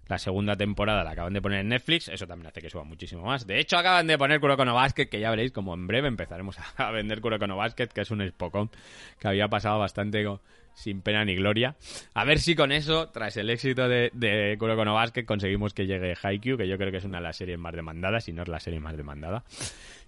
La 0.07 0.19
segunda 0.19 0.55
temporada 0.55 1.03
la 1.03 1.13
acaban 1.13 1.33
de 1.33 1.41
poner 1.41 1.61
en 1.61 1.69
Netflix, 1.69 2.09
eso 2.09 2.27
también 2.27 2.49
hace 2.49 2.61
que 2.61 2.69
suba 2.69 2.85
muchísimo 2.85 3.23
más. 3.23 3.47
De 3.47 3.59
hecho, 3.59 3.79
acaban 3.79 4.07
de 4.07 4.19
poner 4.19 4.39
Kuroko 4.39 4.67
no 4.67 4.75
Basket, 4.75 5.07
que 5.07 5.19
ya 5.19 5.31
veréis 5.31 5.51
como 5.51 5.73
en 5.73 5.87
breve 5.87 6.09
empezaremos 6.09 6.59
a 6.77 6.91
vender 6.91 7.23
Kuroko 7.23 7.47
no 7.47 7.57
Basket, 7.57 7.87
que 7.87 8.03
es 8.03 8.11
un 8.11 8.27
Spokon 8.29 8.71
que 9.19 9.29
había 9.29 9.49
pasado 9.49 9.79
bastante 9.79 10.27
sin 10.75 11.01
pena 11.01 11.25
ni 11.25 11.37
gloria. 11.37 11.77
A 12.13 12.25
ver 12.25 12.39
si 12.39 12.55
con 12.55 12.71
eso, 12.71 13.09
tras 13.09 13.39
el 13.39 13.49
éxito 13.49 13.89
de, 13.89 14.11
de 14.13 14.57
Kuroko 14.59 14.85
no 14.85 14.93
Basket, 14.93 15.25
conseguimos 15.25 15.73
que 15.73 15.87
llegue 15.87 16.15
Haikyuu, 16.23 16.59
que 16.59 16.69
yo 16.69 16.77
creo 16.77 16.91
que 16.91 16.99
es 16.99 17.05
una 17.05 17.19
de 17.19 17.25
las 17.25 17.37
series 17.37 17.59
más 17.59 17.75
demandadas, 17.75 18.25
si 18.25 18.33
no 18.35 18.43
es 18.43 18.49
la 18.49 18.61
serie 18.61 18.81
más 18.81 18.99
demandada. 18.99 19.45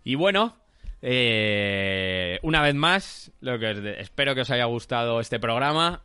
Y 0.04 0.16
bueno, 0.16 0.56
eh, 1.02 2.38
una 2.42 2.62
vez 2.62 2.74
más, 2.74 3.32
lo 3.40 3.58
que 3.58 3.96
espero 4.00 4.34
que 4.34 4.40
os 4.42 4.50
haya 4.50 4.64
gustado 4.64 5.20
este 5.20 5.38
programa. 5.38 6.02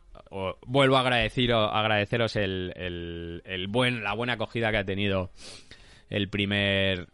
Vuelvo 0.66 0.96
a 0.96 1.00
agradeceros, 1.00 1.70
agradeceros 1.72 2.36
el- 2.36 3.42
el 3.44 3.66
buen, 3.68 4.02
la 4.02 4.14
buena 4.14 4.34
acogida 4.34 4.70
que 4.70 4.78
ha 4.78 4.84
tenido 4.84 5.30
el 6.08 6.28
primer, 6.28 7.08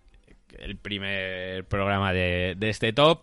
el 0.59 0.77
primer 0.77 1.65
programa 1.65 2.13
de, 2.13 2.55
de 2.57 2.69
este 2.69 2.93
top. 2.93 3.23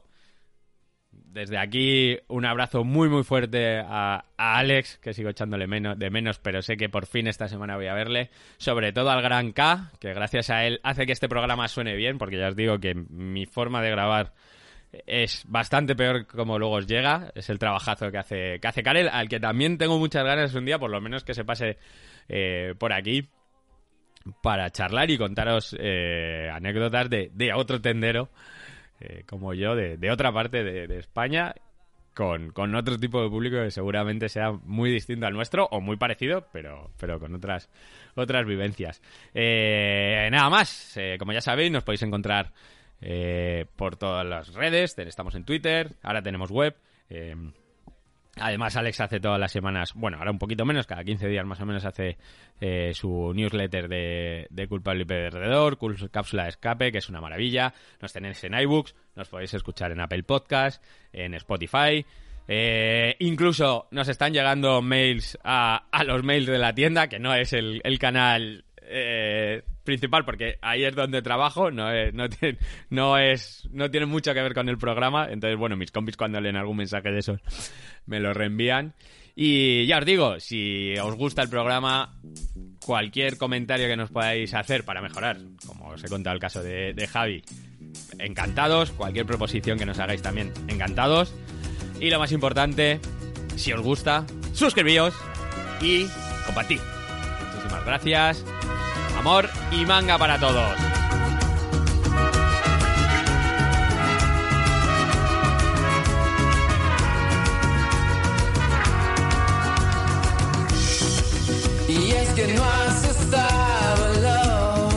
Desde 1.35 1.57
aquí, 1.57 2.17
un 2.29 2.45
abrazo 2.45 2.85
muy 2.85 3.09
muy 3.09 3.25
fuerte 3.25 3.79
a, 3.85 4.23
Alex, 4.37 4.99
que 4.99 5.13
sigo 5.13 5.27
echándole 5.27 5.67
de 5.67 6.09
menos, 6.09 6.39
pero 6.39 6.61
sé 6.61 6.77
que 6.77 6.87
por 6.87 7.07
fin 7.07 7.27
esta 7.27 7.49
semana 7.49 7.75
voy 7.75 7.87
a 7.87 7.93
verle. 7.93 8.29
Sobre 8.55 8.93
todo 8.93 9.09
al 9.09 9.21
Gran 9.21 9.51
K, 9.51 9.91
que 9.99 10.13
gracias 10.13 10.49
a 10.49 10.63
él 10.63 10.79
hace 10.81 11.05
que 11.05 11.11
este 11.11 11.27
programa 11.27 11.67
suene 11.67 11.93
bien, 11.97 12.17
porque 12.19 12.37
ya 12.37 12.47
os 12.47 12.55
digo 12.55 12.79
que 12.79 12.95
mi 12.95 13.45
forma 13.47 13.81
de 13.81 13.91
grabar 13.91 14.31
es 15.05 15.43
bastante 15.49 15.93
peor 15.93 16.25
como 16.25 16.57
luego 16.57 16.75
os 16.75 16.87
llega. 16.87 17.33
Es 17.35 17.49
el 17.49 17.59
trabajazo 17.59 18.13
que 18.13 18.17
hace, 18.17 18.59
que 18.61 18.67
hace 18.69 18.81
Karel, 18.81 19.09
al 19.09 19.27
que 19.27 19.41
también 19.41 19.77
tengo 19.77 19.99
muchas 19.99 20.23
ganas 20.23 20.55
un 20.55 20.63
día, 20.63 20.79
por 20.79 20.89
lo 20.89 21.01
menos 21.01 21.25
que 21.25 21.33
se 21.33 21.43
pase 21.43 21.77
eh, 22.29 22.75
por 22.79 22.93
aquí 22.93 23.27
para 24.41 24.69
charlar 24.69 25.11
y 25.11 25.17
contaros 25.17 25.75
eh, 25.77 26.49
anécdotas 26.49 27.09
de 27.09 27.51
otro 27.53 27.81
tendero 27.81 28.29
eh, 28.99 29.23
como 29.25 29.53
yo, 29.53 29.75
de, 29.75 29.97
de 29.97 30.11
otra 30.11 30.31
parte 30.31 30.63
de, 30.63 30.97
España, 30.97 31.53
con, 32.13 32.51
con 32.51 32.73
otro 32.75 32.97
tipo 32.97 33.21
de 33.21 33.29
público 33.29 33.57
que 33.57 33.71
seguramente 33.71 34.29
sea 34.29 34.51
muy 34.51 34.89
distinto 34.89 35.25
al 35.27 35.33
nuestro 35.33 35.67
o 35.71 35.81
muy 35.81 35.97
parecido, 35.97 36.47
pero, 36.51 36.91
pero 36.97 37.19
con 37.19 37.35
otras, 37.35 37.69
otras 38.15 38.45
vivencias. 38.45 39.01
Eh, 39.33 40.29
nada 40.31 40.49
más, 40.49 40.95
eh, 40.97 41.17
como 41.19 41.33
ya 41.33 41.41
sabéis, 41.41 41.71
nos 41.71 41.83
podéis 41.83 42.03
encontrar 42.03 42.53
eh, 43.01 43.65
por 43.75 43.97
todas 43.97 44.25
las 44.25 44.53
redes, 44.53 44.97
estamos 44.97 45.35
en 45.35 45.43
Twitter, 45.43 45.91
ahora 46.01 46.21
tenemos 46.21 46.51
web. 46.51 46.75
Además, 48.37 48.75
Alex 48.75 48.99
hace 48.99 49.19
todas 49.21 49.39
las 49.39 49.51
semanas, 49.51 49.93
bueno, 49.93 50.17
ahora 50.17 50.31
un 50.31 50.39
poquito 50.39 50.65
menos, 50.65 50.85
cada 50.87 51.03
15 51.05 51.27
días 51.27 51.45
más 51.45 51.61
o 51.61 51.65
menos 51.65 51.85
hace 51.85 52.17
eh, 52.59 52.91
su 52.93 53.31
newsletter 53.33 53.87
de, 53.87 54.47
de 54.49 54.67
Culpable 54.67 55.03
y 55.03 55.05
Perdedor, 55.05 55.77
Cápsula 56.11 56.43
de 56.43 56.49
Escape, 56.49 56.91
que 56.91 56.97
es 56.97 57.07
una 57.07 57.21
maravilla. 57.21 57.73
Nos 58.01 58.11
tenéis 58.11 58.43
en 58.43 58.53
iBooks, 58.53 58.93
nos 59.15 59.29
podéis 59.29 59.53
escuchar 59.53 59.91
en 59.91 60.01
Apple 60.01 60.23
Podcast, 60.23 60.83
en 61.13 61.33
Spotify. 61.35 62.05
Eh, 62.47 63.15
incluso 63.19 63.87
nos 63.91 64.07
están 64.09 64.33
llegando 64.33 64.81
mails 64.81 65.37
a, 65.43 65.85
a 65.89 66.03
los 66.03 66.21
mails 66.23 66.47
de 66.47 66.57
la 66.57 66.75
tienda, 66.75 67.07
que 67.07 67.19
no 67.19 67.33
es 67.33 67.53
el, 67.53 67.79
el 67.85 67.97
canal 67.99 68.65
eh, 68.87 69.63
principal, 69.83 70.25
porque 70.25 70.57
ahí 70.61 70.83
es 70.83 70.95
donde 70.95 71.21
trabajo, 71.21 71.71
no 71.71 71.91
es, 71.91 72.13
no, 72.13 72.29
tiene, 72.29 72.57
no 72.89 73.17
es, 73.17 73.67
no 73.71 73.89
tiene 73.89 74.05
mucho 74.05 74.33
que 74.33 74.41
ver 74.41 74.53
con 74.53 74.69
el 74.69 74.77
programa. 74.77 75.27
Entonces, 75.29 75.57
bueno, 75.57 75.75
mis 75.75 75.91
compis 75.91 76.17
cuando 76.17 76.41
leen 76.41 76.57
algún 76.57 76.77
mensaje 76.77 77.11
de 77.11 77.19
esos 77.19 77.39
me 78.05 78.19
lo 78.19 78.33
reenvían. 78.33 78.93
Y 79.35 79.85
ya 79.85 79.97
os 79.97 80.05
digo, 80.05 80.39
si 80.39 80.93
os 80.97 81.15
gusta 81.15 81.41
el 81.41 81.49
programa, 81.49 82.17
cualquier 82.85 83.37
comentario 83.37 83.87
que 83.87 83.97
nos 83.97 84.09
podáis 84.09 84.53
hacer 84.53 84.85
para 84.85 85.01
mejorar, 85.01 85.37
como 85.65 85.89
os 85.89 86.03
he 86.03 86.07
contado 86.07 86.33
el 86.33 86.39
caso 86.39 86.63
de, 86.63 86.93
de 86.93 87.07
Javi, 87.07 87.43
encantados. 88.17 88.91
Cualquier 88.91 89.25
proposición 89.25 89.77
que 89.77 89.85
nos 89.85 89.99
hagáis 89.99 90.21
también, 90.21 90.53
encantados. 90.67 91.35
Y 91.99 92.09
lo 92.09 92.19
más 92.19 92.31
importante, 92.31 92.99
si 93.57 93.73
os 93.73 93.81
gusta, 93.81 94.25
suscribíos 94.53 95.13
y 95.81 96.05
compartid. 96.45 96.94
Muchísimas 97.65 97.85
gracias. 97.85 98.43
Amor 99.17 99.49
y 99.71 99.85
manga 99.85 100.17
para 100.17 100.39
todos. 100.39 100.71
Y 111.87 112.11
es 112.11 112.29
que 112.29 112.53
no 112.53 112.63
has 112.63 113.03
estado 113.03 114.89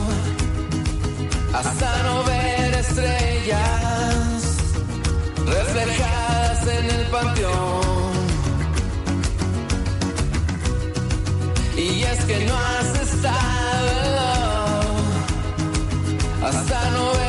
hasta 1.55 2.03
no 2.03 2.25
ver 2.25 2.75
estrellas 2.75 3.78
que 12.29 12.45
no 12.45 12.55
has 12.55 13.01
estado. 13.01 13.39
Hasta 16.43 16.91
no 16.91 17.13
ver 17.15 17.28